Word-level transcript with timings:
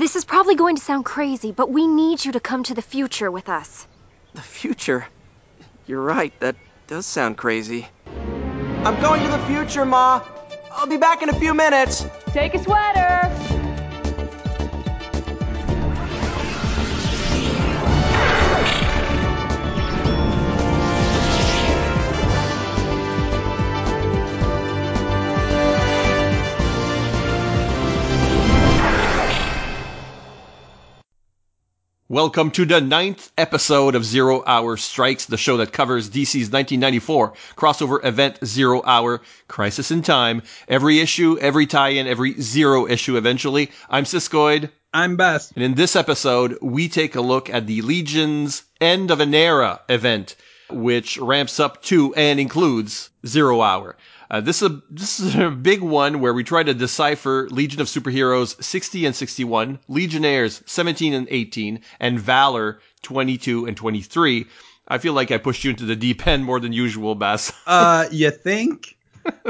This 0.00 0.16
is 0.16 0.24
probably 0.24 0.54
going 0.54 0.76
to 0.76 0.82
sound 0.82 1.04
crazy, 1.04 1.52
but 1.52 1.68
we 1.68 1.86
need 1.86 2.24
you 2.24 2.32
to 2.32 2.40
come 2.40 2.62
to 2.64 2.74
the 2.74 2.80
future 2.80 3.30
with 3.30 3.50
us. 3.50 3.86
The 4.32 4.40
future? 4.40 5.06
You're 5.86 6.00
right, 6.00 6.32
that 6.40 6.56
does 6.86 7.04
sound 7.04 7.36
crazy. 7.36 7.86
I'm 8.06 8.98
going 9.02 9.22
to 9.22 9.28
the 9.28 9.38
future, 9.40 9.84
Ma. 9.84 10.22
I'll 10.72 10.86
be 10.86 10.96
back 10.96 11.20
in 11.20 11.28
a 11.28 11.34
few 11.34 11.52
minutes. 11.52 12.06
Take 12.28 12.54
a 12.54 12.62
sweater. 12.62 13.59
Welcome 32.10 32.50
to 32.50 32.64
the 32.64 32.80
ninth 32.80 33.30
episode 33.38 33.94
of 33.94 34.04
Zero 34.04 34.42
Hour 34.44 34.76
Strikes, 34.76 35.26
the 35.26 35.36
show 35.36 35.58
that 35.58 35.72
covers 35.72 36.10
DC's 36.10 36.50
1994 36.50 37.34
crossover 37.54 38.04
event 38.04 38.44
Zero 38.44 38.82
Hour 38.84 39.20
Crisis 39.46 39.92
in 39.92 40.02
Time. 40.02 40.42
Every 40.66 40.98
issue, 40.98 41.38
every 41.38 41.68
tie-in, 41.68 42.08
every 42.08 42.32
zero 42.40 42.88
issue 42.88 43.16
eventually. 43.16 43.70
I'm 43.88 44.02
Siskoid. 44.02 44.72
I'm 44.92 45.16
Bass. 45.16 45.52
And 45.54 45.62
in 45.62 45.74
this 45.74 45.94
episode, 45.94 46.58
we 46.60 46.88
take 46.88 47.14
a 47.14 47.20
look 47.20 47.48
at 47.48 47.68
the 47.68 47.80
Legion's 47.82 48.64
End 48.80 49.12
of 49.12 49.20
an 49.20 49.32
Era 49.32 49.80
event, 49.88 50.34
which 50.68 51.16
ramps 51.16 51.60
up 51.60 51.80
to 51.84 52.12
and 52.16 52.40
includes 52.40 53.10
Zero 53.24 53.62
Hour. 53.62 53.96
Uh, 54.30 54.40
this 54.40 54.62
is 54.62 54.70
a 54.70 54.82
this 54.90 55.18
is 55.18 55.34
a 55.34 55.50
big 55.50 55.80
one 55.80 56.20
where 56.20 56.32
we 56.32 56.44
try 56.44 56.62
to 56.62 56.72
decipher 56.72 57.48
Legion 57.50 57.80
of 57.80 57.88
Superheroes 57.88 58.62
60 58.62 59.06
and 59.06 59.16
61, 59.16 59.80
Legionnaires 59.88 60.62
17 60.66 61.14
and 61.14 61.26
18, 61.28 61.80
and 61.98 62.20
Valor 62.20 62.80
22 63.02 63.66
and 63.66 63.76
23. 63.76 64.46
I 64.86 64.98
feel 64.98 65.14
like 65.14 65.32
I 65.32 65.38
pushed 65.38 65.64
you 65.64 65.70
into 65.70 65.84
the 65.84 65.96
deep 65.96 66.26
end 66.26 66.44
more 66.44 66.60
than 66.60 66.72
usual, 66.72 67.14
Bass. 67.14 67.52
Uh, 67.66 68.08
you 68.10 68.30
think? 68.30 68.96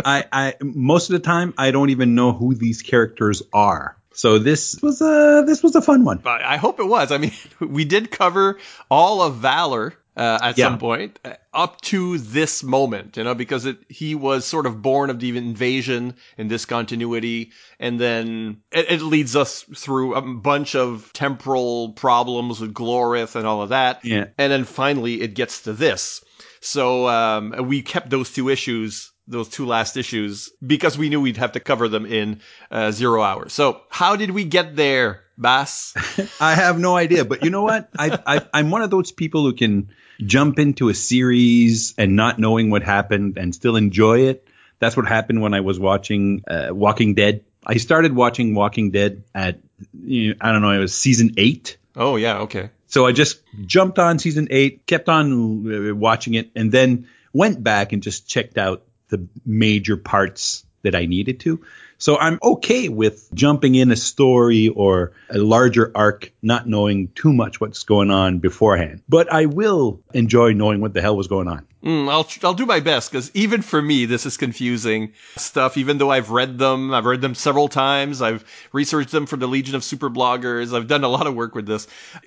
I, 0.04 0.24
I 0.32 0.54
most 0.62 1.10
of 1.10 1.12
the 1.14 1.20
time 1.20 1.54
I 1.56 1.70
don't 1.70 1.90
even 1.90 2.14
know 2.14 2.32
who 2.32 2.54
these 2.54 2.82
characters 2.82 3.42
are. 3.52 3.96
So 4.12 4.38
this 4.38 4.80
was 4.82 5.00
a 5.00 5.44
this 5.46 5.62
was 5.62 5.76
a 5.76 5.82
fun 5.82 6.04
one. 6.04 6.22
I 6.24 6.54
I 6.54 6.56
hope 6.56 6.80
it 6.80 6.86
was. 6.86 7.12
I 7.12 7.18
mean, 7.18 7.32
we 7.60 7.84
did 7.84 8.10
cover 8.10 8.58
all 8.90 9.22
of 9.22 9.36
Valor 9.36 9.94
uh, 10.16 10.38
at 10.42 10.58
Yeah. 10.58 10.66
some 10.66 10.78
point 10.78 11.18
uh, 11.24 11.34
up 11.54 11.80
to 11.82 12.18
this 12.18 12.62
moment, 12.62 13.16
you 13.16 13.24
know, 13.24 13.34
because 13.34 13.64
it, 13.64 13.78
he 13.88 14.14
was 14.14 14.44
sort 14.44 14.66
of 14.66 14.82
born 14.82 15.10
of 15.10 15.20
the 15.20 15.36
invasion 15.36 16.14
in 16.36 16.48
this 16.48 16.64
continuity, 16.64 17.50
and 17.78 17.98
then 18.00 18.58
it, 18.72 18.90
it 18.90 19.02
leads 19.02 19.36
us 19.36 19.64
through 19.76 20.14
a 20.14 20.22
bunch 20.22 20.74
of 20.74 21.10
temporal 21.12 21.92
problems 21.92 22.60
with 22.60 22.74
Glorith 22.74 23.36
and 23.36 23.46
all 23.46 23.62
of 23.62 23.68
that, 23.70 24.04
Yeah. 24.04 24.26
and 24.36 24.52
then 24.52 24.64
finally 24.64 25.20
it 25.22 25.34
gets 25.34 25.62
to 25.62 25.72
this. 25.72 26.24
So 26.60 27.08
um, 27.08 27.54
we 27.68 27.80
kept 27.82 28.10
those 28.10 28.32
two 28.32 28.48
issues, 28.50 29.12
those 29.26 29.48
two 29.48 29.66
last 29.66 29.96
issues, 29.96 30.50
because 30.64 30.98
we 30.98 31.08
knew 31.08 31.20
we'd 31.20 31.36
have 31.36 31.52
to 31.52 31.60
cover 31.60 31.88
them 31.88 32.06
in 32.06 32.40
uh, 32.70 32.90
zero 32.90 33.22
hours. 33.22 33.52
So 33.52 33.82
how 33.88 34.16
did 34.16 34.30
we 34.30 34.44
get 34.44 34.76
there, 34.76 35.22
Bass? 35.38 35.94
I 36.40 36.54
have 36.54 36.78
no 36.78 36.96
idea, 36.96 37.24
but 37.24 37.44
you 37.44 37.50
know 37.50 37.62
what? 37.62 37.90
I, 37.98 38.18
I 38.26 38.46
I'm 38.52 38.70
one 38.70 38.82
of 38.82 38.90
those 38.90 39.12
people 39.12 39.42
who 39.44 39.52
can 39.52 39.90
jump 40.20 40.58
into 40.58 40.88
a 40.88 40.94
series 40.94 41.94
and 41.96 42.16
not 42.16 42.38
knowing 42.38 42.70
what 42.70 42.82
happened 42.82 43.38
and 43.38 43.54
still 43.54 43.76
enjoy 43.76 44.28
it. 44.28 44.46
That's 44.78 44.96
what 44.96 45.06
happened 45.06 45.42
when 45.42 45.54
I 45.54 45.60
was 45.60 45.78
watching 45.78 46.42
uh, 46.48 46.68
Walking 46.70 47.14
Dead. 47.14 47.44
I 47.64 47.76
started 47.76 48.14
watching 48.14 48.54
Walking 48.54 48.90
Dead 48.90 49.22
at 49.34 49.60
you 50.02 50.30
know, 50.30 50.34
I 50.40 50.52
don't 50.52 50.62
know, 50.62 50.70
it 50.70 50.78
was 50.78 50.94
season 50.94 51.34
eight. 51.36 51.76
oh 51.96 52.16
yeah, 52.16 52.38
okay. 52.40 52.70
So 52.86 53.06
I 53.06 53.12
just 53.12 53.40
jumped 53.66 54.00
on 54.00 54.18
season 54.18 54.48
eight, 54.50 54.84
kept 54.86 55.08
on 55.08 55.90
uh, 55.90 55.94
watching 55.94 56.34
it, 56.34 56.50
and 56.56 56.72
then 56.72 57.06
went 57.32 57.62
back 57.62 57.92
and 57.92 58.02
just 58.02 58.26
checked 58.26 58.58
out 58.58 58.82
the 59.10 59.26
major 59.44 59.96
parts 59.96 60.64
that 60.82 60.94
I 60.94 61.06
needed 61.06 61.40
to. 61.40 61.60
So 61.98 62.16
I'm 62.16 62.38
okay 62.42 62.88
with 62.88 63.28
jumping 63.34 63.74
in 63.74 63.90
a 63.90 63.96
story 63.96 64.68
or 64.68 65.12
a 65.28 65.36
larger 65.36 65.92
arc, 65.94 66.32
not 66.40 66.66
knowing 66.66 67.08
too 67.08 67.32
much 67.32 67.60
what's 67.60 67.82
going 67.82 68.10
on 68.10 68.38
beforehand. 68.38 69.02
But 69.06 69.30
I 69.30 69.46
will 69.46 70.00
enjoy 70.14 70.54
knowing 70.54 70.80
what 70.80 70.94
the 70.94 71.02
hell 71.02 71.16
was 71.16 71.26
going 71.26 71.48
on. 71.48 71.66
Mm, 71.82 72.10
I'll 72.10 72.28
I'll 72.46 72.54
do 72.54 72.66
my 72.66 72.80
best 72.80 73.10
because 73.10 73.30
even 73.32 73.62
for 73.62 73.80
me 73.80 74.04
this 74.04 74.26
is 74.26 74.36
confusing 74.36 75.14
stuff. 75.36 75.78
Even 75.78 75.96
though 75.96 76.10
I've 76.10 76.28
read 76.28 76.58
them, 76.58 76.92
I've 76.92 77.06
read 77.06 77.22
them 77.22 77.34
several 77.34 77.68
times. 77.68 78.20
I've 78.20 78.44
researched 78.72 79.12
them 79.12 79.24
for 79.24 79.38
the 79.38 79.46
Legion 79.46 79.74
of 79.74 79.82
Super 79.82 80.10
Bloggers. 80.10 80.76
I've 80.76 80.88
done 80.88 81.04
a 81.04 81.08
lot 81.08 81.26
of 81.26 81.34
work 81.34 81.54
with 81.54 81.66
this. 81.66 81.86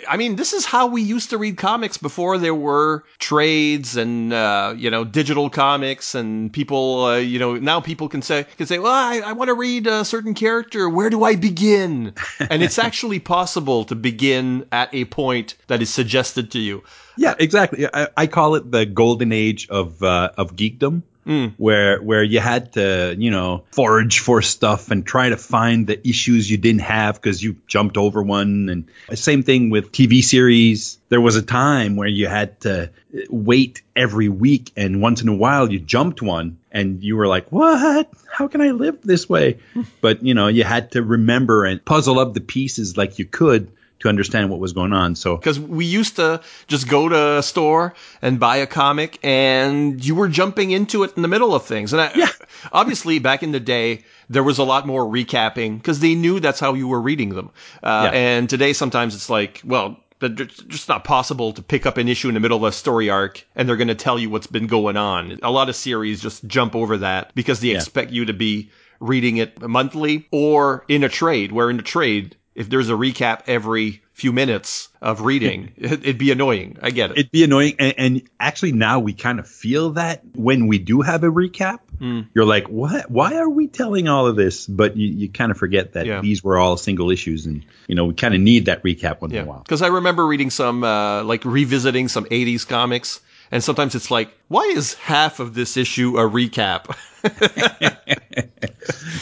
I 0.09 0.17
mean, 0.17 0.37
this 0.37 0.53
is 0.53 0.65
how 0.65 0.87
we 0.87 1.03
used 1.03 1.29
to 1.29 1.37
read 1.37 1.57
comics 1.57 1.97
before 1.97 2.39
there 2.39 2.55
were 2.55 3.03
trades 3.19 3.95
and 3.95 4.33
uh, 4.33 4.73
you 4.75 4.89
know 4.89 5.03
digital 5.03 5.51
comics 5.51 6.15
and 6.15 6.51
people. 6.51 7.05
Uh, 7.05 7.17
you 7.17 7.37
know 7.37 7.55
now 7.55 7.79
people 7.79 8.09
can 8.09 8.23
say 8.23 8.47
can 8.57 8.65
say, 8.65 8.79
well, 8.79 8.91
I, 8.91 9.19
I 9.19 9.33
want 9.33 9.49
to 9.49 9.53
read 9.53 9.85
a 9.85 10.03
certain 10.03 10.33
character. 10.33 10.89
Where 10.89 11.11
do 11.11 11.23
I 11.23 11.35
begin? 11.35 12.15
and 12.39 12.63
it's 12.63 12.79
actually 12.79 13.19
possible 13.19 13.85
to 13.85 13.93
begin 13.93 14.65
at 14.71 14.89
a 14.95 15.05
point 15.05 15.53
that 15.67 15.79
is 15.79 15.91
suggested 15.91 16.49
to 16.51 16.59
you. 16.59 16.81
Yeah, 17.17 17.35
exactly. 17.37 17.87
I, 17.91 18.07
I 18.15 18.27
call 18.27 18.55
it 18.55 18.69
the 18.69 18.85
golden 18.85 19.31
age 19.31 19.67
of 19.69 20.01
uh, 20.01 20.31
of 20.37 20.55
geekdom, 20.55 21.03
hmm. 21.25 21.47
where 21.57 22.01
where 22.01 22.23
you 22.23 22.39
had 22.39 22.73
to 22.73 23.15
you 23.17 23.31
know 23.31 23.63
forage 23.71 24.19
for 24.19 24.41
stuff 24.41 24.91
and 24.91 25.05
try 25.05 25.29
to 25.29 25.37
find 25.37 25.87
the 25.87 26.07
issues 26.07 26.49
you 26.49 26.57
didn't 26.57 26.81
have 26.81 27.15
because 27.15 27.41
you 27.41 27.57
jumped 27.67 27.97
over 27.97 28.21
one. 28.21 28.69
And 28.69 29.17
same 29.17 29.43
thing 29.43 29.69
with 29.69 29.91
TV 29.91 30.23
series. 30.23 30.99
There 31.09 31.21
was 31.21 31.35
a 31.35 31.41
time 31.41 31.95
where 31.95 32.07
you 32.07 32.27
had 32.27 32.59
to 32.61 32.83
uh, 32.83 33.19
wait 33.29 33.81
every 33.95 34.29
week, 34.29 34.71
and 34.75 35.01
once 35.01 35.21
in 35.21 35.27
a 35.27 35.35
while 35.35 35.71
you 35.71 35.79
jumped 35.79 36.21
one, 36.21 36.57
and 36.71 37.03
you 37.03 37.15
were 37.15 37.27
like, 37.27 37.51
"What? 37.51 38.09
How 38.31 38.47
can 38.47 38.61
I 38.61 38.71
live 38.71 39.01
this 39.03 39.29
way?" 39.29 39.59
Hmm. 39.73 39.83
but 40.01 40.23
you 40.23 40.33
know, 40.33 40.47
you 40.47 40.63
had 40.63 40.91
to 40.91 41.03
remember 41.03 41.65
and 41.65 41.83
puzzle 41.83 42.19
up 42.19 42.33
the 42.33 42.41
pieces 42.41 42.97
like 42.97 43.19
you 43.19 43.25
could 43.25 43.71
to 44.03 44.09
understand 44.09 44.49
what 44.49 44.59
was 44.59 44.73
going 44.73 44.93
on. 44.93 45.15
So 45.15 45.35
because 45.35 45.59
we 45.59 45.85
used 45.85 46.15
to 46.17 46.41
just 46.67 46.87
go 46.87 47.09
to 47.09 47.37
a 47.39 47.43
store 47.43 47.93
and 48.21 48.39
buy 48.39 48.57
a 48.57 48.67
comic 48.67 49.17
and 49.23 50.03
you 50.03 50.15
were 50.15 50.27
jumping 50.29 50.71
into 50.71 51.03
it 51.03 51.13
in 51.15 51.21
the 51.21 51.27
middle 51.27 51.55
of 51.55 51.65
things 51.65 51.91
and 51.93 52.01
I, 52.01 52.11
Yeah. 52.15 52.27
obviously 52.71 53.19
back 53.19 53.43
in 53.43 53.51
the 53.51 53.59
day 53.59 54.03
there 54.29 54.43
was 54.43 54.57
a 54.57 54.63
lot 54.63 54.85
more 54.87 55.03
recapping 55.05 55.77
because 55.77 55.99
they 55.99 56.15
knew 56.15 56.39
that's 56.39 56.59
how 56.59 56.73
you 56.73 56.87
were 56.87 57.01
reading 57.01 57.29
them 57.29 57.49
uh, 57.83 58.09
Yeah. 58.11 58.17
and 58.17 58.49
today 58.49 58.73
sometimes 58.73 59.15
it's 59.15 59.29
like 59.29 59.61
well 59.65 59.97
it's 60.21 60.63
just 60.63 60.87
not 60.87 61.03
possible 61.03 61.51
to 61.51 61.61
pick 61.61 61.85
up 61.85 61.97
an 61.97 62.07
issue 62.07 62.29
in 62.29 62.33
the 62.33 62.39
middle 62.39 62.57
of 62.57 62.63
a 62.63 62.71
story 62.71 63.09
arc 63.09 63.45
and 63.55 63.67
they're 63.67 63.75
going 63.75 63.89
to 63.89 63.95
tell 63.95 64.17
you 64.17 64.29
what's 64.29 64.47
been 64.47 64.67
going 64.67 64.95
on 64.97 65.37
a 65.43 65.51
lot 65.51 65.67
of 65.69 65.75
series 65.75 66.21
just 66.21 66.45
jump 66.47 66.75
over 66.75 66.97
that 66.97 67.33
because 67.35 67.59
they 67.59 67.69
Yeah. 67.69 67.77
expect 67.77 68.11
you 68.11 68.25
to 68.25 68.33
be 68.33 68.69
reading 68.99 69.37
it 69.37 69.61
monthly 69.61 70.25
or 70.31 70.85
in 70.87 71.03
a 71.03 71.09
trade 71.09 71.51
where 71.51 71.69
in 71.69 71.77
a 71.79 71.83
trade 71.83 72.37
if 72.55 72.69
there's 72.69 72.89
a 72.89 72.93
recap 72.93 73.41
every 73.47 74.01
few 74.13 74.31
minutes 74.31 74.89
of 75.01 75.21
reading, 75.21 75.71
it, 75.77 75.91
it'd 75.93 76.17
be 76.17 76.31
annoying. 76.31 76.77
I 76.81 76.91
get 76.91 77.11
it. 77.11 77.17
it'd 77.17 77.31
be 77.31 77.43
annoying. 77.43 77.75
And, 77.79 77.93
and 77.97 78.21
actually, 78.39 78.73
now 78.73 78.99
we 78.99 79.13
kind 79.13 79.39
of 79.39 79.47
feel 79.47 79.91
that 79.91 80.21
when 80.35 80.67
we 80.67 80.77
do 80.79 81.01
have 81.01 81.23
a 81.23 81.27
recap, 81.29 81.79
Hmm. 81.99 82.21
you're 82.33 82.43
like, 82.45 82.67
what? 82.67 83.09
Why 83.09 83.35
are 83.37 83.47
we 83.47 83.67
telling 83.67 84.07
all 84.07 84.25
of 84.27 84.35
this? 84.35 84.65
But 84.65 84.97
you, 84.97 85.07
you 85.07 85.29
kind 85.29 85.51
of 85.51 85.57
forget 85.57 85.93
that 85.93 86.05
Yeah. 86.07 86.21
these 86.21 86.43
were 86.43 86.57
all 86.57 86.75
single 86.75 87.11
issues, 87.11 87.45
and 87.45 87.63
you 87.87 87.93
know 87.95 88.05
we 88.05 88.13
kind 88.15 88.33
of 88.33 88.41
need 88.41 88.65
that 88.65 88.83
recap 88.83 89.21
once 89.21 89.31
in 89.33 89.39
a 89.43 89.45
while. 89.45 89.59
because 89.59 89.83
I 89.83 89.87
remember 89.87 90.25
reading 90.25 90.49
some, 90.49 90.83
uh, 90.83 91.23
like 91.23 91.45
revisiting 91.45 92.07
some 92.07 92.25
'80s 92.25 92.67
comics, 92.67 93.19
and 93.51 93.63
sometimes 93.63 93.95
it's 93.95 94.11
like, 94.11 94.29
why 94.47 94.63
is 94.63 94.93
half 94.95 95.39
of 95.39 95.53
this 95.53 95.77
issue 95.77 96.17
a 96.17 96.29
recap? 96.29 96.95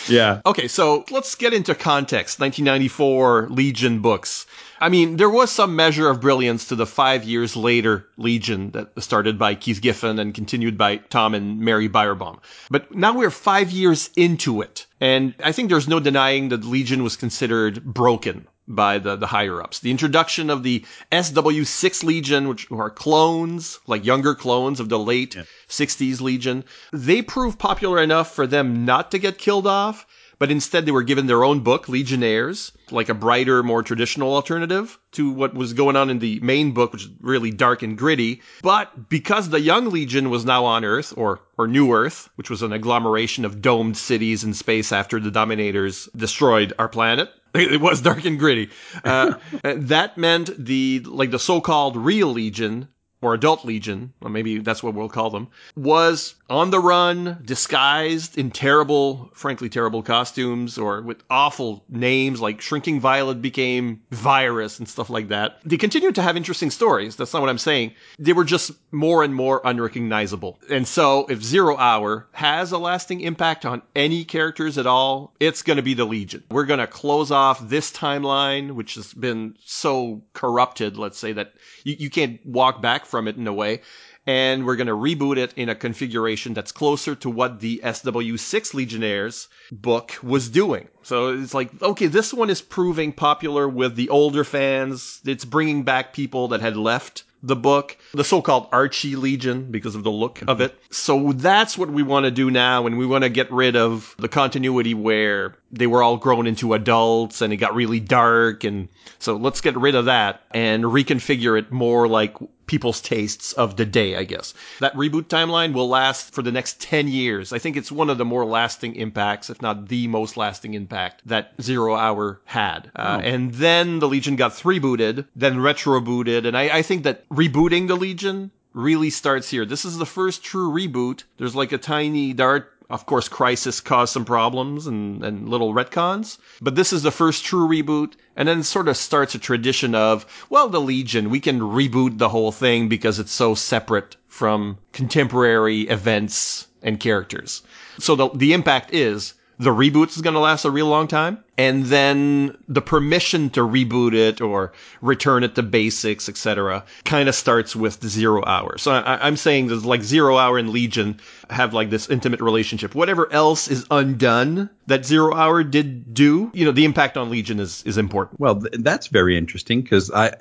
Yeah. 0.08 0.42
Okay, 0.46 0.68
so 0.68 1.06
let's 1.09 1.36
get 1.36 1.54
into 1.54 1.76
context. 1.76 2.40
1994 2.40 3.48
Legion 3.50 4.00
books. 4.00 4.46
I 4.80 4.90
mean, 4.90 5.18
there 5.18 5.29
was 5.29 5.52
some 5.52 5.76
measure 5.76 6.09
of 6.09 6.20
brilliance 6.20 6.68
to 6.68 6.76
the 6.76 6.85
five 6.85 7.23
years 7.23 7.56
later 7.56 8.08
Legion 8.18 8.72
that 8.72 8.90
started 9.02 9.38
by 9.38 9.56
Keith 9.56 9.82
Giffen 9.82 10.20
and 10.20 10.34
continued 10.34 10.78
by 10.78 10.97
Tom 10.97 11.35
and 11.35 11.59
Mary 11.59 11.88
Bierbaum. 11.88 12.40
But 12.70 12.94
now 12.94 13.16
we're 13.16 13.29
five 13.29 13.72
years 13.72 14.09
into 14.16 14.62
it. 14.62 14.88
And 15.00 15.34
I 15.44 15.52
think 15.52 15.70
there's 15.70 15.88
no 15.88 16.00
denying 16.00 16.50
that 16.50 16.66
Legion 16.66 17.03
was 17.03 17.16
considered 17.16 17.84
broken 17.84 18.47
by 18.76 18.97
the, 18.97 19.16
the 19.16 19.28
higher 19.28 19.62
ups. 19.62 19.79
The 19.79 19.91
introduction 19.91 20.50
of 20.50 20.64
the 20.64 20.85
SW6 21.12 22.03
Legion, 22.03 22.47
which 22.47 22.72
are 22.72 22.90
clones, 22.90 23.79
like 23.88 24.06
younger 24.06 24.35
clones 24.35 24.79
of 24.79 24.90
the 24.90 25.00
late 25.00 25.35
60s 25.68 26.22
Legion, 26.22 26.64
they 26.91 27.22
proved 27.22 27.59
popular 27.59 28.02
enough 28.02 28.34
for 28.34 28.47
them 28.47 28.85
not 28.85 29.12
to 29.12 29.20
get 29.20 29.38
killed 29.38 29.68
off, 29.68 30.06
but 30.41 30.50
instead 30.50 30.88
they 30.88 30.91
were 30.91 31.03
given 31.03 31.28
their 31.28 31.44
own 31.44 31.59
book, 31.59 31.88
Legionnaires, 31.88 32.72
like 32.90 33.09
a 33.09 33.14
brighter, 33.14 33.62
more 33.62 33.84
traditional 33.84 34.34
alternative 34.34 34.97
to 35.12 35.29
what 35.29 35.53
was 35.53 35.74
going 35.74 35.96
on 35.96 36.09
in 36.09 36.17
the 36.17 36.40
main 36.40 36.72
book, 36.72 36.91
which 36.91 37.03
is 37.03 37.12
really 37.22 37.52
dark 37.52 37.84
and 37.84 37.96
gritty. 37.96 38.41
But 38.64 39.08
because 39.08 39.50
the 39.50 39.59
Young 39.59 39.91
Legion 39.91 40.32
was 40.32 40.44
now 40.44 40.66
on 40.66 40.84
Earth, 40.84 41.14
or, 41.16 41.41
or 41.59 41.67
New 41.67 41.94
Earth, 41.94 42.28
which 42.38 42.50
was 42.50 42.64
an 42.64 42.74
agglomeration 42.74 43.46
of 43.46 43.62
domed 43.62 43.97
cities 43.97 44.44
in 44.44 44.56
space 44.56 44.91
after 44.91 45.20
the 45.20 45.29
Dominators 45.29 46.09
destroyed 46.16 46.74
our 46.79 46.90
planet, 46.90 47.29
It 47.56 47.82
was 47.82 48.02
dark 48.02 48.24
and 48.26 48.40
gritty. 48.40 48.70
Uh, 49.03 49.34
that 49.64 50.18
meant 50.18 50.50
the 50.58 51.02
like 51.06 51.32
the 51.32 51.40
so-called 51.40 51.98
real 51.98 52.32
Legion 52.32 52.88
or 53.22 53.34
adult 53.34 53.66
legion, 53.66 54.14
or 54.22 54.29
maybe 54.29 54.58
that's 54.59 54.82
what 54.82 54.94
we'll 54.94 55.09
call 55.09 55.29
them, 55.29 55.47
was 55.76 56.35
on 56.50 56.72
the 56.72 56.79
run, 56.79 57.41
disguised 57.46 58.38
in 58.38 58.52
terrible, 58.52 59.32
frankly 59.34 59.70
terrible 59.70 60.03
costumes 60.03 60.78
or 60.78 61.02
with 61.02 61.23
awful 61.29 61.84
names 61.88 62.41
like 62.41 62.62
Shrinking 62.62 63.00
Violet 63.00 63.41
became 63.41 64.02
Virus 64.12 64.79
and 64.79 64.88
stuff 64.88 65.09
like 65.09 65.29
that. 65.29 65.59
They 65.64 65.78
continued 65.78 66.16
to 66.16 66.22
have 66.22 66.35
interesting 66.35 66.72
stories. 66.72 67.16
That's 67.16 67.34
not 67.34 67.41
what 67.41 67.50
I'm 67.50 67.58
saying. 67.58 67.94
They 68.20 68.34
were 68.34 68.44
just 68.44 68.72
more 68.91 69.24
and 69.24 69.34
more 69.34 69.62
unrecognizable. 69.64 70.59
And 70.70 70.88
so 70.88 71.26
if 71.28 71.41
Zero 71.44 71.78
Hour 71.78 72.28
has 72.34 72.72
a 72.72 72.78
lasting 72.78 73.22
impact 73.22 73.66
on 73.66 73.82
any 73.96 74.26
characters 74.26 74.78
at 74.78 74.88
all, 74.88 75.34
it's 75.40 75.62
going 75.62 75.78
to 75.78 75.84
be 75.84 75.94
the 75.94 76.06
Legion. 76.06 76.44
We're 76.50 76.66
going 76.66 76.79
to 76.79 76.88
close 76.88 77.32
off 77.32 77.67
this 77.70 77.91
timeline, 77.91 78.72
which 78.72 78.96
has 78.96 79.14
been 79.14 79.56
so 79.64 80.22
corrupted, 80.34 80.97
let's 80.97 81.17
say 81.17 81.34
that 81.34 81.53
you, 81.84 81.96
you 82.00 82.09
can't 82.09 82.44
walk 82.46 82.82
back 82.82 83.06
from 83.11 83.28
it 83.28 83.37
in 83.37 83.46
a 83.46 83.53
way. 83.53 83.81
And 84.25 84.66
we're 84.66 84.75
going 84.75 84.87
to 84.87 84.93
reboot 84.93 85.37
it 85.37 85.53
in 85.55 85.69
a 85.69 85.75
configuration 85.75 86.53
that's 86.53 86.72
closer 86.72 87.16
to 87.16 87.29
what 87.29 87.59
the 87.59 87.81
SW6 87.84 88.73
Legionnaires 88.73 89.47
book 89.72 90.16
was 90.22 90.47
doing. 90.49 90.87
So 91.02 91.40
it's 91.40 91.55
like, 91.55 91.81
okay, 91.81 92.05
this 92.08 92.34
one 92.34 92.52
is 92.52 92.61
proving 92.61 93.13
popular 93.13 93.67
with 93.67 93.96
the 93.96 94.09
older 94.09 94.43
fans. 94.43 95.22
It's 95.25 95.46
bringing 95.46 95.84
back 95.84 96.13
people 96.13 96.49
that 96.49 96.61
had 96.61 96.78
left 96.78 97.23
the 97.43 97.55
book, 97.55 97.97
the 98.13 98.23
so-called 98.23 98.67
Archie 98.72 99.16
Legion 99.16 99.72
because 99.72 99.96
of 99.96 100.03
the 100.03 100.11
look 100.11 100.43
of 100.47 100.61
it. 100.61 100.78
So 100.91 101.34
that's 101.34 101.78
what 101.78 101.90
we 101.90 102.03
want 102.03 102.25
to 102.25 102.31
do 102.31 102.52
now 102.52 102.85
and 102.85 102.97
we 102.99 103.05
want 103.07 103.23
to 103.23 103.29
get 103.29 103.52
rid 103.52 103.75
of 103.75 104.16
the 104.19 104.29
continuity 104.29 104.93
where 104.93 105.55
they 105.72 105.88
were 105.88 106.03
all 106.03 106.18
grown 106.18 106.47
into 106.47 106.73
adults 106.73 107.41
and 107.41 107.53
it 107.53 107.58
got 107.58 107.76
really 107.76 108.00
dark 108.00 108.64
and 108.64 108.90
so 109.20 109.35
let's 109.35 109.62
get 109.62 109.78
rid 109.78 109.96
of 109.96 110.06
that 110.06 110.41
and 110.52 110.84
reconfigure 110.84 111.58
it 111.58 111.72
more 111.72 112.08
like 112.08 112.35
people's 112.72 113.02
tastes 113.02 113.52
of 113.52 113.76
the 113.76 113.85
day, 113.85 114.16
I 114.16 114.23
guess. 114.23 114.53
That 114.79 114.96
reboot 114.96 115.23
timeline 115.23 115.73
will 115.73 115.90
last 115.90 116.34
for 116.34 116.41
the 116.41 116.53
next 116.53 116.79
10 116.79 117.09
years. 117.09 117.52
I 117.52 117.59
think 117.59 117.76
it's 117.76 117.91
one 117.91 118.09
of 118.09 118.18
the 118.18 118.23
more 118.23 118.46
lasting 118.46 118.96
impacts, 118.96 119.50
if 119.50 119.62
not 119.62 119.90
the 119.90 120.08
most 120.08 120.38
lasting 120.38 120.73
impact 120.73 121.22
that 121.26 121.52
Zero 121.62 121.96
Hour 121.96 122.40
had. 122.46 122.90
Uh, 122.96 123.20
oh. 123.22 123.26
And 123.26 123.53
then 123.53 124.00
the 124.00 124.08
Legion 124.08 124.38
got 124.38 124.53
three 124.53 124.79
booted, 124.79 125.26
then 125.35 125.59
retro 125.59 126.00
booted, 126.00 126.46
and 126.46 126.58
I, 126.58 126.78
I 126.78 126.82
think 126.82 127.03
that 127.03 127.28
rebooting 127.28 127.90
the 127.90 127.97
Legion 127.97 128.52
really 128.74 129.09
starts 129.09 129.50
here. 129.50 129.66
This 129.66 129.84
is 129.84 129.97
the 129.97 130.06
first 130.06 130.41
true 130.41 130.72
reboot. 130.72 131.24
There's 131.38 131.56
like 131.56 131.74
a 131.74 131.78
tiny 131.78 132.32
dart 132.32 132.72
of 132.91 133.05
course, 133.05 133.29
Crisis 133.29 133.79
caused 133.79 134.11
some 134.11 134.26
problems 134.26 134.85
and, 134.85 135.23
and 135.23 135.47
little 135.47 135.73
retcons, 135.73 136.38
but 136.61 136.76
this 136.76 136.91
is 136.91 137.03
the 137.03 137.11
first 137.11 137.46
true 137.46 137.67
reboot, 137.67 138.14
and 138.35 138.47
then 138.47 138.64
sort 138.64 138.90
of 138.90 138.97
starts 138.97 139.34
a 139.34 139.40
tradition 139.40 139.96
of, 139.96 140.26
well, 140.49 140.67
the 140.67 140.82
Legion, 140.82 141.29
we 141.29 141.40
can 141.40 141.61
reboot 141.61 142.17
the 142.17 142.29
whole 142.29 142.52
thing 142.52 142.90
because 142.90 143.17
it's 143.17 143.32
so 143.32 143.55
separate 143.55 144.17
from 144.28 144.78
contemporary 144.91 145.82
events 145.84 146.67
and 146.84 146.99
characters. 146.99 147.61
So 147.97 148.16
the, 148.16 148.29
the 148.29 148.53
impact 148.53 148.93
is 148.93 149.35
the 149.61 149.69
reboot 149.69 150.09
is 150.09 150.22
going 150.22 150.34
to 150.34 150.40
last 150.40 150.66
a 150.66 150.72
real 150.72 150.87
long 150.87 151.08
time. 151.08 151.37
And 151.55 151.85
then 151.85 152.58
the 152.67 152.81
permission 152.81 153.52
to 153.52 153.59
reboot 153.59 154.16
it 154.16 154.41
or 154.41 154.73
return 155.02 155.43
it 155.43 155.53
to 155.53 155.61
basics, 155.61 156.28
etc., 156.28 156.84
kind 157.05 157.29
of 157.29 157.35
starts 157.35 157.75
with 157.75 158.03
zero 158.03 158.43
hour. 158.43 158.79
So 158.79 158.91
I, 158.91 159.28
am 159.28 159.37
saying 159.37 159.67
that 159.67 159.85
like 159.85 160.02
zero 160.02 160.37
hour 160.37 160.58
and 160.58 160.72
Legion 160.72 161.19
have 161.52 161.75
like 161.75 161.91
this 161.91 162.09
intimate 162.09 162.41
relationship. 162.41 162.96
Whatever 162.96 163.31
else 163.31 163.67
is 163.67 163.85
undone 163.91 164.72
that 164.87 165.05
zero 165.05 165.35
hour 165.35 165.64
did 165.64 166.11
do, 166.16 166.49
you 166.55 166.66
know, 166.66 166.72
the 166.72 166.85
impact 166.85 167.16
on 167.16 167.29
Legion 167.29 167.59
is, 167.59 167.84
is 167.84 167.99
important. 167.99 168.40
Well, 168.40 168.61
th- 168.61 168.73
that's 168.79 169.07
very 169.07 169.37
interesting 169.37 169.84
because 169.84 170.09
I, 170.09 170.31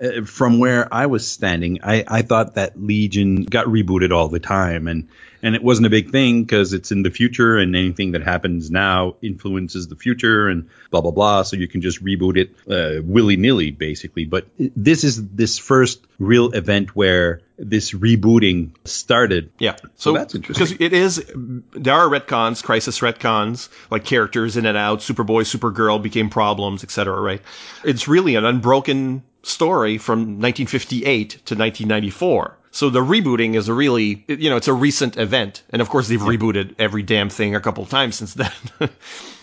uh, 0.00 0.22
from 0.24 0.60
where 0.60 0.86
I 0.94 1.06
was 1.06 1.26
standing, 1.26 1.80
I, 1.82 2.04
I 2.06 2.22
thought 2.22 2.54
that 2.54 2.80
Legion 2.80 3.42
got 3.42 3.66
rebooted 3.66 4.12
all 4.12 4.28
the 4.28 4.38
time 4.38 4.86
and, 4.86 5.08
and 5.42 5.54
it 5.54 5.62
wasn't 5.62 5.86
a 5.86 5.90
big 5.90 6.10
thing 6.10 6.42
because 6.42 6.72
it's 6.72 6.90
in 6.92 7.02
the 7.02 7.10
future 7.10 7.58
and 7.58 7.74
anything 7.76 8.12
that 8.12 8.22
happens 8.22 8.70
now 8.70 9.16
influences 9.22 9.88
the 9.88 9.96
future 9.96 10.48
and 10.48 10.68
blah 10.90 11.00
blah 11.00 11.10
blah. 11.10 11.42
So 11.42 11.56
you 11.56 11.68
can 11.68 11.80
just 11.80 12.02
reboot 12.02 12.36
it 12.36 12.50
uh, 12.70 13.02
willy-nilly 13.02 13.70
basically. 13.70 14.24
But 14.24 14.46
this 14.58 15.04
is 15.04 15.28
this 15.28 15.58
first 15.58 16.04
real 16.18 16.52
event 16.52 16.96
where 16.96 17.40
this 17.58 17.92
rebooting 17.92 18.70
started. 18.84 19.50
Yeah. 19.58 19.76
So, 19.76 19.88
so 19.96 20.12
that's 20.12 20.34
interesting. 20.34 20.76
because 20.76 20.84
it 20.84 20.92
is 20.92 21.24
there 21.72 21.94
are 21.94 22.08
retcons 22.08 22.62
crisis 22.62 23.00
retcons 23.00 23.68
like 23.90 24.04
characters 24.04 24.56
in 24.56 24.66
and 24.66 24.76
out. 24.76 25.00
Superboy 25.00 25.42
supergirl 25.42 26.02
became 26.02 26.30
problems 26.30 26.84
etc 26.84 27.20
right? 27.20 27.42
It's 27.84 28.08
really 28.08 28.34
an 28.34 28.44
unbroken 28.44 29.22
story 29.42 29.98
from 29.98 30.40
1958 30.40 31.30
to 31.30 31.54
1994 31.54 32.57
so 32.78 32.90
the 32.90 33.00
rebooting 33.00 33.56
is 33.56 33.66
a 33.66 33.74
really, 33.74 34.24
you 34.28 34.48
know, 34.48 34.56
it's 34.56 34.68
a 34.68 34.72
recent 34.72 35.16
event. 35.16 35.64
And 35.70 35.82
of 35.82 35.88
course 35.88 36.06
they've 36.06 36.20
rebooted 36.20 36.76
every 36.78 37.02
damn 37.02 37.28
thing 37.28 37.56
a 37.56 37.60
couple 37.60 37.84
times 37.86 38.14
since 38.14 38.34
then, 38.34 38.52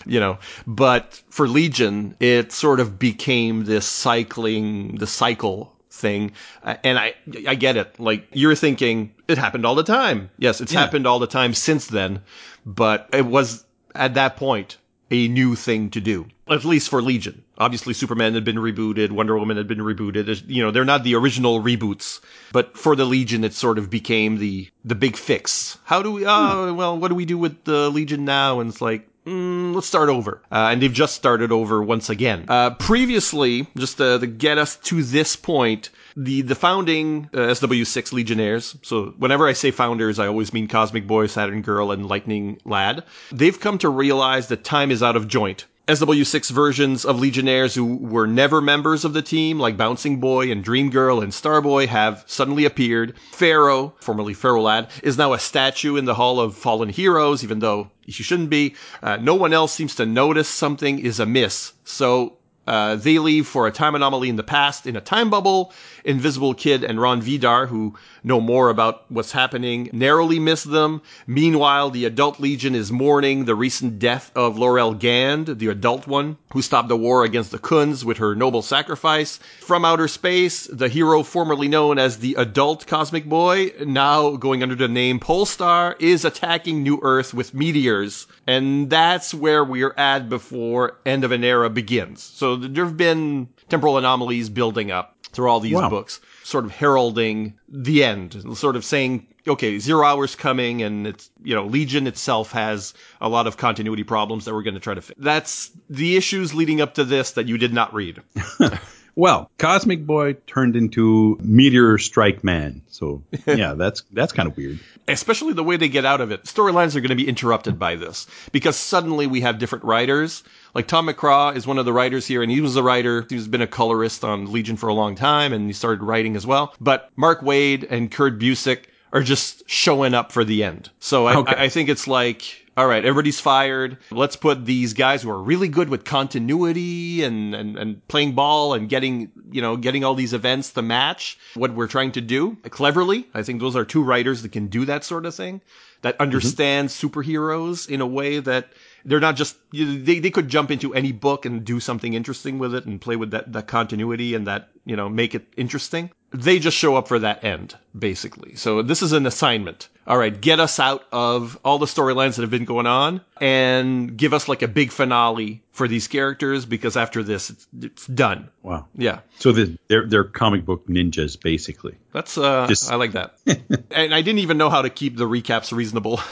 you 0.06 0.18
know, 0.18 0.38
but 0.66 1.20
for 1.28 1.46
Legion, 1.46 2.16
it 2.18 2.50
sort 2.50 2.80
of 2.80 2.98
became 2.98 3.66
this 3.66 3.84
cycling, 3.84 4.96
the 4.96 5.06
cycle 5.06 5.76
thing. 5.90 6.32
and 6.64 6.98
I, 6.98 7.12
I 7.46 7.56
get 7.56 7.76
it. 7.76 8.00
Like 8.00 8.26
you're 8.32 8.54
thinking 8.54 9.12
it 9.28 9.36
happened 9.36 9.66
all 9.66 9.74
the 9.74 9.82
time. 9.82 10.30
Yes, 10.38 10.62
it's 10.62 10.72
yeah. 10.72 10.80
happened 10.80 11.06
all 11.06 11.18
the 11.18 11.26
time 11.26 11.52
since 11.52 11.88
then, 11.88 12.22
but 12.64 13.06
it 13.12 13.26
was 13.26 13.66
at 13.94 14.14
that 14.14 14.38
point 14.38 14.78
a 15.10 15.28
new 15.28 15.56
thing 15.56 15.90
to 15.90 16.00
do, 16.00 16.26
at 16.48 16.64
least 16.64 16.88
for 16.88 17.02
Legion. 17.02 17.44
Obviously, 17.58 17.94
Superman 17.94 18.34
had 18.34 18.44
been 18.44 18.56
rebooted, 18.56 19.10
Wonder 19.10 19.38
Woman 19.38 19.56
had 19.56 19.68
been 19.68 19.78
rebooted. 19.78 20.44
You 20.46 20.62
know, 20.62 20.70
they're 20.70 20.84
not 20.84 21.04
the 21.04 21.14
original 21.14 21.62
reboots, 21.62 22.20
but 22.52 22.76
for 22.76 22.96
the 22.96 23.04
Legion, 23.04 23.44
it 23.44 23.54
sort 23.54 23.78
of 23.78 23.90
became 23.90 24.38
the 24.38 24.68
the 24.84 24.94
big 24.94 25.16
fix. 25.16 25.78
How 25.84 26.02
do 26.02 26.12
we? 26.12 26.24
Oh, 26.26 26.74
well, 26.74 26.98
what 26.98 27.08
do 27.08 27.14
we 27.14 27.24
do 27.24 27.38
with 27.38 27.64
the 27.64 27.90
Legion 27.90 28.24
now? 28.24 28.60
And 28.60 28.70
it's 28.70 28.80
like, 28.80 29.08
Mm, 29.26 29.74
let's 29.74 29.88
start 29.88 30.08
over. 30.08 30.40
Uh, 30.52 30.68
and 30.70 30.80
they've 30.80 30.92
just 30.92 31.16
started 31.16 31.50
over 31.50 31.82
once 31.82 32.08
again. 32.08 32.44
Uh, 32.46 32.70
previously, 32.70 33.66
just 33.76 33.96
to, 33.96 34.20
to, 34.20 34.26
get 34.26 34.56
us 34.56 34.76
to 34.76 35.02
this 35.02 35.34
point, 35.34 35.90
the, 36.16 36.42
the 36.42 36.54
founding 36.54 37.28
uh, 37.34 37.38
SW6 37.38 38.12
Legionnaires, 38.12 38.76
so 38.82 39.14
whenever 39.18 39.48
I 39.48 39.52
say 39.52 39.72
founders, 39.72 40.20
I 40.20 40.28
always 40.28 40.52
mean 40.52 40.68
Cosmic 40.68 41.08
Boy, 41.08 41.26
Saturn 41.26 41.62
Girl, 41.62 41.90
and 41.90 42.06
Lightning 42.06 42.60
Lad, 42.64 43.02
they've 43.32 43.58
come 43.58 43.78
to 43.78 43.88
realize 43.88 44.46
that 44.48 44.62
time 44.62 44.92
is 44.92 45.02
out 45.02 45.16
of 45.16 45.26
joint. 45.26 45.66
SW6 45.88 46.50
versions 46.50 47.04
of 47.04 47.20
Legionnaires 47.20 47.76
who 47.76 47.96
were 47.98 48.26
never 48.26 48.60
members 48.60 49.04
of 49.04 49.12
the 49.12 49.22
team, 49.22 49.60
like 49.60 49.76
Bouncing 49.76 50.18
Boy 50.18 50.50
and 50.50 50.64
Dream 50.64 50.90
Girl 50.90 51.20
and 51.20 51.32
Starboy, 51.32 51.86
have 51.86 52.24
suddenly 52.26 52.64
appeared. 52.64 53.14
Pharaoh, 53.30 53.94
formerly 54.00 54.34
Pharaoh 54.34 54.62
Lad, 54.62 54.88
is 55.04 55.16
now 55.16 55.32
a 55.32 55.38
statue 55.38 55.94
in 55.94 56.04
the 56.04 56.14
Hall 56.14 56.40
of 56.40 56.56
Fallen 56.56 56.88
Heroes, 56.88 57.44
even 57.44 57.60
though 57.60 57.88
he 58.00 58.10
shouldn't 58.10 58.50
be. 58.50 58.74
Uh, 59.00 59.18
no 59.18 59.36
one 59.36 59.52
else 59.52 59.72
seems 59.72 59.94
to 59.94 60.04
notice 60.04 60.48
something 60.48 60.98
is 60.98 61.20
amiss. 61.20 61.72
So 61.84 62.36
uh, 62.66 62.96
they 62.96 63.20
leave 63.20 63.46
for 63.46 63.68
a 63.68 63.72
time 63.72 63.94
anomaly 63.94 64.28
in 64.28 64.34
the 64.34 64.42
past 64.42 64.88
in 64.88 64.96
a 64.96 65.00
time 65.00 65.30
bubble. 65.30 65.72
Invisible 66.04 66.54
Kid 66.54 66.82
and 66.82 67.00
Rond 67.00 67.22
Vidar, 67.22 67.66
who 67.66 67.94
know 68.26 68.40
more 68.40 68.68
about 68.68 69.10
what's 69.10 69.32
happening, 69.32 69.88
narrowly 69.92 70.38
miss 70.38 70.64
them. 70.64 71.00
Meanwhile, 71.26 71.90
the 71.90 72.04
adult 72.04 72.40
legion 72.40 72.74
is 72.74 72.90
mourning 72.90 73.44
the 73.44 73.54
recent 73.54 74.00
death 74.00 74.32
of 74.34 74.58
Laurel 74.58 74.94
Gand, 74.94 75.46
the 75.46 75.68
adult 75.68 76.06
one, 76.08 76.36
who 76.52 76.60
stopped 76.60 76.88
the 76.88 76.96
war 76.96 77.24
against 77.24 77.52
the 77.52 77.58
Khunds 77.58 78.02
with 78.02 78.18
her 78.18 78.34
noble 78.34 78.62
sacrifice. 78.62 79.38
From 79.60 79.84
outer 79.84 80.08
space, 80.08 80.66
the 80.66 80.88
hero 80.88 81.22
formerly 81.22 81.68
known 81.68 81.98
as 81.98 82.18
the 82.18 82.34
adult 82.34 82.86
cosmic 82.86 83.26
boy, 83.26 83.72
now 83.86 84.36
going 84.36 84.62
under 84.62 84.74
the 84.74 84.88
name 84.88 85.20
Polestar, 85.20 85.96
is 86.00 86.24
attacking 86.24 86.82
New 86.82 86.98
Earth 87.02 87.32
with 87.32 87.54
meteors. 87.54 88.26
And 88.46 88.90
that's 88.90 89.32
where 89.32 89.64
we're 89.64 89.94
at 89.96 90.28
before 90.28 90.98
End 91.06 91.22
of 91.22 91.30
an 91.30 91.44
Era 91.44 91.70
begins. 91.70 92.24
So 92.24 92.56
there 92.56 92.84
have 92.84 92.96
been 92.96 93.48
temporal 93.68 93.98
anomalies 93.98 94.48
building 94.48 94.90
up 94.90 95.16
through 95.32 95.48
all 95.48 95.60
these 95.60 95.74
wow. 95.74 95.90
books, 95.90 96.20
sort 96.46 96.64
of 96.64 96.70
heralding 96.70 97.54
the 97.68 98.04
end, 98.04 98.56
sort 98.56 98.76
of 98.76 98.84
saying, 98.84 99.26
okay, 99.48 99.80
zero 99.80 100.06
hours 100.06 100.36
coming, 100.36 100.82
and 100.82 101.08
it's, 101.08 101.28
you 101.42 101.56
know, 101.56 101.66
Legion 101.66 102.06
itself 102.06 102.52
has 102.52 102.94
a 103.20 103.28
lot 103.28 103.48
of 103.48 103.56
continuity 103.56 104.04
problems 104.04 104.44
that 104.44 104.54
we're 104.54 104.62
going 104.62 104.74
to 104.74 104.80
try 104.80 104.94
to 104.94 105.02
fix. 105.02 105.18
That's 105.20 105.72
the 105.90 106.16
issues 106.16 106.54
leading 106.54 106.80
up 106.80 106.94
to 106.94 107.04
this 107.04 107.32
that 107.32 107.48
you 107.48 107.58
did 107.58 107.74
not 107.74 107.94
read. 107.94 108.22
Well, 109.18 109.50
Cosmic 109.56 110.04
Boy 110.04 110.34
turned 110.34 110.76
into 110.76 111.38
Meteor 111.40 111.96
Strike 111.96 112.44
Man. 112.44 112.82
So 112.88 113.22
yeah, 113.46 113.72
that's 113.72 114.02
that's 114.12 114.34
kind 114.34 114.46
of 114.46 114.56
weird. 114.58 114.78
Especially 115.08 115.54
the 115.54 115.64
way 115.64 115.78
they 115.78 115.88
get 115.88 116.04
out 116.04 116.20
of 116.20 116.32
it. 116.32 116.44
Storylines 116.44 116.96
are 116.96 117.00
going 117.00 117.08
to 117.08 117.14
be 117.14 117.26
interrupted 117.26 117.78
by 117.78 117.96
this 117.96 118.26
because 118.52 118.76
suddenly 118.76 119.26
we 119.26 119.40
have 119.40 119.58
different 119.58 119.86
writers. 119.86 120.44
Like 120.74 120.86
Tom 120.86 121.08
McCraw 121.08 121.54
is 121.54 121.66
one 121.66 121.78
of 121.78 121.84
the 121.84 121.92
writers 121.92 122.26
here, 122.26 122.42
and 122.42 122.50
he 122.50 122.60
was 122.60 122.76
a 122.76 122.82
writer. 122.82 123.26
He's 123.28 123.48
been 123.48 123.62
a 123.62 123.66
colorist 123.66 124.24
on 124.24 124.52
Legion 124.52 124.76
for 124.76 124.88
a 124.88 124.94
long 124.94 125.14
time, 125.14 125.52
and 125.52 125.66
he 125.66 125.72
started 125.72 126.02
writing 126.02 126.36
as 126.36 126.46
well. 126.46 126.74
But 126.80 127.10
Mark 127.16 127.40
Waid 127.40 127.86
and 127.90 128.10
Kurt 128.10 128.38
Busiek 128.38 128.84
are 129.12 129.22
just 129.22 129.68
showing 129.68 130.14
up 130.14 130.32
for 130.32 130.44
the 130.44 130.64
end. 130.64 130.90
So 131.00 131.26
I, 131.26 131.36
okay. 131.36 131.56
I, 131.56 131.64
I 131.64 131.68
think 131.68 131.88
it's 131.88 132.06
like 132.06 132.66
all 132.76 132.86
right, 132.86 133.04
everybody's 133.04 133.40
fired. 133.40 133.96
Let's 134.10 134.36
put 134.36 134.66
these 134.66 134.92
guys 134.92 135.22
who 135.22 135.30
are 135.30 135.42
really 135.42 135.68
good 135.68 135.88
with 135.88 136.04
continuity 136.04 137.24
and, 137.24 137.54
and, 137.54 137.78
and 137.78 138.06
playing 138.08 138.34
ball 138.34 138.74
and 138.74 138.86
getting, 138.86 139.32
you 139.50 139.62
know, 139.62 139.78
getting 139.78 140.04
all 140.04 140.14
these 140.14 140.34
events 140.34 140.72
to 140.72 140.82
match 140.82 141.38
what 141.54 141.72
we're 141.72 141.86
trying 141.86 142.12
to 142.12 142.20
do 142.20 142.54
cleverly. 142.68 143.26
I 143.32 143.42
think 143.42 143.60
those 143.60 143.76
are 143.76 143.84
two 143.86 144.02
writers 144.02 144.42
that 144.42 144.52
can 144.52 144.66
do 144.66 144.84
that 144.84 145.04
sort 145.04 145.24
of 145.24 145.34
thing, 145.34 145.62
that 146.02 146.14
mm-hmm. 146.14 146.22
understand 146.24 146.90
superheroes 146.90 147.88
in 147.88 148.02
a 148.02 148.06
way 148.06 148.40
that 148.40 148.68
they're 149.06 149.20
not 149.20 149.36
just 149.36 149.56
they, 149.72 150.18
they 150.18 150.30
could 150.30 150.48
jump 150.48 150.70
into 150.70 150.92
any 150.92 151.12
book 151.12 151.46
and 151.46 151.64
do 151.64 151.80
something 151.80 152.12
interesting 152.12 152.58
with 152.58 152.74
it 152.74 152.84
and 152.84 153.00
play 153.00 153.16
with 153.16 153.30
that, 153.30 153.52
that 153.52 153.66
continuity 153.68 154.34
and 154.34 154.46
that 154.46 154.68
you 154.84 154.96
know 154.96 155.08
make 155.08 155.34
it 155.34 155.46
interesting. 155.56 156.10
They 156.32 156.58
just 156.58 156.76
show 156.76 156.96
up 156.96 157.08
for 157.08 157.20
that 157.20 157.44
end 157.44 157.76
basically. 157.96 158.56
So 158.56 158.82
this 158.82 159.00
is 159.02 159.12
an 159.12 159.26
assignment. 159.26 159.88
All 160.08 160.18
right 160.18 160.38
get 160.38 160.60
us 160.60 160.78
out 160.80 161.04
of 161.12 161.58
all 161.64 161.78
the 161.78 161.86
storylines 161.86 162.34
that 162.36 162.42
have 162.42 162.50
been 162.50 162.64
going 162.64 162.86
on 162.86 163.20
and 163.40 164.16
give 164.16 164.34
us 164.34 164.48
like 164.48 164.62
a 164.62 164.68
big 164.68 164.90
finale 164.92 165.62
for 165.72 165.88
these 165.88 166.08
characters 166.08 166.66
because 166.66 166.96
after 166.96 167.22
this 167.22 167.50
it's, 167.50 167.66
it's 167.80 168.06
done. 168.06 168.48
Wow. 168.62 168.86
yeah. 168.94 169.20
So 169.38 169.52
the, 169.52 169.78
they're 169.88 170.06
they're 170.06 170.24
comic 170.24 170.64
book 170.64 170.86
ninjas 170.88 171.40
basically. 171.40 171.94
that's 172.12 172.36
uh 172.36 172.66
Just- 172.68 172.90
i 172.90 172.96
like 172.96 173.12
that. 173.12 173.36
And 173.90 174.12
i 174.14 174.20
didn't 174.20 174.40
even 174.40 174.58
know 174.58 174.68
how 174.70 174.82
to 174.82 174.90
keep 174.90 175.16
the 175.16 175.26
recaps 175.28 175.72
reasonable 175.72 176.20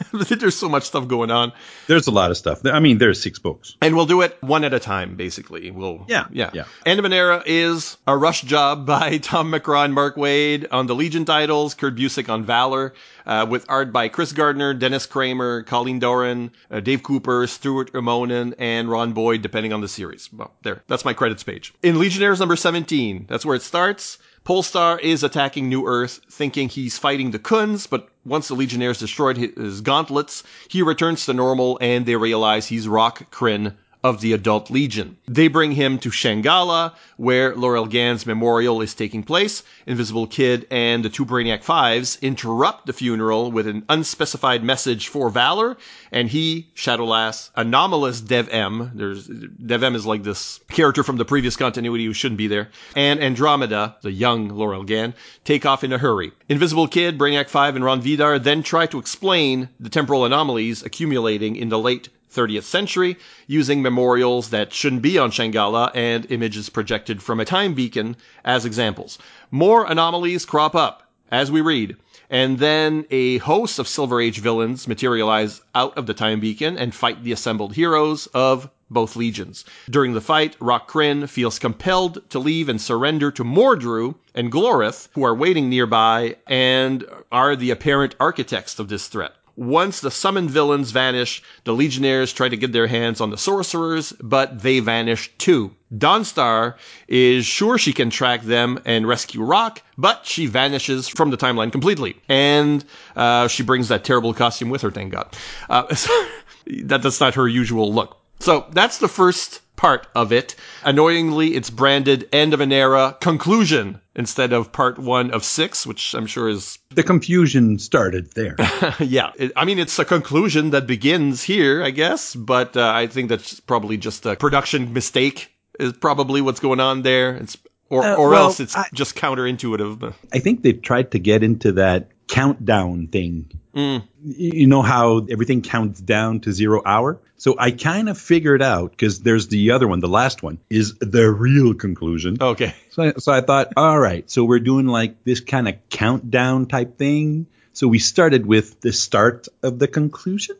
there's 0.12 0.56
so 0.56 0.68
much 0.68 0.84
stuff 0.84 1.08
going 1.08 1.30
on 1.30 1.52
There's 1.86 2.06
a 2.06 2.10
lot 2.10 2.30
of 2.30 2.36
stuff. 2.36 2.60
I 2.64 2.80
mean, 2.80 2.98
there's 2.98 3.20
six 3.22 3.38
books. 3.38 3.76
And 3.80 3.96
we'll 3.96 4.06
do 4.06 4.22
it 4.22 4.36
one 4.42 4.64
at 4.64 4.74
a 4.74 4.78
time, 4.78 5.16
basically. 5.16 5.70
We'll 5.70 6.04
Yeah, 6.08 6.26
yeah. 6.30 6.50
yeah. 6.52 6.64
End 6.84 6.98
of 6.98 7.04
an 7.04 7.12
Era 7.12 7.42
is 7.46 7.96
a 8.06 8.16
rush 8.16 8.42
job 8.42 8.86
by 8.86 9.18
Tom 9.22 9.52
McCraw 9.52 9.84
and 9.84 9.94
Mark 9.94 10.16
Waid 10.16 10.66
on 10.70 10.86
the 10.86 10.94
Legion 10.94 11.24
titles, 11.24 11.74
Kurt 11.74 11.96
Busiek 11.96 12.28
on 12.28 12.44
Valor, 12.44 12.94
uh, 13.26 13.46
with 13.48 13.66
art 13.68 13.92
by 13.92 14.08
Chris 14.08 14.32
Gardner, 14.32 14.74
Dennis 14.74 15.06
Kramer, 15.06 15.62
Colleen 15.62 15.98
Doran, 15.98 16.50
uh, 16.70 16.80
Dave 16.80 17.02
Cooper, 17.02 17.46
Stuart 17.46 17.92
Immonen, 17.92 18.54
and 18.58 18.90
Ron 18.90 19.12
Boyd, 19.12 19.42
depending 19.42 19.72
on 19.72 19.80
the 19.80 19.88
series. 19.88 20.32
Well, 20.32 20.52
there. 20.62 20.82
That's 20.86 21.04
my 21.04 21.12
credits 21.12 21.42
page. 21.42 21.74
In 21.82 21.98
Legionnaires 21.98 22.40
number 22.40 22.56
17, 22.56 23.26
that's 23.28 23.44
where 23.44 23.56
it 23.56 23.62
starts. 23.62 24.18
Polestar 24.48 24.98
is 25.00 25.22
attacking 25.22 25.68
New 25.68 25.86
Earth, 25.86 26.20
thinking 26.30 26.70
he's 26.70 26.96
fighting 26.96 27.32
the 27.32 27.38
Khunds, 27.38 27.86
but 27.86 28.08
once 28.24 28.48
the 28.48 28.54
Legionnaires 28.54 28.98
destroyed 28.98 29.36
his 29.36 29.82
gauntlets, 29.82 30.42
he 30.68 30.80
returns 30.80 31.26
to 31.26 31.34
normal 31.34 31.76
and 31.82 32.06
they 32.06 32.16
realize 32.16 32.66
he's 32.66 32.86
Rokk 32.86 33.30
Krinn 33.30 33.74
of 34.04 34.20
the 34.20 34.32
Adult 34.32 34.70
Legion. 34.70 35.16
They 35.26 35.48
bring 35.48 35.72
him 35.72 35.98
to 35.98 36.10
Shanghalla, 36.10 36.94
where 37.16 37.54
Laurel 37.54 37.86
Gand's 37.86 38.26
memorial 38.26 38.80
is 38.80 38.94
taking 38.94 39.22
place. 39.22 39.62
Invisible 39.86 40.26
Kid 40.26 40.66
and 40.70 41.04
the 41.04 41.08
two 41.08 41.26
Brainiac 41.26 41.62
Fives 41.62 42.18
interrupt 42.22 42.86
the 42.86 42.92
funeral 42.92 43.50
with 43.50 43.66
an 43.66 43.84
unspecified 43.88 44.62
message 44.62 45.08
for 45.08 45.30
Valor, 45.30 45.76
and 46.12 46.28
he, 46.28 46.68
Shadowlass, 46.74 47.50
anomalous 47.56 48.20
Dev-Em, 48.20 48.92
there's, 48.94 49.26
Dev-Em 49.26 49.94
is 49.94 50.06
like 50.06 50.22
this 50.22 50.60
character 50.70 51.02
from 51.02 51.16
the 51.16 51.24
previous 51.24 51.56
continuity 51.56 52.04
who 52.04 52.12
shouldn't 52.12 52.38
be 52.38 52.46
there, 52.46 52.68
and 52.94 53.20
Andromeda, 53.20 53.96
the 54.02 54.12
young 54.12 54.48
Laurel 54.48 54.84
Gand, 54.84 55.14
take 55.44 55.66
off 55.66 55.82
in 55.82 55.92
a 55.92 55.98
hurry. 55.98 56.32
Invisible 56.48 56.88
Kid, 56.88 57.18
Brainiac 57.18 57.48
5, 57.48 57.76
and 57.76 57.84
Rond 57.84 58.02
Vidar 58.02 58.38
then 58.38 58.62
try 58.62 58.86
to 58.86 58.98
explain 58.98 59.68
the 59.80 59.90
temporal 59.90 60.24
anomalies 60.24 60.82
accumulating 60.82 61.56
in 61.56 61.68
the 61.68 61.78
late 61.78 62.08
30th 62.32 62.64
century 62.64 63.16
using 63.46 63.82
memorials 63.82 64.50
that 64.50 64.72
shouldn't 64.72 65.02
be 65.02 65.18
on 65.18 65.30
Shanghalla 65.30 65.90
and 65.94 66.30
images 66.30 66.68
projected 66.70 67.22
from 67.22 67.40
a 67.40 67.44
time 67.44 67.74
beacon 67.74 68.16
as 68.44 68.64
examples. 68.64 69.18
More 69.50 69.84
anomalies 69.86 70.44
crop 70.44 70.74
up 70.74 71.10
as 71.30 71.50
we 71.50 71.60
read. 71.60 71.96
And 72.30 72.58
then 72.58 73.06
a 73.10 73.38
host 73.38 73.78
of 73.78 73.88
Silver 73.88 74.20
Age 74.20 74.40
villains 74.40 74.86
materialize 74.86 75.62
out 75.74 75.96
of 75.96 76.06
the 76.06 76.14
time 76.14 76.40
beacon 76.40 76.76
and 76.76 76.94
fight 76.94 77.24
the 77.24 77.32
assembled 77.32 77.74
heroes 77.74 78.26
of 78.28 78.68
both 78.90 79.16
legions. 79.16 79.64
During 79.88 80.14
the 80.14 80.20
fight, 80.20 80.58
Rokk 80.58 80.88
Krinn 80.88 81.26
feels 81.26 81.58
compelled 81.58 82.28
to 82.30 82.38
leave 82.38 82.68
and 82.68 82.80
surrender 82.80 83.30
to 83.30 83.44
Mordru 83.44 84.14
and 84.34 84.52
Glorith, 84.52 85.08
who 85.14 85.24
are 85.24 85.34
waiting 85.34 85.68
nearby 85.68 86.36
and 86.46 87.04
are 87.32 87.56
the 87.56 87.70
apparent 87.70 88.14
architects 88.20 88.78
of 88.78 88.88
this 88.88 89.08
threat. 89.08 89.34
Once 89.58 89.98
the 89.98 90.10
summoned 90.10 90.48
villains 90.48 90.92
vanish, 90.92 91.42
the 91.64 91.74
Legionnaires 91.74 92.32
try 92.32 92.48
to 92.48 92.56
get 92.56 92.70
their 92.70 92.86
hands 92.86 93.20
on 93.20 93.30
the 93.30 93.36
sorcerers, 93.36 94.12
but 94.20 94.62
they 94.62 94.78
vanish 94.78 95.32
too. 95.36 95.74
Dawnstar 95.92 96.76
is 97.08 97.44
sure 97.44 97.76
she 97.76 97.92
can 97.92 98.08
track 98.08 98.42
them 98.42 98.78
and 98.84 99.08
rescue 99.08 99.40
Rokk, 99.40 99.78
but 99.96 100.24
she 100.24 100.46
vanishes 100.46 101.08
from 101.08 101.30
the 101.30 101.36
timeline 101.36 101.72
completely. 101.72 102.14
And 102.28 102.84
uh, 103.16 103.48
she 103.48 103.64
brings 103.64 103.88
that 103.88 104.04
terrible 104.04 104.32
costume 104.32 104.70
with 104.70 104.82
her, 104.82 104.92
thank 104.92 105.12
God. 105.12 105.36
Uh, 105.68 105.82
that, 106.84 107.02
that's 107.02 107.18
not 107.18 107.34
her 107.34 107.48
usual 107.48 107.92
look. 107.92 108.16
So 108.38 108.64
that's 108.70 108.98
the 108.98 109.08
first 109.08 109.60
part 109.78 110.06
of 110.14 110.30
it. 110.32 110.54
Annoyingly, 110.84 111.54
it's 111.54 111.70
branded 111.70 112.28
end 112.32 112.52
of 112.52 112.60
an 112.60 112.70
era 112.72 113.16
conclusion 113.20 113.98
instead 114.14 114.52
of 114.52 114.70
part 114.72 114.98
one 114.98 115.30
of 115.30 115.42
six, 115.44 115.86
which 115.86 116.12
I'm 116.14 116.26
sure 116.26 116.48
is 116.50 116.78
The 116.90 117.02
confusion 117.02 117.78
started 117.78 118.32
there. 118.32 118.56
yeah, 119.00 119.30
it, 119.36 119.52
I 119.56 119.64
mean, 119.64 119.78
it's 119.78 119.98
a 119.98 120.04
conclusion 120.04 120.70
that 120.70 120.86
begins 120.86 121.42
here, 121.42 121.82
I 121.82 121.90
guess, 121.90 122.34
but 122.34 122.76
uh, 122.76 122.92
I 122.94 123.06
think 123.06 123.30
that's 123.30 123.60
probably 123.60 123.96
just 123.96 124.26
a 124.26 124.36
production 124.36 124.92
mistake. 124.92 125.50
Is 125.80 125.92
probably 125.92 126.40
what's 126.42 126.58
going 126.60 126.80
on 126.80 127.02
there. 127.02 127.36
It's 127.36 127.56
or 127.88 128.02
Uh, 128.04 128.16
or 128.16 128.30
well, 128.30 128.44
else 128.46 128.58
it's 128.60 128.76
I- 128.76 128.88
just 128.92 129.14
counterintuitive. 129.14 130.12
I 130.32 130.40
think 130.40 130.62
they 130.62 130.72
tried 130.72 131.12
to 131.12 131.18
get 131.20 131.42
into 131.44 131.72
that 131.72 132.10
countdown 132.28 133.08
thing. 133.08 133.50
Mm. 133.74 134.02
Y- 134.24 134.34
You 134.62 134.66
know 134.66 134.82
how 134.82 135.26
everything 135.30 135.62
counts 135.62 136.00
down 136.00 136.40
to 136.40 136.52
zero 136.52 136.82
hour? 136.84 137.18
So 137.36 137.54
I 137.58 137.70
kind 137.70 138.08
of 138.08 138.18
figured 138.18 138.62
out 138.62 138.90
because 138.92 139.20
there's 139.20 139.48
the 139.48 139.70
other 139.72 139.86
one, 139.88 140.00
the 140.00 140.08
last 140.08 140.42
one 140.42 140.58
is 140.70 140.94
the 140.98 141.30
real 141.30 141.74
conclusion. 141.74 142.36
okay, 142.40 142.74
So, 142.90 143.02
I, 143.04 143.12
so 143.18 143.32
I 143.32 143.40
thought, 143.40 143.72
all 143.76 143.98
right, 143.98 144.28
so 144.30 144.44
we're 144.44 144.58
doing 144.60 144.86
like 144.86 145.22
this 145.24 145.40
kind 145.40 145.68
of 145.68 145.74
countdown 145.88 146.66
type 146.66 146.98
thing. 146.98 147.46
So 147.78 147.86
we 147.86 148.00
started 148.00 148.44
with 148.44 148.80
the 148.80 148.92
start 148.92 149.46
of 149.62 149.78
the 149.78 149.86
conclusion. 149.86 150.56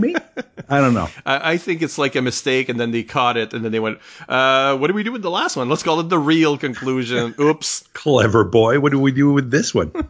Maybe 0.00 0.16
I 0.70 0.80
don't 0.80 0.94
know. 0.94 1.10
I, 1.26 1.52
I 1.52 1.56
think 1.58 1.82
it's 1.82 1.98
like 1.98 2.16
a 2.16 2.22
mistake, 2.22 2.70
and 2.70 2.80
then 2.80 2.92
they 2.92 3.02
caught 3.02 3.36
it, 3.36 3.52
and 3.52 3.62
then 3.62 3.72
they 3.72 3.78
went, 3.78 3.98
uh, 4.26 4.78
"What 4.78 4.86
do 4.86 4.94
we 4.94 5.02
do 5.02 5.12
with 5.12 5.20
the 5.20 5.30
last 5.30 5.54
one? 5.54 5.68
Let's 5.68 5.82
call 5.82 6.00
it 6.00 6.08
the 6.08 6.18
real 6.18 6.56
conclusion." 6.56 7.34
Oops. 7.38 7.84
Clever 7.92 8.44
boy. 8.44 8.80
What 8.80 8.90
do 8.90 8.98
we 8.98 9.12
do 9.12 9.34
with 9.34 9.50
this 9.50 9.74
one? 9.74 9.92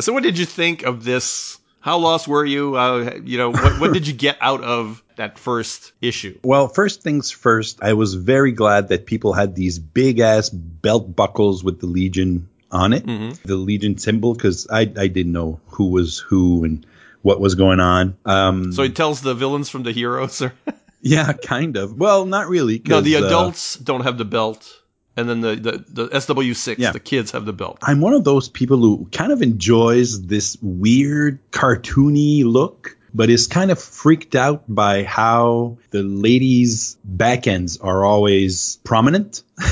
So, 0.00 0.12
what 0.12 0.24
did 0.24 0.38
you 0.38 0.44
think 0.44 0.82
of 0.82 1.04
this? 1.04 1.58
How 1.80 1.98
lost 1.98 2.26
were 2.26 2.44
you? 2.44 2.76
Uh, 2.76 3.18
you 3.22 3.38
know, 3.38 3.50
what, 3.50 3.80
what 3.80 3.92
did 3.92 4.08
you 4.08 4.14
get 4.14 4.38
out 4.40 4.62
of 4.62 5.02
that 5.16 5.38
first 5.38 5.92
issue? 6.00 6.38
Well, 6.42 6.66
first 6.68 7.02
things 7.02 7.30
first, 7.30 7.78
I 7.82 7.92
was 7.92 8.14
very 8.14 8.52
glad 8.52 8.88
that 8.88 9.06
people 9.06 9.32
had 9.32 9.54
these 9.54 9.78
big 9.78 10.18
ass 10.18 10.50
belt 10.50 11.14
buckles 11.14 11.62
with 11.62 11.80
the 11.80 11.86
Legion 11.86 12.48
on 12.70 12.92
it, 12.92 13.04
the 13.44 13.56
Legion 13.56 13.96
symbol, 13.98 14.34
because 14.34 14.66
I, 14.70 14.80
I 14.80 15.08
didn't 15.08 15.32
know 15.32 15.60
who 15.68 15.90
was 15.90 16.18
who 16.18 16.64
and 16.64 16.86
what 17.22 17.40
was 17.40 17.54
going 17.54 17.80
on. 17.80 18.16
Um, 18.24 18.72
So 18.72 18.82
he 18.82 18.90
tells 18.90 19.20
the 19.20 19.34
villains 19.34 19.68
from 19.68 19.82
the 19.82 19.92
heroes. 19.92 20.40
Or 20.42 20.52
yeah, 21.00 21.32
kind 21.32 21.76
of. 21.76 21.96
Well, 21.98 22.26
not 22.26 22.48
really. 22.48 22.80
no, 22.86 23.00
the 23.00 23.16
uh, 23.16 23.26
adults 23.26 23.76
don't 23.76 24.02
have 24.02 24.18
the 24.18 24.24
belt, 24.24 24.70
and 25.16 25.28
then 25.28 25.40
the 25.40 25.56
the, 25.56 25.84
the 25.88 26.08
SW6, 26.08 26.76
Yeah. 26.78 26.92
the 26.92 27.00
kids 27.00 27.32
have 27.32 27.44
the 27.44 27.52
belt. 27.52 27.78
I'm 27.82 28.00
one 28.00 28.12
of 28.14 28.24
those 28.24 28.48
people 28.48 28.78
who 28.78 29.08
kind 29.10 29.32
of 29.32 29.42
enjoys 29.42 30.20
this 30.26 30.56
weird 30.62 31.40
cartoony 31.50 32.44
look, 32.44 32.96
but 33.14 33.30
is 33.30 33.46
kind 33.46 33.70
of 33.70 33.80
freaked 33.80 34.34
out 34.36 34.62
by 34.68 35.02
how 35.04 35.78
the 35.90 36.02
ladies' 36.02 36.96
back 37.02 37.46
ends 37.46 37.78
are 37.78 38.04
always 38.04 38.76
prominent. 38.84 39.42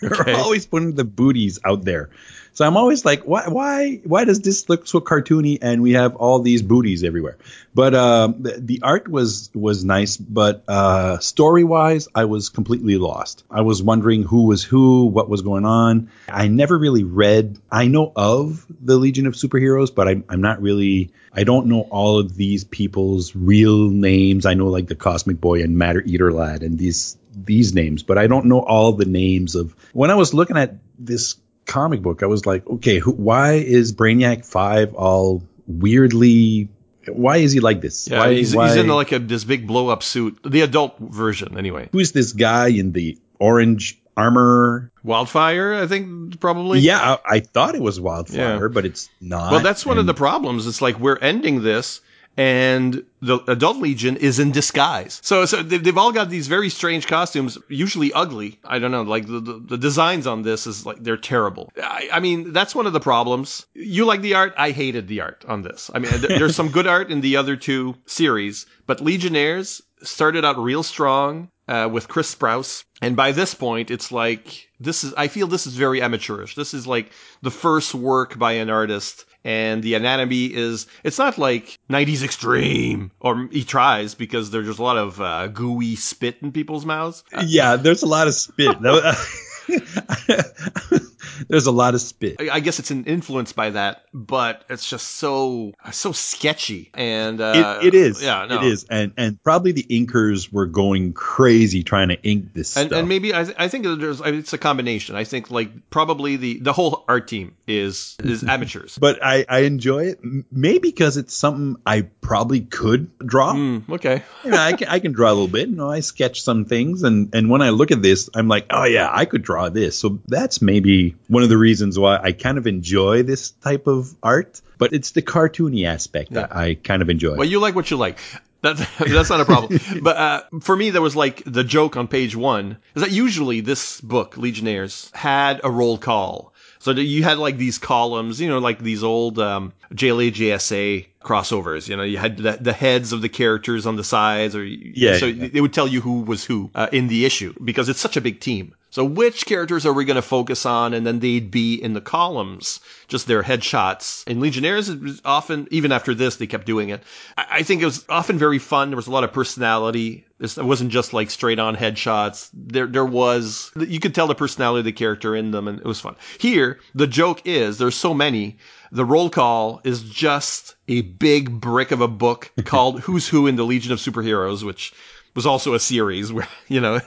They're 0.08 0.20
Okay. 0.20 0.34
always 0.34 0.66
putting 0.66 0.94
the 0.94 1.04
booties 1.04 1.58
out 1.64 1.84
there. 1.84 2.10
So 2.52 2.66
I'm 2.66 2.76
always 2.76 3.04
like, 3.04 3.22
why, 3.22 3.46
why, 3.48 4.00
why 4.04 4.24
does 4.24 4.40
this 4.40 4.68
look 4.68 4.86
so 4.88 5.00
cartoony 5.00 5.58
and 5.62 5.82
we 5.82 5.92
have 5.92 6.16
all 6.16 6.40
these 6.40 6.62
booties 6.62 7.04
everywhere? 7.04 7.38
But 7.74 7.94
um, 7.94 8.42
the, 8.42 8.52
the 8.58 8.80
art 8.82 9.08
was 9.08 9.50
was 9.54 9.84
nice, 9.84 10.16
but 10.16 10.64
uh, 10.66 11.18
story 11.20 11.62
wise, 11.62 12.08
I 12.12 12.24
was 12.24 12.48
completely 12.48 12.96
lost. 12.98 13.44
I 13.48 13.60
was 13.60 13.80
wondering 13.82 14.24
who 14.24 14.46
was 14.46 14.64
who, 14.64 15.06
what 15.06 15.28
was 15.28 15.42
going 15.42 15.64
on. 15.64 16.10
I 16.28 16.48
never 16.48 16.76
really 16.76 17.04
read. 17.04 17.56
I 17.70 17.86
know 17.86 18.12
of 18.16 18.66
the 18.80 18.96
Legion 18.96 19.26
of 19.28 19.34
Superheroes, 19.34 19.94
but 19.94 20.08
I'm 20.08 20.24
I'm 20.28 20.40
not 20.40 20.60
really. 20.60 21.12
I 21.32 21.44
don't 21.44 21.66
know 21.68 21.82
all 21.82 22.18
of 22.18 22.34
these 22.34 22.64
people's 22.64 23.36
real 23.36 23.88
names. 23.90 24.44
I 24.44 24.54
know 24.54 24.66
like 24.66 24.88
the 24.88 24.96
Cosmic 24.96 25.40
Boy 25.40 25.62
and 25.62 25.78
Matter 25.78 26.02
Eater 26.04 26.32
Lad 26.32 26.64
and 26.64 26.76
these 26.76 27.16
these 27.32 27.74
names, 27.74 28.02
but 28.02 28.18
I 28.18 28.26
don't 28.26 28.46
know 28.46 28.60
all 28.60 28.92
the 28.92 29.04
names 29.04 29.54
of. 29.54 29.74
When 29.92 30.10
I 30.10 30.14
was 30.14 30.34
looking 30.34 30.56
at 30.56 30.74
this 30.98 31.36
comic 31.66 32.02
book, 32.02 32.22
I 32.22 32.26
was 32.26 32.46
like, 32.46 32.66
okay, 32.66 32.98
who, 32.98 33.12
why 33.12 33.54
is 33.54 33.92
Brainiac 33.92 34.44
Five 34.44 34.94
all 34.94 35.42
weirdly? 35.66 36.68
Why 37.08 37.38
is 37.38 37.52
he 37.52 37.60
like 37.60 37.80
this? 37.80 38.08
Yeah, 38.08 38.18
why, 38.18 38.34
he's, 38.34 38.54
why, 38.54 38.68
he's 38.68 38.76
in 38.76 38.88
like 38.88 39.12
a 39.12 39.18
this 39.18 39.44
big 39.44 39.66
blow 39.66 39.88
up 39.88 40.02
suit, 40.02 40.38
the 40.44 40.60
adult 40.62 40.98
version 40.98 41.56
anyway. 41.56 41.88
who's 41.92 42.12
this 42.12 42.32
guy 42.32 42.68
in 42.68 42.92
the 42.92 43.18
orange 43.38 43.98
armor? 44.16 44.90
Wildfire, 45.02 45.74
I 45.74 45.86
think 45.86 46.38
probably. 46.40 46.80
Yeah, 46.80 46.98
I, 47.00 47.36
I 47.36 47.40
thought 47.40 47.74
it 47.74 47.80
was 47.80 47.98
Wildfire, 47.98 48.60
Yeah. 48.60 48.68
but 48.68 48.84
it's 48.84 49.08
not. 49.20 49.52
Well, 49.52 49.60
that's 49.60 49.86
one 49.86 49.98
of 49.98 50.06
the 50.06 50.14
problems. 50.14 50.66
It's 50.66 50.82
like 50.82 50.98
we're 51.00 51.16
ending 51.18 51.62
this, 51.62 52.00
and 52.36 53.04
the 53.20 53.38
adult 53.48 53.78
legion 53.78 54.16
is 54.16 54.38
in 54.38 54.50
disguise. 54.52 55.20
So, 55.22 55.44
so 55.44 55.62
they've, 55.62 55.98
all 55.98 56.12
got 56.12 56.30
these 56.30 56.48
very 56.48 56.70
strange 56.70 57.06
costumes, 57.06 57.58
usually 57.68 58.12
ugly. 58.12 58.58
I 58.64 58.78
don't 58.78 58.90
know, 58.92 59.02
like 59.02 59.26
the, 59.26 59.40
the, 59.40 59.52
the 59.58 59.78
designs 59.78 60.26
on 60.26 60.42
this 60.42 60.66
is 60.66 60.86
like, 60.86 61.02
they're 61.02 61.16
terrible. 61.16 61.70
I, 61.82 62.08
I 62.12 62.20
mean, 62.20 62.52
that's 62.52 62.74
one 62.74 62.86
of 62.86 62.92
the 62.92 63.00
problems. 63.00 63.66
You 63.74 64.04
like 64.06 64.22
the 64.22 64.34
art? 64.34 64.54
I 64.56 64.70
hated 64.70 65.08
the 65.08 65.20
art 65.20 65.44
on 65.48 65.62
this. 65.62 65.90
I 65.94 65.98
mean, 65.98 66.12
there- 66.20 66.38
there's 66.38 66.56
some 66.56 66.70
good 66.70 66.86
art 66.86 67.10
in 67.10 67.20
the 67.20 67.36
other 67.36 67.56
two 67.56 67.96
series, 68.06 68.66
but 68.86 69.00
Legionnaires 69.00 69.82
started 70.02 70.44
out 70.44 70.58
real 70.58 70.82
strong 70.82 71.50
uh, 71.68 71.88
with 71.92 72.08
Chris 72.08 72.34
Sprouse, 72.34 72.84
and 73.02 73.14
by 73.14 73.32
this 73.32 73.54
point, 73.54 73.90
it's 73.90 74.10
like 74.10 74.68
this 74.80 75.04
is. 75.04 75.14
I 75.14 75.28
feel 75.28 75.46
this 75.46 75.68
is 75.68 75.76
very 75.76 76.02
amateurish. 76.02 76.56
This 76.56 76.74
is 76.74 76.84
like 76.86 77.12
the 77.42 77.50
first 77.50 77.94
work 77.94 78.36
by 78.38 78.52
an 78.52 78.70
artist, 78.70 79.24
and 79.44 79.82
the 79.82 79.94
anatomy 79.94 80.46
is. 80.46 80.86
It's 81.04 81.18
not 81.18 81.38
like 81.38 81.78
'90s 81.88 82.22
extreme, 82.22 83.10
or 83.20 83.48
he 83.50 83.64
tries 83.64 84.14
because 84.14 84.50
there's 84.50 84.66
just 84.66 84.78
a 84.78 84.82
lot 84.82 84.98
of 84.98 85.20
uh, 85.20 85.48
gooey 85.48 85.96
spit 85.96 86.38
in 86.42 86.52
people's 86.52 86.84
mouths. 86.84 87.24
Yeah, 87.46 87.76
there's 87.76 88.02
a 88.02 88.06
lot 88.06 88.26
of 88.26 88.34
spit. 88.34 88.76
there's 91.48 91.66
a 91.66 91.70
lot 91.72 91.94
of 91.94 92.00
spit. 92.00 92.40
I 92.50 92.60
guess 92.60 92.78
it's 92.78 92.90
an 92.90 93.04
influence 93.04 93.52
by 93.52 93.70
that, 93.70 94.04
but 94.12 94.64
it's 94.68 94.88
just 94.88 95.06
so 95.06 95.72
so 95.92 96.12
sketchy 96.12 96.90
and 96.94 97.40
It, 97.40 97.44
uh, 97.56 97.80
it 97.82 97.94
is. 97.94 98.22
Yeah, 98.22 98.46
no. 98.46 98.56
It 98.62 98.66
is. 98.66 98.84
And 98.90 99.12
and 99.16 99.42
probably 99.42 99.72
the 99.72 99.84
inkers 99.84 100.52
were 100.52 100.66
going 100.66 101.12
crazy 101.12 101.82
trying 101.82 102.08
to 102.08 102.20
ink 102.22 102.52
this 102.54 102.76
And, 102.76 102.88
stuff. 102.88 102.98
and 102.98 103.08
maybe 103.08 103.34
I, 103.34 103.44
th- 103.44 103.56
I 103.58 103.68
think 103.68 103.84
there's 103.84 104.20
it's 104.20 104.52
a 104.52 104.58
combination. 104.58 105.16
I 105.16 105.24
think 105.24 105.50
like 105.50 105.90
probably 105.90 106.36
the 106.36 106.58
the 106.60 106.72
whole 106.72 107.04
art 107.08 107.28
team 107.28 107.56
is 107.66 108.16
is 108.22 108.42
amateurs. 108.48 108.98
but 108.98 109.24
I, 109.24 109.44
I 109.48 109.60
enjoy 109.60 110.04
it. 110.06 110.20
Maybe 110.50 110.80
because 110.90 111.16
it's 111.16 111.34
something 111.34 111.80
I 111.86 112.02
probably 112.20 112.60
could 112.60 113.10
draw. 113.18 113.54
Mm, 113.54 113.88
okay. 113.90 114.22
You 114.44 114.50
know, 114.50 114.58
I 114.58 114.72
can 114.74 114.88
I 114.88 114.98
can 114.98 115.12
draw 115.12 115.28
a 115.30 115.34
little 115.34 115.48
bit. 115.48 115.68
You 115.68 115.76
know, 115.76 115.90
I 115.90 116.00
sketch 116.00 116.42
some 116.42 116.64
things, 116.64 117.02
and 117.02 117.34
and 117.34 117.48
when 117.50 117.62
I 117.62 117.70
look 117.70 117.90
at 117.90 118.02
this, 118.02 118.28
I'm 118.34 118.48
like, 118.48 118.66
oh 118.70 118.84
yeah, 118.84 119.08
I 119.12 119.24
could 119.24 119.42
draw 119.42 119.59
this. 119.68 119.98
So 119.98 120.18
that's 120.26 120.62
maybe 120.62 121.16
one 121.28 121.42
of 121.42 121.48
the 121.48 121.58
reasons 121.58 121.98
why 121.98 122.18
I 122.22 122.32
kind 122.32 122.58
of 122.58 122.66
enjoy 122.66 123.22
this 123.22 123.50
type 123.50 123.86
of 123.86 124.14
art. 124.22 124.60
But 124.78 124.94
it's 124.94 125.10
the 125.10 125.22
cartoony 125.22 125.86
aspect 125.86 126.32
that 126.32 126.56
I 126.56 126.74
kind 126.74 127.02
of 127.02 127.10
enjoy. 127.10 127.36
Well, 127.36 127.46
you 127.46 127.60
like 127.60 127.74
what 127.74 127.90
you 127.90 127.98
like. 127.98 128.18
That's 128.62 128.80
that's 128.98 129.30
not 129.30 129.40
a 129.40 129.44
problem. 129.44 129.78
but 130.02 130.16
uh, 130.16 130.42
for 130.60 130.76
me, 130.76 130.90
there 130.90 131.02
was 131.02 131.16
like 131.16 131.42
the 131.44 131.64
joke 131.64 131.96
on 131.96 132.08
page 132.08 132.36
one 132.36 132.78
is 132.94 133.02
that 133.02 133.10
usually 133.10 133.60
this 133.60 134.00
book, 134.00 134.36
Legionnaires, 134.36 135.10
had 135.14 135.60
a 135.64 135.70
roll 135.70 135.98
call. 135.98 136.52
So 136.78 136.92
you 136.92 137.22
had 137.22 137.36
like 137.36 137.58
these 137.58 137.76
columns, 137.76 138.40
you 138.40 138.48
know, 138.48 138.58
like 138.58 138.78
these 138.78 139.04
old 139.04 139.38
um, 139.38 139.74
JLA 139.92 140.32
JSA 140.32 141.06
crossovers. 141.22 141.88
You 141.88 141.96
know, 141.96 142.02
you 142.02 142.16
had 142.16 142.38
the, 142.38 142.52
the 142.58 142.72
heads 142.72 143.12
of 143.12 143.20
the 143.20 143.28
characters 143.28 143.84
on 143.84 143.96
the 143.96 144.04
sides, 144.04 144.56
or 144.56 144.64
Yeah, 144.64 145.18
So 145.18 145.26
yeah. 145.26 145.48
they 145.48 145.60
would 145.60 145.74
tell 145.74 145.86
you 145.86 146.00
who 146.00 146.22
was 146.22 146.42
who 146.42 146.70
uh, 146.74 146.88
in 146.90 147.08
the 147.08 147.26
issue 147.26 147.54
because 147.62 147.90
it's 147.90 148.00
such 148.00 148.16
a 148.16 148.22
big 148.22 148.40
team. 148.40 148.74
So 148.90 149.04
which 149.04 149.46
characters 149.46 149.86
are 149.86 149.92
we 149.92 150.04
going 150.04 150.16
to 150.16 150.22
focus 150.22 150.66
on? 150.66 150.94
And 150.94 151.06
then 151.06 151.20
they'd 151.20 151.50
be 151.50 151.74
in 151.74 151.94
the 151.94 152.00
columns, 152.00 152.80
just 153.06 153.28
their 153.28 153.42
headshots. 153.42 154.24
And 154.26 154.40
Legionnaires, 154.40 154.88
it 154.88 155.00
was 155.00 155.22
often, 155.24 155.68
even 155.70 155.92
after 155.92 156.12
this, 156.12 156.36
they 156.36 156.48
kept 156.48 156.66
doing 156.66 156.88
it. 156.88 157.02
I, 157.38 157.62
think 157.62 157.82
it 157.82 157.84
was 157.84 158.04
often 158.08 158.36
very 158.36 158.58
fun. 158.58 158.90
There 158.90 158.96
was 158.96 159.06
a 159.06 159.12
lot 159.12 159.22
of 159.22 159.32
personality. 159.32 160.24
This- 160.38 160.58
It 160.58 160.64
wasn't 160.64 160.90
just 160.90 161.12
like 161.12 161.30
straight 161.30 161.60
on 161.60 161.76
headshots. 161.76 162.50
There, 162.52 162.86
there 162.88 163.04
was, 163.04 163.70
you 163.76 164.00
could 164.00 164.14
tell 164.14 164.26
the 164.26 164.34
personality 164.34 164.80
of 164.80 164.84
the 164.86 164.92
character 164.92 165.36
in 165.36 165.52
them 165.52 165.68
and 165.68 165.78
it 165.78 165.86
was 165.86 166.00
fun. 166.00 166.16
Here, 166.38 166.80
the 166.94 167.06
joke 167.06 167.42
is 167.44 167.78
there's 167.78 167.94
so 167.94 168.12
many. 168.12 168.58
The 168.90 169.04
roll 169.04 169.30
call 169.30 169.80
is 169.84 170.02
just 170.02 170.74
a 170.88 171.02
big 171.02 171.60
brick 171.60 171.92
of 171.92 172.00
a 172.00 172.08
book 172.08 172.50
called 172.64 173.00
Who's 173.02 173.28
Who 173.28 173.46
in 173.46 173.54
the 173.54 173.64
Legion 173.64 173.92
of 173.92 174.00
Superheroes, 174.00 174.64
which 174.64 174.92
was 175.34 175.46
also 175.46 175.74
a 175.74 175.80
series 175.80 176.32
where 176.32 176.48
you 176.68 176.80
know 176.80 177.00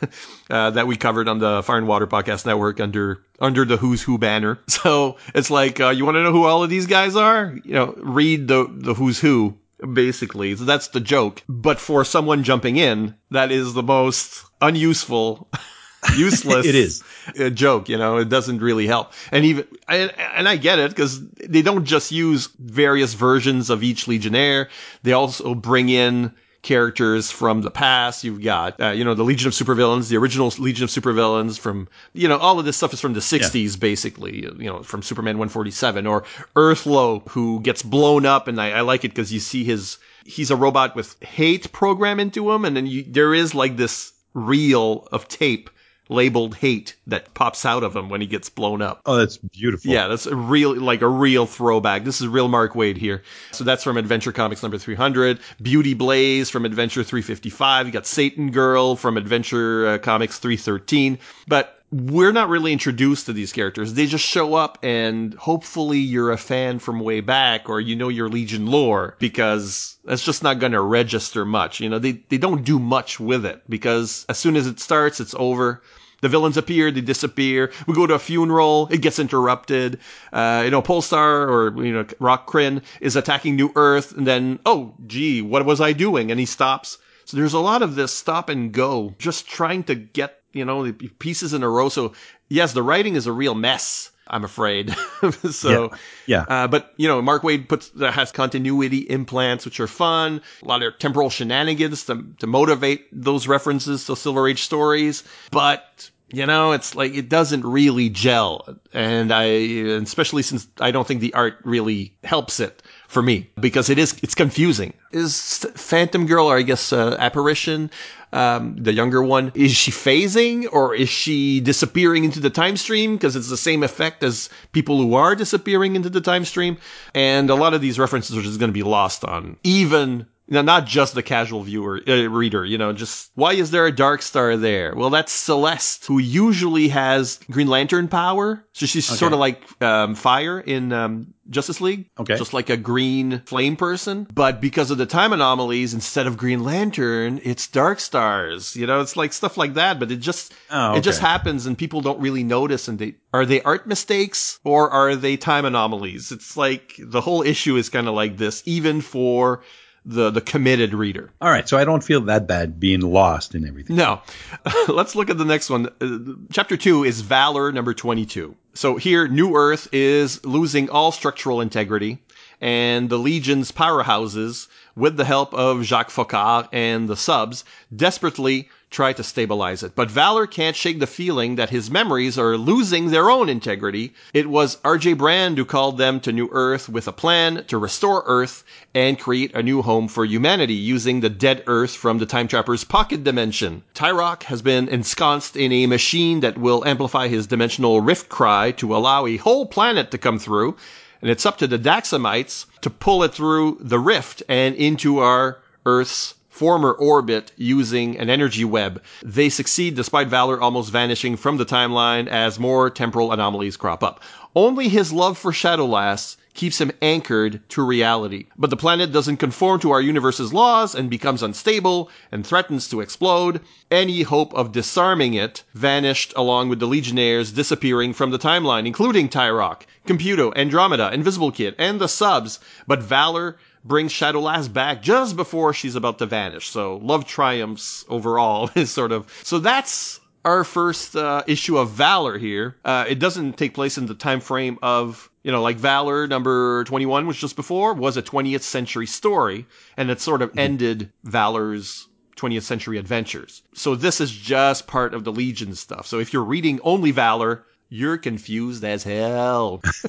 uh, 0.50 0.72
that 0.72 0.88
we 0.88 0.96
covered 0.96 1.28
on 1.28 1.40
the 1.40 1.64
Fire 1.64 1.78
and 1.78 1.88
Water 1.88 2.08
Podcast 2.08 2.46
Network 2.46 2.80
under 2.80 3.24
under 3.40 3.66
the 3.66 3.78
Who's 3.78 4.02
Who 4.02 4.18
banner. 4.18 4.60
So 4.68 5.18
it's 5.34 5.50
like 5.50 5.80
uh, 5.80 5.90
you 5.90 6.06
want 6.06 6.16
to 6.16 6.24
know 6.24 6.32
who 6.32 6.46
all 6.46 6.64
of 6.64 6.70
these 6.70 6.88
guys 6.88 7.16
are? 7.16 7.58
You 7.64 7.74
know, 7.74 7.94
read 7.98 8.48
the 8.48 8.68
the 8.70 8.94
Who's 8.94 9.20
Who 9.20 9.58
basically. 9.92 10.56
So 10.56 10.66
that's 10.66 10.90
the 10.90 11.00
joke. 11.00 11.44
But 11.48 11.80
for 11.80 12.06
someone 12.06 12.44
jumping 12.44 12.78
in, 12.78 13.16
that 13.32 13.52
is 13.52 13.74
the 13.74 13.84
most 13.84 14.46
unuseful. 14.62 15.50
Useless. 16.18 16.66
It 16.66 16.76
is. 16.76 17.04
a 17.40 17.50
joke, 17.50 17.88
you 17.88 17.98
know, 17.98 18.18
it 18.18 18.28
doesn't 18.28 18.60
really 18.60 18.88
help. 18.88 19.14
And 19.32 19.46
even, 19.46 19.68
and, 19.88 20.12
and 20.18 20.50
I 20.50 20.58
get 20.58 20.78
it 20.78 20.92
because 20.92 21.26
they 21.30 21.62
don't 21.62 21.86
just 21.86 22.12
use 22.12 22.50
various 22.60 23.14
versions 23.14 23.70
of 23.70 23.84
each 23.84 24.06
Legionnaire. 24.08 24.70
They 25.04 25.14
also 25.14 25.56
bring 25.56 25.88
in 25.88 26.34
characters 26.64 27.30
from 27.30 27.62
the 27.62 27.70
past. 27.70 28.24
You've 28.24 28.42
got, 28.42 28.80
uh, 28.82 28.90
you 28.90 29.04
know, 29.04 29.14
the 29.14 29.24
Legion 29.24 29.50
of 29.50 29.54
Supervillains, 29.54 30.10
the 30.10 30.18
original 30.18 30.52
Legion 30.58 30.86
of 30.86 30.90
Supervillains 30.90 31.60
from, 31.60 31.88
you 32.14 32.28
know, 32.28 32.38
all 32.38 32.58
of 32.58 32.66
this 32.66 32.78
stuff 32.78 32.94
is 32.94 33.02
from 33.02 33.14
the 33.14 33.20
60s, 33.20 33.80
basically, 33.80 34.42
you 34.42 34.66
know, 34.66 34.82
from 34.82 35.04
Superman 35.04 35.38
147 35.38 36.08
or 36.08 36.24
Earthlow, 36.56 37.28
who 37.30 37.60
gets 37.60 37.84
blown 37.84 38.26
up. 38.26 38.48
And 38.48 38.60
I, 38.60 38.72
I 38.72 38.82
like 38.82 39.04
it 39.04 39.10
because 39.10 39.32
you 39.32 39.40
see 39.40 39.64
his, 39.64 39.98
he's 40.26 40.50
a 40.50 40.56
robot 40.56 40.96
with 40.96 41.22
hate 41.22 41.72
program 41.72 42.20
into 42.20 42.52
him. 42.52 42.66
And 42.66 42.76
then 42.76 42.88
you, 42.88 43.04
there 43.04 43.34
is 43.34 43.54
like 43.54 43.78
this 43.78 44.14
reel 44.34 45.08
of 45.12 45.28
tape 45.28 45.70
labeled 46.10 46.56
hate 46.56 46.96
that 47.08 47.34
pops 47.34 47.66
out 47.66 47.84
of 47.84 47.96
him 47.96 48.10
when 48.10 48.22
he 48.22 48.28
gets 48.28 48.50
blown 48.50 48.82
up. 48.82 49.02
oh, 49.06 49.18
that's 49.18 49.38
beautiful. 49.38 49.92
Yeah, 49.92 50.08
that's 50.08 50.26
a 50.26 50.36
real, 50.36 50.76
like 50.76 51.02
a 51.02 51.08
real 51.08 51.46
throwback. 51.46 52.04
This 52.04 52.22
is 52.22 52.28
real 52.28 52.48
Mark 52.48 52.74
Waid 52.74 52.98
here. 52.98 53.24
So 53.52 53.64
that's 53.64 53.84
from 53.84 53.98
Adventure 53.98 54.32
Comics 54.32 54.62
number 54.64 54.78
300. 54.78 55.40
Beauty 55.62 55.94
Blaze 55.94 56.50
from 56.50 56.66
Adventure 56.66 57.04
355. 57.04 57.88
You 57.88 57.92
got 57.92 58.06
Satan 58.06 58.52
Girl 58.52 58.96
from 58.96 59.18
Adventure 59.18 59.88
uh, 59.88 59.98
Comics 59.98 60.40
313. 60.40 61.18
But 61.48 61.83
we're 61.94 62.32
not 62.32 62.50
really 62.50 62.74
introduced 62.74 63.28
to 63.28 63.34
these 63.34 63.54
characters. 63.54 63.94
They 63.94 64.08
just 64.08 64.26
show 64.26 64.56
up 64.56 64.80
and 64.82 65.36
hopefully 65.36 66.00
you're 66.00 66.32
a 66.32 66.38
fan 66.38 66.80
from 66.80 67.00
way 67.00 67.22
back 67.22 67.70
or 67.70 67.80
you 67.80 67.96
know 67.96 68.10
your 68.10 68.30
Legion 68.30 68.66
lore 68.66 69.16
because 69.20 69.98
that's 70.04 70.26
just 70.26 70.42
not 70.42 70.58
going 70.58 70.72
to 70.72 70.82
register 70.82 71.46
much. 71.46 71.80
You 71.80 71.90
know, 71.90 72.00
they, 72.00 72.14
they 72.30 72.40
don't 72.40 72.64
do 72.64 72.80
much 72.80 73.20
with 73.20 73.46
it 73.46 73.62
because 73.70 74.26
as 74.28 74.40
soon 74.40 74.56
as 74.56 74.66
it 74.66 74.80
starts, 74.80 75.20
it's 75.20 75.36
over. 75.38 75.84
The 76.22 76.30
villains 76.30 76.58
appear, 76.58 76.90
they 76.90 77.02
disappear. 77.02 77.72
We 77.86 77.94
go 77.94 78.08
to 78.08 78.16
a 78.16 78.20
funeral, 78.20 78.88
it 78.90 79.02
gets 79.02 79.20
interrupted. 79.20 80.00
Uh, 80.32 80.64
you 80.66 80.72
know, 80.72 80.82
Polestar 80.82 81.48
or, 81.48 81.86
you 81.86 81.94
know, 81.94 82.06
Rokk 82.06 82.48
Krinn 82.48 82.82
is 83.02 83.16
attacking 83.16 83.56
New 83.56 83.72
Earth, 83.76 84.16
and 84.18 84.26
then, 84.26 84.60
oh, 84.66 84.96
gee, 85.06 85.42
what 85.42 85.66
was 85.66 85.82
I 85.82 85.92
doing? 85.92 86.32
And 86.32 86.40
he 86.40 86.46
stops. 86.46 86.98
So 87.26 87.38
there's 87.38 87.54
a 87.54 87.60
lot 87.60 87.82
of 87.82 87.96
this 87.96 88.14
stop 88.14 88.50
and 88.50 88.72
go, 88.72 89.14
just 89.20 89.48
trying 89.48 89.84
to 89.84 89.96
get, 89.96 90.43
you 90.54 90.66
know, 90.66 90.84
the 90.90 90.94
pieces 90.94 91.54
in 91.54 91.64
a 91.64 91.70
row. 91.70 91.90
So, 91.90 92.14
yes, 92.50 92.74
the 92.74 92.84
writing 92.84 93.16
is 93.16 93.28
a 93.28 93.32
real 93.32 93.56
mess. 93.56 94.12
I'm 94.28 94.46
afraid. 94.46 94.96
so, 95.52 95.92
Yeah. 96.28 96.46
uh, 96.48 96.68
but 96.68 96.94
you 96.98 97.08
know, 97.08 97.22
Mark 97.22 97.42
Waid 97.44 97.68
puts 97.68 97.90
that 97.90 98.14
has 98.14 98.32
continuity 98.32 99.00
implants, 99.00 99.66
which 99.66 99.80
are 99.80 99.88
fun. 99.88 100.42
A 100.62 100.66
lot 100.66 100.82
of 100.82 100.98
temporal 101.00 101.30
shenanigans 101.30 102.06
to 102.06 102.24
to 102.40 102.48
motivate 102.48 103.08
those 103.12 103.48
references 103.48 104.06
to 104.06 104.16
Silver 104.16 104.48
Age 104.48 104.64
stories. 104.64 105.24
But 105.52 106.10
you 106.30 106.46
know, 106.46 106.72
it's 106.72 106.96
like 106.96 107.14
it 107.16 107.30
doesn't 107.30 107.66
really 107.66 108.10
gel, 108.10 108.78
and 108.94 109.32
I, 109.32 109.44
especially 109.44 110.42
since 110.44 110.68
I 110.80 110.92
don't 110.92 111.08
think 111.08 111.20
the 111.22 111.34
art 111.34 111.58
really 111.64 112.16
helps 112.24 112.60
it 112.60 112.82
for 113.14 113.22
me 113.22 113.50
because 113.60 113.90
it 113.90 113.98
is 113.98 114.16
it's 114.24 114.36
confusing. 114.36 114.94
Is 115.12 115.66
Phantom 115.76 116.26
Girl, 116.26 116.48
or 116.48 116.58
I 116.58 116.64
guess 116.64 116.92
uh, 116.92 117.16
Apparition, 117.20 117.92
um, 118.34 118.76
the 118.76 118.92
younger 118.92 119.22
one, 119.22 119.52
is 119.54 119.72
she 119.72 119.92
phasing 119.92 120.68
or 120.74 120.96
is 120.96 121.08
she 121.08 121.60
disappearing 121.60 122.24
into 122.26 122.40
the 122.40 122.50
time 122.50 122.76
stream? 122.76 123.16
Because 123.16 123.36
it's 123.36 123.50
the 123.50 123.58
same 123.58 123.84
effect 123.84 124.24
as 124.24 124.50
people 124.72 124.98
who 124.98 125.14
are 125.14 125.36
disappearing 125.36 125.96
into 125.96 126.10
the 126.10 126.22
time 126.22 126.44
stream. 126.44 126.78
And 127.14 127.50
a 127.50 127.56
lot 127.56 127.74
of 127.74 127.82
these 127.82 128.00
references 128.00 128.36
are 128.36 128.42
just 128.42 128.60
going 128.60 128.70
to 128.70 128.74
be 128.74 128.84
lost 128.84 129.24
on 129.24 129.56
even 129.64 130.26
now, 130.54 130.62
not 130.62 130.86
just 130.86 131.16
the 131.16 131.24
casual 131.24 131.64
viewer, 131.64 132.00
uh, 132.08 132.30
reader, 132.30 132.64
you 132.64 132.78
know, 132.78 132.94
just 132.94 133.32
why 133.36 133.54
is 133.54 133.72
there 133.72 133.86
a 133.88 133.92
dark 133.92 134.22
star 134.22 134.56
there? 134.56 134.94
Well, 134.96 135.10
that's 135.10 135.32
Celeste, 135.32 136.06
who 136.06 136.20
usually 136.20 136.90
has 136.90 137.40
Green 137.50 137.68
Lantern 137.68 138.08
power. 138.08 138.64
So 138.74 138.86
she's 138.86 139.06
sort 139.06 139.34
of 139.34 139.40
like 139.40 139.64
um, 139.82 140.16
fire 140.16 140.60
in 140.60 140.94
um, 140.94 141.34
Justice 141.50 141.82
League. 141.82 142.10
Okay. 142.20 142.38
Just 142.38 142.54
like 142.54 142.70
a 142.70 142.78
green 142.78 143.42
flame 143.46 143.76
person. 143.76 144.28
But 144.34 144.62
because 144.62 144.92
of 144.92 144.98
the 144.98 145.06
time 145.06 145.34
anomalies, 145.34 145.94
instead 145.94 146.28
of 146.28 146.38
Green 146.38 146.64
Lantern, 146.64 147.42
it's 147.44 147.68
dark 147.68 148.00
stars. 148.00 148.76
You 148.76 148.88
know, 148.88 149.02
it's 149.02 149.18
like 149.18 149.34
stuff 149.34 149.58
like 149.58 149.74
that, 149.74 150.00
but 150.00 150.12
it 150.12 150.18
just, 150.18 150.54
Oh, 150.70 150.96
it 150.96 151.02
just 151.02 151.20
happens 151.20 151.66
and 151.66 151.78
people 151.78 152.02
don't 152.02 152.20
really 152.20 152.44
notice. 152.44 152.88
And 152.88 153.00
they, 153.00 153.16
are 153.34 153.46
they 153.46 153.62
art 153.62 153.88
mistakes 153.88 154.60
or 154.64 154.90
are 154.92 155.16
they 155.16 155.36
time 155.36 155.66
anomalies? 155.66 156.32
It's 156.32 156.56
like 156.56 156.96
the 157.00 157.22
whole 157.22 157.42
issue 157.42 157.76
is 157.76 157.90
kind 157.90 158.08
of 158.08 158.14
like 158.14 158.38
this, 158.38 158.62
even 158.66 159.02
for 159.02 159.64
the 160.06 160.32
the 160.32 160.42
committed 160.42 160.94
reader. 160.94 161.32
All 161.42 161.50
right, 161.50 161.68
so 161.68 161.78
I 161.78 161.86
don't 161.86 162.04
feel 162.04 162.22
that 162.22 162.48
bad 162.48 162.80
being 162.80 163.02
lost 163.02 163.56
in 163.56 163.68
everything. 163.68 163.96
No. 163.96 164.22
Let's 164.88 165.16
look 165.16 165.30
at 165.30 165.38
the 165.38 165.46
next 165.46 165.70
one. 165.70 165.90
Uh, 166.02 166.46
chapter 166.52 166.78
2 166.78 167.04
is 167.04 167.22
Valor 167.22 167.72
number 167.72 167.94
22. 167.94 168.56
So 168.74 168.98
here 168.98 169.28
New 169.28 169.56
Earth 169.56 169.88
is 169.92 170.44
losing 170.46 170.90
all 170.90 171.12
structural 171.12 171.62
integrity 171.62 172.20
and 172.64 173.10
the 173.10 173.20
Legion's 173.20 173.74
powerhouses, 173.74 174.68
with 174.96 175.18
the 175.18 175.26
help 175.26 175.54
of 175.54 175.84
Jacques 175.84 176.10
Foccart 176.10 176.70
and 176.72 177.10
the 177.10 177.18
subs, 177.18 177.66
desperately 177.94 178.70
try 178.90 179.12
to 179.12 179.24
stabilize 179.24 179.84
it. 179.84 179.92
But 179.96 180.10
Valor 180.10 180.48
can't 180.48 180.76
shake 180.76 181.02
the 181.02 181.08
feeling 181.08 181.56
that 181.56 181.72
his 181.72 181.92
memories 181.92 182.38
are 182.38 182.56
losing 182.56 183.12
their 183.12 183.30
own 183.30 183.50
integrity. 183.50 184.14
It 184.34 184.50
was 184.50 184.78
RJ 184.86 185.18
Brande 185.18 185.58
who 185.58 185.66
called 185.66 185.98
them 185.98 186.22
to 186.22 186.32
New 186.32 186.48
Earth 186.54 186.88
with 186.88 187.06
a 187.08 187.12
plan 187.12 187.66
to 187.68 187.78
restore 187.78 188.24
Earth 188.28 188.64
and 188.96 189.20
create 189.20 189.54
a 189.54 189.62
new 189.62 189.82
home 189.82 190.08
for 190.08 190.24
humanity 190.24 190.76
using 190.76 191.20
the 191.20 191.30
dead 191.30 191.64
Earth 191.68 191.94
from 191.94 192.20
the 192.20 192.26
Time 192.26 192.48
Trapper's 192.48 192.86
pocket 192.86 193.26
dimension. 193.26 193.84
Tyroc 193.94 194.44
has 194.44 194.62
been 194.62 194.88
ensconced 194.88 195.58
in 195.58 195.74
a 195.74 195.88
machine 195.88 196.40
that 196.40 196.58
will 196.58 196.86
amplify 196.86 197.28
his 197.28 197.48
dimensional 197.48 198.00
rift 198.00 198.30
cry 198.30 198.72
to 198.72 198.96
allow 198.96 199.26
a 199.26 199.36
whole 199.36 199.66
planet 199.66 200.12
to 200.12 200.18
come 200.18 200.40
through. 200.40 200.78
And 201.24 201.32
it's 201.32 201.46
up 201.46 201.58
to 201.60 201.68
the 201.68 201.80
Daxamites 201.80 202.66
to 202.82 202.90
pull 202.90 203.24
it 203.24 203.34
through 203.34 203.78
the 203.80 203.98
rift 203.98 204.44
and 204.50 204.76
into 204.76 205.20
our 205.20 205.60
Earth's 205.86 206.36
former 206.54 206.92
orbit 206.92 207.52
using 207.58 208.16
an 208.20 208.30
energy 208.30 208.64
web. 208.64 209.02
They 209.24 209.50
succeed 209.50 209.96
despite 209.96 210.28
Valor 210.28 210.62
almost 210.62 210.92
vanishing 210.92 211.36
from 211.36 211.58
the 211.58 211.66
timeline 211.66 212.28
as 212.28 212.60
more 212.60 212.92
temporal 212.92 213.32
anomalies 213.32 213.76
crop 213.76 214.04
up. 214.04 214.22
Only 214.56 214.88
his 214.88 215.12
love 215.12 215.36
for 215.36 215.52
Shadowlass 215.52 216.38
keeps 216.54 216.80
him 216.80 216.92
anchored 217.02 217.68
to 217.70 217.82
reality. 217.82 218.46
But 218.56 218.70
the 218.70 218.78
planet 218.78 219.12
doesn't 219.12 219.38
conform 219.38 219.80
to 219.80 219.90
our 219.90 220.00
universe's 220.00 220.54
laws 220.54 220.94
and 220.94 221.10
becomes 221.10 221.42
unstable 221.42 222.12
and 222.32 222.46
threatens 222.46 222.88
to 222.90 223.02
explode. 223.02 223.60
Any 223.90 224.22
hope 224.22 224.54
of 224.54 224.72
disarming 224.72 225.34
it 225.34 225.64
vanished 225.74 226.34
along 226.36 226.70
with 226.70 226.80
the 226.80 226.86
Legionnaires 226.86 227.52
disappearing 227.52 228.14
from 228.14 228.30
the 228.30 228.38
timeline, 228.38 228.86
including 228.86 229.28
Tyroc, 229.28 229.88
Computo, 230.06 230.56
Andromeda, 230.56 231.12
Invisible 231.12 231.52
Kid, 231.52 231.74
and 231.80 232.00
the 232.00 232.08
subs. 232.08 232.60
But 232.86 233.02
Valor 233.02 233.58
brings 233.84 234.12
Shadowlass 234.12 234.68
back 234.68 235.02
just 235.02 235.36
before 235.36 235.74
she's 235.74 235.96
about 235.96 236.20
to 236.20 236.26
vanish. 236.26 236.70
So 236.70 236.98
love 236.98 237.26
triumphs 237.26 238.06
overall 238.08 238.70
is 238.76 238.92
sort 238.92 239.12
of, 239.12 239.32
so 239.44 239.60
that's 239.60 240.20
our 240.46 240.64
first 240.64 241.16
uh, 241.16 241.44
issue 241.48 241.78
of 241.78 241.92
Valor 241.92 242.38
here. 242.38 242.76
Uh, 242.84 243.06
it 243.08 243.20
doesn't 243.20 243.58
take 243.58 243.74
place 243.74 243.98
in 243.98 244.06
the 244.06 244.14
time 244.14 244.40
frame 244.40 244.78
of, 244.82 245.30
you 245.44 245.52
know, 245.52 245.62
like 245.62 245.78
Valor 245.78 246.28
number 246.28 246.84
21, 246.86 247.28
which 247.28 247.40
just 247.40 247.56
before 247.56 247.94
was 247.94 248.18
a 248.18 248.22
20th 248.22 248.62
century 248.62 249.08
story, 249.08 249.66
and 249.98 250.10
it 250.10 250.20
sort 250.20 250.42
of 250.42 250.50
mm-hmm. 250.50 250.60
ended 250.60 251.12
Valor's 251.24 252.08
20th 252.36 252.64
century 252.64 252.98
adventures. 252.98 253.62
So 253.74 253.96
this 253.96 254.20
is 254.20 254.32
just 254.32 254.88
part 254.88 255.14
of 255.14 255.24
the 255.24 255.32
Legion 255.32 255.76
stuff. 255.76 256.08
So 256.08 256.20
if 256.20 256.34
you're 256.34 256.44
reading 256.44 256.80
only 256.84 257.12
Valor, 257.12 257.66
you're 257.90 258.18
confused 258.18 258.84
as 258.84 259.04
hell. 259.04 259.82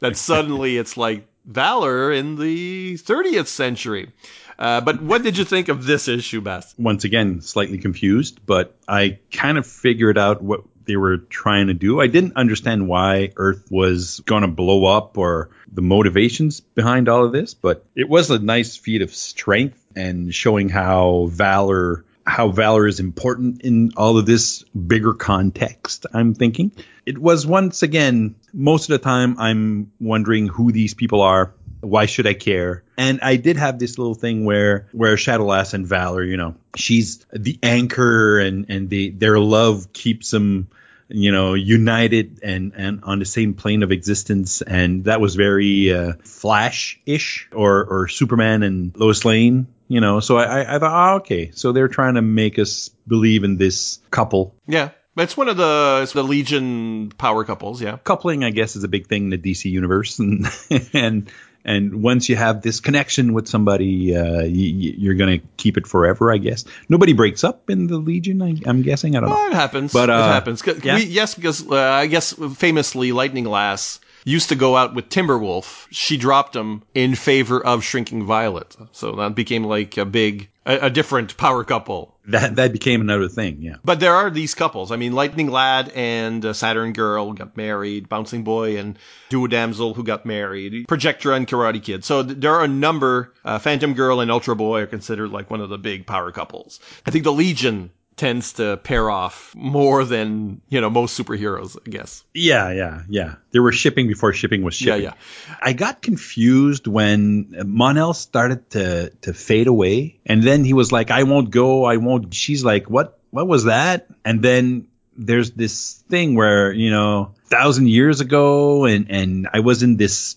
that 0.00 0.12
suddenly 0.14 0.78
it's 0.78 0.96
like 0.96 1.27
valor 1.48 2.12
in 2.12 2.36
the 2.36 2.94
30th 2.94 3.46
century. 3.46 4.10
Uh, 4.58 4.80
but 4.80 5.00
what 5.00 5.22
did 5.22 5.38
you 5.38 5.44
think 5.44 5.68
of 5.68 5.86
this 5.86 6.08
issue, 6.08 6.40
Bass? 6.40 6.74
Once 6.78 7.04
again, 7.04 7.40
slightly 7.40 7.78
confused, 7.78 8.40
but 8.44 8.76
I 8.86 9.18
kind 9.32 9.56
of 9.56 9.66
figured 9.66 10.18
out 10.18 10.42
what 10.42 10.62
they 10.84 10.96
were 10.96 11.18
trying 11.18 11.68
to 11.68 11.74
do. 11.74 12.00
I 12.00 12.06
didn't 12.06 12.36
understand 12.36 12.88
why 12.88 13.32
Earth 13.36 13.68
was 13.70 14.20
going 14.20 14.42
to 14.42 14.48
blow 14.48 14.84
up 14.86 15.16
or 15.16 15.50
the 15.72 15.82
motivations 15.82 16.60
behind 16.60 17.08
all 17.08 17.24
of 17.24 17.32
this, 17.32 17.54
but 17.54 17.84
it 17.94 18.08
was 18.08 18.30
a 18.30 18.38
nice 18.38 18.76
feat 18.76 19.02
of 19.02 19.14
strength 19.14 19.78
and 19.94 20.34
showing 20.34 20.68
how 20.68 21.26
valor 21.30 22.04
how 22.28 22.48
valor 22.50 22.86
is 22.86 23.00
important 23.00 23.62
in 23.62 23.92
all 23.96 24.18
of 24.18 24.26
this 24.26 24.62
bigger 24.64 25.14
context, 25.14 26.06
I'm 26.12 26.34
thinking. 26.34 26.72
It 27.06 27.18
was 27.18 27.46
once 27.46 27.82
again, 27.82 28.36
most 28.52 28.90
of 28.90 29.00
the 29.00 29.04
time, 29.04 29.36
I'm 29.38 29.92
wondering 29.98 30.46
who 30.46 30.70
these 30.70 30.94
people 30.94 31.22
are. 31.22 31.54
Why 31.80 32.06
should 32.06 32.26
I 32.26 32.34
care? 32.34 32.84
And 32.96 33.20
I 33.22 33.36
did 33.36 33.56
have 33.56 33.78
this 33.78 33.98
little 33.98 34.14
thing 34.14 34.44
where, 34.44 34.88
where 34.92 35.16
Shadowlass 35.16 35.74
and 35.74 35.86
Valor, 35.86 36.22
you 36.22 36.36
know, 36.36 36.56
she's 36.76 37.24
the 37.32 37.58
anchor 37.62 38.38
and, 38.40 38.66
and 38.68 38.90
the, 38.90 39.10
their 39.10 39.38
love 39.38 39.92
keeps 39.92 40.30
them, 40.30 40.68
you 41.08 41.32
know, 41.32 41.54
united 41.54 42.40
and, 42.42 42.72
and 42.76 43.04
on 43.04 43.20
the 43.20 43.24
same 43.24 43.54
plane 43.54 43.82
of 43.82 43.92
existence. 43.92 44.60
And 44.60 45.04
that 45.04 45.20
was 45.20 45.36
very, 45.36 45.92
uh, 45.94 46.14
Flash-ish 46.24 47.48
or, 47.52 47.84
or 47.84 48.08
Superman 48.08 48.62
and 48.64 48.94
Lois 48.96 49.24
Lane 49.24 49.68
you 49.88 50.00
know, 50.00 50.20
so 50.20 50.36
I, 50.36 50.76
I 50.76 50.78
thought, 50.78 51.12
oh, 51.12 51.16
okay, 51.16 51.50
so 51.52 51.72
they're 51.72 51.88
trying 51.88 52.14
to 52.14 52.22
make 52.22 52.58
us 52.58 52.90
believe 53.06 53.42
in 53.42 53.56
this 53.56 53.98
couple. 54.10 54.54
Yeah. 54.66 54.90
It's 55.16 55.36
one 55.36 55.48
of 55.48 55.56
the 55.56 56.00
it's 56.04 56.12
the 56.12 56.22
Legion 56.22 57.10
power 57.18 57.42
couples, 57.42 57.82
yeah. 57.82 57.96
Coupling, 58.04 58.44
I 58.44 58.50
guess, 58.50 58.76
is 58.76 58.84
a 58.84 58.88
big 58.88 59.08
thing 59.08 59.24
in 59.24 59.30
the 59.30 59.38
DC 59.38 59.64
universe, 59.64 60.18
and 60.20 60.46
and 60.92 61.28
and 61.64 62.02
once 62.02 62.28
you 62.28 62.36
have 62.36 62.62
this 62.62 62.80
connection 62.80 63.32
with 63.32 63.48
somebody, 63.48 64.16
uh, 64.16 64.42
you, 64.42 65.10
are 65.10 65.14
going 65.14 65.40
to 65.40 65.46
keep 65.56 65.76
it 65.76 65.86
forever, 65.86 66.32
I 66.32 66.38
guess. 66.38 66.64
Nobody 66.88 67.14
breaks 67.14 67.42
up 67.42 67.68
in 67.68 67.88
the 67.88 67.98
Legion, 67.98 68.40
I, 68.40 68.54
am 68.64 68.82
guessing. 68.82 69.16
I 69.16 69.20
don't 69.20 69.30
well, 69.30 69.38
know. 69.38 69.50
It 69.50 69.54
happens, 69.54 69.92
but 69.92 70.08
uh, 70.08 70.12
it 70.12 70.32
happens. 70.32 70.62
Yeah? 70.84 70.96
We, 70.96 71.04
yes, 71.06 71.34
because 71.34 71.68
uh, 71.68 71.76
I 71.76 72.06
guess 72.06 72.32
famously, 72.32 73.12
Lightning 73.12 73.44
Lass 73.44 73.98
used 74.24 74.48
to 74.50 74.54
go 74.54 74.76
out 74.76 74.94
with 74.94 75.08
Timberwolf. 75.08 75.86
She 75.90 76.16
dropped 76.16 76.54
him 76.54 76.82
in 76.94 77.14
favor 77.14 77.64
of 77.64 77.84
Shrinking 77.84 78.24
Violet. 78.24 78.76
So 78.92 79.12
that 79.12 79.34
became 79.34 79.64
like 79.64 79.96
a 79.96 80.04
big, 80.04 80.48
a, 80.66 80.86
a, 80.86 80.90
different 80.90 81.36
power 81.36 81.64
couple. 81.64 82.16
That 82.26 82.56
that 82.56 82.72
became 82.72 83.00
another 83.00 83.28
thing, 83.28 83.62
yeah. 83.62 83.76
But 83.84 84.00
there 84.00 84.14
are 84.14 84.30
these 84.30 84.54
couples. 84.54 84.92
I 84.92 84.96
mean, 84.96 85.12
Lightning 85.12 85.50
Lad 85.50 85.90
and 85.94 86.44
uh, 86.44 86.52
Saturn 86.52 86.92
Girl 86.92 87.32
got 87.32 87.56
married. 87.56 88.08
Bouncing 88.08 88.44
Boy 88.44 88.78
and 88.78 88.98
Duo 89.30 89.46
Damsel 89.46 89.94
who 89.94 90.04
got 90.04 90.26
married. 90.26 90.86
Projectra 90.88 91.36
and 91.36 91.46
Karate 91.46 91.82
Kid. 91.82 92.04
So 92.04 92.22
th- 92.22 92.38
there 92.38 92.54
are 92.54 92.64
a 92.64 92.68
number. 92.68 93.32
Uh, 93.44 93.58
Phantom 93.58 93.94
Girl 93.94 94.20
and 94.20 94.30
Ultra 94.30 94.56
Boy 94.56 94.82
are 94.82 94.86
considered 94.86 95.30
like 95.30 95.50
one 95.50 95.60
of 95.60 95.70
the 95.70 95.78
big 95.78 96.06
power 96.06 96.32
couples. 96.32 96.80
I 97.06 97.10
think 97.10 97.24
the 97.24 97.32
Legion 97.32 97.90
tends 98.18 98.54
to 98.54 98.76
pair 98.78 99.10
off 99.10 99.54
more 99.56 100.04
than 100.04 100.60
you 100.68 100.80
know 100.80 100.90
most 100.90 101.18
superheroes 101.18 101.76
i 101.86 101.90
guess. 101.90 102.24
Yeah 102.34 102.70
yeah 102.72 103.02
yeah. 103.08 103.34
They 103.50 103.60
were 103.60 103.72
shipping 103.72 104.08
before 104.08 104.32
shipping 104.32 104.62
was 104.62 104.74
shipping. 104.74 105.02
yeah 105.02 105.14
yeah. 105.48 105.56
I 105.62 105.72
got 105.72 106.02
confused 106.02 106.86
when 106.86 107.54
mon-el 107.66 108.14
started 108.14 108.70
to 108.70 109.10
to 109.22 109.32
fade 109.32 109.66
away 109.66 110.20
and 110.26 110.42
then 110.42 110.64
he 110.64 110.72
was 110.72 110.92
like 110.92 111.10
i 111.10 111.22
won't 111.22 111.50
go 111.50 111.84
i 111.84 111.96
won't 111.96 112.34
she's 112.34 112.64
like 112.64 112.90
what 112.90 113.18
what 113.30 113.46
was 113.46 113.64
that? 113.64 114.06
And 114.24 114.42
then 114.42 114.88
there's 115.16 115.50
this 115.50 116.02
thing 116.08 116.34
where 116.34 116.72
you 116.72 116.90
know 116.90 117.34
thousand 117.46 117.88
years 117.88 118.20
ago 118.20 118.84
and 118.84 119.10
and 119.10 119.48
i 119.52 119.60
was 119.60 119.82
in 119.82 119.96
this 119.96 120.36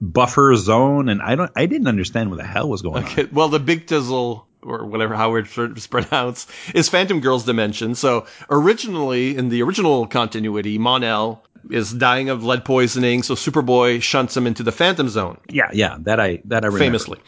buffer 0.00 0.54
zone 0.54 1.08
and 1.08 1.20
i 1.20 1.34
don't 1.34 1.50
i 1.56 1.66
didn't 1.66 1.88
understand 1.88 2.30
what 2.30 2.38
the 2.38 2.46
hell 2.46 2.68
was 2.68 2.82
going 2.82 3.04
okay. 3.04 3.22
on. 3.22 3.30
well 3.32 3.48
the 3.48 3.58
big 3.58 3.86
tizzle 3.86 4.44
or 4.62 4.86
whatever 4.86 5.14
how 5.14 5.34
it's 5.34 5.86
pronounced 5.90 6.50
is 6.74 6.88
Phantom 6.88 7.20
Girl's 7.20 7.44
dimension. 7.44 7.94
So 7.94 8.26
originally 8.50 9.36
in 9.36 9.48
the 9.48 9.62
original 9.62 10.06
continuity, 10.06 10.78
Mon-El 10.78 11.44
is 11.70 11.92
dying 11.92 12.28
of 12.28 12.44
lead 12.44 12.64
poisoning, 12.64 13.22
so 13.22 13.34
Superboy 13.34 14.02
shunts 14.02 14.36
him 14.36 14.46
into 14.46 14.62
the 14.62 14.72
Phantom 14.72 15.08
Zone. 15.08 15.38
Yeah, 15.48 15.70
yeah, 15.72 15.96
that 16.00 16.18
I 16.18 16.40
that 16.46 16.64
I 16.64 16.66
remember. 16.66 16.78
famously, 16.78 17.20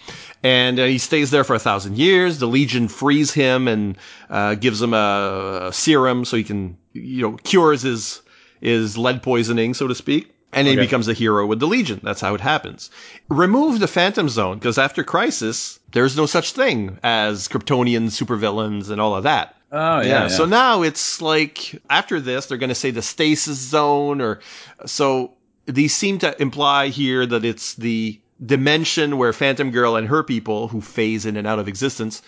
and 0.42 0.79
uh, 0.81 0.87
he 0.87 0.99
stays 0.99 1.31
there 1.31 1.44
for 1.44 1.55
a 1.55 1.59
thousand 1.59 1.99
years. 1.99 2.38
The 2.38 2.47
Legion 2.47 2.88
frees 2.88 3.33
him 3.33 3.68
and 3.68 3.97
uh, 4.31 4.57
gives 4.57 4.83
him 4.83 4.92
a, 4.92 5.68
a 5.68 5.73
serum 5.73 6.25
so 6.25 6.37
he 6.37 6.44
can 6.44 6.77
you 6.92 7.23
know 7.23 7.37
cures 7.38 7.83
his 7.83 8.23
his 8.61 8.99
lead 8.99 9.23
poisoning, 9.23 9.75
so 9.75 9.87
to 9.87 9.94
speak 9.94 10.34
and 10.55 10.67
okay. 10.67 10.77
he 10.77 10.77
becomes 10.77 11.09
a 11.09 11.12
hero 11.12 11.47
with 11.47 11.61
the 11.61 11.67
Legion. 11.67 12.01
That's 12.03 12.21
how 12.21 12.35
it 12.35 12.40
happens. 12.40 12.90
Remove 13.29 13.81
the 13.81 13.88
Phantom 13.88 14.29
Zone 14.29 14.59
because 14.59 14.79
after 14.79 15.05
Crisis, 15.05 15.79
there's 15.93 16.17
no 16.17 16.27
such 16.27 16.53
thing 16.53 16.99
as 17.03 17.49
Kryptonian 17.49 18.07
supervillains 18.07 18.90
and 18.90 19.01
all 19.01 19.14
of 19.14 19.25
that. 19.25 19.57
Oh 19.73 20.01
yeah, 20.01 20.07
yeah. 20.23 20.29
So 20.29 20.45
now 20.45 20.83
it's 20.83 21.21
like 21.21 21.83
after 21.90 22.21
this, 22.21 22.47
they're 22.47 22.59
going 22.59 22.69
to 22.69 22.75
say 22.75 22.93
the 22.93 23.03
Stasis 23.03 23.59
Zone, 23.59 24.21
or 24.21 24.40
so 24.87 25.33
these 25.67 25.95
seem 25.95 26.19
to 26.21 26.40
imply 26.40 26.88
here 26.88 27.27
that 27.27 27.45
it's 27.45 27.75
the 27.75 28.21
dimension 28.45 29.17
where 29.19 29.33
Phantom 29.33 29.71
Girl 29.71 29.97
and 29.97 30.09
her 30.09 30.23
people 30.23 30.69
who 30.69 30.81
phase 30.81 31.27
in 31.27 31.37
and 31.37 31.47
out 31.47 31.59
of 31.59 31.69
existence 31.69 32.23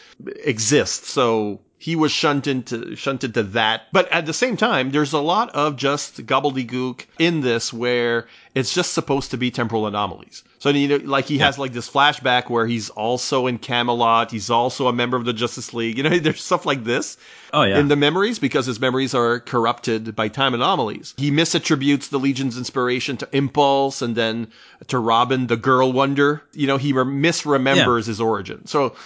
exist. 0.45 1.05
So 1.05 1.61
he 1.79 1.95
was 1.95 2.11
shunted 2.11 2.67
to 2.67 2.97
shunted 2.97 3.35
to 3.35 3.43
that. 3.43 3.83
But 3.93 4.11
at 4.11 4.27
the 4.27 4.33
same 4.33 4.57
time, 4.57 4.91
there's 4.91 5.13
a 5.13 5.19
lot 5.19 5.51
of 5.51 5.77
just 5.77 6.25
gobbledygook 6.27 7.05
in 7.19 7.43
this 7.43 7.73
where 7.73 8.27
it's 8.55 8.73
just 8.73 8.95
supposed 8.95 9.33
to 9.33 9.37
be 9.37 9.51
temporal 9.51 9.87
anomalies. 9.87 10.43
So 10.59 10.71
you 10.71 10.89
know, 10.89 10.97
like 10.97 11.27
he 11.27 11.37
yeah. 11.37 11.45
has 11.45 11.59
like 11.59 11.75
this 11.75 11.89
flashback 11.89 12.49
where 12.49 12.67
he's 12.67 12.89
also 12.89 13.47
in 13.47 13.59
Camelot. 13.59 14.31
He's 14.31 14.49
also 14.49 14.89
a 14.89 14.93
member 14.93 15.19
of 15.19 15.27
the 15.27 15.35
Justice 15.35 15.75
League. 15.75 15.99
You 15.99 16.05
know, 16.05 16.19
there's 16.19 16.43
stuff 16.43 16.65
like 16.65 16.85
this. 16.85 17.19
Oh 17.53 17.63
yeah. 17.63 17.79
In 17.79 17.89
the 17.89 17.97
memories 17.97 18.39
because 18.39 18.65
his 18.65 18.81
memories 18.81 19.15
are 19.15 19.41
corrupted 19.41 20.17
by 20.17 20.29
time 20.29 20.55
anomalies. 20.55 21.13
He 21.19 21.31
misattributes 21.31 22.09
the 22.09 22.19
Legion's 22.19 22.57
inspiration 22.57 23.19
to 23.19 23.29
Impulse 23.33 24.01
and 24.01 24.17
then 24.17 24.49
to 24.89 24.99
Robin, 24.99 25.47
the 25.47 25.59
Girl 25.59 25.93
Wonder. 25.93 26.43
You 26.55 26.67
know, 26.67 26.79
he 26.79 26.95
misremembers 26.95 28.01
yeah. 28.01 28.07
his 28.07 28.21
origin. 28.21 28.67
So 28.67 28.97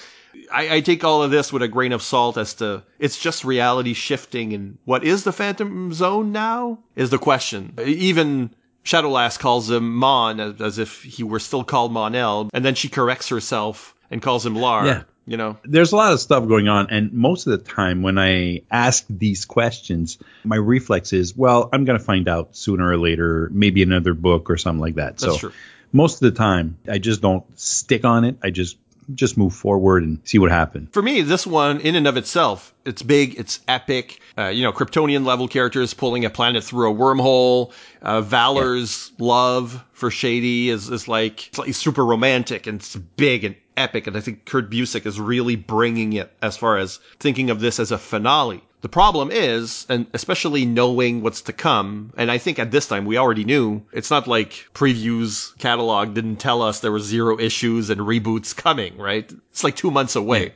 I, 0.52 0.76
I, 0.76 0.80
take 0.80 1.04
all 1.04 1.22
of 1.22 1.30
this 1.30 1.52
with 1.52 1.62
a 1.62 1.68
grain 1.68 1.92
of 1.92 2.02
salt 2.02 2.36
as 2.36 2.54
to 2.54 2.82
it's 2.98 3.18
just 3.18 3.44
reality 3.44 3.94
shifting 3.94 4.52
and 4.52 4.78
what 4.84 5.04
is 5.04 5.24
the 5.24 5.32
Phantom 5.32 5.92
Zone 5.92 6.32
now 6.32 6.78
is 6.96 7.10
the 7.10 7.18
question. 7.18 7.74
Even 7.84 8.50
Shadowlass 8.82 9.38
calls 9.38 9.70
him 9.70 9.94
Mon 9.94 10.40
as, 10.40 10.60
as 10.60 10.78
if 10.78 11.02
he 11.02 11.22
were 11.22 11.38
still 11.38 11.64
called 11.64 11.92
Mon-El, 11.92 12.50
and 12.52 12.64
then 12.64 12.74
she 12.74 12.88
corrects 12.88 13.28
herself 13.28 13.94
and 14.10 14.22
calls 14.22 14.44
him 14.44 14.54
Lar. 14.54 14.86
Yeah. 14.86 15.02
You 15.26 15.36
know, 15.36 15.58
There's 15.62 15.92
a 15.92 15.96
lot 15.96 16.12
of 16.12 16.18
stuff 16.18 16.48
going 16.48 16.66
on, 16.66 16.88
and 16.90 17.12
most 17.12 17.46
of 17.46 17.52
the 17.52 17.70
time 17.70 18.02
when 18.02 18.18
I 18.18 18.62
ask 18.68 19.04
these 19.08 19.44
questions, 19.44 20.18
my 20.42 20.56
reflex 20.56 21.12
is, 21.12 21.36
well, 21.36 21.68
I'm 21.72 21.84
going 21.84 21.98
to 21.98 22.04
find 22.04 22.26
out 22.26 22.56
sooner 22.56 22.88
or 22.88 22.98
later, 22.98 23.48
maybe 23.52 23.82
another 23.82 24.14
book 24.14 24.50
or 24.50 24.56
something 24.56 24.80
like 24.80 24.96
that. 24.96 25.18
That's 25.18 25.34
so 25.34 25.36
true. 25.36 25.52
most 25.92 26.14
of 26.14 26.32
the 26.32 26.36
time, 26.36 26.78
I 26.88 26.98
just 26.98 27.20
don't 27.20 27.44
stick 27.60 28.04
on 28.04 28.24
it. 28.24 28.38
I 28.42 28.50
just 28.50 28.76
just 29.14 29.37
move 29.37 29.55
forward 29.55 30.03
and 30.03 30.18
see 30.25 30.38
what 30.38 30.51
happens. 30.51 30.88
for 30.92 31.03
me, 31.03 31.23
this 31.23 31.46
one 31.46 31.81
in 31.81 31.94
and 31.94 32.07
of 32.07 32.16
itself, 32.16 32.75
it's 32.85 33.03
big, 33.03 33.38
it's 33.38 33.61
epic. 33.68 34.20
Uh, 34.38 34.46
you 34.46 34.62
know, 34.62 34.73
Kryptonian 34.73 35.25
level 35.25 35.49
characters 35.49 35.94
pulling 35.94 36.25
a 36.25 36.31
planet 36.31 36.64
through 36.64 36.90
a 36.90 36.94
wormhole. 36.94 37.73
Uh, 38.03 38.20
Valor's 38.20 39.12
love 39.18 39.85
for 39.92 40.11
Shady 40.11 40.70
is, 40.70 40.88
is 40.88 41.09
like, 41.09 41.49
it's 41.49 41.59
like 41.59 41.75
super 41.75 42.05
romantic 42.05 42.66
and 42.66 42.81
it's 42.81 42.96
big 42.96 43.44
and 43.44 43.55
epic. 43.77 44.07
And 44.07 44.16
I 44.16 44.20
think 44.20 44.44
Kurt 44.46 44.70
Busiek 44.70 45.07
is 45.07 45.20
really 45.20 45.57
bringing 45.57 46.14
it 46.14 46.33
as 46.42 46.57
far 46.57 46.79
as 46.79 46.99
thinking 47.18 47.51
of 47.51 47.61
this 47.61 47.79
as 47.79 47.90
a 47.90 47.99
finale. 47.99 48.62
The 48.82 48.88
problem 48.88 49.30
is, 49.30 49.84
and 49.90 50.06
especially 50.14 50.64
knowing 50.64 51.20
what's 51.20 51.42
to 51.42 51.52
come, 51.52 52.14
and 52.16 52.30
I 52.30 52.38
think 52.38 52.58
at 52.58 52.70
this 52.70 52.86
time 52.86 53.04
we 53.04 53.18
already 53.18 53.44
knew, 53.44 53.82
it's 53.92 54.10
not 54.10 54.26
like 54.26 54.68
previews 54.74 55.56
catalog 55.58 56.14
didn't 56.14 56.36
tell 56.36 56.62
us 56.62 56.80
there 56.80 56.92
were 56.92 57.00
zero 57.00 57.38
issues 57.38 57.90
and 57.90 58.00
reboots 58.00 58.56
coming, 58.56 58.96
right? 58.96 59.30
It's 59.50 59.64
like 59.64 59.76
two 59.76 59.90
months 59.90 60.16
away. 60.16 60.54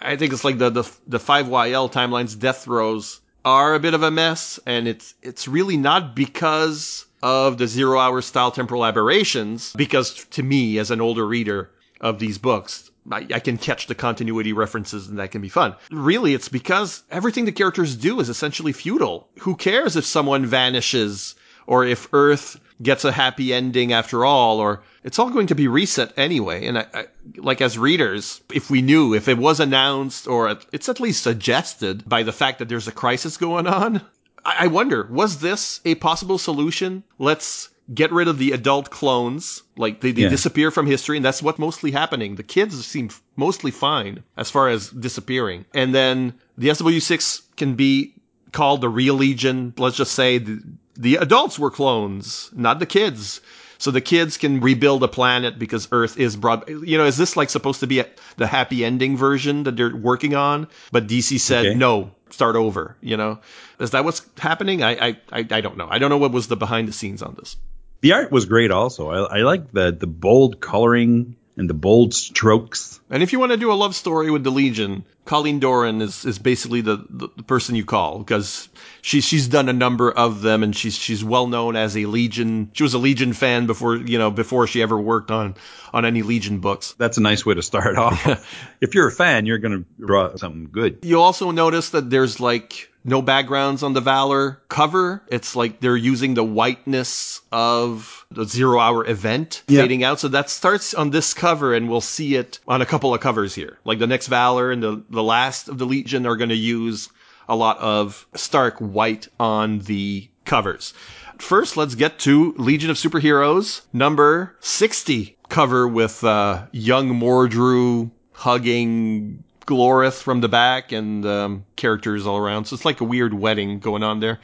I 0.00 0.14
think 0.14 0.32
it's 0.32 0.44
like 0.44 0.58
the, 0.58 0.70
the, 0.70 0.84
the 1.08 1.18
5YL 1.18 1.90
timelines 1.90 2.38
death 2.38 2.64
throws 2.64 3.20
are 3.44 3.74
a 3.74 3.80
bit 3.80 3.94
of 3.94 4.02
a 4.02 4.10
mess, 4.12 4.60
and 4.64 4.86
it's, 4.86 5.14
it's 5.22 5.48
really 5.48 5.76
not 5.76 6.14
because 6.14 7.06
of 7.22 7.58
the 7.58 7.66
zero 7.66 7.98
hour 7.98 8.22
style 8.22 8.52
temporal 8.52 8.84
aberrations, 8.84 9.72
because 9.72 10.24
to 10.26 10.42
me, 10.42 10.78
as 10.78 10.92
an 10.92 11.00
older 11.00 11.26
reader 11.26 11.70
of 12.00 12.20
these 12.20 12.38
books, 12.38 12.90
I, 13.10 13.26
I 13.34 13.40
can 13.40 13.58
catch 13.58 13.86
the 13.86 13.94
continuity 13.94 14.52
references 14.52 15.08
and 15.08 15.18
that 15.18 15.30
can 15.30 15.40
be 15.40 15.48
fun. 15.48 15.74
Really, 15.90 16.34
it's 16.34 16.48
because 16.48 17.02
everything 17.10 17.44
the 17.44 17.52
characters 17.52 17.96
do 17.96 18.20
is 18.20 18.28
essentially 18.28 18.72
futile. 18.72 19.28
Who 19.40 19.56
cares 19.56 19.96
if 19.96 20.04
someone 20.04 20.46
vanishes 20.46 21.34
or 21.66 21.84
if 21.84 22.08
Earth 22.12 22.60
gets 22.82 23.04
a 23.04 23.12
happy 23.12 23.52
ending 23.52 23.92
after 23.92 24.24
all, 24.24 24.60
or 24.60 24.82
it's 25.02 25.18
all 25.18 25.30
going 25.30 25.46
to 25.48 25.54
be 25.54 25.66
reset 25.66 26.12
anyway. 26.16 26.66
And 26.66 26.78
I, 26.78 26.86
I, 26.92 27.06
like 27.36 27.60
as 27.60 27.78
readers, 27.78 28.40
if 28.52 28.70
we 28.70 28.82
knew, 28.82 29.14
if 29.14 29.28
it 29.28 29.38
was 29.38 29.60
announced 29.60 30.28
or 30.28 30.56
it's 30.72 30.88
at 30.88 31.00
least 31.00 31.22
suggested 31.22 32.08
by 32.08 32.22
the 32.22 32.32
fact 32.32 32.58
that 32.58 32.68
there's 32.68 32.88
a 32.88 32.92
crisis 32.92 33.36
going 33.36 33.66
on, 33.66 34.02
I, 34.44 34.64
I 34.64 34.66
wonder, 34.68 35.08
was 35.10 35.38
this 35.38 35.80
a 35.84 35.94
possible 35.96 36.38
solution? 36.38 37.02
Let's 37.18 37.70
get 37.92 38.10
rid 38.12 38.28
of 38.28 38.38
the 38.38 38.52
adult 38.52 38.90
clones. 38.90 39.62
Like 39.76 40.00
they, 40.00 40.12
they 40.12 40.22
Yeah. 40.22 40.28
disappear 40.28 40.70
from 40.70 40.86
history, 40.86 41.16
and 41.16 41.24
that's 41.24 41.42
what's 41.42 41.58
mostly 41.58 41.90
happening. 41.90 42.34
The 42.36 42.42
kids 42.42 42.84
seem 42.86 43.10
mostly 43.36 43.70
fine 43.70 44.22
as 44.36 44.50
far 44.50 44.68
as 44.68 44.90
disappearing. 44.90 45.64
And 45.74 45.94
then 45.94 46.34
the 46.58 46.68
SW6 46.68 47.42
can 47.56 47.74
be 47.74 48.14
called 48.52 48.80
the 48.80 48.88
real 48.88 49.14
Legion. 49.14 49.74
Let's 49.76 49.96
just 49.96 50.12
say 50.12 50.38
the, 50.38 50.60
the 50.96 51.16
adults 51.16 51.58
were 51.58 51.70
clones, 51.70 52.50
not 52.54 52.78
the 52.78 52.86
kids. 52.86 53.40
So 53.78 53.90
the 53.90 54.00
kids 54.00 54.38
can 54.38 54.60
rebuild 54.60 55.02
a 55.02 55.08
planet 55.08 55.58
because 55.58 55.86
Earth 55.92 56.18
is 56.18 56.34
brought. 56.34 56.66
You 56.70 56.96
know, 56.96 57.04
is 57.04 57.18
this 57.18 57.36
like 57.36 57.50
supposed 57.50 57.80
to 57.80 57.86
be 57.86 57.98
a, 58.00 58.06
the 58.38 58.46
happy 58.46 58.82
ending 58.84 59.18
version 59.18 59.64
that 59.64 59.76
they're 59.76 59.94
working 59.94 60.34
on? 60.34 60.68
But 60.90 61.06
DC 61.06 61.38
said 61.38 61.66
Okay. 61.66 61.74
no, 61.74 62.10
start 62.30 62.56
over. 62.56 62.96
You 63.02 63.18
know, 63.18 63.38
is 63.78 63.90
that 63.90 64.02
what's 64.02 64.22
happening? 64.38 64.82
I, 64.82 65.08
I 65.08 65.16
I 65.30 65.46
I 65.50 65.60
don't 65.60 65.76
know. 65.76 65.88
I 65.90 65.98
don't 65.98 66.08
know 66.08 66.16
what 66.16 66.32
was 66.32 66.48
the 66.48 66.56
behind 66.56 66.88
the 66.88 66.92
scenes 66.94 67.20
on 67.20 67.34
this. 67.38 67.56
The 68.00 68.12
art 68.12 68.30
was 68.30 68.44
great 68.44 68.70
also. 68.70 69.10
I, 69.10 69.38
I 69.38 69.42
like 69.42 69.72
the 69.72 69.92
the 69.92 70.06
bold 70.06 70.60
coloring 70.60 71.36
and 71.56 71.70
the 71.70 71.74
bold 71.74 72.12
strokes. 72.12 73.00
And 73.08 73.22
if 73.22 73.32
you 73.32 73.38
want 73.40 73.52
to 73.52 73.56
do 73.56 73.72
a 73.72 73.74
love 73.74 73.94
story 73.94 74.30
with 74.30 74.44
the 74.44 74.50
Legion, 74.50 75.04
Colleen 75.24 75.58
Doran 75.58 76.02
is, 76.02 76.24
is 76.24 76.38
basically 76.38 76.82
the, 76.82 77.04
the, 77.08 77.28
the 77.36 77.42
person 77.42 77.74
you 77.74 77.84
call 77.84 78.18
because 78.18 78.68
she, 79.00 79.20
she's 79.22 79.48
done 79.48 79.68
a 79.68 79.72
number 79.72 80.10
of 80.10 80.42
them 80.42 80.62
and 80.62 80.76
she's, 80.76 80.96
she's 80.96 81.24
well 81.24 81.46
known 81.46 81.74
as 81.74 81.96
a 81.96 82.04
Legion. 82.06 82.70
She 82.74 82.82
was 82.82 82.94
a 82.94 82.98
Legion 82.98 83.32
fan 83.32 83.66
before, 83.66 83.96
you 83.96 84.18
know, 84.18 84.30
before 84.30 84.66
she 84.66 84.82
ever 84.82 84.98
worked 85.00 85.30
on, 85.30 85.54
on 85.94 86.04
any 86.04 86.22
Legion 86.22 86.60
books. 86.60 86.94
That's 86.98 87.16
a 87.16 87.22
nice 87.22 87.46
way 87.46 87.54
to 87.54 87.62
start 87.62 87.96
off. 87.96 88.26
if 88.80 88.94
you're 88.94 89.08
a 89.08 89.12
fan, 89.12 89.46
you're 89.46 89.58
going 89.58 89.84
to 89.84 90.04
draw 90.04 90.36
something 90.36 90.68
good. 90.70 90.98
You'll 91.02 91.22
also 91.22 91.50
notice 91.52 91.90
that 91.90 92.10
there's 92.10 92.38
like 92.38 92.92
no 93.06 93.22
backgrounds 93.22 93.82
on 93.82 93.92
the 93.92 94.00
Valor 94.00 94.60
cover. 94.68 95.22
It's 95.28 95.54
like 95.56 95.80
they're 95.80 95.96
using 95.96 96.34
the 96.34 96.44
whiteness 96.44 97.40
of 97.52 98.26
the 98.30 98.44
zero 98.44 98.80
hour 98.80 99.06
event 99.06 99.62
Yeah. 99.68 99.82
fading 99.82 100.02
out. 100.04 100.20
So 100.20 100.28
that 100.28 100.50
starts 100.50 100.92
on 100.92 101.10
this 101.10 101.32
cover 101.32 101.72
and 101.72 101.88
we'll 101.88 102.00
see 102.00 102.34
it 102.34 102.58
on 102.66 102.82
a 102.82 102.86
couple 102.86 103.14
of 103.14 103.20
covers 103.20 103.54
here. 103.54 103.78
Like 103.84 104.00
the 104.00 104.06
next 104.06 104.26
Valor 104.26 104.70
and 104.72 104.82
the, 104.82 105.02
the 105.08 105.22
last 105.22 105.68
of 105.68 105.78
the 105.78 105.86
Legion 105.86 106.26
are 106.26 106.36
going 106.36 106.50
to 106.50 106.56
use 106.56 107.08
a 107.48 107.54
lot 107.56 107.78
of 107.78 108.26
stark 108.34 108.76
white 108.78 109.28
on 109.38 109.78
the 109.80 110.28
covers. 110.44 110.92
First, 111.38 111.76
let's 111.76 111.94
get 111.94 112.18
to 112.20 112.54
Legion 112.58 112.90
of 112.90 112.96
Superheroes 112.96 113.82
number 113.92 114.56
60 114.60 115.36
cover 115.48 115.86
with 115.86 116.24
uh, 116.24 116.66
young 116.72 117.10
Mordru 117.10 118.10
hugging 118.32 119.44
Glorith 119.66 120.22
from 120.22 120.40
the 120.40 120.48
back 120.48 120.92
and 120.92 121.26
um, 121.26 121.64
characters 121.76 122.26
all 122.26 122.38
around. 122.38 122.66
So 122.66 122.74
it's 122.74 122.84
like 122.84 123.00
a 123.00 123.04
weird 123.04 123.34
wedding 123.34 123.78
going 123.80 124.02
on 124.02 124.20
there. 124.20 124.38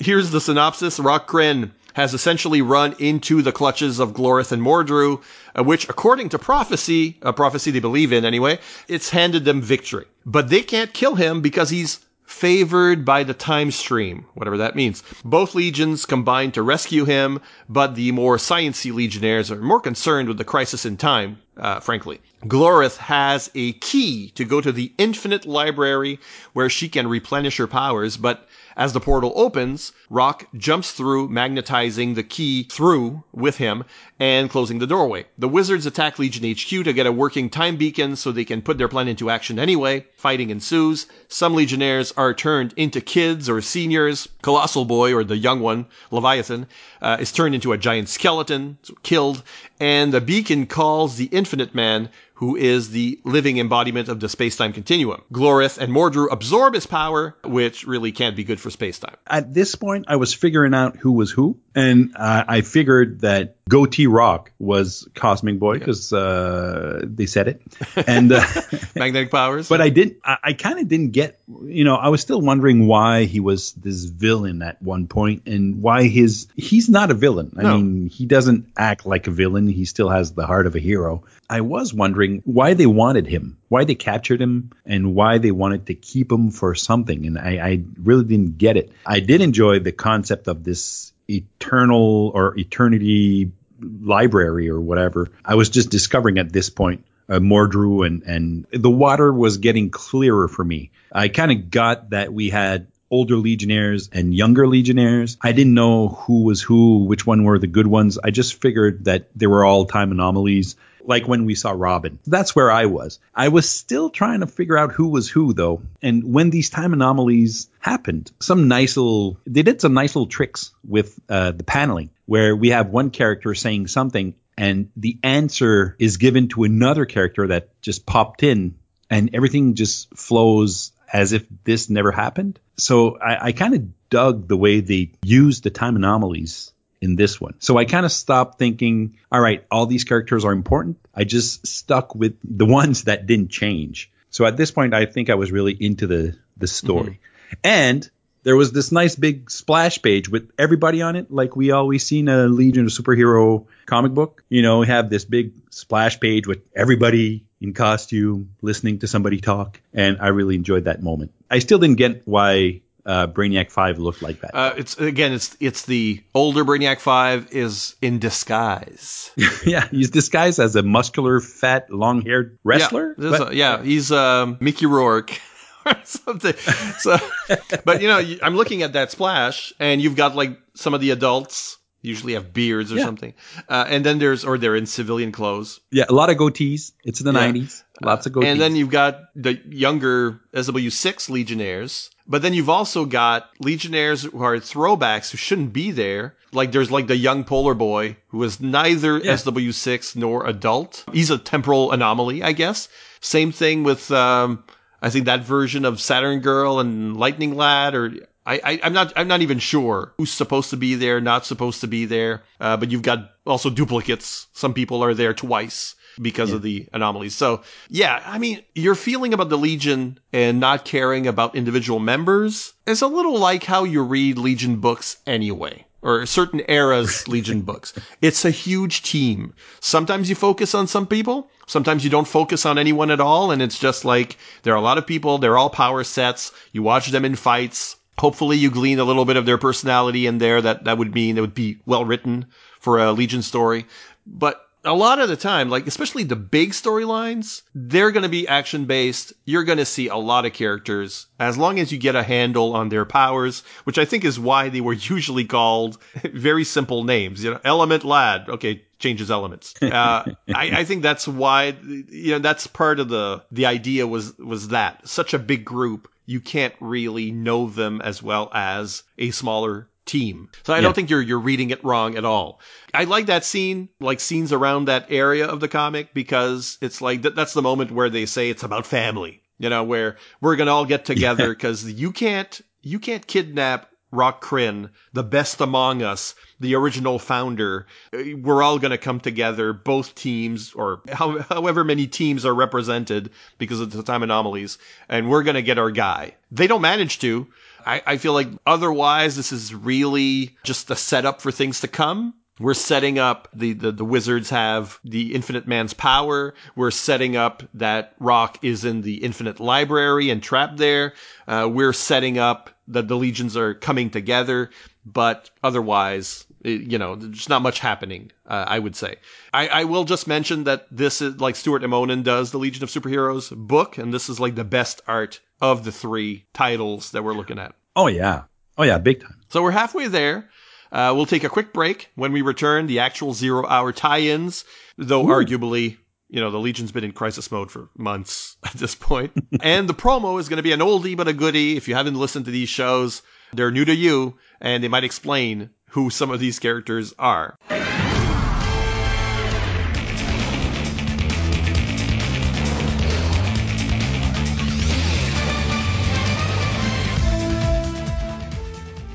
Here's 0.00 0.30
the 0.30 0.40
synopsis. 0.40 0.98
Rokk 0.98 1.26
Krinn 1.26 1.70
has 1.94 2.12
essentially 2.12 2.60
run 2.60 2.94
into 2.98 3.40
the 3.40 3.52
clutches 3.52 4.00
of 4.00 4.12
Glorith 4.12 4.50
and 4.50 4.60
Mordru, 4.60 5.22
uh, 5.56 5.62
which, 5.62 5.88
according 5.88 6.28
to 6.30 6.38
prophecy, 6.38 7.16
a 7.22 7.32
prophecy 7.32 7.70
they 7.70 7.78
believe 7.78 8.12
in 8.12 8.24
anyway, 8.24 8.58
it's 8.88 9.10
handed 9.10 9.44
them 9.44 9.62
victory. 9.62 10.04
But 10.26 10.50
they 10.50 10.62
can't 10.62 10.92
kill 10.92 11.14
him 11.14 11.40
because 11.40 11.70
he's 11.70 12.00
favored 12.24 13.04
by 13.04 13.22
the 13.22 13.34
time 13.34 13.70
stream, 13.70 14.26
whatever 14.34 14.56
that 14.56 14.74
means. 14.74 15.04
Both 15.24 15.54
legions 15.54 16.04
combine 16.04 16.50
to 16.52 16.62
rescue 16.62 17.04
him, 17.04 17.40
but 17.68 17.94
the 17.94 18.10
more 18.10 18.38
sciency 18.38 18.92
legionnaires 18.92 19.52
are 19.52 19.60
more 19.60 19.80
concerned 19.80 20.26
with 20.26 20.38
the 20.38 20.44
crisis 20.44 20.84
in 20.84 20.96
time, 20.96 21.38
uh, 21.56 21.80
frankly. 21.80 22.20
Glorith 22.44 22.96
has 22.96 23.50
a 23.54 23.72
key 23.74 24.30
to 24.34 24.44
go 24.44 24.60
to 24.60 24.72
the 24.72 24.92
infinite 24.98 25.46
library 25.46 26.18
where 26.52 26.68
she 26.68 26.88
can 26.88 27.08
replenish 27.08 27.56
her 27.56 27.66
powers, 27.66 28.16
but 28.16 28.48
as 28.76 28.92
the 28.92 29.00
portal 29.00 29.32
opens, 29.36 29.92
Rokk 30.10 30.46
jumps 30.56 30.92
through, 30.92 31.28
magnetizing 31.28 32.14
the 32.14 32.22
key 32.22 32.64
through 32.64 33.22
with 33.32 33.56
him 33.56 33.84
and 34.18 34.50
closing 34.50 34.78
the 34.78 34.86
doorway. 34.86 35.26
The 35.38 35.48
wizards 35.48 35.86
attack 35.86 36.18
Legion 36.18 36.50
HQ 36.50 36.84
to 36.84 36.92
get 36.92 37.06
a 37.06 37.12
working 37.12 37.50
time 37.50 37.76
beacon 37.76 38.16
so 38.16 38.32
they 38.32 38.44
can 38.44 38.62
put 38.62 38.78
their 38.78 38.88
plan 38.88 39.08
into 39.08 39.30
action 39.30 39.58
anyway. 39.58 40.06
Fighting 40.16 40.50
ensues. 40.50 41.06
Some 41.28 41.54
legionnaires 41.54 42.12
are 42.16 42.34
turned 42.34 42.72
into 42.76 43.00
kids 43.00 43.48
or 43.48 43.60
seniors. 43.60 44.28
Colossal 44.42 44.84
Boy, 44.84 45.14
or 45.14 45.24
the 45.24 45.36
young 45.36 45.60
one, 45.60 45.86
Leviathan, 46.10 46.66
uh, 47.02 47.16
is 47.20 47.32
turned 47.32 47.54
into 47.54 47.72
a 47.72 47.78
giant 47.78 48.08
skeleton, 48.08 48.78
killed. 49.02 49.42
And 49.80 50.12
the 50.12 50.20
beacon 50.20 50.66
calls 50.66 51.16
the 51.16 51.26
Infinite 51.26 51.74
Man, 51.74 52.08
who 52.34 52.56
is 52.56 52.90
the 52.90 53.20
living 53.24 53.58
embodiment 53.58 54.08
of 54.08 54.18
the 54.20 54.28
space-time 54.28 54.72
continuum. 54.72 55.22
Glorith 55.32 55.78
and 55.78 55.92
Mordru 55.92 56.26
absorb 56.30 56.74
his 56.74 56.86
power, 56.86 57.36
which 57.44 57.86
really 57.86 58.10
can't 58.12 58.34
be 58.36 58.42
good 58.44 58.60
for 58.60 58.70
space-time. 58.70 59.14
At 59.26 59.54
this 59.54 59.74
point, 59.76 60.06
I 60.08 60.16
was 60.16 60.34
figuring 60.34 60.74
out 60.74 60.96
who 60.96 61.12
was 61.12 61.30
who, 61.30 61.58
and 61.74 62.12
uh, 62.16 62.44
I 62.48 62.60
figured 62.62 63.20
that 63.20 63.56
Goatee 63.68 64.06
Rokk 64.08 64.48
was 64.58 65.08
Cosmic 65.14 65.58
Boy 65.58 65.78
because 65.78 66.12
uh, 66.12 67.02
they 67.04 67.26
said 67.26 67.48
it, 67.48 67.62
and 68.06 68.30
uh, 68.32 68.44
Magnetic 68.96 69.30
powers. 69.30 69.68
but 69.68 69.80
I 69.80 69.88
didn't. 69.88 70.18
I, 70.24 70.36
I 70.42 70.52
kind 70.54 70.78
of 70.80 70.88
didn't 70.88 71.12
get. 71.12 71.38
You 71.64 71.84
know, 71.84 71.94
I 71.96 72.08
was 72.08 72.20
still 72.20 72.40
wondering 72.40 72.86
why 72.86 73.24
he 73.24 73.40
was 73.40 73.72
this 73.72 74.04
villain 74.04 74.60
at 74.62 74.82
one 74.82 75.06
point, 75.06 75.42
and 75.46 75.80
why 75.82 76.04
his 76.08 76.48
he's 76.56 76.88
not 76.88 77.10
a 77.10 77.14
villain. 77.14 77.52
I 77.56 77.62
No. 77.62 77.76
mean, 77.78 78.08
he 78.08 78.26
doesn't 78.26 78.72
act 78.76 79.06
like 79.06 79.26
a 79.28 79.30
villain. 79.30 79.66
He 79.68 79.84
still 79.84 80.08
has 80.10 80.32
the 80.32 80.46
heart 80.46 80.66
of 80.66 80.74
a 80.74 80.80
hero. 80.80 81.24
I 81.48 81.60
was 81.60 81.92
wondering 81.94 82.23
why 82.44 82.74
they 82.74 82.86
wanted 82.86 83.26
him, 83.26 83.58
why 83.68 83.84
they 83.84 83.94
captured 83.94 84.40
him, 84.40 84.70
and 84.84 85.14
why 85.14 85.38
they 85.38 85.50
wanted 85.50 85.86
to 85.86 85.94
keep 85.94 86.30
him 86.30 86.50
for 86.50 86.74
something. 86.74 87.26
And 87.26 87.38
I, 87.38 87.58
I 87.58 87.82
really 88.02 88.24
didn't 88.24 88.58
get 88.58 88.76
it. 88.76 88.92
I 89.06 89.20
did 89.20 89.40
enjoy 89.40 89.80
the 89.80 89.92
concept 89.92 90.48
of 90.48 90.64
this 90.64 91.12
eternal 91.28 92.30
or 92.34 92.58
eternity 92.58 93.52
library 93.80 94.70
or 94.70 94.80
whatever. 94.80 95.30
I 95.44 95.54
was 95.54 95.70
just 95.70 95.90
discovering 95.90 96.38
at 96.38 96.52
this 96.52 96.70
point 96.70 97.04
uh, 97.28 97.38
Mordru 97.38 98.06
and 98.06 98.22
and 98.22 98.66
the 98.72 98.90
water 98.90 99.32
was 99.32 99.58
getting 99.58 99.90
clearer 99.90 100.48
for 100.48 100.64
me. 100.64 100.90
I 101.12 101.28
kind 101.28 101.52
of 101.52 101.70
got 101.70 102.10
that 102.10 102.32
we 102.32 102.50
had 102.50 102.88
older 103.10 103.36
legionnaires 103.36 104.10
and 104.12 104.34
younger 104.34 104.66
legionnaires. 104.66 105.36
I 105.40 105.52
didn't 105.52 105.74
know 105.74 106.08
who 106.08 106.42
was 106.44 106.60
who, 106.60 107.04
which 107.04 107.26
one 107.26 107.44
were 107.44 107.58
the 107.58 107.66
good 107.66 107.86
ones. 107.86 108.18
I 108.22 108.30
just 108.30 108.60
figured 108.60 109.04
that 109.04 109.28
they 109.36 109.46
were 109.46 109.64
all 109.64 109.86
time 109.86 110.10
anomalies. 110.10 110.76
Like 111.06 111.28
when 111.28 111.44
we 111.44 111.54
saw 111.54 111.72
Robin. 111.72 112.18
That's 112.26 112.54
where 112.54 112.70
I 112.70 112.86
was. 112.86 113.18
I 113.34 113.48
was 113.48 113.68
still 113.68 114.10
trying 114.10 114.40
to 114.40 114.46
figure 114.46 114.78
out 114.78 114.92
who 114.92 115.08
was 115.08 115.28
who 115.28 115.52
though. 115.52 115.82
And 116.02 116.32
when 116.32 116.50
these 116.50 116.70
time 116.70 116.92
anomalies 116.92 117.68
happened, 117.78 118.32
some 118.40 118.68
nice 118.68 118.96
little, 118.96 119.38
they 119.46 119.62
did 119.62 119.80
some 119.80 119.94
nice 119.94 120.14
little 120.14 120.28
tricks 120.28 120.72
with 120.86 121.18
uh, 121.28 121.52
the 121.52 121.64
paneling 121.64 122.10
where 122.26 122.56
we 122.56 122.70
have 122.70 122.88
one 122.88 123.10
character 123.10 123.54
saying 123.54 123.86
something 123.86 124.34
and 124.56 124.90
the 124.96 125.18
answer 125.22 125.96
is 125.98 126.16
given 126.16 126.48
to 126.48 126.64
another 126.64 127.06
character 127.06 127.48
that 127.48 127.80
just 127.82 128.06
popped 128.06 128.42
in 128.42 128.76
and 129.10 129.34
everything 129.34 129.74
just 129.74 130.16
flows 130.16 130.92
as 131.12 131.32
if 131.32 131.46
this 131.64 131.90
never 131.90 132.10
happened. 132.10 132.58
So 132.76 133.18
I, 133.18 133.48
I 133.48 133.52
kind 133.52 133.74
of 133.74 134.10
dug 134.10 134.48
the 134.48 134.56
way 134.56 134.80
they 134.80 135.12
used 135.22 135.64
the 135.64 135.70
time 135.70 135.96
anomalies 135.96 136.72
in 137.00 137.16
this 137.16 137.40
one. 137.40 137.54
So 137.58 137.76
I 137.76 137.84
kind 137.84 138.06
of 138.06 138.12
stopped 138.12 138.58
thinking, 138.58 139.18
all 139.30 139.40
right, 139.40 139.64
all 139.70 139.86
these 139.86 140.04
characters 140.04 140.44
are 140.44 140.52
important. 140.52 140.98
I 141.14 141.24
just 141.24 141.66
stuck 141.66 142.14
with 142.14 142.36
the 142.42 142.66
ones 142.66 143.04
that 143.04 143.26
didn't 143.26 143.50
change. 143.50 144.10
So 144.30 144.44
at 144.46 144.56
this 144.56 144.70
point, 144.70 144.94
I 144.94 145.06
think 145.06 145.30
I 145.30 145.34
was 145.34 145.52
really 145.52 145.72
into 145.72 146.06
the 146.06 146.36
the 146.56 146.66
story. 146.66 147.20
Mm-hmm. 147.20 147.54
And 147.62 148.10
there 148.44 148.56
was 148.56 148.72
this 148.72 148.92
nice 148.92 149.16
big 149.16 149.50
splash 149.50 150.00
page 150.02 150.28
with 150.28 150.50
everybody 150.58 151.02
on 151.02 151.16
it, 151.16 151.30
like 151.30 151.56
we 151.56 151.70
always 151.70 152.06
see 152.06 152.20
in 152.20 152.28
a 152.28 152.46
Legion 152.46 152.84
of 152.84 152.92
Superhero 152.92 153.66
comic 153.86 154.12
book. 154.12 154.44
You 154.48 154.62
know, 154.62 154.80
we 154.80 154.86
have 154.86 155.10
this 155.10 155.24
big 155.24 155.52
splash 155.70 156.20
page 156.20 156.46
with 156.46 156.60
everybody 156.74 157.44
in 157.60 157.72
costume 157.72 158.50
listening 158.60 158.98
to 158.98 159.06
somebody 159.06 159.40
talk, 159.40 159.80
and 159.92 160.18
I 160.20 160.28
really 160.28 160.54
enjoyed 160.54 160.84
that 160.84 161.02
moment. 161.02 161.32
I 161.50 161.60
still 161.60 161.78
didn't 161.78 161.96
get 161.96 162.22
why 162.26 162.82
uh, 163.06 163.26
Brainiac 163.26 163.70
Five 163.70 163.98
looked 163.98 164.22
like 164.22 164.40
that. 164.40 164.54
Uh, 164.54 164.74
it's 164.76 164.96
again, 164.98 165.32
it's 165.32 165.56
it's 165.60 165.82
the 165.86 166.22
older 166.34 166.64
Brainiac 166.64 167.00
Five 167.00 167.52
is 167.52 167.96
in 168.00 168.18
disguise. 168.18 169.30
yeah, 169.66 169.88
he's 169.88 170.10
disguised 170.10 170.58
as 170.58 170.76
a 170.76 170.82
muscular, 170.82 171.40
fat, 171.40 171.90
long-haired 171.90 172.58
wrestler. 172.64 173.14
Yeah, 173.18 173.30
but, 173.30 173.52
a, 173.52 173.56
yeah 173.56 173.82
he's 173.82 174.10
um, 174.12 174.56
Mickey 174.60 174.86
Rourke. 174.86 175.38
or 175.86 175.96
something. 176.04 176.54
So, 176.98 177.18
but 177.84 178.00
you 178.00 178.08
know, 178.08 178.22
I'm 178.42 178.56
looking 178.56 178.82
at 178.82 178.94
that 178.94 179.10
splash, 179.10 179.72
and 179.78 180.00
you've 180.00 180.16
got 180.16 180.34
like 180.34 180.58
some 180.74 180.94
of 180.94 181.02
the 181.02 181.10
adults 181.10 181.76
usually 182.04 182.34
have 182.34 182.52
beards 182.52 182.92
or 182.92 182.96
yeah. 182.96 183.04
something, 183.04 183.34
uh, 183.68 183.84
and 183.88 184.04
then 184.04 184.18
there's 184.18 184.44
or 184.44 184.58
they're 184.58 184.76
in 184.76 184.86
civilian 184.86 185.32
clothes. 185.32 185.80
Yeah, 185.90 186.04
a 186.08 186.12
lot 186.12 186.30
of 186.30 186.36
goatees. 186.36 186.92
It's 187.04 187.20
in 187.20 187.26
the 187.26 187.32
yeah. 187.32 187.50
'90s. 187.50 187.82
Lots 188.02 188.26
of 188.26 188.32
goatees. 188.32 188.46
And 188.46 188.60
then 188.60 188.76
you've 188.76 188.90
got 188.90 189.20
the 189.36 189.60
younger 189.68 190.40
SW6 190.52 191.30
Legionnaires, 191.30 192.10
but 192.26 192.42
then 192.42 192.52
you've 192.52 192.68
also 192.68 193.04
got 193.04 193.50
Legionnaires 193.60 194.22
who 194.22 194.42
are 194.42 194.56
throwbacks 194.56 195.30
who 195.30 195.38
shouldn't 195.38 195.72
be 195.72 195.90
there. 195.90 196.36
Like 196.52 196.72
there's 196.72 196.90
like 196.90 197.06
the 197.06 197.16
young 197.16 197.44
polar 197.44 197.74
boy 197.74 198.16
who 198.28 198.42
is 198.42 198.60
neither 198.60 199.18
yeah. 199.18 199.34
SW6 199.34 200.16
nor 200.16 200.46
adult. 200.46 201.04
He's 201.12 201.30
a 201.30 201.38
temporal 201.38 201.92
anomaly, 201.92 202.42
I 202.42 202.52
guess. 202.52 202.88
Same 203.20 203.52
thing 203.52 203.82
with. 203.84 204.10
Um, 204.10 204.64
I 205.00 205.10
think 205.10 205.26
that 205.26 205.44
version 205.44 205.84
of 205.84 206.00
Saturn 206.00 206.40
Girl 206.40 206.80
and 206.80 207.16
Lightning 207.18 207.56
Lad, 207.56 207.94
or 207.94 208.14
I, 208.46 208.60
I 208.62 208.72
am 208.82 208.92
not 208.92 209.12
I'm 209.16 209.28
not 209.28 209.40
even 209.40 209.58
sure 209.58 210.12
who's 210.18 210.32
supposed 210.32 210.70
to 210.70 210.76
be 210.76 210.94
there, 210.94 211.20
not 211.20 211.46
supposed 211.46 211.80
to 211.80 211.86
be 211.86 212.04
there. 212.04 212.42
Uh, 212.60 212.76
but 212.76 212.90
you've 212.90 213.02
got 213.02 213.30
also 213.46 213.70
duplicates. 213.70 214.46
Some 214.52 214.74
people 214.74 215.02
are 215.02 215.14
there 215.14 215.32
twice 215.34 215.94
because 216.20 216.50
yeah. 216.50 216.56
of 216.56 216.62
the 216.62 216.88
anomalies. 216.92 217.34
So 217.34 217.62
yeah, 217.88 218.22
I 218.24 218.38
mean, 218.38 218.62
your 218.74 218.94
feeling 218.94 219.32
about 219.32 219.48
the 219.48 219.58
Legion 219.58 220.18
and 220.32 220.60
not 220.60 220.84
caring 220.84 221.26
about 221.26 221.56
individual 221.56 222.00
members 222.00 222.72
is 222.86 223.02
a 223.02 223.06
little 223.06 223.38
like 223.38 223.64
how 223.64 223.84
you 223.84 224.02
read 224.02 224.38
Legion 224.38 224.76
books 224.76 225.16
anyway 225.26 225.86
or 226.04 226.26
certain 226.26 226.60
eras 226.68 227.26
Legion 227.28 227.62
books. 227.62 227.94
It's 228.20 228.44
a 228.44 228.50
huge 228.50 229.02
team. 229.02 229.54
Sometimes 229.80 230.28
you 230.28 230.36
focus 230.36 230.74
on 230.74 230.86
some 230.86 231.06
people, 231.06 231.50
sometimes 231.66 232.04
you 232.04 232.10
don't 232.10 232.28
focus 232.28 232.66
on 232.66 232.78
anyone 232.78 233.10
at 233.10 233.20
all, 233.20 233.50
and 233.50 233.62
it's 233.62 233.78
just 233.78 234.04
like 234.04 234.36
there 234.62 234.74
are 234.74 234.76
a 234.76 234.82
lot 234.82 234.98
of 234.98 235.06
people, 235.06 235.38
they're 235.38 235.56
all 235.56 235.70
power 235.70 236.04
sets, 236.04 236.52
you 236.72 236.82
watch 236.82 237.08
them 237.08 237.24
in 237.24 237.34
fights. 237.34 237.96
Hopefully 238.18 238.56
you 238.56 238.70
glean 238.70 238.98
a 238.98 239.04
little 239.04 239.24
bit 239.24 239.36
of 239.36 239.46
their 239.46 239.58
personality 239.58 240.26
in 240.26 240.38
there. 240.38 240.60
That 240.60 240.84
that 240.84 240.98
would 240.98 241.14
mean 241.14 241.36
it 241.36 241.40
would 241.40 241.54
be 241.54 241.78
well 241.86 242.04
written 242.04 242.46
for 242.80 242.98
a 242.98 243.12
Legion 243.12 243.42
story. 243.42 243.86
But 244.26 244.64
a 244.84 244.94
lot 244.94 245.18
of 245.18 245.28
the 245.28 245.36
time, 245.36 245.70
like 245.70 245.86
especially 245.86 246.24
the 246.24 246.36
big 246.36 246.72
storylines, 246.72 247.62
they're 247.74 248.10
going 248.10 248.22
to 248.22 248.28
be 248.28 248.46
action 248.46 248.84
based. 248.84 249.32
You're 249.44 249.64
going 249.64 249.78
to 249.78 249.84
see 249.84 250.08
a 250.08 250.16
lot 250.16 250.44
of 250.44 250.52
characters 250.52 251.26
as 251.40 251.56
long 251.56 251.80
as 251.80 251.90
you 251.90 251.98
get 251.98 252.14
a 252.14 252.22
handle 252.22 252.74
on 252.74 252.90
their 252.90 253.04
powers, 253.04 253.62
which 253.84 253.98
I 253.98 254.04
think 254.04 254.24
is 254.24 254.38
why 254.38 254.68
they 254.68 254.80
were 254.80 254.92
usually 254.92 255.44
called 255.44 255.98
very 256.22 256.64
simple 256.64 257.04
names. 257.04 257.42
You 257.42 257.52
know, 257.52 257.60
Element 257.64 258.04
Lad. 258.04 258.48
Okay, 258.48 258.82
changes 258.98 259.30
elements. 259.30 259.74
Uh, 259.94 260.24
I, 260.54 260.80
I, 260.80 260.84
think 260.84 261.02
that's 261.02 261.28
why 261.28 261.76
you 261.84 262.32
know 262.32 262.38
that's 262.40 262.66
part 262.66 262.98
of 262.98 263.08
the 263.08 263.44
the 263.52 263.66
idea 263.66 264.06
was 264.06 264.36
was 264.38 264.68
that 264.68 265.06
such 265.06 265.34
a 265.34 265.38
big 265.38 265.64
group 265.64 266.08
you 266.26 266.40
can't 266.40 266.74
really 266.80 267.30
know 267.30 267.68
them 267.68 268.00
as 268.02 268.22
well 268.22 268.50
as 268.52 269.02
a 269.18 269.30
smaller 269.30 269.88
team. 270.06 270.50
So 270.64 270.72
I 270.72 270.76
yeah. 270.76 270.82
don't 270.82 270.94
think 270.94 271.10
you're 271.10 271.22
you're 271.22 271.38
reading 271.38 271.70
it 271.70 271.84
wrong 271.84 272.16
at 272.16 272.24
all. 272.24 272.60
I 272.92 273.04
like 273.04 273.26
that 273.26 273.44
scene, 273.44 273.88
like 274.00 274.20
scenes 274.20 274.52
around 274.52 274.86
that 274.86 275.06
area 275.10 275.46
of 275.46 275.60
the 275.60 275.68
comic 275.68 276.14
because 276.14 276.78
it's 276.80 277.00
like 277.00 277.22
th- 277.22 277.34
that's 277.34 277.54
the 277.54 277.62
moment 277.62 277.90
where 277.90 278.10
they 278.10 278.26
say 278.26 278.50
it's 278.50 278.62
about 278.62 278.86
family. 278.86 279.42
You 279.58 279.70
know, 279.70 279.84
where 279.84 280.16
we're 280.40 280.56
going 280.56 280.66
to 280.66 280.72
all 280.72 280.84
get 280.84 281.04
together 281.04 281.50
because 281.50 281.84
you 281.84 282.12
can't 282.12 282.60
you 282.82 282.98
can't 282.98 283.26
kidnap 283.26 283.88
Rokk 284.14 284.40
Krinn, 284.40 284.90
the 285.12 285.24
best 285.24 285.60
among 285.60 286.02
us, 286.02 286.34
the 286.60 286.74
original 286.74 287.18
founder. 287.18 287.86
Eh, 288.12 288.34
we're 288.34 288.62
all 288.62 288.78
going 288.78 288.92
to 288.92 288.98
come 288.98 289.20
together, 289.20 289.72
both 289.72 290.14
teams, 290.14 290.72
or 290.72 291.02
how, 291.12 291.40
however 291.40 291.84
many 291.84 292.06
teams 292.06 292.46
are 292.46 292.54
represented 292.54 293.30
because 293.58 293.80
of 293.80 293.90
the 293.90 294.02
time 294.02 294.22
anomalies, 294.22 294.78
and 295.08 295.28
we're 295.28 295.42
going 295.42 295.56
to 295.56 295.62
get 295.62 295.78
our 295.78 295.90
guy. 295.90 296.34
They 296.52 296.66
don't 296.66 296.80
manage 296.80 297.18
to. 297.18 297.46
I, 297.84 298.02
I 298.06 298.16
feel 298.16 298.32
like 298.32 298.48
otherwise 298.66 299.36
this 299.36 299.52
is 299.52 299.74
really 299.74 300.56
just 300.62 300.90
a 300.90 300.96
setup 300.96 301.42
for 301.42 301.50
things 301.50 301.80
to 301.80 301.88
come. 301.88 302.34
We're 302.60 302.74
setting 302.74 303.18
up 303.18 303.48
the, 303.52 303.72
the, 303.72 303.90
the 303.90 304.04
wizards 304.04 304.50
have 304.50 305.00
the 305.04 305.34
infinite 305.34 305.66
man's 305.66 305.92
power. 305.92 306.54
We're 306.76 306.92
setting 306.92 307.36
up 307.36 307.64
that 307.74 308.18
Rokk 308.20 308.58
is 308.62 308.84
in 308.84 309.02
the 309.02 309.16
infinite 309.24 309.58
library 309.58 310.30
and 310.30 310.40
trapped 310.40 310.76
there. 310.76 311.14
Uh, 311.48 311.68
we're 311.70 311.92
setting 311.92 312.38
up 312.38 312.70
that 312.88 313.08
the 313.08 313.16
legions 313.16 313.56
are 313.56 313.74
coming 313.74 314.10
together, 314.10 314.70
but 315.04 315.50
otherwise, 315.64 316.46
it, 316.60 316.82
you 316.82 316.98
know, 316.98 317.16
there's 317.16 317.48
not 317.48 317.62
much 317.62 317.80
happening. 317.80 318.30
Uh, 318.46 318.64
I 318.68 318.78
would 318.78 318.94
say. 318.94 319.16
I, 319.52 319.68
I 319.68 319.84
will 319.84 320.04
just 320.04 320.28
mention 320.28 320.64
that 320.64 320.86
this 320.90 321.22
is 321.22 321.40
like 321.40 321.56
Stuart 321.56 321.82
Immonen 321.82 322.22
does 322.22 322.50
the 322.50 322.58
Legion 322.58 322.84
of 322.84 322.90
Superheroes 322.90 323.54
book, 323.56 323.98
and 323.98 324.12
this 324.12 324.28
is 324.28 324.38
like 324.38 324.54
the 324.54 324.64
best 324.64 325.00
art 325.08 325.40
of 325.60 325.84
the 325.84 325.92
three 325.92 326.44
titles 326.52 327.10
that 327.12 327.24
we're 327.24 327.34
looking 327.34 327.58
at. 327.58 327.74
Oh 327.96 328.06
yeah, 328.06 328.44
oh 328.78 328.82
yeah, 328.82 328.98
big 328.98 329.22
time. 329.22 329.40
So 329.48 329.62
we're 329.62 329.70
halfway 329.70 330.08
there. 330.08 330.48
Uh, 330.94 331.12
we'll 331.14 331.26
take 331.26 331.42
a 331.42 331.48
quick 331.48 331.72
break. 331.72 332.08
When 332.14 332.32
we 332.32 332.40
return, 332.40 332.86
the 332.86 333.00
actual 333.00 333.34
zero 333.34 333.66
hour 333.66 333.92
tie-ins, 333.92 334.64
though 334.96 335.24
Ooh. 335.24 335.28
arguably, 335.30 335.96
you 336.28 336.40
know, 336.40 336.52
the 336.52 336.58
Legion's 336.58 336.92
been 336.92 337.02
in 337.02 337.10
crisis 337.10 337.50
mode 337.50 337.72
for 337.72 337.90
months 337.98 338.56
at 338.64 338.74
this 338.74 338.94
point. 338.94 339.32
and 339.60 339.88
the 339.88 339.94
promo 339.94 340.38
is 340.38 340.48
going 340.48 340.58
to 340.58 340.62
be 340.62 340.72
an 340.72 340.80
oldie 340.80 341.16
but 341.16 341.26
a 341.26 341.32
goodie. 341.32 341.76
If 341.76 341.88
you 341.88 341.96
haven't 341.96 342.14
listened 342.14 342.44
to 342.44 342.52
these 342.52 342.68
shows, 342.68 343.22
they're 343.52 343.72
new 343.72 343.84
to 343.84 343.94
you, 343.94 344.38
and 344.60 344.84
they 344.84 344.88
might 344.88 345.04
explain 345.04 345.70
who 345.90 346.10
some 346.10 346.30
of 346.30 346.38
these 346.38 346.60
characters 346.60 347.12
are. 347.18 347.58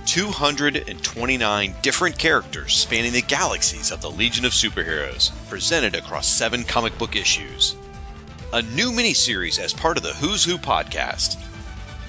229 0.10 1.76
different 1.84 2.18
characters 2.18 2.74
spanning 2.74 3.14
the 3.14 3.22
galaxies 3.22 3.92
of 3.92 4.02
the 4.02 4.10
Legion 4.10 4.44
of 4.44 4.54
Superheroes, 4.54 5.30
presented 5.50 5.94
across 5.94 6.28
seven 6.28 6.64
comic 6.64 6.98
book 6.98 7.16
issues. 7.16 7.76
A 8.52 8.64
new 8.64 8.92
miniseries 8.92 9.60
as 9.60 9.72
part 9.72 9.98
of 9.98 10.04
the 10.04 10.14
Who's 10.14 10.44
Who 10.44 10.58
podcast. 10.58 11.38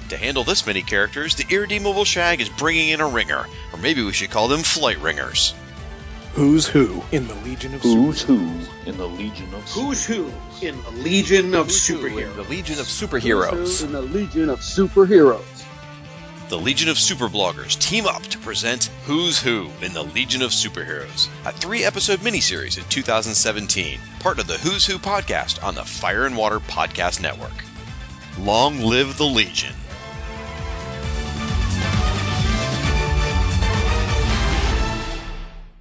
To 0.08 0.16
handle 0.16 0.44
this 0.44 0.66
many 0.66 0.80
characters, 0.80 1.34
the 1.34 1.44
irredeemable 1.54 2.06
Shag 2.06 2.40
is 2.40 2.48
bringing 2.48 2.88
in 2.88 3.02
a 3.02 3.06
ringer, 3.06 3.44
or 3.70 3.78
maybe 3.78 4.02
we 4.02 4.14
should 4.14 4.30
call 4.30 4.48
them 4.48 4.62
flight 4.62 4.98
ringers. 5.00 5.52
Who's 6.32 6.66
who 6.66 7.04
in 7.12 7.28
the 7.28 7.34
Legion 7.34 7.74
of 7.74 7.82
Who's 7.82 8.22
who 8.22 8.50
in 8.86 8.96
the 8.96 9.08
Legion 9.08 9.52
of 9.52 9.70
Who's 9.72 10.06
who 10.06 10.32
in 10.62 10.82
the 10.84 10.90
Legion 10.92 11.54
of 11.54 11.66
Superheroes? 11.66 12.34
The 12.36 12.44
Legion 12.44 12.78
of 12.80 12.86
Superheroes. 12.86 13.84
In 13.84 13.92
the 13.92 14.00
Legion 14.00 14.48
of 14.48 14.60
Superheroes 14.60 15.59
the 16.50 16.58
Legion 16.58 16.88
of 16.88 16.96
Superbloggers 16.96 17.78
team 17.78 18.06
up 18.06 18.24
to 18.24 18.38
present 18.38 18.90
Who's 19.04 19.40
Who 19.40 19.70
in 19.82 19.92
the 19.92 20.02
Legion 20.02 20.42
of 20.42 20.50
Superheroes, 20.50 21.28
a 21.44 21.52
three 21.52 21.84
episode 21.84 22.18
miniseries 22.18 22.76
in 22.76 22.82
2017, 22.88 24.00
part 24.18 24.40
of 24.40 24.48
the 24.48 24.58
Who's 24.58 24.84
Who 24.84 24.98
podcast 24.98 25.62
on 25.62 25.76
the 25.76 25.84
Fire 25.84 26.26
and 26.26 26.36
Water 26.36 26.58
Podcast 26.58 27.22
Network. 27.22 27.64
Long 28.36 28.80
live 28.80 29.16
the 29.16 29.26
Legion! 29.26 29.74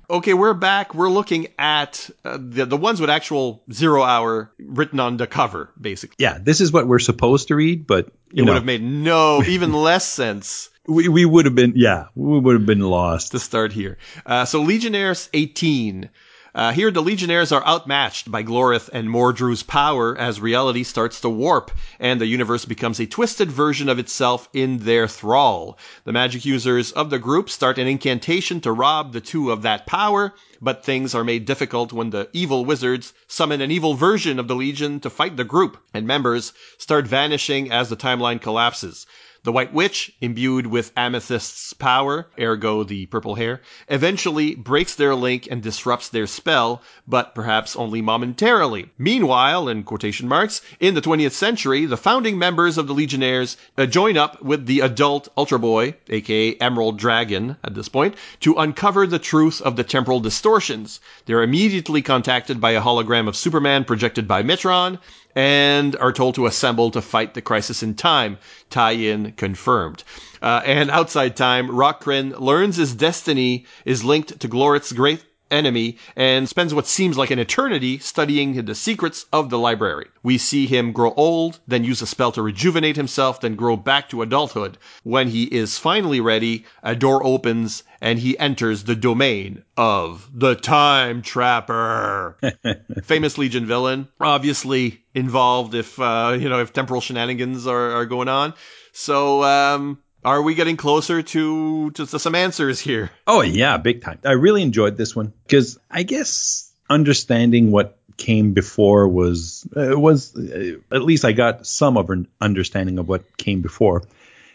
Okay, 0.09 0.33
we're 0.33 0.53
back. 0.53 0.93
We're 0.93 1.09
looking 1.09 1.47
at 1.57 2.09
uh, 2.25 2.37
the 2.39 2.65
the 2.65 2.77
ones 2.77 2.99
with 2.99 3.09
actual 3.09 3.63
zero 3.71 4.03
hour 4.03 4.51
written 4.59 4.99
on 4.99 5.17
the 5.17 5.27
cover, 5.27 5.71
basically. 5.79 6.15
Yeah, 6.17 6.37
this 6.41 6.61
is 6.61 6.71
what 6.71 6.87
we're 6.87 6.99
supposed 6.99 7.49
to 7.49 7.55
read, 7.55 7.85
but 7.87 8.11
it 8.33 8.43
would 8.43 8.55
have 8.55 8.65
made 8.65 8.83
no 8.83 9.43
even 9.47 9.73
less 9.73 10.07
sense. 10.07 10.69
We, 10.87 11.07
we 11.07 11.23
would 11.25 11.45
have 11.45 11.55
been 11.55 11.73
yeah 11.75 12.07
we 12.15 12.39
would 12.39 12.55
have 12.55 12.65
been 12.65 12.79
lost 12.79 13.31
to 13.33 13.39
start 13.39 13.71
here. 13.71 13.97
Uh, 14.25 14.45
so 14.45 14.61
Legionnaires 14.61 15.29
18. 15.33 16.09
Uh, 16.55 16.71
here, 16.71 16.89
the 16.89 17.01
Legionnaires 17.01 17.51
are 17.51 17.65
outmatched 17.67 18.31
by 18.31 18.41
Glorith 18.41 18.89
and 18.91 19.07
Mordru's 19.07 19.61
power 19.61 20.17
as 20.17 20.41
reality 20.41 20.83
starts 20.83 21.21
to 21.21 21.29
warp, 21.29 21.69
and 21.99 22.19
the 22.19 22.25
universe 22.25 22.65
becomes 22.65 22.99
a 22.99 23.05
twisted 23.05 23.51
version 23.51 23.87
of 23.87 23.99
itself 23.99 24.49
in 24.51 24.79
their 24.79 25.07
thrall. 25.07 25.77
The 26.05 26.11
magic 26.11 26.45
users 26.45 26.91
of 26.91 27.11
the 27.11 27.19
group 27.19 27.51
start 27.51 27.77
an 27.77 27.87
incantation 27.87 28.61
to 28.61 28.71
rob 28.71 29.13
the 29.13 29.21
two 29.21 29.51
of 29.51 29.61
that 29.61 29.85
power, 29.85 30.33
but 30.59 30.83
things 30.83 31.13
are 31.13 31.23
made 31.23 31.45
difficult 31.45 31.93
when 31.93 32.09
the 32.09 32.27
evil 32.33 32.65
wizards 32.65 33.13
summon 33.27 33.61
an 33.61 33.69
evil 33.69 33.93
version 33.93 34.39
of 34.39 34.47
the 34.47 34.55
Legion 34.55 34.99
to 35.01 35.11
fight 35.11 35.37
the 35.37 35.43
group, 35.43 35.77
and 35.93 36.07
members 36.07 36.51
start 36.79 37.05
vanishing 37.05 37.71
as 37.71 37.89
the 37.89 37.95
timeline 37.95 38.41
collapses. 38.41 39.05
The 39.43 39.53
White 39.53 39.73
Witch, 39.73 40.11
imbued 40.19 40.67
with 40.67 40.93
Amethyst's 40.95 41.71
power, 41.71 42.27
ergo 42.37 42.83
the 42.83 43.05
purple 43.05 43.35
hair, 43.35 43.61
eventually 43.87 44.53
breaks 44.53 44.95
their 44.95 45.15
link 45.15 45.47
and 45.49 45.63
disrupts 45.63 46.09
their 46.09 46.27
spell, 46.27 46.81
but 47.07 47.33
perhaps 47.33 47.73
only 47.77 48.01
momentarily. 48.01 48.89
Meanwhile, 48.97 49.69
in 49.69 49.83
quotation 49.83 50.27
marks, 50.27 50.61
in 50.81 50.93
the 50.93 51.01
20th 51.01 51.31
century, 51.31 51.85
the 51.85 51.95
founding 51.95 52.37
members 52.37 52.77
of 52.77 52.87
the 52.87 52.93
Legionnaires 52.93 53.55
uh, 53.77 53.85
join 53.85 54.17
up 54.17 54.41
with 54.41 54.65
the 54.65 54.81
adult 54.81 55.29
Ultra 55.37 55.57
Boy, 55.57 55.95
aka 56.09 56.55
Emerald 56.55 56.97
Dragon 56.97 57.55
at 57.63 57.75
this 57.75 57.87
point, 57.87 58.15
to 58.41 58.55
uncover 58.55 59.07
the 59.07 59.19
truth 59.19 59.61
of 59.61 59.77
the 59.77 59.85
temporal 59.85 60.19
distortions. 60.19 60.99
They're 61.27 61.43
immediately 61.43 62.01
contacted 62.01 62.59
by 62.59 62.71
a 62.71 62.81
hologram 62.81 63.29
of 63.29 63.37
Superman 63.37 63.85
projected 63.85 64.27
by 64.27 64.43
Metron, 64.43 64.99
and 65.35 65.95
are 65.97 66.11
told 66.11 66.35
to 66.35 66.45
assemble 66.45 66.91
to 66.91 67.01
fight 67.01 67.33
the 67.33 67.41
crisis 67.41 67.83
in 67.83 67.95
time. 67.95 68.37
Tie-in 68.69 69.33
confirmed. 69.33 70.03
Uh, 70.41 70.61
and 70.65 70.89
outside 70.89 71.35
time, 71.35 71.69
Rokk 71.69 72.01
Krinn 72.01 72.39
learns 72.39 72.77
his 72.77 72.95
destiny 72.95 73.65
is 73.85 74.03
linked 74.03 74.39
to 74.39 74.47
Glorith's 74.47 74.91
great 74.91 75.23
enemy 75.51 75.97
and 76.15 76.47
spends 76.47 76.73
what 76.73 76.87
seems 76.87 77.17
like 77.17 77.31
an 77.31 77.39
eternity 77.39 77.99
studying 77.99 78.65
the 78.65 78.75
secrets 78.75 79.25
of 79.31 79.49
the 79.49 79.57
library. 79.57 80.07
We 80.23 80.37
see 80.37 80.67
him 80.67 80.91
grow 80.91 81.13
old, 81.15 81.59
then 81.67 81.83
use 81.83 82.01
a 82.01 82.07
spell 82.07 82.31
to 82.33 82.41
rejuvenate 82.41 82.95
himself, 82.95 83.41
then 83.41 83.55
grow 83.55 83.75
back 83.75 84.09
to 84.09 84.21
adulthood. 84.21 84.77
When 85.03 85.29
he 85.29 85.43
is 85.43 85.77
finally 85.77 86.19
ready, 86.19 86.65
a 86.83 86.95
door 86.95 87.25
opens 87.25 87.83
and 88.01 88.19
he 88.19 88.37
enters 88.39 88.83
the 88.83 88.95
domain 88.95 89.63
of 89.75 90.29
the 90.33 90.55
Time 90.55 91.21
Trapper. 91.21 92.37
Famous 93.03 93.37
Legion 93.37 93.65
villain, 93.65 94.07
obviously 94.19 95.03
involved 95.13 95.75
if, 95.75 95.99
uh, 95.99 96.37
you 96.39 96.49
know, 96.49 96.59
if 96.59 96.73
temporal 96.73 97.01
shenanigans 97.01 97.67
are, 97.67 97.91
are 97.91 98.05
going 98.05 98.27
on. 98.27 98.53
So, 98.91 99.43
um, 99.43 99.99
are 100.23 100.41
we 100.41 100.55
getting 100.55 100.77
closer 100.77 101.21
to, 101.21 101.91
to, 101.91 102.05
some 102.05 102.35
answers 102.35 102.79
here? 102.79 103.11
Oh 103.25 103.41
yeah, 103.41 103.77
big 103.77 104.01
time. 104.01 104.19
I 104.25 104.33
really 104.33 104.61
enjoyed 104.61 104.97
this 104.97 105.15
one 105.15 105.33
because 105.43 105.77
I 105.89 106.03
guess 106.03 106.71
understanding 106.89 107.71
what 107.71 107.97
came 108.17 108.53
before 108.53 109.07
was 109.07 109.67
uh, 109.75 109.97
was 109.97 110.35
uh, 110.35 110.77
at 110.91 111.01
least 111.01 111.25
I 111.25 111.31
got 111.31 111.65
some 111.65 111.97
of 111.97 112.09
an 112.09 112.27
understanding 112.41 112.99
of 112.99 113.07
what 113.07 113.37
came 113.37 113.61
before. 113.61 114.03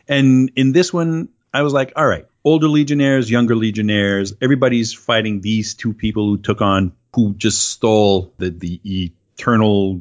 And 0.07 0.51
in 0.55 0.73
this 0.73 0.93
one, 0.93 1.31
I 1.53 1.63
was 1.63 1.73
like, 1.73 1.95
all 1.97 2.07
right, 2.07 2.27
older 2.45 2.69
legionnaires, 2.69 3.31
younger 3.31 3.57
legionnaires, 3.57 4.35
everybody's 4.43 4.93
fighting 4.93 5.41
these 5.41 5.75
two 5.75 5.95
people 5.95 6.27
who 6.27 6.37
took 6.37 6.61
on 6.61 6.93
who 7.15 7.35
just 7.35 7.71
stole 7.71 8.33
the 8.39 8.51
the 8.51 9.13
eternal 9.37 10.01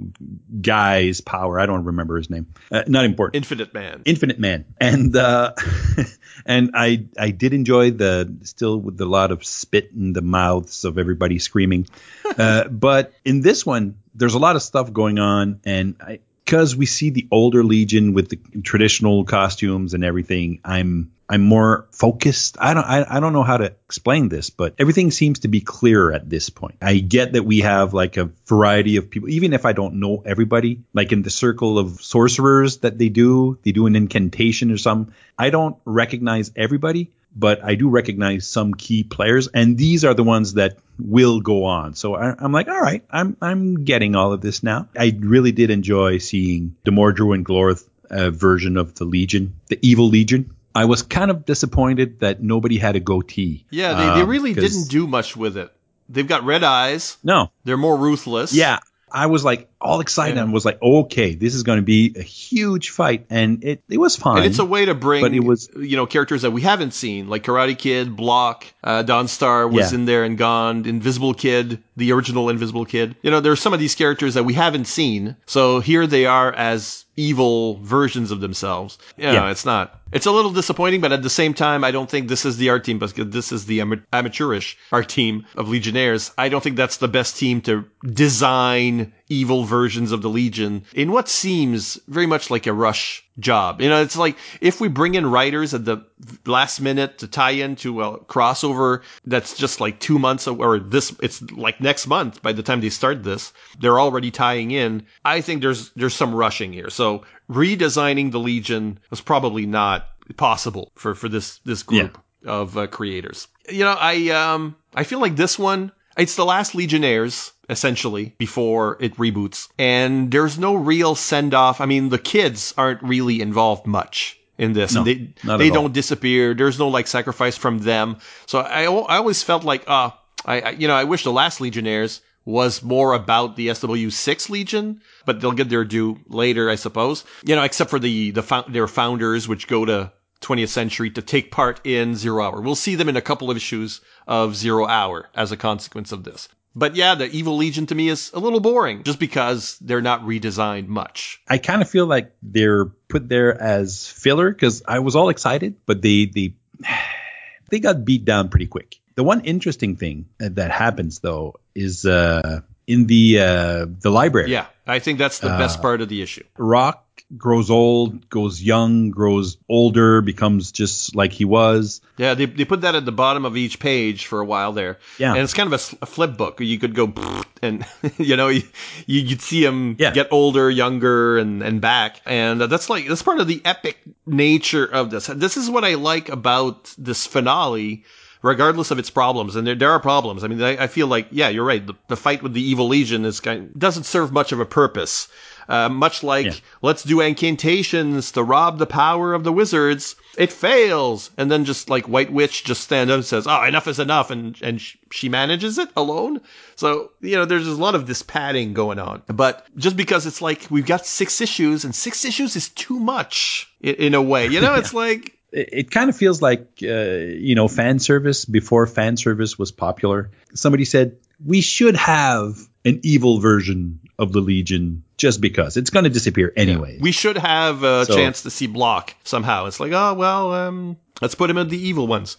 guy's 0.62 1.22
power. 1.22 1.60
I 1.60 1.66
don't 1.66 1.86
remember 1.86 2.18
his 2.18 2.30
name. 2.30 2.48
Uh, 2.72 2.84
not 2.88 3.06
important. 3.06 3.36
Infinite 3.36 3.74
Man. 3.74 4.02
Infinite 4.06 4.40
Man. 4.40 4.66
And 4.80 5.16
uh, 5.16 5.54
and 6.46 6.72
I 6.74 7.06
I 7.18 7.32
did 7.32 7.54
enjoy 7.54 7.92
the 7.92 8.36
still 8.44 8.78
with 8.78 9.00
a 9.02 9.06
lot 9.06 9.32
of 9.32 9.44
spit 9.44 9.92
in 9.96 10.14
the 10.14 10.22
mouths 10.22 10.86
of 10.86 10.98
everybody 10.98 11.40
screaming. 11.40 11.88
uh, 12.38 12.68
but 12.68 13.14
in 13.26 13.42
this 13.42 13.66
one, 13.66 13.98
there's 14.16 14.36
a 14.36 14.40
lot 14.40 14.56
of 14.56 14.62
stuff 14.62 14.94
going 14.94 15.20
on, 15.20 15.62
and 15.66 15.96
I 16.00 16.20
because 16.46 16.76
we 16.76 16.86
see 16.86 17.10
the 17.10 17.28
older 17.32 17.64
Legion 17.64 18.14
with 18.14 18.30
the 18.30 18.62
traditional 18.62 19.24
costumes 19.24 19.94
and 19.94 20.04
everything, 20.04 20.60
I'm 20.64 21.12
I'm 21.34 21.42
more 21.42 21.88
focused. 21.92 22.58
I 22.60 22.76
don't 22.76 22.84
I, 22.84 23.18
I 23.18 23.20
don't 23.20 23.34
know 23.34 23.42
how 23.42 23.58
to 23.58 23.66
explain 23.66 24.30
this, 24.30 24.52
but 24.52 24.76
everything 24.78 25.10
seems 25.10 25.40
to 25.40 25.48
be 25.48 25.62
clearer 25.62 26.14
at 26.14 26.30
this 26.30 26.52
point. 26.52 26.76
I 26.80 27.00
get 27.00 27.34
that 27.34 27.42
we 27.42 27.62
have 27.62 27.92
like 27.92 28.18
a 28.18 28.30
variety 28.46 28.98
of 28.98 29.10
people, 29.10 29.30
even 29.30 29.52
if 29.54 29.66
I 29.66 29.74
don't 29.74 29.96
know 29.96 30.22
everybody, 30.24 30.84
like 30.94 31.12
in 31.12 31.24
the 31.24 31.32
circle 31.32 31.80
of 31.80 32.04
sorcerers 32.04 32.78
that 32.82 33.00
they 33.00 33.10
do, 33.10 33.58
they 33.64 33.72
do 33.72 33.88
an 33.88 33.96
incantation 33.96 34.70
or 34.70 34.78
something. 34.78 35.12
I 35.36 35.50
don't 35.50 35.76
recognize 35.86 36.52
everybody, 36.56 37.10
but 37.36 37.64
I 37.64 37.74
do 37.74 37.90
recognize 37.90 38.48
some 38.48 38.76
key 38.76 39.04
players, 39.04 39.48
and 39.48 39.76
these 39.76 40.06
are 40.06 40.14
the 40.14 40.24
ones 40.24 40.54
that 40.54 40.78
will 41.00 41.42
go 41.42 41.64
on. 41.64 41.96
So 41.96 42.14
I, 42.14 42.36
am 42.46 42.52
like, 42.52 42.68
all 42.68 42.80
right, 42.80 43.04
I'm 43.10 43.38
I'm 43.42 43.86
getting 43.86 44.16
all 44.16 44.34
of 44.34 44.42
this 44.42 44.62
now. 44.62 44.88
I 44.96 45.18
really 45.20 45.52
did 45.52 45.72
enjoy 45.72 46.20
seeing 46.20 46.76
the 46.84 46.92
Mordru 46.92 47.34
and 47.34 47.44
Glorith 47.44 47.90
uh, 48.12 48.30
version 48.30 48.78
of 48.78 48.94
the 48.94 49.06
Legion, 49.06 49.56
the 49.70 49.80
Evil 49.82 50.10
Legion. 50.10 50.54
I 50.76 50.86
was 50.86 51.02
kind 51.04 51.30
of 51.30 51.46
disappointed 51.46 52.22
that 52.22 52.42
nobody 52.42 52.78
had 52.78 52.96
a 52.96 53.00
goatee. 53.00 53.66
Yeah, 53.70 53.94
they, 53.94 54.20
they 54.20 54.26
really 54.26 54.52
um, 54.52 54.56
didn't 54.56 54.90
do 54.90 55.08
much 55.08 55.36
with 55.36 55.58
it. 55.58 55.72
They've 56.10 56.28
got 56.28 56.44
red 56.44 56.64
eyes. 56.64 57.18
No, 57.24 57.52
they're 57.64 57.78
more 57.78 57.98
ruthless. 57.98 58.54
Yeah, 58.54 58.80
I 59.12 59.28
was 59.28 59.44
like 59.44 59.70
all 59.84 60.00
excited 60.00 60.38
yeah. 60.38 60.44
and 60.44 60.54
was 60.54 60.66
like, 60.66 60.82
okay, 60.82 61.36
this 61.36 61.54
is 61.54 61.64
going 61.64 61.78
to 61.78 61.84
be 61.84 62.16
a 62.18 62.22
huge 62.22 62.90
fight, 62.90 63.26
and 63.30 63.64
it 63.64 63.84
it 63.90 63.98
was 63.98 64.16
fine. 64.16 64.38
And 64.38 64.46
it's 64.46 64.60
a 64.60 64.66
way 64.66 64.86
to 64.86 64.96
bring, 64.96 65.22
but 65.22 65.34
it 65.34 65.44
was 65.44 65.70
you 65.76 65.98
know 65.98 66.06
characters 66.06 66.44
that 66.44 66.52
we 66.52 66.62
haven't 66.62 66.94
seen, 66.94 67.28
like 67.28 67.44
Karate 67.44 67.78
Kid, 67.78 68.16
Block, 68.16 68.66
uh, 68.84 69.28
Star 69.28 69.68
was 69.68 69.92
yeah. 69.92 70.00
in 70.00 70.06
there 70.06 70.24
and 70.24 70.38
gone, 70.38 70.86
Invisible 70.86 71.34
Kid, 71.34 71.84
the 71.98 72.12
original 72.14 72.50
Invisible 72.50 72.86
Kid. 72.86 73.16
You 73.22 73.32
know, 73.32 73.40
there's 73.40 73.62
some 73.62 73.74
of 73.74 73.80
these 73.80 73.96
characters 73.96 74.34
that 74.34 74.44
we 74.44 74.54
haven't 74.54 74.86
seen, 74.86 75.36
so 75.46 75.80
here 75.80 76.08
they 76.08 76.26
are 76.26 76.52
as 76.52 77.06
evil 77.16 77.76
versions 77.78 78.32
of 78.32 78.40
themselves. 78.40 78.98
You 79.18 79.26
know, 79.26 79.34
yeah, 79.34 79.52
it's 79.52 79.66
not. 79.66 80.00
It's 80.12 80.26
a 80.26 80.32
little 80.32 80.52
disappointing, 80.52 81.02
but 81.02 81.12
at 81.12 81.24
the 81.24 81.30
same 81.30 81.54
time, 81.54 81.84
I 81.84 81.92
don't 81.92 82.10
think 82.10 82.28
this 82.28 82.46
is 82.46 82.58
the 82.58 82.70
art 82.70 82.84
team, 82.84 83.00
because 83.00 83.14
this 83.30 83.52
is 83.52 83.66
the 83.66 83.82
amateurish 84.14 84.78
art 84.92 85.10
team 85.10 85.46
of 85.56 85.70
Legionnaires. 85.70 86.32
I 86.38 86.50
don't 86.50 86.64
think 86.64 86.76
that's 86.76 86.98
the 86.98 87.08
best 87.08 87.38
team 87.38 87.62
to 87.62 87.86
design 88.06 89.14
evil 89.34 89.64
versions 89.64 90.12
of 90.12 90.22
the 90.22 90.30
Legion 90.30 90.84
in 90.94 91.12
what 91.12 91.28
seems 91.28 92.00
very 92.08 92.28
much 92.28 92.52
like 92.52 92.68
a 92.68 92.74
rush 92.74 93.24
job. 93.40 93.82
You 93.82 93.90
know, 93.90 94.02
it's 94.02 94.18
like 94.18 94.38
if 94.62 94.80
we 94.80 94.88
bring 94.88 95.16
in 95.16 95.26
writers 95.26 95.74
at 95.74 95.86
the 95.86 96.06
last 96.46 96.80
minute 96.80 97.18
to 97.18 97.28
tie 97.28 97.52
into 97.52 98.02
a 98.02 98.20
crossover 98.26 99.02
that's 99.26 99.58
just 99.58 99.82
like 99.82 100.00
two 100.00 100.20
months 100.20 100.48
or 100.48 100.80
this, 100.80 101.16
it's 101.22 101.42
like 101.52 101.82
next 101.82 102.06
month 102.06 102.42
by 102.42 102.54
the 102.54 102.64
time 102.64 102.82
they 102.82 102.90
start 102.90 103.24
this, 103.24 103.54
they're 103.80 104.00
already 104.00 104.30
tying 104.30 104.72
in. 104.72 105.04
I 105.26 105.42
think 105.42 105.62
there's, 105.62 105.90
there's 105.92 106.16
some 106.16 106.36
rushing 106.36 106.74
here. 106.74 106.90
So 106.90 107.24
redesigning 107.50 108.32
the 108.32 108.40
Legion 108.40 109.00
was 109.10 109.22
probably 109.22 109.66
not 109.66 110.10
possible 110.38 110.92
for, 110.96 111.16
for 111.16 111.30
this, 111.30 111.60
this 111.66 111.82
group 111.82 112.20
yeah. 112.44 112.52
of 112.52 112.78
uh, 112.78 112.88
creators. 112.88 113.48
You 113.70 113.86
know, 113.86 113.98
I, 114.00 114.30
um, 114.30 114.76
I 114.94 115.04
feel 115.04 115.20
like 115.20 115.38
this 115.38 115.58
one, 115.58 115.92
it's 116.18 116.36
the 116.36 116.46
last 116.46 116.76
Legionnaires 116.76 117.53
essentially 117.70 118.36
before 118.38 118.98
it 119.00 119.16
reboots. 119.16 119.70
And 119.78 120.32
there's 120.32 120.58
no 120.60 120.76
real 120.76 121.16
send 121.16 121.54
off. 121.54 121.82
I 121.82 121.86
mean, 121.86 122.10
the 122.10 122.20
kids 122.20 122.74
aren't 122.78 123.02
really 123.02 123.42
involved 123.42 123.88
much 123.88 124.40
in 124.58 124.74
this. 124.74 124.94
No, 124.94 125.04
they 125.04 125.34
they 125.44 125.70
don't 125.70 125.94
disappear. 125.94 126.54
There's 126.54 126.80
no 126.80 126.88
like 126.90 127.08
sacrifice 127.08 127.58
from 127.58 127.80
them. 127.80 128.18
So 128.46 128.60
I, 128.60 128.84
I 128.84 129.18
always 129.18 129.44
felt 129.44 129.64
like, 129.64 129.84
uh, 129.88 130.12
I, 130.46 130.62
I, 130.62 130.70
you 130.72 130.88
know, 130.88 130.96
I 130.96 131.06
wish 131.06 131.24
the 131.24 131.32
last 131.32 131.62
Legionnaires 131.62 132.22
was 132.46 132.84
more 132.84 133.14
about 133.14 133.56
the 133.56 133.70
SW6 133.70 134.50
Legion, 134.50 135.02
but 135.26 135.40
they'll 135.40 135.54
get 135.54 135.70
their 135.70 135.86
due 135.86 136.20
later, 136.28 136.70
I 136.70 136.76
suppose. 136.76 137.24
You 137.46 137.56
know, 137.56 137.64
except 137.64 137.90
for 137.90 138.00
the, 138.00 138.32
the, 138.32 138.66
their 138.68 138.88
founders, 138.88 139.48
which 139.48 139.68
go 139.68 139.86
to 139.86 140.12
20th 140.42 140.70
century 140.70 141.10
to 141.12 141.22
take 141.22 141.52
part 141.52 141.80
in 141.86 142.16
Zero 142.16 142.44
Hour. 142.44 142.62
We'll 142.62 142.76
see 142.76 142.96
them 142.96 143.08
in 143.08 143.16
a 143.16 143.22
couple 143.22 143.50
of 143.50 143.56
issues 143.56 144.02
of 144.28 144.56
Zero 144.56 144.86
Hour 144.86 145.30
as 145.34 145.52
a 145.54 145.58
consequence 145.58 146.12
of 146.12 146.26
this. 146.26 146.50
But 146.76 146.96
yeah, 146.96 147.16
the 147.16 147.30
Evil 147.30 147.58
Legion 147.58 147.86
to 147.88 147.96
me 147.96 148.10
is 148.10 148.32
a 148.34 148.40
little 148.40 148.60
boring 148.60 149.04
just 149.04 149.20
because 149.20 149.78
they're 149.80 150.02
not 150.02 150.24
redesigned 150.24 150.88
much. 150.88 151.42
I 151.48 151.58
kind 151.60 151.82
of 151.82 151.90
feel 151.90 152.06
like 152.06 152.36
they're 152.42 152.86
put 152.86 153.30
there 153.30 153.60
as 153.60 154.08
filler 154.08 154.50
because 154.50 154.82
I 154.88 155.00
was 155.00 155.16
all 155.16 155.30
excited, 155.30 155.76
but 155.86 156.02
they 156.02 156.26
they 156.26 156.56
they 157.70 157.80
got 157.80 158.04
beat 158.04 158.26
down 158.26 158.50
pretty 158.50 158.68
quick. 158.68 159.00
The 159.16 159.24
one 159.24 159.42
interesting 159.42 159.96
thing 159.96 160.26
that 160.40 160.72
happens 160.72 161.20
though 161.20 161.56
is 161.76 162.06
uh, 162.06 162.62
in 162.88 163.06
the 163.06 163.40
uh, 163.40 163.86
the 164.02 164.10
library. 164.10 164.52
Yeah, 164.52 164.66
I 164.88 165.00
think 165.00 165.20
that's 165.20 165.40
the 165.40 165.50
best 165.50 165.80
uh, 165.80 165.82
part 165.82 166.02
of 166.02 166.10
the 166.10 166.22
issue. 166.22 166.44
Rokk 166.58 167.03
grows 167.38 167.70
old, 167.70 168.30
goes 168.30 168.62
young, 168.62 169.10
grows 169.10 169.58
older, 169.70 170.22
becomes 170.22 170.72
just 170.72 171.16
like 171.16 171.32
he 171.32 171.46
was. 171.46 172.02
Yeah, 172.18 172.34
they, 172.36 172.46
they 172.46 172.66
put 172.66 172.82
that 172.82 172.96
at 172.96 173.06
the 173.06 173.12
bottom 173.12 173.46
of 173.46 173.58
each 173.58 173.80
page 173.80 174.26
for 174.28 174.40
a 174.40 174.46
while 174.46 174.72
there. 174.74 175.00
Yeah. 175.18 175.32
And 175.34 175.42
it's 175.42 175.54
kind 175.54 175.72
of 175.72 175.98
a 176.02 176.06
flip 176.06 176.38
book. 176.38 176.60
You 176.60 176.78
could 176.80 176.94
go 176.96 177.12
and, 177.62 177.86
you 178.18 178.36
know, 178.36 178.50
you, 178.50 178.64
you'd 179.08 179.42
see 179.42 179.64
him 179.66 179.96
Yeah. 180.00 180.12
get 180.12 180.28
older, 180.32 180.70
younger, 180.70 181.38
and, 181.38 181.62
and 181.64 181.82
back. 181.82 182.22
And 182.26 182.62
uh, 182.62 182.68
that's 182.68 182.90
like, 182.90 183.08
that's 183.08 183.24
part 183.24 183.40
of 183.40 183.48
the 183.48 183.62
epic 183.66 183.98
nature 184.26 184.86
of 184.86 185.10
this. 185.10 185.28
This 185.28 185.58
is 185.58 185.70
what 185.70 185.84
I 185.84 185.96
like 185.96 186.30
about 186.30 186.94
this 186.98 187.26
finale. 187.26 188.04
Regardless 188.44 188.92
of 188.92 189.00
its 189.00 189.10
problems, 189.10 189.56
and 189.56 189.66
there, 189.66 189.74
there 189.74 189.90
are 189.92 190.00
problems. 190.02 190.44
I 190.44 190.48
mean, 190.48 190.62
I, 190.62 190.84
I 190.84 190.88
feel 190.88 191.08
like, 191.08 191.28
yeah, 191.32 191.48
you're 191.48 191.64
right. 191.64 191.86
The, 191.88 191.94
the 192.10 192.18
fight 192.18 192.44
with 192.44 192.54
the 192.54 192.62
evil 192.62 192.88
legion 192.90 193.24
is 193.26 193.40
kind 193.40 193.72
doesn't 193.78 194.04
serve 194.04 194.32
much 194.34 194.52
of 194.52 194.60
a 194.60 194.66
purpose. 194.66 195.30
Uh, 195.70 195.88
much 195.88 196.24
like, 196.24 196.46
Yeah. 196.48 196.54
let's 196.82 197.04
do 197.04 197.22
incantations 197.22 198.34
to 198.34 198.44
rob 198.44 198.80
the 198.80 198.86
power 198.86 199.34
of 199.34 199.46
the 199.46 199.54
wizards. 199.54 200.18
It 200.38 200.52
fails. 200.52 201.30
And 201.38 201.50
then 201.50 201.64
just 201.64 201.90
like 201.90 202.06
White 202.10 202.34
Witch 202.34 202.66
just 202.66 202.82
stands 202.82 203.12
up 203.12 203.16
and 203.16 203.26
says, 203.26 203.48
oh, 203.48 203.64
enough 203.64 203.88
is 203.88 203.98
enough. 204.00 204.30
And, 204.30 204.58
and 204.62 204.82
sh- 204.82 204.98
she 205.12 205.30
manages 205.30 205.78
it 205.78 205.88
alone. 205.96 206.42
So, 206.76 207.12
you 207.22 207.38
know, 207.38 207.46
there's 207.46 207.66
a 207.68 207.72
lot 207.76 207.96
of 207.96 208.08
this 208.08 208.22
padding 208.24 208.74
going 208.74 209.00
on. 209.00 209.22
But 209.28 209.66
just 209.78 209.96
because 209.96 210.26
it's 210.26 210.42
like 210.42 210.68
we've 210.70 210.86
got 210.86 211.06
six 211.06 211.40
issues 211.40 211.86
and 211.86 211.96
six 211.96 212.26
issues 212.26 212.58
is 212.58 212.68
too 212.68 213.00
much 213.00 213.72
in, 213.80 213.96
in 213.96 214.14
a 214.16 214.22
way, 214.22 214.48
you 214.48 214.60
know, 214.60 214.74
it's 214.82 214.94
like, 214.94 215.38
it, 215.54 215.92
kind 215.92 216.10
of 216.10 216.16
feels 216.18 216.42
like 216.42 216.80
uh, 216.84 216.88
you 216.88 217.56
know 217.56 217.68
fan 217.68 218.00
service 218.00 218.46
before 218.46 218.88
fan 218.88 219.18
service 219.18 219.58
was 219.58 219.72
popular. 219.72 220.32
Somebody 220.54 220.86
said 220.86 221.18
we 221.46 221.62
should 221.62 221.96
have 221.96 222.58
an 222.86 223.00
evil 223.04 223.40
version 223.40 224.00
of 224.20 224.32
the 224.34 224.40
Legion 224.42 225.04
just 225.18 225.42
because 225.42 225.78
it's 225.78 225.90
going 225.90 226.04
to 226.04 226.10
disappear 226.10 226.52
anyway. 226.56 226.98
We 227.02 227.12
should 227.12 227.38
have 227.38 227.84
a 227.84 228.06
So- 228.06 228.16
chance 228.16 228.44
to 228.44 228.50
see 228.50 228.68
Block 228.68 229.16
somehow. 229.24 229.66
It's 229.68 229.80
like, 229.80 229.92
oh 229.94 230.14
well, 230.14 230.54
um, 230.54 230.98
let's 231.22 231.36
put 231.36 231.50
him 231.50 231.58
in 231.58 231.70
the 231.70 231.78
evil 231.78 232.08
ones. 232.08 232.38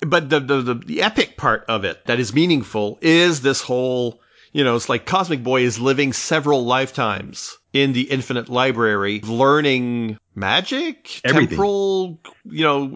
But 0.00 0.28
the, 0.28 0.40
the 0.40 0.60
the 0.62 0.74
the 0.74 1.02
epic 1.02 1.36
part 1.38 1.64
of 1.68 1.84
it 1.84 2.04
that 2.06 2.20
is 2.20 2.34
meaningful 2.34 2.98
is 3.00 3.40
this 3.40 3.62
whole, 3.62 4.20
you 4.52 4.64
know, 4.64 4.76
it's 4.76 4.88
like 4.88 5.06
Cosmic 5.06 5.42
Boy 5.42 5.62
is 5.62 5.78
living 5.78 6.12
several 6.12 6.64
lifetimes 6.64 7.58
in 7.72 7.92
the 7.92 8.02
Infinite 8.02 8.48
Library, 8.48 9.20
learning 9.20 10.18
magic, 10.34 11.20
Everything. 11.24 11.48
temporal, 11.48 12.20
you 12.44 12.64
know, 12.64 12.86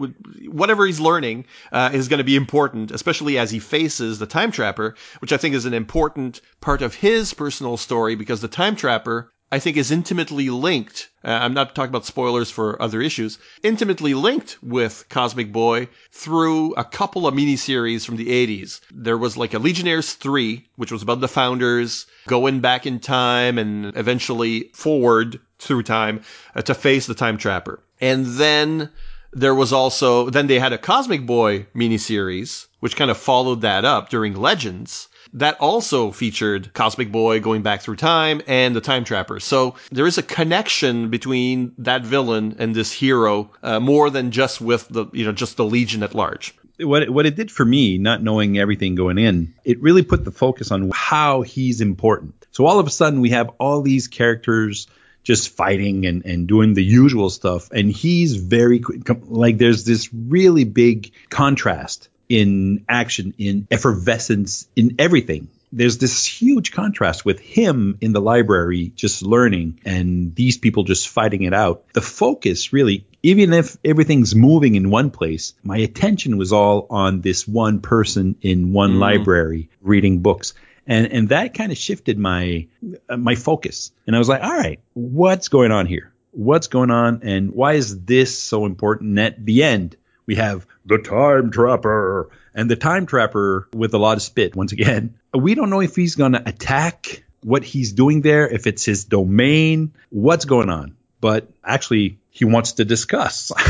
whatever 0.47 0.85
he's 0.85 0.99
learning 0.99 1.45
uh, 1.71 1.91
is 1.93 2.07
going 2.07 2.19
to 2.19 2.23
be 2.23 2.35
important, 2.35 2.91
especially 2.91 3.37
as 3.37 3.51
he 3.51 3.59
faces 3.59 4.19
the 4.19 4.25
Time 4.25 4.51
Trapper, 4.51 4.95
which 5.19 5.33
I 5.33 5.37
think 5.37 5.55
is 5.55 5.65
an 5.65 5.73
important 5.73 6.41
part 6.61 6.81
of 6.81 6.95
his 6.95 7.33
personal 7.33 7.77
story 7.77 8.15
because 8.15 8.41
the 8.41 8.47
Time 8.47 8.75
Trapper 8.75 9.31
I 9.53 9.59
think 9.59 9.75
is 9.75 9.91
intimately 9.91 10.49
linked. 10.49 11.09
Uh, 11.25 11.31
I'm 11.31 11.53
not 11.53 11.75
talking 11.75 11.89
about 11.89 12.05
spoilers 12.05 12.49
for 12.49 12.81
other 12.81 13.01
issues. 13.01 13.37
Intimately 13.63 14.13
linked 14.13 14.57
with 14.63 15.05
Cosmic 15.09 15.51
Boy 15.51 15.89
through 16.09 16.73
a 16.75 16.85
couple 16.85 17.27
of 17.27 17.33
miniseries 17.33 18.05
from 18.05 18.15
the 18.15 18.27
80s. 18.27 18.79
There 18.93 19.17
was 19.17 19.35
like 19.35 19.53
a 19.53 19.59
Legionnaires 19.59 20.13
3, 20.13 20.65
which 20.77 20.91
was 20.91 21.01
about 21.01 21.19
the 21.19 21.27
founders 21.27 22.05
going 22.27 22.61
back 22.61 22.85
in 22.85 22.99
time 22.99 23.57
and 23.57 23.91
eventually 23.97 24.71
forward 24.73 25.41
through 25.59 25.83
time 25.83 26.21
uh, 26.55 26.61
to 26.61 26.73
face 26.73 27.05
the 27.05 27.13
Time 27.13 27.37
Trapper. 27.37 27.83
And 27.99 28.25
then 28.25 28.89
there 29.33 29.55
was 29.55 29.73
also, 29.73 30.29
then 30.29 30.47
they 30.47 30.59
had 30.59 30.71
a 30.71 30.77
Cosmic 30.77 31.25
Boy 31.25 31.67
miniseries, 31.75 32.67
which 32.79 32.95
kind 32.95 33.11
of 33.11 33.17
followed 33.17 33.59
that 33.61 33.83
up 33.83 34.09
during 34.09 34.33
Legends. 34.33 35.09
That 35.33 35.57
also 35.59 36.11
featured 36.11 36.73
Cosmic 36.73 37.11
Boy 37.11 37.39
going 37.39 37.61
back 37.61 37.81
through 37.81 37.95
time 37.95 38.41
and 38.47 38.75
the 38.75 38.81
Time 38.81 39.03
Trapper. 39.05 39.39
So 39.39 39.75
there 39.91 40.05
is 40.05 40.17
a 40.17 40.23
connection 40.23 41.09
between 41.09 41.73
that 41.77 42.03
villain 42.03 42.55
and 42.59 42.75
this 42.75 42.91
hero, 42.91 43.49
uh, 43.63 43.79
more 43.79 44.09
than 44.09 44.31
just 44.31 44.59
with 44.59 44.87
the, 44.89 45.05
you 45.13 45.23
know, 45.25 45.31
just 45.31 45.55
the 45.55 45.65
Legion 45.65 46.03
at 46.03 46.13
large. 46.13 46.53
what 46.83 47.03
it, 47.03 47.13
what 47.13 47.25
it 47.25 47.35
did 47.35 47.51
for 47.51 47.65
me, 47.65 47.97
not 47.97 48.23
knowing 48.23 48.57
everything 48.57 48.95
going 48.95 49.17
in, 49.17 49.53
it 49.63 49.81
really 49.81 50.03
put 50.03 50.25
the 50.25 50.31
focus 50.31 50.71
on 50.71 50.91
how 50.93 51.41
he's 51.41 51.81
important. 51.81 52.47
So 52.51 52.65
all 52.65 52.79
of 52.79 52.87
a 52.87 52.91
sudden 52.91 53.21
we 53.21 53.29
have 53.29 53.51
all 53.59 53.81
these 53.81 54.07
characters 54.07 54.87
just 55.23 55.49
fighting 55.49 56.05
and, 56.05 56.25
and 56.25 56.47
doing 56.47 56.73
the 56.73 56.83
usual 56.83 57.29
stuff, 57.29 57.69
and 57.71 57.91
he's 57.91 58.35
very 58.35 58.83
like 59.25 59.59
there's 59.59 59.83
this 59.85 60.11
really 60.11 60.63
big 60.63 61.11
contrast 61.29 62.09
in 62.31 62.85
action, 62.87 63.33
in 63.37 63.67
effervescence, 63.69 64.65
in 64.73 64.95
everything. 64.99 65.49
There's 65.73 65.97
this 65.97 66.25
huge 66.25 66.71
contrast 66.71 67.25
with 67.25 67.39
him 67.39 67.97
in 67.99 68.13
the 68.13 68.21
library 68.21 68.93
just 68.95 69.21
learning 69.21 69.81
and 69.85 70.33
these 70.33 70.57
people 70.57 70.83
just 70.83 71.09
fighting 71.09 71.43
it 71.43 71.53
out. 71.53 71.83
The 71.93 72.01
focus 72.01 72.71
really, 72.71 73.05
even 73.21 73.51
if 73.51 73.77
everything's 73.83 74.33
moving 74.33 74.75
in 74.75 74.89
one 74.89 75.11
place, 75.11 75.53
my 75.61 75.77
attention 75.77 76.37
was 76.37 76.53
all 76.53 76.87
on 76.89 77.19
this 77.21 77.45
one 77.47 77.81
person 77.81 78.35
in 78.41 78.71
one 78.71 78.99
library 78.99 79.69
reading 79.81 80.19
books. 80.19 80.53
And, 80.87 81.11
and 81.11 81.29
that 81.29 81.53
kind 81.53 81.71
of 81.71 81.77
shifted 81.77 82.17
my, 82.17 82.67
uh, 83.09 83.17
my 83.17 83.35
focus. 83.35 83.91
And 84.07 84.15
I 84.15 84.19
was 84.19 84.29
like, 84.29 84.43
all 84.43 84.57
right, 84.57 84.79
what's 84.93 85.49
going 85.49 85.71
on 85.71 85.85
here? 85.85 86.13
What's 86.31 86.67
going 86.67 86.91
on? 86.91 87.21
And 87.23 87.51
why 87.51 87.73
is 87.73 88.03
this 88.03 88.37
so 88.39 88.65
important? 88.65 89.19
At 89.19 89.45
the 89.45 89.63
end, 89.63 89.97
we 90.25 90.35
have 90.35 90.65
the 90.85 90.97
time 90.97 91.51
trapper 91.51 92.29
and 92.53 92.69
the 92.69 92.75
time 92.75 93.05
trapper 93.05 93.67
with 93.73 93.93
a 93.93 93.97
lot 93.97 94.17
of 94.17 94.23
spit 94.23 94.55
once 94.55 94.71
again. 94.71 95.15
We 95.33 95.55
don't 95.55 95.69
know 95.69 95.81
if 95.81 95.95
he's 95.95 96.15
going 96.15 96.33
to 96.33 96.47
attack 96.47 97.23
what 97.43 97.63
he's 97.63 97.93
doing 97.93 98.21
there 98.21 98.47
if 98.47 98.67
it's 98.67 98.85
his 98.85 99.05
domain 99.05 99.93
what's 100.09 100.45
going 100.45 100.69
on. 100.69 100.95
But 101.19 101.49
actually 101.63 102.19
he 102.29 102.45
wants 102.45 102.73
to 102.73 102.85
discuss. 102.85 103.51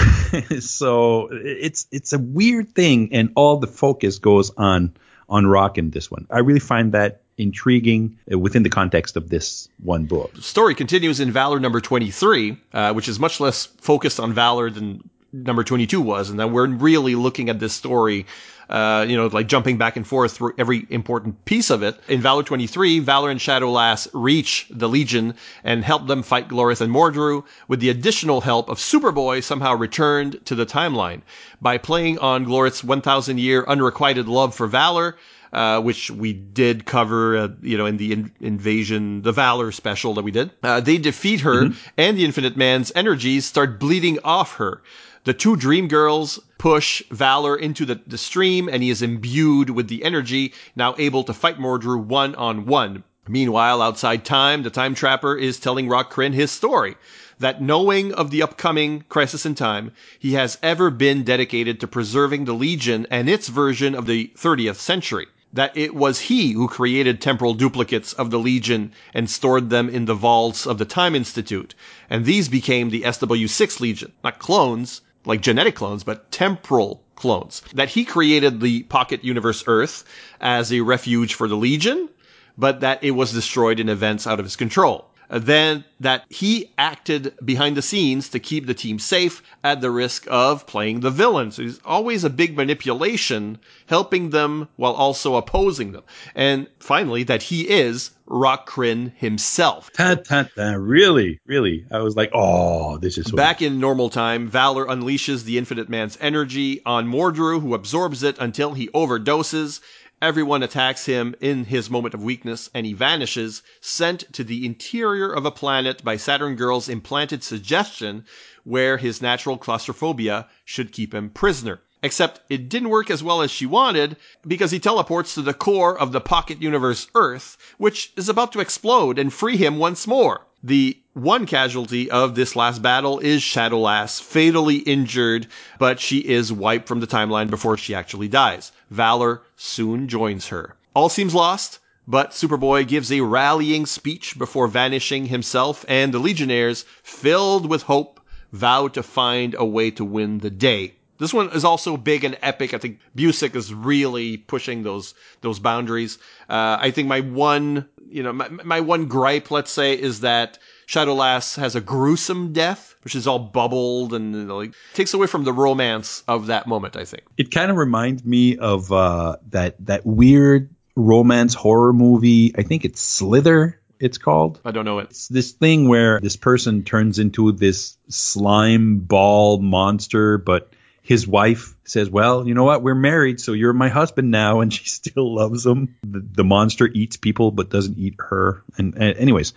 So 0.62 1.28
it's 1.32 1.88
it's 1.91 2.14
a 2.14 2.20
weird 2.20 2.74
thing 2.74 3.10
and 3.12 3.34
all 3.36 3.58
the 3.58 3.68
focus 3.68 4.20
goes 4.20 4.52
on 4.56 4.93
on 5.28 5.45
Rokk 5.45 5.78
in 5.78 5.91
this 5.91 6.10
one. 6.10 6.26
I 6.30 6.39
really 6.39 6.60
find 6.62 6.93
that 6.93 7.22
intriguing 7.38 8.20
uh, 8.32 8.38
within 8.38 8.64
the 8.64 8.70
context 8.70 9.18
of 9.18 9.30
this 9.30 9.68
one 9.82 10.06
book. 10.06 10.34
The 10.34 10.41
story 10.41 10.76
continues 10.76 11.20
in 11.20 11.32
Valor 11.32 11.60
number 11.60 11.82
23, 11.82 12.58
uh, 12.74 12.93
which 12.93 13.08
is 13.08 13.20
much 13.20 13.39
less 13.39 13.66
focused 13.66 14.20
on 14.20 14.34
Valor 14.34 14.70
than 14.70 15.10
number 15.34 15.64
22 15.64 16.02
was. 16.02 16.30
And 16.30 16.40
then 16.40 16.52
we're 16.52 16.68
really 16.68 17.16
looking 17.16 17.50
at 17.50 17.60
this 17.60 17.74
story, 17.74 18.26
uh, 18.70 19.06
you 19.08 19.16
know, 19.16 19.28
like 19.28 19.48
jumping 19.48 19.78
back 19.78 19.96
and 19.96 20.06
forth 20.06 20.34
through 20.34 20.54
every 20.58 20.86
important 20.90 21.46
piece 21.46 21.70
of 21.70 21.84
it. 21.84 22.00
In 22.08 22.22
Valor 22.22 22.44
23, 22.44 23.00
Valor 23.00 23.30
and 23.30 23.40
Shadowlass 23.40 24.08
reach 24.14 24.68
the 24.70 24.90
Legion 24.90 25.36
and 25.64 25.84
help 25.84 26.08
them 26.08 26.24
fight 26.24 26.50
Glorith 26.50 26.82
and 26.82 26.94
Mordru 26.94 27.44
with 27.68 27.80
the 27.80 27.90
additional 27.90 28.42
help 28.42 28.70
of 28.70 28.78
Superboy 28.78 29.44
somehow 29.44 29.76
returned 29.76 30.46
to 30.46 30.56
the 30.56 30.66
timeline. 30.66 31.22
By 31.62 31.78
playing 31.78 32.20
on 32.20 32.46
Glorith's 32.46 32.84
1000 32.84 33.40
year 33.40 33.64
unrequited 33.68 34.28
love 34.28 34.56
for 34.56 34.68
Valor, 34.68 35.16
uh, 35.54 35.82
which 35.82 36.10
we 36.10 36.32
did 36.34 36.86
cover, 36.86 37.38
uh, 37.38 37.48
you 37.62 37.78
know, 37.78 37.86
in 37.86 37.98
the 37.98 38.14
in- 38.14 38.32
invasion, 38.40 39.22
the 39.22 39.34
Valor 39.34 39.72
special 39.72 40.14
that 40.14 40.24
we 40.24 40.32
did. 40.32 40.50
Uh, 40.64 40.80
they 40.80 40.98
defeat 40.98 41.42
her, 41.42 41.70
and 41.98 42.18
the 42.18 42.24
Infinite 42.26 42.56
Man's 42.56 42.92
energies 42.96 43.46
start 43.46 43.80
bleeding 43.80 44.20
off 44.24 44.56
her. 44.56 44.82
The 45.24 45.36
two 45.36 45.55
Dream 45.55 45.88
Girls 45.88 46.39
push 46.57 47.03
Valor 47.11 47.55
into 47.55 47.86
the, 47.86 48.01
the 48.07 48.17
stream, 48.17 48.67
and 48.67 48.82
he 48.82 48.89
is 48.89 49.03
imbued 49.03 49.69
with 49.69 49.88
the 49.88 50.03
energy, 50.03 50.51
now 50.76 50.95
able 50.97 51.24
to 51.26 51.32
fight 51.32 51.59
Mordru 51.59 52.03
one 52.03 52.34
on 52.34 52.65
one. 52.65 53.03
Meanwhile, 53.28 53.84
outside 53.84 54.26
time, 54.26 54.63
the 54.63 54.72
Time 54.72 54.95
Trapper 54.95 55.38
is 55.38 55.59
telling 55.59 55.88
Rokk 55.88 56.09
Krinn 56.09 56.34
his 56.34 56.49
story. 56.49 56.95
That 57.38 57.61
knowing 57.61 58.11
of 58.11 58.32
the 58.32 58.41
upcoming 58.41 59.03
crisis 59.09 59.45
in 59.45 59.53
time, 59.53 59.91
he 60.17 60.34
has 60.34 60.57
ever 60.63 60.89
been 60.89 61.22
dedicated 61.22 61.80
to 61.80 61.88
preserving 61.88 62.45
the 62.45 62.53
Legion 62.55 63.05
and 63.11 63.30
its 63.30 63.47
version 63.47 63.93
of 63.93 64.07
the 64.07 64.32
30th 64.36 64.78
century. 64.78 65.28
That 65.53 65.78
it 65.78 65.93
was 65.93 66.22
he 66.22 66.53
who 66.53 66.67
created 66.67 67.22
temporal 67.22 67.53
duplicates 67.53 68.13
of 68.13 68.32
the 68.32 68.39
Legion 68.39 68.91
and 69.13 69.30
stored 69.30 69.69
them 69.69 69.88
in 69.88 70.05
the 70.05 70.15
vaults 70.15 70.65
of 70.65 70.80
the 70.80 70.86
Time 70.86 71.13
Institute. 71.13 71.76
And 72.09 72.26
these 72.26 72.49
became 72.49 72.89
the 72.89 73.03
SW6 73.03 73.80
Legion. 73.80 74.13
Not 74.24 74.39
clones, 74.39 75.01
like 75.26 75.41
genetic 75.41 75.76
clones, 75.76 76.03
but 76.03 76.32
temporal 76.32 77.03
clones. 77.15 77.61
That 77.74 77.89
he 77.89 78.05
created 78.05 78.59
the 78.59 78.84
Pocket 78.84 79.24
Universe 79.24 79.63
Earth 79.67 80.03
as 80.39 80.72
a 80.72 80.82
refuge 80.82 81.36
for 81.36 81.47
the 81.47 81.55
Legion, 81.55 82.09
but 82.57 82.82
that 82.82 83.03
it 83.03 83.11
was 83.11 83.32
destroyed 83.32 83.80
in 83.80 83.89
events 83.89 84.28
out 84.28 84.39
of 84.39 84.45
his 84.45 84.55
control. 84.55 85.11
Uh, 85.32 85.40
Then 85.40 85.86
that 86.00 86.26
he 86.30 86.72
acted 86.78 87.34
behind 87.44 87.78
the 87.78 87.82
scenes 87.82 88.30
to 88.30 88.40
keep 88.40 88.68
the 88.68 88.74
team 88.74 89.00
safe 89.00 89.42
at 89.64 89.80
the 89.82 89.90
risk 89.90 90.28
of 90.30 90.68
playing 90.68 91.00
the 91.00 91.10
villain. 91.10 91.52
So 91.52 91.62
he's 91.64 91.80
always 91.86 92.24
a 92.24 92.30
big 92.30 92.58
manipulation, 92.58 93.58
helping 93.88 94.32
them 94.32 94.68
while 94.76 94.94
also 94.94 95.36
opposing 95.36 95.94
them. 95.94 96.04
And 96.36 96.68
finally, 96.80 97.24
that 97.24 97.44
he 97.44 97.70
is 97.70 98.12
Rokk 98.28 98.66
Krinn 98.66 99.12
himself. 99.16 99.92
ta, 99.94 100.16
ta, 100.16 100.46
ta, 100.56 100.76
really 100.78 101.40
really 101.46 101.86
i 101.92 102.00
was 102.00 102.16
like 102.16 102.32
oh 102.34 102.98
this 102.98 103.18
is 103.18 103.30
Back 103.32 103.62
in 103.62 103.80
normal 103.80 104.10
time, 104.10 104.48
Valor 104.48 104.86
unleashes 104.86 105.44
the 105.44 105.58
Infinite 105.58 105.90
Man's 105.90 106.18
energy 106.22 106.82
on 106.86 107.08
Mordru, 107.08 107.62
who 107.62 107.74
absorbs 107.74 108.24
it 108.24 108.38
until 108.40 108.74
he 108.74 108.88
overdoses 108.90 109.82
Everyone 110.24 110.61
attacks 110.61 111.07
him 111.07 111.34
in 111.41 111.65
his 111.65 111.89
moment 111.89 112.13
of 112.13 112.22
weakness 112.22 112.69
and 112.76 112.86
he 112.86 112.93
vanishes, 112.93 113.63
sent 113.80 114.32
to 114.34 114.43
the 114.43 114.67
interior 114.67 115.34
of 115.34 115.47
a 115.47 115.51
planet 115.51 116.03
by 116.03 116.15
Saturn 116.15 116.55
Girl's 116.55 116.88
implanted 116.88 117.43
suggestion 117.43 118.24
where 118.63 118.97
his 118.97 119.19
natural 119.19 119.57
claustrophobia 119.57 120.47
should 120.63 120.91
keep 120.91 121.15
him 121.15 121.32
prisoner. 121.32 121.82
Except 122.03 122.41
it 122.51 122.69
didn't 122.69 122.89
work 122.89 123.09
as 123.09 123.24
well 123.24 123.41
as 123.41 123.49
she 123.49 123.65
wanted 123.65 124.15
because 124.45 124.69
he 124.69 124.78
teleports 124.78 125.34
to 125.34 125.41
the 125.41 125.55
core 125.55 125.97
of 125.97 126.11
the 126.11 126.22
pocket 126.22 126.61
universe 126.61 127.07
Earth, 127.15 127.57
which 127.80 128.13
is 128.15 128.30
about 128.30 128.51
to 128.51 128.59
explode 128.59 129.17
and 129.17 129.34
free 129.34 129.57
him 129.57 129.80
once 129.80 130.05
more. 130.05 130.45
The 130.64 130.99
one 131.14 131.47
casualty 131.47 132.12
of 132.12 132.36
this 132.36 132.55
last 132.55 132.84
battle 132.84 133.18
is 133.18 133.41
Shadowlass, 133.41 134.20
fatally 134.20 134.76
injured, 134.76 135.47
but 135.80 135.99
she 135.99 136.20
is 136.20 136.53
wiped 136.53 136.88
from 136.88 136.99
the 136.99 137.07
timeline 137.07 137.49
before 137.49 137.78
she 137.78 137.95
actually 137.95 138.28
dies. 138.28 138.72
Valor 138.91 139.41
soon 139.57 140.07
joins 140.07 140.49
her. 140.49 140.76
All 140.93 141.09
seems 141.09 141.34
lost, 141.34 141.80
but 142.07 142.34
Superboy 142.34 142.88
gives 142.88 143.12
a 143.12 143.22
rallying 143.22 143.88
speech 143.88 144.38
before 144.38 144.68
vanishing 144.68 145.26
himself, 145.26 145.84
and 145.88 146.14
the 146.14 146.20
Legionnaires, 146.20 146.86
filled 147.01 147.68
with 147.68 147.82
hope, 147.82 148.20
vow 148.51 148.88
to 148.89 149.01
find 149.01 149.55
a 149.57 149.66
way 149.66 149.89
to 149.89 150.05
win 150.05 150.39
the 150.39 150.51
day. 150.51 150.93
This 151.22 151.36
one 151.36 151.51
is 151.51 151.63
also 151.63 151.97
big 151.97 152.24
and 152.24 152.36
epic. 152.41 152.74
I 152.74 152.80
think 152.80 152.97
Busick 153.15 153.55
is 153.55 153.72
really 153.72 154.38
pushing 154.38 154.82
those 154.82 155.13
those 155.41 155.59
boundaries. 155.59 156.17
Uh, 156.49 156.80
I 156.82 156.89
think 156.89 157.07
my 157.07 157.19
one, 157.19 157.88
you 158.09 158.24
know, 158.24 158.34
my, 158.34 158.49
my 158.49 158.80
one 158.80 159.05
gripe, 159.05 159.51
let's 159.51 159.69
say, 159.69 159.93
is 159.93 160.22
that 160.22 160.57
Shadowlass 160.88 161.57
has 161.57 161.76
a 161.76 161.82
gruesome 161.82 162.53
death, 162.53 162.95
which 163.03 163.13
is 163.13 163.28
all 163.28 163.38
bubbled 163.38 164.15
and 164.15 164.34
you 164.34 164.45
know, 164.45 164.57
like 164.57 164.74
takes 164.95 165.13
away 165.13 165.28
from 165.28 165.43
the 165.43 165.53
romance 165.53 166.24
of 166.28 166.47
that 166.47 166.65
moment. 166.65 166.97
I 166.97 167.05
think 167.05 167.22
It 167.38 167.51
kind 167.51 167.69
of 167.69 167.78
reminds 167.78 168.26
me 168.26 168.57
of 168.57 168.91
uh, 168.91 169.36
that 169.49 169.76
that 169.86 170.03
weird 170.03 170.74
romance 170.95 171.53
horror 171.53 171.93
movie. 171.93 172.51
I 172.57 172.63
think 172.63 172.84
it's 172.84 172.99
Slither. 172.99 173.80
It's 173.99 174.17
called. 174.17 174.59
I 174.65 174.72
don't 174.72 174.86
know 174.86 174.97
it. 174.97 175.11
It's 175.11 175.28
this 175.28 175.51
thing 175.51 175.88
where 175.88 176.19
this 176.19 176.36
person 176.36 176.84
turns 176.84 177.19
into 177.19 177.51
this 177.51 177.95
slime 178.09 179.01
ball 179.01 179.59
monster, 179.59 180.39
but 180.39 180.74
his 181.02 181.28
wife 181.28 181.76
says, 181.84 182.10
"Well, 182.10 182.47
you 182.47 182.54
know 182.54 182.64
what? 182.64 182.84
We're 182.84 182.95
married, 182.95 183.39
so 183.39 183.54
you're 183.54 183.74
my 183.74 183.89
husband 183.89 184.32
now," 184.32 184.62
and 184.62 184.74
she 184.74 184.86
still 184.89 185.36
loves 185.36 185.66
him. 185.66 185.95
The, 186.04 186.20
the 186.20 186.43
monster 186.43 186.88
eats 186.88 187.18
people, 187.18 187.52
but 187.52 187.70
doesn't 187.70 187.97
eat 187.97 188.16
her. 188.20 188.64
And, 188.78 188.95
and 188.95 189.18
anyways, 189.18 189.54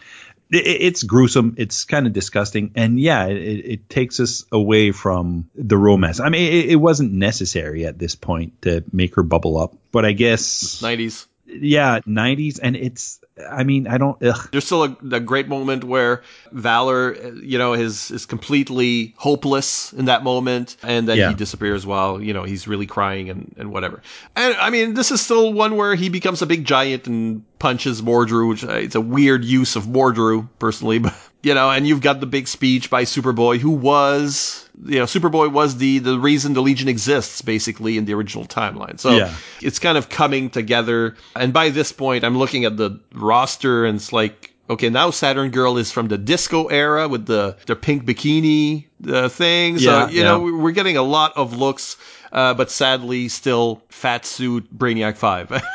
it, 0.50 0.66
it's 0.66 1.02
gruesome. 1.02 1.54
It's 1.58 1.84
kind 1.84 2.06
of 2.06 2.12
disgusting, 2.12 2.72
and 2.74 2.98
yeah, 2.98 3.26
it, 3.26 3.36
it 3.36 3.88
takes 3.88 4.20
us 4.20 4.44
away 4.50 4.92
from 4.92 5.50
the 5.54 5.76
romance. 5.76 6.20
I 6.20 6.28
mean, 6.28 6.52
it, 6.52 6.70
it 6.70 6.76
wasn't 6.76 7.12
necessary 7.12 7.86
at 7.86 7.98
this 7.98 8.14
point 8.14 8.62
to 8.62 8.84
make 8.92 9.16
her 9.16 9.22
bubble 9.22 9.58
up, 9.58 9.76
but 9.92 10.04
I 10.04 10.12
guess 10.12 10.80
90s. 10.80 11.26
Yeah, 11.60 12.00
90s, 12.00 12.58
and 12.62 12.76
it's. 12.76 13.20
I 13.50 13.64
mean, 13.64 13.88
I 13.88 13.98
don't. 13.98 14.22
Ugh. 14.22 14.48
There's 14.52 14.64
still 14.64 14.84
a, 14.84 14.96
a 15.10 15.18
great 15.18 15.48
moment 15.48 15.82
where 15.82 16.22
Valor, 16.52 17.14
you 17.42 17.58
know, 17.58 17.72
is 17.74 18.12
is 18.12 18.26
completely 18.26 19.12
hopeless 19.16 19.92
in 19.92 20.04
that 20.04 20.22
moment, 20.22 20.76
and 20.84 21.08
then 21.08 21.18
Yeah. 21.18 21.28
he 21.30 21.34
disappears 21.34 21.84
while 21.84 22.22
you 22.22 22.32
know 22.32 22.44
he's 22.44 22.68
really 22.68 22.86
crying 22.86 23.30
and, 23.30 23.52
and 23.58 23.72
whatever. 23.72 24.02
And 24.36 24.54
I 24.56 24.70
mean, 24.70 24.94
this 24.94 25.10
is 25.10 25.20
still 25.20 25.52
one 25.52 25.76
where 25.76 25.96
he 25.96 26.08
becomes 26.10 26.42
a 26.42 26.46
big 26.46 26.64
giant 26.64 27.08
and 27.08 27.42
punches 27.58 28.02
Mordru, 28.02 28.48
which 28.50 28.64
uh, 28.64 28.72
it's 28.74 28.94
a 28.94 29.00
weird 29.00 29.44
use 29.44 29.74
of 29.74 29.84
Mordru 29.86 30.48
personally, 30.60 30.98
but 31.00 31.14
you 31.42 31.54
know, 31.54 31.70
and 31.70 31.88
you've 31.88 32.02
got 32.02 32.20
the 32.20 32.26
big 32.26 32.46
speech 32.46 32.88
by 32.88 33.02
Superboy, 33.04 33.58
who 33.58 33.70
was. 33.70 34.63
You 34.86 34.98
know, 34.98 35.04
Superboy 35.04 35.52
was 35.52 35.76
the 35.76 35.98
the 36.00 36.18
reason 36.18 36.52
the 36.54 36.62
Legion 36.62 36.88
exists, 36.88 37.42
basically, 37.42 37.96
in 37.96 38.04
the 38.06 38.14
original 38.14 38.44
timeline. 38.46 38.98
So 38.98 39.16
Yeah. 39.16 39.34
it's 39.62 39.78
kind 39.78 39.96
of 39.96 40.08
coming 40.08 40.50
together. 40.50 41.14
And 41.36 41.52
by 41.52 41.70
this 41.70 41.92
point, 41.92 42.24
I'm 42.24 42.36
looking 42.38 42.64
at 42.64 42.76
the 42.76 42.98
roster 43.14 43.84
and 43.84 43.96
it's 43.96 44.12
like, 44.12 44.52
okay, 44.68 44.88
now 44.90 45.10
Saturn 45.10 45.50
Girl 45.50 45.78
is 45.78 45.92
from 45.92 46.08
the 46.08 46.18
disco 46.18 46.66
era 46.66 47.06
with 47.06 47.26
the, 47.26 47.56
the 47.66 47.76
pink 47.76 48.04
bikini 48.04 48.86
uh, 49.08 49.28
thing. 49.28 49.78
So, 49.78 49.90
Yeah, 49.90 50.08
you 50.08 50.22
know, 50.24 50.38
yeah. 50.38 50.44
we- 50.44 50.52
we're 50.52 50.72
getting 50.72 50.96
a 50.96 51.02
lot 51.02 51.34
of 51.36 51.56
looks, 51.56 51.96
uh, 52.32 52.54
but 52.54 52.70
sadly 52.70 53.28
still 53.28 53.82
fat 53.90 54.24
suit 54.26 54.76
Brainiac 54.76 55.16
5. 55.16 55.62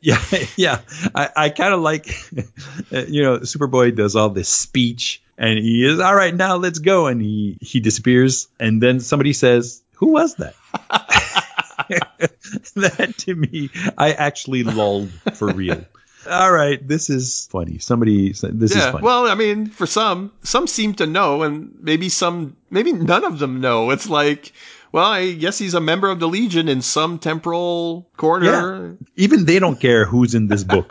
Yeah, 0.00 0.22
yeah. 0.56 0.80
I, 1.16 1.30
I 1.36 1.48
kind 1.48 1.74
of 1.74 1.80
like, 1.80 2.06
you 2.90 3.22
know, 3.22 3.38
Superboy 3.40 3.96
does 3.96 4.14
all 4.14 4.28
this 4.28 4.48
speech 4.48 5.20
and 5.38 5.58
he 5.58 5.84
is, 5.84 6.00
all 6.00 6.14
right, 6.14 6.34
now 6.34 6.56
let's 6.56 6.78
go. 6.78 7.06
And 7.06 7.20
he, 7.20 7.58
he 7.60 7.80
disappears. 7.80 8.48
And 8.58 8.82
then 8.82 9.00
somebody 9.00 9.32
says, 9.32 9.82
who 9.96 10.12
was 10.12 10.34
that? 10.36 10.54
that 12.74 13.14
to 13.18 13.34
me, 13.34 13.70
I 13.96 14.12
actually 14.12 14.62
lulled 14.62 15.10
for 15.34 15.52
real. 15.52 15.84
All 16.28 16.50
right, 16.50 16.86
this 16.86 17.08
is 17.08 17.48
funny. 17.50 17.78
Somebody, 17.78 18.32
this 18.32 18.72
is 18.72 18.76
yeah. 18.76 18.92
funny. 18.92 19.04
Well, 19.04 19.26
I 19.26 19.34
mean, 19.34 19.66
for 19.66 19.86
some, 19.86 20.32
some 20.42 20.66
seem 20.66 20.94
to 20.94 21.06
know 21.06 21.42
and 21.42 21.76
maybe 21.80 22.08
some, 22.08 22.56
maybe 22.70 22.92
none 22.92 23.24
of 23.24 23.38
them 23.38 23.60
know. 23.60 23.90
It's 23.90 24.08
like, 24.08 24.52
well, 24.90 25.04
I 25.04 25.32
guess 25.32 25.58
he's 25.58 25.74
a 25.74 25.80
member 25.80 26.08
of 26.08 26.18
the 26.18 26.28
Legion 26.28 26.68
in 26.68 26.82
some 26.82 27.18
temporal 27.18 28.08
corner. 28.16 28.96
Yeah. 28.98 29.06
Even 29.16 29.44
they 29.44 29.58
don't 29.58 29.78
care 29.78 30.04
who's 30.04 30.34
in 30.34 30.48
this 30.48 30.64
book. 30.64 30.90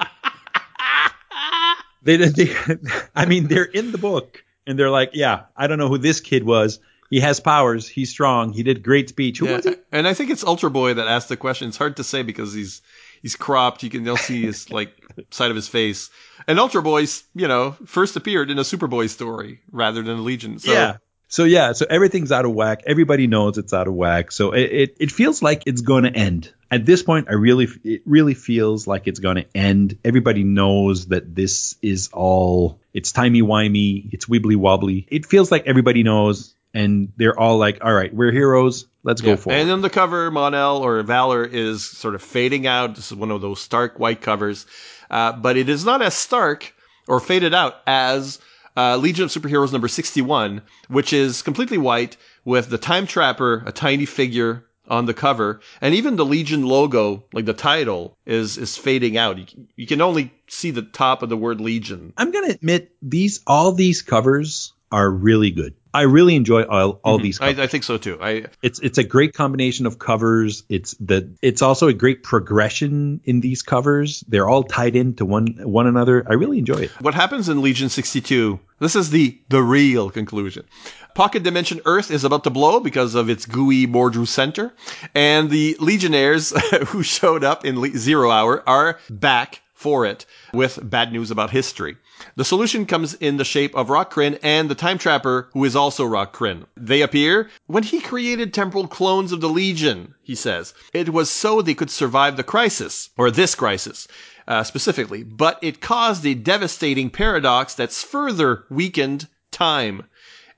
They, 2.05 2.17
they, 2.17 2.55
I 3.15 3.25
mean, 3.25 3.47
they're 3.47 3.63
in 3.63 3.91
the 3.91 3.97
book 3.97 4.43
and 4.65 4.79
they're 4.79 4.89
like, 4.89 5.11
yeah, 5.13 5.43
I 5.57 5.67
don't 5.67 5.77
know 5.77 5.89
who 5.89 5.97
this 5.97 6.21
kid 6.21 6.43
was. 6.43 6.79
He 7.09 7.19
has 7.19 7.39
powers. 7.39 7.87
He's 7.87 8.09
strong. 8.09 8.53
He 8.53 8.63
did 8.63 8.81
great 8.81 9.09
speech. 9.09 9.39
Who 9.39 9.47
Yeah, 9.47 9.57
was 9.57 9.65
he? 9.65 9.75
And 9.91 10.07
I 10.07 10.13
think 10.13 10.31
it's 10.31 10.43
Ultra 10.43 10.71
Boy 10.71 10.93
that 10.93 11.07
asked 11.07 11.29
the 11.29 11.37
question. 11.37 11.67
It's 11.67 11.77
hard 11.77 11.97
to 11.97 12.03
say 12.03 12.23
because 12.23 12.53
he's 12.53 12.81
he's 13.21 13.35
cropped. 13.35 13.83
You 13.83 13.89
can 13.89 14.03
they'll 14.03 14.17
see 14.17 14.43
his 14.43 14.71
like 14.71 14.91
side 15.29 15.49
of 15.49 15.55
his 15.55 15.67
face. 15.67 16.09
And 16.47 16.59
Ultra 16.59 16.81
Boy's, 16.81 17.23
you 17.35 17.47
know, 17.47 17.71
first 17.85 18.15
appeared 18.15 18.49
in 18.49 18.57
a 18.57 18.63
Superboy 18.63 19.09
story 19.09 19.61
rather 19.71 20.01
than 20.01 20.17
a 20.17 20.21
Legion. 20.21 20.59
So 20.59 20.71
yeah. 20.71 20.97
So 21.27 21.43
yeah, 21.43 21.73
so 21.73 21.85
everything's 21.89 22.31
out 22.31 22.45
of 22.45 22.53
whack. 22.53 22.83
Everybody 22.85 23.27
knows 23.27 23.57
it's 23.57 23.73
out 23.73 23.87
of 23.87 23.93
whack. 23.93 24.31
So 24.31 24.51
it, 24.51 24.71
it, 24.71 24.97
it 24.99 25.11
feels 25.11 25.41
like 25.41 25.63
it's 25.65 25.81
going 25.81 26.03
to 26.03 26.11
end. 26.15 26.53
At 26.69 26.85
this 26.85 27.03
point, 27.03 27.27
I 27.29 27.33
really 27.33 27.67
it 27.83 28.01
really 28.05 28.33
feels 28.33 28.87
like 28.87 29.07
it's 29.07 29.19
going 29.19 29.37
to 29.37 29.45
end. 29.55 29.99
Everybody 30.03 30.43
knows 30.43 31.07
that 31.07 31.33
this 31.33 31.75
is 31.81 32.09
all 32.11 32.79
it's 32.93 33.11
timey 33.11 33.41
wimey, 33.41 34.13
it's 34.13 34.25
wibbly 34.25 34.55
wobbly. 34.55 35.07
It 35.09 35.25
feels 35.25 35.51
like 35.51 35.67
everybody 35.67 36.03
knows, 36.03 36.53
and 36.73 37.13
they're 37.17 37.37
all 37.39 37.57
like, 37.57 37.83
"All 37.83 37.93
right, 37.93 38.13
we're 38.13 38.31
heroes. 38.31 38.87
Let's 39.03 39.21
Yeah. 39.21 39.31
go 39.31 39.37
for 39.37 39.51
it." 39.51 39.59
And 39.59 39.69
it." 39.69 39.73
on 39.73 39.81
the 39.81 39.89
cover, 39.89 40.29
Mon-El 40.31 40.77
or 40.77 41.01
Valor 41.03 41.45
is 41.45 41.83
sort 41.83 42.15
of 42.15 42.21
fading 42.21 42.67
out. 42.67 42.95
This 42.95 43.11
is 43.11 43.17
one 43.17 43.31
of 43.31 43.41
those 43.41 43.61
stark 43.61 43.99
white 43.99 44.21
covers. 44.21 44.65
Uh, 45.09 45.31
but 45.33 45.57
it 45.57 45.69
is 45.69 45.85
not 45.85 46.01
as 46.01 46.13
stark 46.15 46.73
or 47.07 47.19
faded 47.19 47.53
out 47.53 47.75
as 47.85 48.39
uh, 48.75 48.97
Legion 48.97 49.25
of 49.25 49.31
Superheroes 49.31 49.71
number 49.71 49.87
61, 49.87 50.61
which 50.87 51.13
is 51.13 51.41
completely 51.41 51.77
white 51.77 52.17
with 52.43 52.69
the 52.69 52.77
Time 52.77 53.07
Trapper, 53.07 53.63
a 53.65 53.71
tiny 53.71 54.05
figure 54.05 54.65
on 54.87 55.05
the 55.05 55.13
cover, 55.13 55.61
and 55.81 55.95
even 55.95 56.15
the 56.15 56.25
Legion 56.25 56.63
logo, 56.63 57.23
like 57.33 57.45
the 57.45 57.53
title, 57.53 58.17
is 58.25 58.57
is 58.57 58.77
fading 58.77 59.17
out. 59.17 59.37
You, 59.37 59.67
you 59.75 59.87
can 59.87 60.01
only 60.01 60.31
see 60.47 60.71
the 60.71 60.83
top 60.83 61.23
of 61.23 61.29
the 61.29 61.37
word 61.37 61.59
Legion. 61.59 62.13
I'm 62.17 62.31
gonna 62.31 62.49
admit 62.49 62.91
these 63.01 63.41
all 63.47 63.71
these 63.71 64.01
covers 64.01 64.73
are 64.91 65.09
really 65.09 65.51
good. 65.51 65.73
I 65.95 66.01
really 66.01 66.35
enjoy 66.35 66.63
all, 66.63 66.99
all 67.05 67.15
mm-hmm. 67.15 67.23
these 67.23 67.39
I. 67.39 67.47
I 67.47 67.67
think 67.67 67.85
so 67.85 67.97
too. 67.97 68.17
I 68.21 68.47
it's 68.61 68.79
it's 68.79 68.97
a 68.97 69.03
great 69.03 69.33
combination 69.33 69.85
of 69.85 69.97
covers. 69.97 70.63
It's 70.67 70.93
the 70.99 71.33
it's 71.41 71.61
also 71.61 71.87
a 71.87 71.93
great 71.93 72.21
progression 72.21 73.21
in 73.23 73.39
these 73.39 73.61
covers. 73.61 74.21
They're 74.27 74.49
all 74.49 74.63
tied 74.63 74.97
into 74.97 75.25
one 75.25 75.55
one 75.63 75.87
another. 75.87 76.25
I 76.29 76.33
really 76.33 76.59
enjoy 76.59 76.79
it. 76.79 76.91
What 76.99 77.13
happens 77.13 77.47
in 77.47 77.61
Legion 77.61 77.87
62? 77.87 78.59
This 78.79 78.97
is 78.97 79.09
the 79.09 79.39
the 79.47 79.63
real 79.63 80.09
conclusion. 80.09 80.65
Pocket 81.13 81.43
Dimension 81.43 81.79
Earth 81.85 82.11
is 82.11 82.25
about 82.25 82.43
to 82.43 82.49
blow 82.49 82.81
because 82.81 83.15
of 83.15 83.29
its 83.29 83.45
gooey 83.45 83.87
Mordru 83.87 84.27
center, 84.27 84.73
and 85.15 85.49
the 85.49 85.77
Legionnaires 85.79 86.51
who 86.87 87.03
showed 87.03 87.45
up 87.45 87.63
in 87.63 87.79
Le- 87.79 87.97
Zero 87.97 88.29
Hour 88.29 88.67
are 88.67 88.99
back 89.09 89.61
for 89.75 90.05
it 90.05 90.25
with 90.53 90.79
bad 90.89 91.11
news 91.11 91.29
about 91.29 91.51
history. 91.51 91.97
The 92.37 92.45
solution 92.45 92.85
comes 92.85 93.13
in 93.13 93.37
the 93.37 93.43
shape 93.43 93.75
of 93.75 93.89
Rokk 93.89 94.09
Krinn 94.09 94.39
and 94.41 94.69
the 94.69 94.75
Time 94.75 94.97
Trapper, 94.97 95.49
who 95.51 95.63
is 95.65 95.75
also 95.75 96.05
Rokk 96.05 96.31
Krinn. 96.31 96.65
They 96.77 97.01
appear 97.01 97.49
when 97.67 97.83
he 97.83 97.99
created 97.99 98.53
temporal 98.53 98.87
clones 98.87 99.33
of 99.33 99.41
the 99.41 99.49
Legion, 99.49 100.15
he 100.23 100.33
says. 100.33 100.73
It 100.93 101.09
was 101.09 101.29
so 101.29 101.61
they 101.61 101.73
could 101.73 101.91
survive 101.91 102.37
the 102.37 102.43
crisis, 102.43 103.09
or 103.17 103.29
this 103.29 103.53
crisis 103.53 104.07
uh, 104.47 104.63
specifically, 104.63 105.23
but 105.23 105.59
it 105.61 105.81
caused 105.81 106.25
a 106.25 106.33
devastating 106.33 107.09
paradox 107.09 107.75
that's 107.75 108.01
further 108.01 108.63
weakened 108.69 109.27
time. 109.51 110.03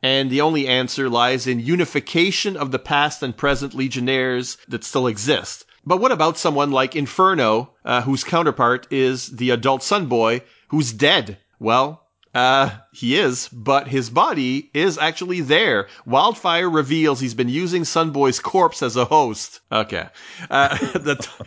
And 0.03 0.29
the 0.29 0.41
only 0.41 0.67
answer 0.67 1.09
lies 1.09 1.47
in 1.47 1.59
unification 1.59 2.55
of 2.55 2.69
the 2.69 2.79
past 2.79 3.23
and 3.23 3.35
present 3.35 3.73
legionnaires 3.73 4.57
that 4.67 4.83
still 4.83 5.07
exist. 5.07 5.65
But 5.87 6.01
what 6.01 6.11
about 6.11 6.37
someone 6.37 6.71
like 6.71 6.97
Inferno, 6.97 7.71
uh, 7.85 8.01
whose 8.01 8.25
counterpart 8.25 8.87
is 8.91 9.27
the 9.27 9.51
adult 9.51 9.81
Sun 9.81 10.07
Boy, 10.07 10.41
who's 10.67 10.91
dead? 10.91 11.37
Well, 11.61 12.03
uh, 12.35 12.71
he 12.91 13.17
is, 13.17 13.47
but 13.53 13.87
his 13.87 14.09
body 14.09 14.69
is 14.73 14.97
actually 14.97 15.39
there. 15.39 15.87
Wildfire 16.05 16.69
reveals 16.69 17.21
he's 17.21 17.35
been 17.35 17.47
using 17.47 17.83
Sunboy's 17.83 18.41
corpse 18.41 18.83
as 18.83 18.97
a 18.97 19.05
host. 19.05 19.61
Okay. 19.71 20.09
Uh, 20.49 20.77
the, 20.97 21.15
t- 21.15 21.45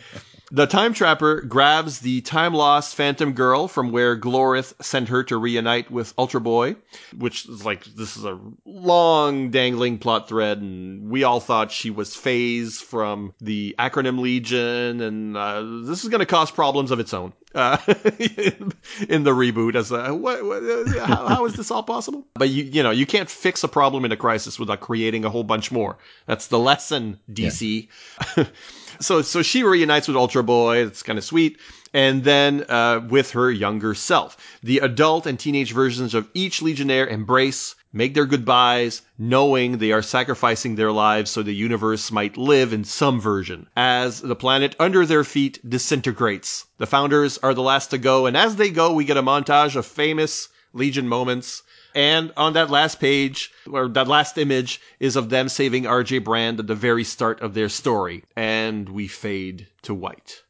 The 0.53 0.67
time 0.67 0.93
trapper 0.93 1.39
grabs 1.39 1.99
the 1.99 2.19
time 2.19 2.53
lost 2.53 2.95
Phantom 2.95 3.31
Girl 3.31 3.69
from 3.69 3.93
where 3.93 4.19
Glorith 4.19 4.73
sent 4.83 5.07
her 5.07 5.23
to 5.23 5.37
reunite 5.37 5.89
with 5.89 6.13
Ultra 6.17 6.41
Boy, 6.41 6.75
which 7.17 7.47
is 7.47 7.63
like 7.63 7.85
this 7.85 8.17
is 8.17 8.25
a 8.25 8.37
long 8.65 9.49
dangling 9.49 9.97
plot 9.97 10.27
thread, 10.27 10.57
and 10.57 11.09
we 11.09 11.23
all 11.23 11.39
thought 11.39 11.71
she 11.71 11.89
was 11.89 12.17
Phase 12.17 12.81
from 12.81 13.33
the 13.39 13.75
acronym 13.79 14.19
Legion, 14.19 14.99
and 14.99 15.37
uh, 15.37 15.63
this 15.85 16.03
is 16.03 16.09
going 16.09 16.19
to 16.19 16.25
cause 16.25 16.51
problems 16.51 16.91
of 16.91 16.99
its 16.99 17.13
own 17.13 17.31
uh, 17.55 17.77
in 17.87 19.23
the 19.23 19.31
reboot. 19.31 19.75
As 19.75 19.91
a, 19.91 20.13
what, 20.13 20.43
what, 20.45 20.63
uh, 20.63 21.05
how, 21.05 21.27
how 21.27 21.45
is 21.45 21.53
this 21.55 21.71
all 21.71 21.83
possible? 21.83 22.25
But 22.35 22.49
you 22.49 22.63
you 22.63 22.83
know 22.83 22.91
you 22.91 23.05
can't 23.05 23.29
fix 23.29 23.63
a 23.63 23.67
problem 23.67 24.05
in 24.05 24.11
a 24.11 24.17
crisis 24.17 24.59
without 24.59 24.79
creating 24.79 25.25
a 25.25 25.29
whole 25.29 25.43
bunch 25.43 25.71
more. 25.71 25.97
That's 26.25 26.47
the 26.47 26.59
lesson, 26.59 27.19
DC. 27.31 27.87
Yeah. 28.37 28.45
so 28.99 29.21
so 29.21 29.41
she 29.41 29.63
reunites 29.63 30.07
with 30.07 30.17
Ultra 30.17 30.43
Boy. 30.43 30.85
It's 30.85 31.03
kind 31.03 31.17
of 31.17 31.25
sweet. 31.25 31.59
And 31.93 32.23
then 32.23 32.65
uh, 32.69 33.01
with 33.09 33.31
her 33.31 33.51
younger 33.51 33.93
self, 33.93 34.37
the 34.63 34.79
adult 34.79 35.25
and 35.25 35.37
teenage 35.37 35.73
versions 35.73 36.13
of 36.13 36.29
each 36.33 36.61
Legionnaire 36.61 37.05
embrace, 37.05 37.75
make 37.93 38.13
their 38.13 38.25
goodbyes, 38.25 39.01
knowing 39.17 39.77
they 39.77 39.91
are 39.91 40.01
sacrificing 40.01 40.75
their 40.75 40.91
lives 40.91 41.29
so 41.29 41.43
the 41.43 41.53
universe 41.53 42.11
might 42.11 42.37
live 42.37 42.73
in 42.73 42.83
some 42.83 43.19
version. 43.19 43.67
As 43.75 44.21
the 44.21 44.35
planet 44.35 44.75
under 44.79 45.05
their 45.05 45.23
feet 45.23 45.59
disintegrates, 45.67 46.65
the 46.77 46.87
founders 46.87 47.37
are 47.39 47.53
the 47.53 47.61
last 47.61 47.91
to 47.91 47.97
go, 47.97 48.25
and 48.25 48.37
as 48.37 48.55
they 48.55 48.69
go, 48.69 48.93
we 48.93 49.05
get 49.05 49.17
a 49.17 49.23
montage 49.23 49.75
of 49.75 49.85
famous 49.85 50.49
Legion 50.73 51.07
moments. 51.07 51.63
And 51.93 52.31
on 52.37 52.53
that 52.53 52.69
last 52.69 53.01
page, 53.01 53.51
or 53.69 53.89
that 53.89 54.07
last 54.07 54.37
image, 54.37 54.79
is 54.99 55.17
of 55.17 55.29
them 55.29 55.49
saving 55.49 55.83
RJ 55.83 56.23
Brande 56.23 56.61
at 56.61 56.67
the 56.67 56.75
very 56.75 57.03
start 57.03 57.41
of 57.41 57.53
their 57.53 57.67
story. 57.67 58.23
And 58.35 58.87
we 58.87 59.09
fade 59.09 59.67
to 59.81 59.93
white. 59.93 60.43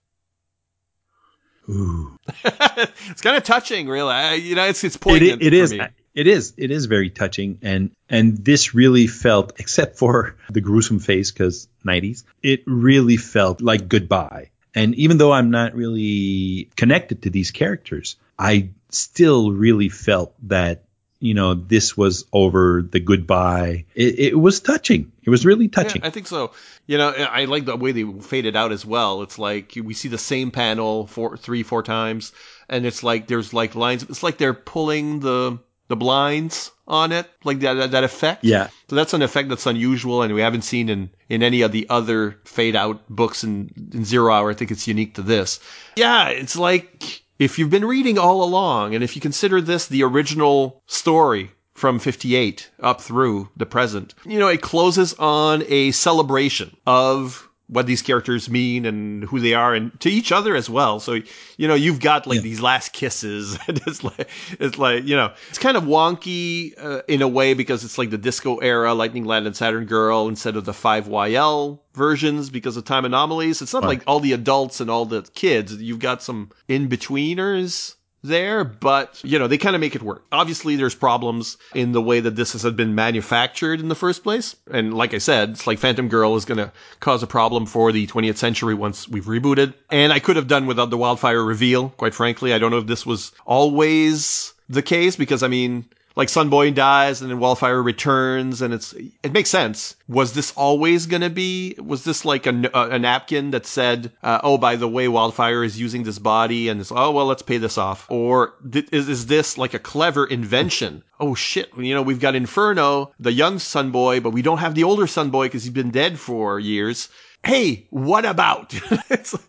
Ooh. 1.70 2.18
it's 2.44 3.22
kind 3.22 3.38
of 3.38 3.44
touching, 3.44 3.88
really. 3.88 4.14
I, 4.14 4.34
you 4.36 4.56
know, 4.56 4.66
it's 4.66 4.84
it's 4.84 4.98
poignant. 4.98 5.42
It, 5.42 5.48
it 5.48 5.54
is. 5.54 5.72
Me. 5.72 5.82
It 6.14 6.28
is. 6.28 6.53
It 6.57 6.72
is 6.72 6.86
very 6.86 7.09
touching, 7.09 7.59
and 7.62 7.91
and 8.09 8.43
this 8.43 8.74
really 8.74 9.07
felt, 9.07 9.53
except 9.59 9.97
for 9.97 10.36
the 10.49 10.62
gruesome 10.62 10.99
face, 10.99 11.32
because 11.32 11.68
'90s, 11.86 12.24
it 12.43 12.64
really 12.66 13.18
felt 13.18 13.62
like 13.62 13.88
goodbye. 13.88 14.49
And 14.76 14.95
even 14.95 15.18
though 15.18 15.32
I'm 15.32 15.51
not 15.51 15.76
really 15.76 16.70
connected 16.76 17.24
to 17.24 17.30
these 17.30 17.51
characters, 17.51 18.16
I 18.38 18.70
still 18.89 19.51
really 19.51 19.89
felt 19.89 20.34
that 20.47 20.84
you 21.22 21.36
know, 21.36 21.53
this 21.53 21.95
was 21.95 22.26
over 22.34 22.82
the 22.82 22.99
goodbye. 22.99 23.86
It, 23.93 24.20
it 24.20 24.39
was 24.39 24.59
touching. 24.59 25.12
It 25.22 25.30
was 25.30 25.45
really 25.45 25.68
touching. 25.68 26.01
Yeah, 26.01 26.07
I 26.07 26.09
think 26.09 26.26
so. 26.26 26.51
You 26.88 26.97
know, 26.97 27.09
I 27.09 27.45
like 27.45 27.66
the 27.66 27.78
way 27.78 27.91
they 27.91 28.03
faded 28.03 28.55
out 28.55 28.72
as 28.72 28.84
well. 28.84 29.22
It's 29.22 29.38
like 29.38 29.74
we 29.82 29.93
see 29.93 30.09
the 30.09 30.18
same 30.18 30.49
panel 30.49 31.05
four, 31.05 31.38
three, 31.38 31.62
four 31.62 31.84
times, 31.84 32.34
and 32.68 32.88
it's 32.88 33.03
like 33.03 33.28
there's 33.28 33.53
like 33.53 33.76
lines. 33.76 34.01
It's 34.01 34.24
like 34.24 34.39
they're 34.39 34.55
pulling 34.55 35.20
the 35.20 35.59
the 35.92 35.96
blinds 35.96 36.72
on 36.88 37.12
it, 37.12 37.30
like 37.44 37.60
that, 37.60 37.74
that, 37.76 37.92
that 37.92 38.04
effect. 38.04 38.44
Yeah. 38.44 38.70
So 38.89 38.96
that's 38.96 39.14
an 39.14 39.22
effect 39.22 39.50
that's 39.50 39.68
unusual, 39.68 40.24
and 40.24 40.34
we 40.34 40.42
haven't 40.42 40.64
seen 40.64 40.89
in 40.89 41.10
in 41.30 41.44
any 41.44 41.62
of 41.62 41.72
the 41.72 41.88
other 41.89 42.39
fade 42.46 42.76
out 42.76 43.08
books 43.10 43.44
in, 43.44 43.72
in 43.94 44.04
Zero 44.04 44.34
Hour. 44.34 44.50
I 44.50 44.54
think 44.54 44.72
it's 44.72 44.88
unique 44.88 45.16
to 45.16 45.22
this. 45.22 45.60
Yeah, 45.96 46.30
it's 46.30 46.56
like 46.56 47.22
if 47.38 47.60
you've 47.60 47.70
been 47.70 47.86
reading 47.86 48.18
all 48.18 48.44
along, 48.44 48.96
and 48.96 49.04
if 49.04 49.16
you 49.16 49.22
consider 49.22 49.62
this 49.62 49.88
the 49.88 50.04
original 50.04 50.82
story 50.88 51.52
from 51.74 52.00
58 52.00 52.70
up 52.80 53.02
through 53.02 53.50
the 53.58 53.66
present, 53.66 54.14
you 54.26 54.39
know, 54.39 54.48
it 54.48 54.62
closes 54.62 55.14
on 55.16 55.64
a 55.68 55.92
celebration 55.92 56.76
of 56.88 57.50
what 57.72 57.88
these 57.88 58.02
characters 58.02 58.50
mean 58.50 58.86
and 58.86 59.24
who 59.24 59.40
they 59.40 59.54
are 59.54 59.74
and 59.74 59.98
to 60.02 60.10
each 60.10 60.34
other 60.34 60.58
as 60.58 60.70
well. 60.70 61.00
So, 61.00 61.20
you 61.56 61.70
know, 61.70 61.74
you've 61.74 62.02
got 62.02 62.28
like 62.28 62.36
yeah. 62.38 62.42
these 62.42 62.60
last 62.60 62.92
kisses. 62.92 63.58
it's 63.70 64.04
like, 64.04 64.30
it's 64.60 64.78
like, 64.78 65.06
you 65.06 65.16
know, 65.16 65.32
it's 65.48 65.58
kind 65.58 65.78
of 65.78 65.84
wonky 65.84 66.74
uh, 66.78 67.02
in 67.08 67.22
a 67.22 67.30
way 67.30 67.54
because 67.54 67.86
it's 67.86 67.98
like 67.98 68.10
the 68.10 68.18
disco 68.18 68.58
era 68.58 68.94
Lightning 68.94 69.24
Lad 69.24 69.46
and 69.46 69.56
Saturn 69.56 69.86
Girl 69.86 70.28
instead 70.28 70.58
of 70.58 70.66
the 70.66 70.74
5YL 70.74 71.80
versions 71.94 72.50
because 72.50 72.76
of 72.76 72.84
time 72.84 73.06
anomalies. 73.06 73.62
It's 73.62 73.74
not 73.74 73.84
right. 73.84 73.90
like 73.90 74.04
all 74.06 74.20
the 74.20 74.34
adults 74.34 74.82
and 74.82 74.92
all 74.92 75.06
the 75.06 75.22
kids. 75.34 75.74
You've 75.74 76.00
got 76.00 76.22
some 76.22 76.52
in 76.68 76.90
betweeners 76.90 77.96
there, 78.24 78.64
but 78.64 79.22
you 79.24 79.40
know, 79.40 79.48
they 79.48 79.58
kind 79.58 79.76
of 79.76 79.80
make 79.80 79.96
it 79.96 80.04
work. 80.04 80.24
Obviously, 80.32 80.76
there's 80.76 80.96
problems 80.96 81.58
in 81.74 81.92
the 81.92 82.02
way 82.02 82.20
that 82.20 82.36
this 82.36 82.54
has 82.54 82.64
been 82.74 82.96
manufactured 82.96 83.80
in 83.80 83.90
the 83.90 83.96
first 83.96 84.24
place. 84.24 84.56
And 84.72 84.94
like 84.94 85.14
I 85.14 85.18
said, 85.18 85.52
it's 85.52 85.68
like 85.68 85.80
Phantom 85.80 86.08
Girl 86.08 86.36
is 86.36 86.46
going 86.46 86.58
to 86.58 86.72
cause 87.00 87.24
a 87.24 87.28
problem 87.28 87.66
for 87.66 87.92
the 87.92 88.08
20th 88.08 88.38
century 88.38 88.74
once 88.74 89.08
we've 89.08 89.26
rebooted. 89.26 89.74
And 89.90 90.14
I 90.14 90.20
could 90.20 90.36
have 90.36 90.48
done 90.48 90.68
without 90.68 90.90
the 90.90 90.98
wildfire 90.98 91.44
reveal, 91.44 91.90
quite 91.90 92.14
frankly. 92.14 92.54
I 92.54 92.60
don't 92.60 92.72
know 92.72 92.78
if 92.78 92.88
this 92.88 93.06
was 93.06 93.32
always 93.46 94.54
the 94.70 94.82
case 94.82 95.16
because 95.16 95.44
I 95.44 95.48
mean, 95.48 95.86
like 96.16 96.28
Sunboy 96.28 96.74
dies 96.74 97.22
and 97.22 97.32
then 97.32 97.40
Wildfire 97.40 97.82
returns 97.82 98.62
and 98.62 98.74
it's 98.74 98.94
it 99.24 99.34
makes 99.34 99.50
sense. 99.50 99.96
Was 100.12 100.34
this 100.34 100.51
always 100.57 101.05
going 101.05 101.22
to 101.22 101.30
be 101.30 101.76
was 101.80 102.03
this 102.03 102.26
like 102.26 102.45
a, 102.45 102.70
a 102.74 102.99
napkin 102.99 103.51
that 103.51 103.66
said 103.66 104.12
uh, 104.22 104.41
oh 104.43 104.57
by 104.57 104.76
the 104.76 104.88
way 104.88 105.07
Wildfire 105.07 105.64
is 105.64 105.80
using 105.80 106.03
this 106.03 106.20
body 106.20 106.68
and 106.68 106.82
it's 106.82 106.91
oh 106.91 107.12
well 107.12 107.26
let's 107.26 107.41
pay 107.41 107.57
this 107.57 107.78
off 107.78 108.05
or 108.09 108.53
th- 108.70 108.89
is 108.91 109.07
is 109.07 109.28
this 109.28 109.57
like 109.57 109.74
a 109.74 109.80
clever 109.80 110.26
invention? 110.26 111.03
Oh 111.20 111.34
shit, 111.34 111.72
you 111.78 111.93
know 111.93 112.01
we've 112.01 112.20
got 112.20 112.36
Inferno, 112.36 113.14
the 113.20 113.32
young 113.32 113.59
Sun 113.59 113.91
Boy, 113.91 114.20
but 114.20 114.32
we 114.32 114.41
don't 114.41 114.57
have 114.57 114.76
the 114.76 114.84
older 114.84 115.07
Sun 115.07 115.30
Boy 115.30 115.45
because 115.45 115.64
he's 115.64 115.74
been 115.74 115.91
dead 115.91 116.20
for 116.20 116.59
years 116.59 117.07
hey, 117.43 117.88
what 117.89 118.26
about? 118.26 118.74
it, 119.09 119.39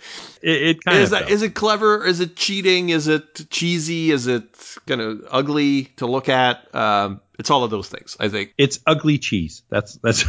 it 0.43 0.85
kind 0.85 0.99
is 0.99 1.11
that, 1.11 1.31
is 1.31 1.43
it 1.43 1.55
clever? 1.55 2.05
Is 2.05 2.21
it 2.21 2.37
cheating? 2.37 2.91
Is 2.91 3.09
it 3.09 3.49
cheesy? 3.51 4.11
Is 4.11 4.27
it 4.27 4.45
kind 4.87 5.01
of 5.01 5.23
ugly 5.31 5.85
to 5.97 6.07
look 6.07 6.29
at? 6.29 6.75
Um, 6.75 7.21
it's 7.43 7.51
all 7.51 7.65
of 7.65 7.73
those 7.73 7.89
things. 7.89 8.17
I 8.21 8.29
think 8.29 8.55
it's 8.57 8.79
ugly 8.87 9.19
cheese. 9.19 9.65
That's 9.69 9.97
that's 9.97 10.25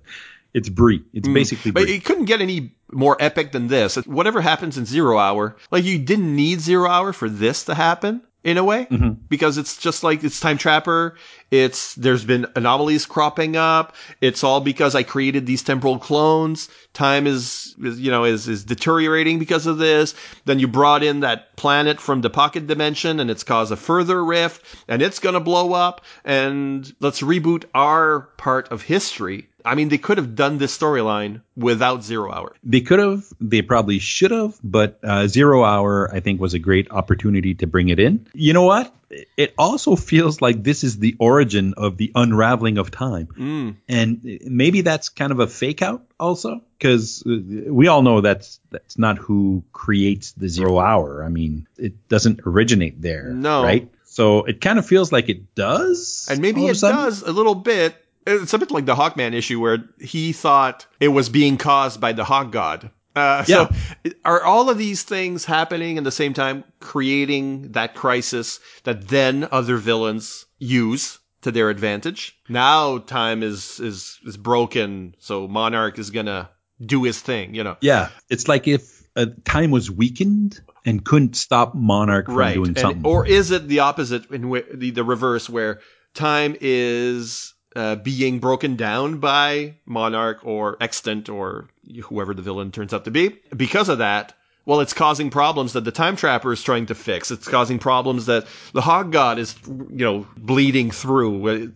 it's 0.54 0.70
brie. 0.70 1.04
It's 1.12 1.28
mm. 1.28 1.34
basically 1.34 1.72
brie. 1.72 1.82
But 1.84 1.90
it 1.90 2.06
couldn't 2.06 2.24
get 2.24 2.40
any 2.40 2.72
more 2.90 3.14
epic 3.20 3.52
than 3.52 3.66
this. 3.66 3.96
Whatever 3.96 4.40
happens 4.40 4.78
in 4.78 4.86
Zero 4.86 5.18
Hour, 5.18 5.56
like 5.70 5.84
you 5.84 5.98
didn't 5.98 6.34
need 6.34 6.62
Zero 6.62 6.88
Hour 6.88 7.12
for 7.12 7.28
this 7.28 7.66
to 7.66 7.74
happen 7.74 8.22
in 8.44 8.58
a 8.58 8.64
way 8.64 8.84
mm-hmm. 8.84 9.12
because 9.28 9.56
it's 9.56 9.78
just 9.78 10.04
like 10.04 10.22
it's 10.22 10.38
time 10.38 10.58
trapper. 10.58 11.16
It's 11.50 11.94
there's 11.94 12.24
been 12.24 12.46
anomalies 12.54 13.06
cropping 13.06 13.56
up. 13.56 13.94
It's 14.20 14.44
all 14.44 14.60
because 14.60 14.94
i 14.94 15.02
created 15.02 15.46
these 15.46 15.62
temporal 15.62 15.98
clones. 15.98 16.68
Time 16.92 17.26
is, 17.26 17.74
is 17.82 17.98
you 17.98 18.10
know 18.10 18.24
is 18.24 18.46
is 18.46 18.62
deteriorating 18.62 19.38
because 19.38 19.66
of 19.66 19.78
this. 19.78 20.14
Then 20.44 20.58
you 20.58 20.68
brought 20.68 21.02
in 21.02 21.20
that 21.20 21.56
planet 21.56 22.00
from 22.00 22.20
the 22.20 22.30
pocket 22.30 22.66
dimension 22.66 23.18
and 23.18 23.30
it's 23.30 23.44
caused 23.44 23.72
a 23.72 23.76
further 23.76 24.22
rift 24.22 24.64
and 24.88 25.00
it's 25.00 25.18
going 25.18 25.34
to 25.34 25.40
blow 25.40 25.72
up. 25.72 26.02
And 26.24 26.94
let's 27.00 27.22
reboot 27.22 27.64
our 27.74 28.20
part 28.36 28.70
of 28.70 28.82
history 28.82 29.48
I 29.64 29.74
mean, 29.74 29.88
they 29.88 29.98
could 29.98 30.18
have 30.18 30.34
done 30.34 30.58
this 30.58 30.76
storyline 30.76 31.40
without 31.56 32.04
Zero 32.04 32.30
Hour. 32.30 32.54
They 32.62 32.82
could 32.82 32.98
have. 32.98 33.24
They 33.40 33.62
probably 33.62 33.98
should 33.98 34.30
have. 34.30 34.58
But 34.62 34.98
uh, 35.02 35.26
Zero 35.26 35.64
Hour, 35.64 36.14
I 36.14 36.20
think, 36.20 36.40
was 36.40 36.52
a 36.52 36.58
great 36.58 36.90
opportunity 36.90 37.54
to 37.56 37.66
bring 37.66 37.88
it 37.88 37.98
in. 37.98 38.26
You 38.34 38.52
know 38.52 38.64
what? 38.64 38.94
It 39.36 39.54
also 39.56 39.96
feels 39.96 40.42
like 40.42 40.62
this 40.64 40.84
is 40.84 40.98
the 40.98 41.16
origin 41.18 41.74
of 41.76 41.96
the 41.96 42.10
unraveling 42.14 42.78
of 42.78 42.90
time, 42.90 43.28
mm. 43.28 43.76
and 43.88 44.40
maybe 44.44 44.80
that's 44.80 45.08
kind 45.08 45.30
of 45.30 45.38
a 45.38 45.46
fake 45.46 45.82
out 45.82 46.04
also, 46.18 46.62
because 46.76 47.22
uh, 47.24 47.70
we 47.72 47.86
all 47.86 48.02
know 48.02 48.22
that's 48.22 48.58
that's 48.70 48.98
not 48.98 49.18
who 49.18 49.62
creates 49.72 50.32
the 50.32 50.48
Zero 50.48 50.80
Hour. 50.80 51.22
I 51.22 51.28
mean, 51.28 51.68
it 51.76 52.08
doesn't 52.08 52.40
originate 52.44 53.00
there, 53.00 53.30
no. 53.30 53.62
right? 53.62 53.88
So 54.02 54.44
it 54.44 54.60
kind 54.60 54.80
of 54.80 54.86
feels 54.86 55.12
like 55.12 55.28
it 55.28 55.54
does, 55.54 56.26
and 56.28 56.40
maybe 56.40 56.66
it 56.66 56.80
does 56.80 57.22
a 57.22 57.30
little 57.30 57.54
bit 57.54 57.94
it's 58.26 58.54
a 58.54 58.58
bit 58.58 58.70
like 58.70 58.86
the 58.86 58.94
Hawkman 58.94 59.34
issue 59.34 59.60
where 59.60 59.84
he 60.00 60.32
thought 60.32 60.86
it 61.00 61.08
was 61.08 61.28
being 61.28 61.56
caused 61.56 62.00
by 62.00 62.12
the 62.12 62.24
Hawk 62.24 62.50
God. 62.50 62.90
Uh, 63.16 63.44
yeah. 63.46 63.68
So 64.04 64.10
are 64.24 64.42
all 64.42 64.70
of 64.70 64.78
these 64.78 65.02
things 65.02 65.44
happening 65.44 65.96
in 65.96 66.04
the 66.04 66.10
same 66.10 66.34
time, 66.34 66.64
creating 66.80 67.72
that 67.72 67.94
crisis 67.94 68.60
that 68.84 69.08
then 69.08 69.46
other 69.52 69.76
villains 69.76 70.46
use 70.58 71.18
to 71.42 71.52
their 71.52 71.70
advantage? 71.70 72.36
Now 72.48 72.98
time 72.98 73.42
is 73.42 73.78
is 73.78 74.18
is 74.24 74.36
broken, 74.36 75.14
so 75.18 75.46
Monarch 75.46 75.98
is 75.98 76.10
gonna 76.10 76.50
do 76.84 77.04
his 77.04 77.20
thing. 77.20 77.54
You 77.54 77.62
know. 77.62 77.76
Yeah, 77.80 78.08
it's 78.30 78.48
like 78.48 78.66
if 78.66 79.04
uh, 79.14 79.26
time 79.44 79.70
was 79.70 79.90
weakened 79.90 80.60
and 80.84 81.04
couldn't 81.04 81.36
stop 81.36 81.74
Monarch 81.74 82.26
from 82.26 82.36
right. 82.36 82.54
doing 82.54 82.68
and, 82.68 82.78
something. 82.78 83.06
Or 83.06 83.26
is 83.26 83.52
it 83.52 83.68
the 83.68 83.80
opposite 83.80 84.30
in 84.30 84.50
the, 84.50 84.90
the 84.90 85.04
reverse 85.04 85.48
where 85.48 85.80
time 86.14 86.56
is 86.60 87.53
uh, 87.76 87.96
being 87.96 88.38
broken 88.38 88.76
down 88.76 89.18
by 89.18 89.74
Monarch 89.86 90.40
or 90.44 90.76
Extant 90.80 91.28
or 91.28 91.68
whoever 92.04 92.34
the 92.34 92.42
villain 92.42 92.70
turns 92.70 92.94
out 92.94 93.04
to 93.04 93.10
be. 93.10 93.36
Because 93.56 93.88
of 93.88 93.98
that, 93.98 94.34
well, 94.66 94.80
it's 94.80 94.94
causing 94.94 95.28
problems 95.28 95.74
that 95.74 95.84
the 95.84 95.92
Time 95.92 96.16
Trapper 96.16 96.52
is 96.52 96.62
trying 96.62 96.86
to 96.86 96.94
fix. 96.94 97.30
It's 97.30 97.48
causing 97.48 97.78
problems 97.78 98.26
that 98.26 98.46
the 98.72 98.80
Hawk 98.80 99.10
God 99.10 99.38
is, 99.38 99.54
you 99.66 100.04
know, 100.04 100.26
bleeding 100.36 100.90
through. 100.90 101.72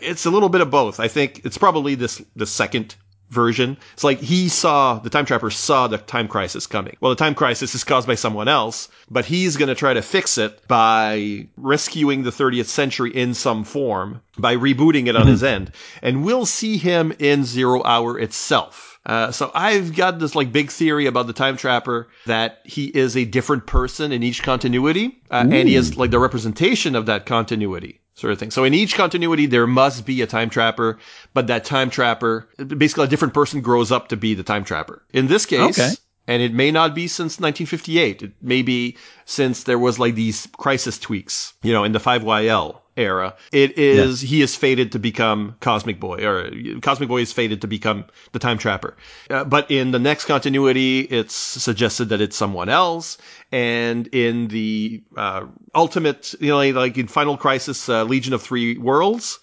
It's 0.00 0.24
a 0.24 0.30
little 0.30 0.48
bit 0.48 0.62
of 0.62 0.70
both. 0.70 0.98
I 0.98 1.08
think 1.08 1.44
it's 1.44 1.58
probably 1.58 1.94
this 1.94 2.22
the 2.34 2.46
second 2.46 2.96
version. 3.32 3.78
It's 3.94 4.04
like 4.04 4.20
he 4.20 4.48
saw, 4.48 4.98
the 4.98 5.10
time 5.10 5.24
trapper 5.24 5.50
saw 5.50 5.88
the 5.88 5.98
time 5.98 6.28
crisis 6.28 6.66
coming. 6.66 6.96
Well, 7.00 7.10
the 7.10 7.16
time 7.16 7.34
crisis 7.34 7.74
is 7.74 7.82
caused 7.82 8.06
by 8.06 8.14
someone 8.14 8.46
else, 8.46 8.88
but 9.10 9.24
he's 9.24 9.56
going 9.56 9.70
to 9.70 9.74
try 9.74 9.94
to 9.94 10.02
fix 10.02 10.38
it 10.38 10.66
by 10.68 11.48
rescuing 11.56 12.22
the 12.22 12.30
30th 12.30 12.66
century 12.66 13.10
in 13.10 13.34
some 13.34 13.64
form, 13.64 14.20
by 14.38 14.54
rebooting 14.54 15.06
it 15.06 15.16
on 15.16 15.26
his 15.26 15.42
mm-hmm. 15.42 15.54
end. 15.54 15.72
And 16.02 16.24
we'll 16.24 16.46
see 16.46 16.76
him 16.76 17.12
in 17.18 17.44
Zero 17.44 17.82
Hour 17.82 18.18
itself. 18.18 18.91
Uh, 19.04 19.32
so 19.32 19.50
I've 19.54 19.96
got 19.96 20.18
this 20.20 20.34
like 20.34 20.52
big 20.52 20.70
theory 20.70 21.06
about 21.06 21.26
the 21.26 21.32
time 21.32 21.56
trapper 21.56 22.08
that 22.26 22.60
he 22.64 22.86
is 22.86 23.16
a 23.16 23.24
different 23.24 23.66
person 23.66 24.12
in 24.12 24.22
each 24.22 24.42
continuity, 24.42 25.20
uh, 25.30 25.44
and 25.50 25.68
he 25.68 25.74
is 25.74 25.96
like 25.96 26.10
the 26.12 26.20
representation 26.20 26.94
of 26.94 27.06
that 27.06 27.26
continuity 27.26 28.00
sort 28.14 28.32
of 28.32 28.38
thing. 28.38 28.50
So 28.50 28.62
in 28.62 28.74
each 28.74 28.94
continuity, 28.94 29.46
there 29.46 29.66
must 29.66 30.04
be 30.06 30.20
a 30.22 30.26
time 30.26 30.50
trapper, 30.50 30.98
but 31.34 31.46
that 31.48 31.64
time 31.64 31.90
trapper, 31.90 32.48
basically 32.76 33.04
a 33.04 33.08
different 33.08 33.34
person 33.34 33.60
grows 33.60 33.90
up 33.90 34.08
to 34.08 34.16
be 34.16 34.34
the 34.34 34.42
time 34.42 34.64
trapper. 34.64 35.02
In 35.12 35.26
this 35.26 35.46
case, 35.46 35.78
Okay. 35.78 35.90
and 36.28 36.42
it 36.42 36.52
may 36.54 36.70
not 36.70 36.94
be 36.94 37.08
since 37.08 37.40
1958. 37.40 38.22
It 38.22 38.32
may 38.42 38.62
be 38.62 38.96
since 39.24 39.64
there 39.64 39.78
was 39.78 39.98
like 39.98 40.14
these 40.14 40.46
crisis 40.58 40.98
tweaks, 40.98 41.54
you 41.62 41.72
know, 41.72 41.82
in 41.84 41.92
the 41.92 41.98
5YL 41.98 42.81
era. 42.96 43.34
It 43.52 43.78
is, 43.78 44.20
he 44.20 44.42
is 44.42 44.54
fated 44.54 44.92
to 44.92 44.98
become 44.98 45.56
Cosmic 45.60 45.98
Boy, 45.98 46.26
or 46.26 46.50
Cosmic 46.80 47.08
Boy 47.08 47.22
is 47.22 47.32
fated 47.32 47.62
to 47.62 47.66
become 47.66 48.04
the 48.32 48.38
Time 48.38 48.58
Trapper. 48.58 48.96
Uh, 49.30 49.44
but 49.44 49.70
in 49.70 49.90
the 49.92 49.98
next 49.98 50.26
continuity, 50.26 51.00
it's 51.00 51.34
suggested 51.34 52.10
that 52.10 52.20
it's 52.20 52.36
someone 52.36 52.68
else. 52.68 53.18
And 53.50 54.06
in 54.08 54.48
the, 54.48 55.02
uh, 55.16 55.46
ultimate, 55.74 56.34
you 56.40 56.48
know, 56.48 56.70
like 56.70 56.98
in 56.98 57.06
Final 57.06 57.36
Crisis, 57.36 57.88
uh, 57.88 58.04
Legion 58.04 58.34
of 58.34 58.42
Three 58.42 58.76
Worlds, 58.78 59.38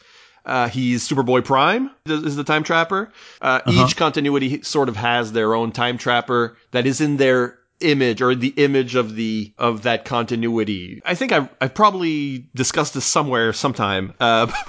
uh, 0.45 0.68
he's 0.68 1.08
Superboy 1.08 1.43
Prime 1.43 1.91
is 2.06 2.36
the 2.36 2.43
time 2.43 2.64
trapper. 2.64 3.12
Uh, 3.41 3.62
Each 3.68 3.95
continuity 3.95 4.64
sort 4.64 4.89
of 4.89 4.95
has 4.95 5.32
their 5.32 5.54
own 5.54 5.72
time 5.72 5.97
trapper 5.97 6.58
that 6.72 6.88
is 6.88 7.02
in 7.02 7.18
their 7.18 7.60
image 7.82 8.22
or 8.22 8.36
the 8.36 8.54
image 8.58 8.96
of 8.96 9.16
the 9.16 9.54
of 9.58 9.84
that 9.84 10.06
continuity. 10.06 11.02
I 11.06 11.16
think 11.16 11.32
I 11.32 11.50
I 11.62 11.68
probably 11.68 12.46
discussed 12.56 12.94
this 12.94 13.06
somewhere 13.06 13.54
sometime. 13.54 14.14
Uh, 14.20 14.52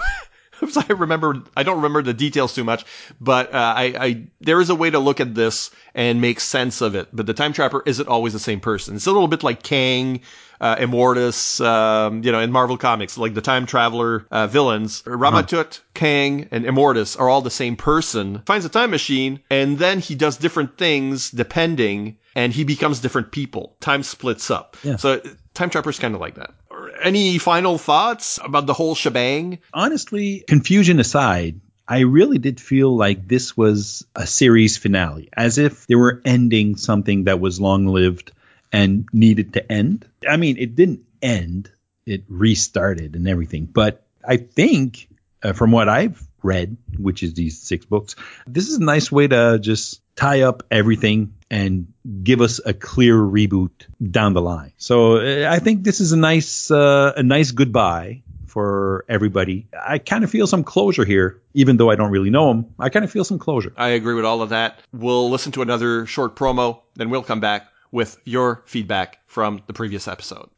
I 0.76 0.92
remember 0.92 1.42
I 1.56 1.62
don't 1.62 1.76
remember 1.76 2.02
the 2.02 2.14
details 2.14 2.54
too 2.54 2.64
much, 2.64 2.84
but 3.20 3.52
uh, 3.54 3.74
I, 3.76 3.94
I 3.98 4.26
there 4.40 4.60
is 4.60 4.70
a 4.70 4.74
way 4.74 4.90
to 4.90 4.98
look 4.98 5.20
at 5.20 5.34
this 5.34 5.70
and 5.94 6.20
make 6.20 6.40
sense 6.40 6.80
of 6.80 6.94
it. 6.94 7.08
But 7.12 7.26
the 7.26 7.34
time 7.34 7.52
trapper 7.52 7.82
isn't 7.86 8.08
always 8.08 8.32
the 8.32 8.38
same 8.38 8.60
person. 8.60 8.96
It's 8.96 9.06
a 9.06 9.12
little 9.12 9.28
bit 9.28 9.42
like 9.42 9.62
Kang, 9.62 10.20
uh, 10.60 10.76
Immortus, 10.76 11.64
um, 11.64 12.22
you 12.22 12.30
know, 12.32 12.40
in 12.40 12.52
Marvel 12.52 12.76
Comics, 12.76 13.16
like 13.16 13.34
the 13.34 13.40
time 13.40 13.66
traveler 13.66 14.26
uh, 14.30 14.46
villains, 14.46 15.02
Ramatut, 15.02 15.80
Kang, 15.94 16.48
and 16.50 16.64
Immortus 16.64 17.18
are 17.18 17.28
all 17.28 17.40
the 17.40 17.50
same 17.50 17.76
person. 17.76 18.42
Finds 18.46 18.64
a 18.64 18.68
time 18.68 18.90
machine, 18.90 19.40
and 19.50 19.78
then 19.78 20.00
he 20.00 20.14
does 20.14 20.36
different 20.36 20.76
things 20.76 21.30
depending, 21.30 22.16
and 22.34 22.52
he 22.52 22.64
becomes 22.64 23.00
different 23.00 23.32
people. 23.32 23.76
Time 23.80 24.02
splits 24.02 24.50
up. 24.50 24.76
Yeah. 24.82 24.96
So 24.96 25.20
time 25.54 25.70
trapper's 25.70 25.98
kind 25.98 26.14
of 26.14 26.20
like 26.20 26.36
that. 26.36 26.54
Any 27.02 27.38
final 27.38 27.78
thoughts 27.78 28.38
about 28.42 28.66
the 28.66 28.74
whole 28.74 28.94
shebang? 28.94 29.58
honestly, 29.72 30.44
confusion 30.46 31.00
aside, 31.00 31.60
I 31.88 32.00
really 32.00 32.38
did 32.38 32.60
feel 32.60 32.96
like 32.96 33.26
this 33.26 33.56
was 33.56 34.06
a 34.14 34.26
series 34.26 34.76
finale, 34.76 35.28
as 35.32 35.58
if 35.58 35.86
they 35.86 35.96
were 35.96 36.22
ending 36.24 36.76
something 36.76 37.24
that 37.24 37.40
was 37.40 37.60
long 37.60 37.86
lived 37.86 38.32
and 38.72 39.08
needed 39.12 39.54
to 39.54 39.72
end. 39.72 40.06
I 40.28 40.36
mean, 40.36 40.56
it 40.56 40.76
didn't 40.76 41.00
end, 41.20 41.70
it 42.06 42.22
restarted 42.28 43.16
and 43.16 43.26
everything. 43.26 43.66
But 43.66 44.06
I 44.24 44.36
think, 44.36 45.08
uh, 45.42 45.52
from 45.52 45.72
what 45.72 45.88
I've 45.88 46.22
read, 46.42 46.76
which 46.98 47.22
is 47.22 47.34
these 47.34 47.60
six 47.60 47.84
books, 47.84 48.16
this 48.46 48.68
is 48.68 48.76
a 48.76 48.84
nice 48.84 49.10
way 49.10 49.28
to 49.28 49.58
just 49.60 50.00
tie 50.16 50.42
up 50.42 50.64
everything 50.70 51.34
and 51.50 51.92
give 52.22 52.40
us 52.40 52.60
a 52.64 52.72
clear 52.72 53.14
reboot 53.14 53.70
down 54.02 54.34
the 54.34 54.42
line. 54.42 54.72
So 54.76 55.16
uh, 55.16 55.50
I 55.50 55.58
think 55.58 55.82
this 55.82 56.00
is 56.00 56.12
a 56.12 56.16
nice, 56.16 56.70
uh, 56.70 57.12
a 57.16 57.22
nice 57.22 57.50
goodbye 57.50 58.22
for 58.46 59.04
everybody. 59.08 59.68
I 59.80 59.98
kind 59.98 60.24
of 60.24 60.30
feel 60.30 60.46
some 60.46 60.64
closure 60.64 61.04
here, 61.04 61.40
even 61.54 61.76
though 61.76 61.90
I 61.90 61.96
don't 61.96 62.10
really 62.10 62.30
know 62.30 62.50
him. 62.50 62.66
I 62.78 62.88
kind 62.88 63.04
of 63.04 63.10
feel 63.10 63.24
some 63.24 63.38
closure. 63.38 63.72
I 63.76 63.90
agree 63.90 64.14
with 64.14 64.24
all 64.24 64.42
of 64.42 64.50
that. 64.50 64.80
We'll 64.92 65.30
listen 65.30 65.52
to 65.52 65.62
another 65.62 66.06
short 66.06 66.36
promo, 66.36 66.80
then 66.94 67.10
we'll 67.10 67.22
come 67.22 67.40
back 67.40 67.68
with 67.92 68.18
your 68.24 68.62
feedback 68.66 69.18
from 69.26 69.62
the 69.66 69.72
previous 69.72 70.06
episode. 70.06 70.48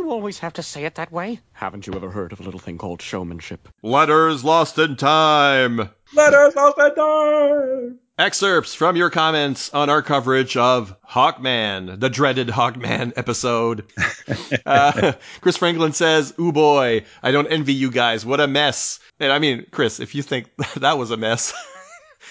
you 0.09 0.15
always 0.15 0.39
have 0.39 0.53
to 0.53 0.63
say 0.63 0.85
it 0.85 0.95
that 0.95 1.11
way? 1.11 1.39
Haven't 1.53 1.85
you 1.85 1.93
ever 1.93 2.09
heard 2.09 2.33
of 2.33 2.39
a 2.39 2.43
little 2.43 2.59
thing 2.59 2.79
called 2.79 2.99
showmanship? 2.99 3.69
Letters 3.83 4.43
lost 4.43 4.79
in 4.79 4.95
time. 4.95 5.91
Letters 6.15 6.55
off 6.55 6.75
the 6.75 6.89
door. 6.95 7.93
Excerpts 8.17 8.73
from 8.73 8.95
your 8.95 9.11
comments 9.11 9.71
on 9.71 9.87
our 9.87 10.01
coverage 10.01 10.57
of 10.57 10.95
Hawkman, 11.07 11.99
the 11.99 12.09
dreaded 12.09 12.47
Hawkman 12.47 13.13
episode. 13.17 13.85
uh, 14.65 15.13
Chris 15.41 15.57
Franklin 15.57 15.93
says, 15.93 16.33
Ooh 16.39 16.51
boy, 16.51 17.05
I 17.21 17.31
don't 17.31 17.47
envy 17.47 17.73
you 17.73 17.91
guys. 17.91 18.25
What 18.25 18.41
a 18.41 18.47
mess. 18.47 18.99
And 19.19 19.31
I 19.31 19.37
mean, 19.37 19.67
Chris, 19.69 19.99
if 19.99 20.15
you 20.15 20.23
think 20.23 20.47
that 20.77 20.97
was 20.97 21.11
a 21.11 21.17
mess, 21.17 21.53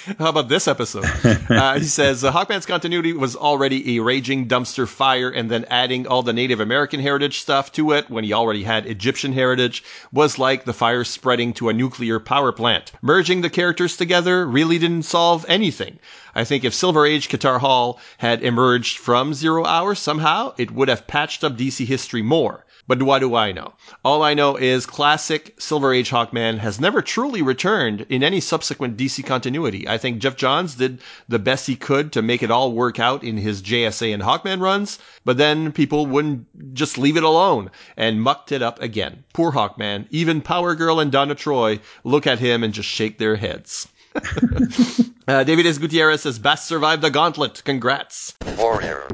how 0.18 0.28
about 0.30 0.48
this 0.48 0.68
episode? 0.68 1.04
Uh, 1.48 1.78
he 1.78 1.86
says, 1.86 2.22
uh, 2.24 2.30
Hawkman's 2.30 2.66
continuity 2.66 3.12
was 3.12 3.34
already 3.34 3.96
a 3.96 4.02
raging 4.02 4.48
dumpster 4.48 4.86
fire, 4.86 5.30
and 5.30 5.50
then 5.50 5.64
adding 5.70 6.06
all 6.06 6.22
the 6.22 6.32
Native 6.32 6.61
American 6.61 7.00
heritage 7.00 7.40
stuff 7.40 7.72
to 7.72 7.92
it 7.92 8.11
when 8.11 8.22
he 8.22 8.32
already 8.32 8.62
had 8.62 8.86
Egyptian 8.86 9.32
heritage 9.32 9.82
was 10.12 10.38
like 10.38 10.64
the 10.64 10.72
fire 10.72 11.04
spreading 11.04 11.54
to 11.54 11.68
a 11.68 11.72
nuclear 11.72 12.20
power 12.20 12.52
plant. 12.52 12.92
Merging 13.02 13.40
the 13.40 13.50
characters 13.50 13.96
together 13.96 14.46
really 14.46 14.78
didn't 14.78 15.04
solve 15.04 15.44
anything. 15.48 15.98
I 16.34 16.44
think 16.44 16.64
if 16.64 16.74
Silver 16.74 17.06
Age 17.06 17.28
Katar 17.28 17.59
Hol 17.61 17.98
had 18.18 18.42
emerged 18.42 18.98
from 18.98 19.34
Zero 19.34 19.64
Hour 19.64 19.94
somehow, 19.94 20.54
it 20.59 20.70
would 20.70 20.88
have 20.88 21.06
patched 21.06 21.42
up 21.42 21.56
DC 21.56 21.86
history 21.86 22.22
more. 22.22 22.64
But 22.89 23.03
what 23.03 23.18
do 23.18 23.34
I 23.34 23.53
know? 23.53 23.74
All 24.03 24.22
I 24.22 24.32
know 24.32 24.57
is 24.57 24.86
classic 24.86 25.55
Silver 25.59 25.93
Age 25.93 26.09
Hawkman 26.09 26.57
has 26.59 26.80
never 26.80 27.03
truly 27.03 27.43
returned 27.43 28.07
in 28.09 28.22
any 28.22 28.41
subsequent 28.41 28.97
DC 28.97 29.24
continuity. 29.26 29.86
I 29.86 29.99
think 29.99 30.20
Geoff 30.20 30.36
Johns 30.36 30.74
did 30.74 31.03
the 31.28 31.39
best 31.39 31.66
he 31.66 31.76
could 31.76 32.12
to 32.12 32.22
make 32.22 32.43
it 32.43 32.51
all 32.51 32.72
work 32.72 32.99
out 32.99 33.22
in 33.22 33.36
his 33.36 33.61
JSA 33.61 34.14
and 34.14 34.22
Hawkman 34.22 34.62
runs, 34.62 34.99
but 35.26 35.36
then 35.36 35.70
people 35.70 36.07
wouldn't 36.07 36.74
just 36.74 36.97
leave 36.97 37.18
it 37.18 37.22
alone 37.22 37.70
and 37.99 38.22
mucked 38.22 38.53
it 38.53 38.62
up 38.62 38.80
again. 38.80 39.22
Poor 39.34 39.53
Hawkman. 39.53 40.07
Even 40.09 40.41
Power 40.41 40.74
Girl 40.74 40.99
and 40.99 41.12
Donna 41.12 41.34
Troy 41.34 41.80
look 42.05 42.26
at 42.26 42.39
him 42.39 42.64
and 42.64 42.72
just 42.72 42.89
shake 42.89 43.18
their 43.18 43.36
heads. 43.36 43.86
uh, 45.28 45.45
David 45.45 45.66
S. 45.66 45.76
Gutierrez 45.76 46.22
says, 46.22 46.39
Bass 46.39 46.64
survived 46.64 47.03
the 47.03 47.11
gauntlet. 47.11 47.62
Congrats. 47.64 48.34
Warrior, 48.57 49.07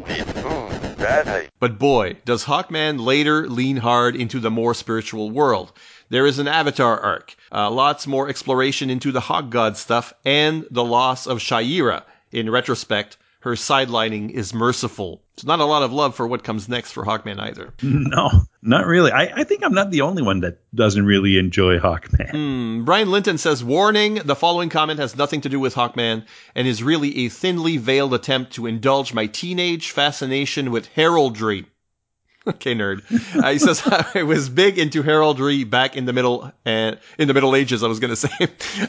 But 1.61 1.79
boy, 1.79 2.17
does 2.25 2.45
Hawkman 2.45 3.05
later 3.05 3.49
lean 3.49 3.79
hard 3.79 4.17
into 4.17 4.41
the 4.41 4.51
more 4.51 4.75
spiritual 4.75 5.31
world. 5.31 5.73
There 6.09 6.27
is 6.27 6.39
an 6.39 6.49
Avatar 6.49 6.99
arc, 6.99 7.37
uh, 7.53 7.71
lots 7.71 8.07
more 8.07 8.29
exploration 8.29 8.91
into 8.91 9.13
the 9.13 9.21
Hawk 9.21 9.51
God 9.51 9.77
stuff, 9.77 10.13
and 10.25 10.67
the 10.71 10.85
loss 10.85 11.27
of 11.27 11.39
Shayera. 11.39 12.03
In 12.33 12.51
retrospect, 12.51 13.17
her 13.45 13.53
sidelining 13.53 14.31
is 14.31 14.55
merciful. 14.55 15.23
It's 15.35 15.45
not 15.45 15.61
a 15.61 15.67
lot 15.67 15.83
of 15.83 15.93
love 15.93 16.15
for 16.15 16.27
what 16.27 16.45
comes 16.45 16.67
next 16.67 16.93
for 16.93 17.05
Hawkman 17.05 17.39
either. 17.39 17.75
No, 17.83 18.31
not 18.63 18.87
really. 18.87 19.13
I, 19.13 19.41
I 19.41 19.45
think 19.45 19.63
I'm 19.63 19.75
not 19.75 19.91
the 19.91 20.01
only 20.01 20.23
one 20.23 20.41
that 20.41 20.61
doesn't 20.75 21.05
really 21.05 21.37
enjoy 21.37 21.79
Hawkman. 21.79 22.31
Hmm, 22.31 22.85
Brian 22.85 23.11
Linton 23.11 23.37
says, 23.37 23.63
warning, 23.63 24.15
the 24.15 24.35
following 24.35 24.71
comment 24.71 24.99
has 24.99 25.15
nothing 25.15 25.43
to 25.43 25.51
do 25.51 25.61
with 25.61 25.75
Hawkman 25.75 26.25
and 26.55 26.67
is 26.67 26.83
really 26.83 27.27
a 27.27 27.29
thinly 27.29 27.77
veiled 27.77 28.15
attempt 28.15 28.55
to 28.55 28.67
indulge 28.67 29.13
my 29.13 29.27
teenage 29.27 29.91
fascination 29.91 30.71
with 30.71 30.87
heraldry. 30.87 31.67
Okay, 32.55 32.75
nerd. 32.75 33.03
Uh, 33.43 33.53
he 33.53 33.59
says 33.59 33.83
I 34.15 34.23
was 34.23 34.51
big 34.51 34.79
into 34.79 35.03
heraldry 35.03 35.65
back 35.65 35.97
in 35.97 36.05
the 36.05 36.13
middle 36.13 36.53
and 36.67 36.99
in 37.17 37.27
the 37.27 37.33
Middle 37.33 37.57
Ages. 37.57 37.83
I 37.83 37.89
was 37.89 38.01
going 38.01 38.11
to 38.15 38.17
say 38.17 38.29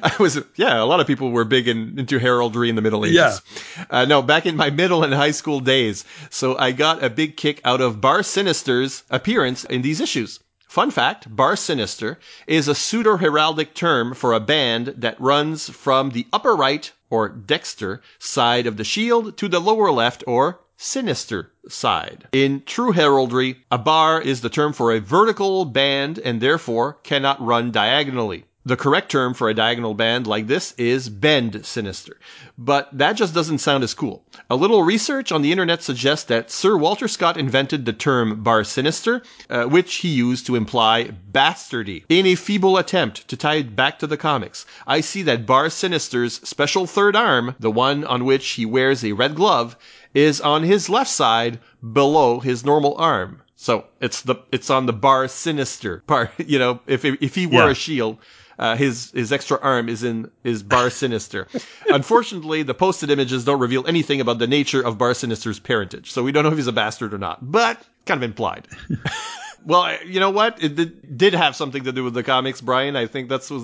I 0.03 0.13
was. 0.19 0.37
Yeah, 0.55 0.81
a 0.81 0.83
lot 0.83 0.99
of 0.99 1.07
people 1.07 1.31
were 1.31 1.45
big 1.45 1.69
in, 1.69 1.97
into 1.97 2.19
heraldry 2.19 2.69
in 2.69 2.75
the 2.75 2.81
Middle 2.81 3.05
Ages. 3.05 3.41
Yeah. 3.77 3.85
Uh, 3.89 4.05
no, 4.05 4.21
back 4.21 4.45
in 4.45 4.57
my 4.57 4.71
middle 4.71 5.05
and 5.05 5.13
high 5.13 5.31
school 5.31 5.61
days. 5.61 6.03
So 6.29 6.57
I 6.57 6.73
got 6.73 7.01
a 7.01 7.09
big 7.09 7.37
kick 7.37 7.61
out 7.63 7.79
of 7.79 8.01
Bar 8.01 8.23
Sinister's 8.23 9.03
appearance 9.09 9.63
in 9.63 9.81
these 9.81 10.01
issues. 10.01 10.41
Fun 10.67 10.91
fact 10.91 11.33
Bar 11.33 11.55
Sinister 11.55 12.19
is 12.47 12.67
a 12.67 12.75
pseudo 12.75 13.15
heraldic 13.15 13.73
term 13.73 14.13
for 14.13 14.33
a 14.33 14.41
band 14.41 14.87
that 14.97 15.19
runs 15.21 15.69
from 15.69 16.09
the 16.09 16.27
upper 16.33 16.53
right 16.53 16.91
or 17.09 17.29
dexter 17.29 18.01
side 18.19 18.67
of 18.67 18.75
the 18.75 18.83
shield 18.83 19.37
to 19.37 19.47
the 19.47 19.61
lower 19.61 19.89
left 19.91 20.25
or 20.27 20.59
sinister 20.77 21.51
side. 21.69 22.27
In 22.31 22.63
true 22.65 22.91
heraldry, 22.91 23.63
a 23.71 23.77
bar 23.77 24.21
is 24.21 24.41
the 24.41 24.49
term 24.49 24.73
for 24.73 24.91
a 24.91 24.99
vertical 24.99 25.65
band 25.65 26.19
and 26.19 26.41
therefore 26.41 26.97
cannot 27.03 27.41
run 27.41 27.71
diagonally. 27.71 28.45
The 28.67 28.75
correct 28.75 29.11
term 29.11 29.35
for 29.35 29.47
a 29.47 29.53
diagonal 29.53 29.93
band 29.93 30.25
like 30.25 30.47
this 30.47 30.73
is 30.77 31.07
bend 31.07 31.63
sinister. 31.63 32.17
But 32.57 32.89
that 32.97 33.13
just 33.13 33.35
doesn't 33.35 33.59
sound 33.59 33.83
as 33.83 33.93
cool. 33.93 34.23
A 34.49 34.55
little 34.55 34.81
research 34.81 35.31
on 35.31 35.43
the 35.43 35.51
internet 35.51 35.83
suggests 35.83 36.25
that 36.25 36.49
Sir 36.49 36.75
Walter 36.75 37.07
Scott 37.07 37.37
invented 37.37 37.85
the 37.85 37.93
term 37.93 38.41
bar 38.41 38.63
sinister, 38.63 39.21
uh, 39.51 39.65
which 39.65 39.95
he 39.97 40.09
used 40.09 40.47
to 40.47 40.55
imply 40.55 41.11
bastardy. 41.31 42.05
In 42.09 42.25
a 42.25 42.33
feeble 42.33 42.77
attempt 42.77 43.27
to 43.27 43.37
tie 43.37 43.55
it 43.57 43.75
back 43.75 43.99
to 43.99 44.07
the 44.07 44.17
comics, 44.17 44.65
I 44.87 44.99
see 45.01 45.21
that 45.21 45.45
bar 45.45 45.69
sinister's 45.69 46.33
special 46.47 46.87
third 46.87 47.15
arm, 47.15 47.53
the 47.59 47.69
one 47.69 48.03
on 48.03 48.25
which 48.25 48.47
he 48.51 48.65
wears 48.65 49.03
a 49.05 49.11
red 49.11 49.35
glove, 49.35 49.75
is 50.15 50.41
on 50.41 50.63
his 50.63 50.89
left 50.89 51.11
side 51.11 51.59
below 51.93 52.39
his 52.39 52.65
normal 52.65 52.95
arm. 52.97 53.43
So 53.55 53.85
it's 54.01 54.21
the 54.23 54.37
it's 54.51 54.71
on 54.71 54.87
the 54.87 54.93
bar 54.93 55.27
sinister 55.27 56.03
part. 56.07 56.31
You 56.39 56.57
know, 56.57 56.79
if 56.87 57.05
if 57.05 57.35
he 57.35 57.45
wore 57.45 57.65
Yeah. 57.65 57.71
a 57.71 57.75
shield, 57.75 58.17
uh, 58.57 58.75
his 58.75 59.11
his 59.11 59.31
extra 59.31 59.59
arm 59.61 59.89
is 59.89 60.03
in 60.03 60.31
is 60.43 60.63
Bar 60.63 60.89
Sinister. 60.89 61.47
Unfortunately, 61.87 62.63
the 62.63 62.73
posted 62.73 63.09
images 63.09 63.45
don't 63.45 63.59
reveal 63.59 63.85
anything 63.87 64.21
about 64.21 64.39
the 64.39 64.47
nature 64.47 64.81
of 64.81 64.97
Bar 64.97 65.13
Sinister's 65.13 65.59
parentage, 65.59 66.11
so 66.11 66.23
we 66.23 66.31
don't 66.31 66.43
know 66.43 66.51
if 66.51 66.57
he's 66.57 66.67
a 66.67 66.73
bastard 66.73 67.13
or 67.13 67.17
not. 67.17 67.39
But 67.41 67.81
kind 68.05 68.17
of 68.17 68.23
implied. 68.23 68.67
well, 69.65 69.97
you 70.05 70.19
know 70.19 70.29
what? 70.29 70.63
It 70.63 71.17
did, 71.17 71.33
have 71.33 71.55
something 71.55 71.83
to 71.83 71.91
do 71.91 72.03
with 72.03 72.13
the 72.13 72.23
comics, 72.23 72.61
Brian. 72.61 72.95
I 72.95 73.07
think 73.07 73.29
that's 73.29 73.49
was 73.49 73.63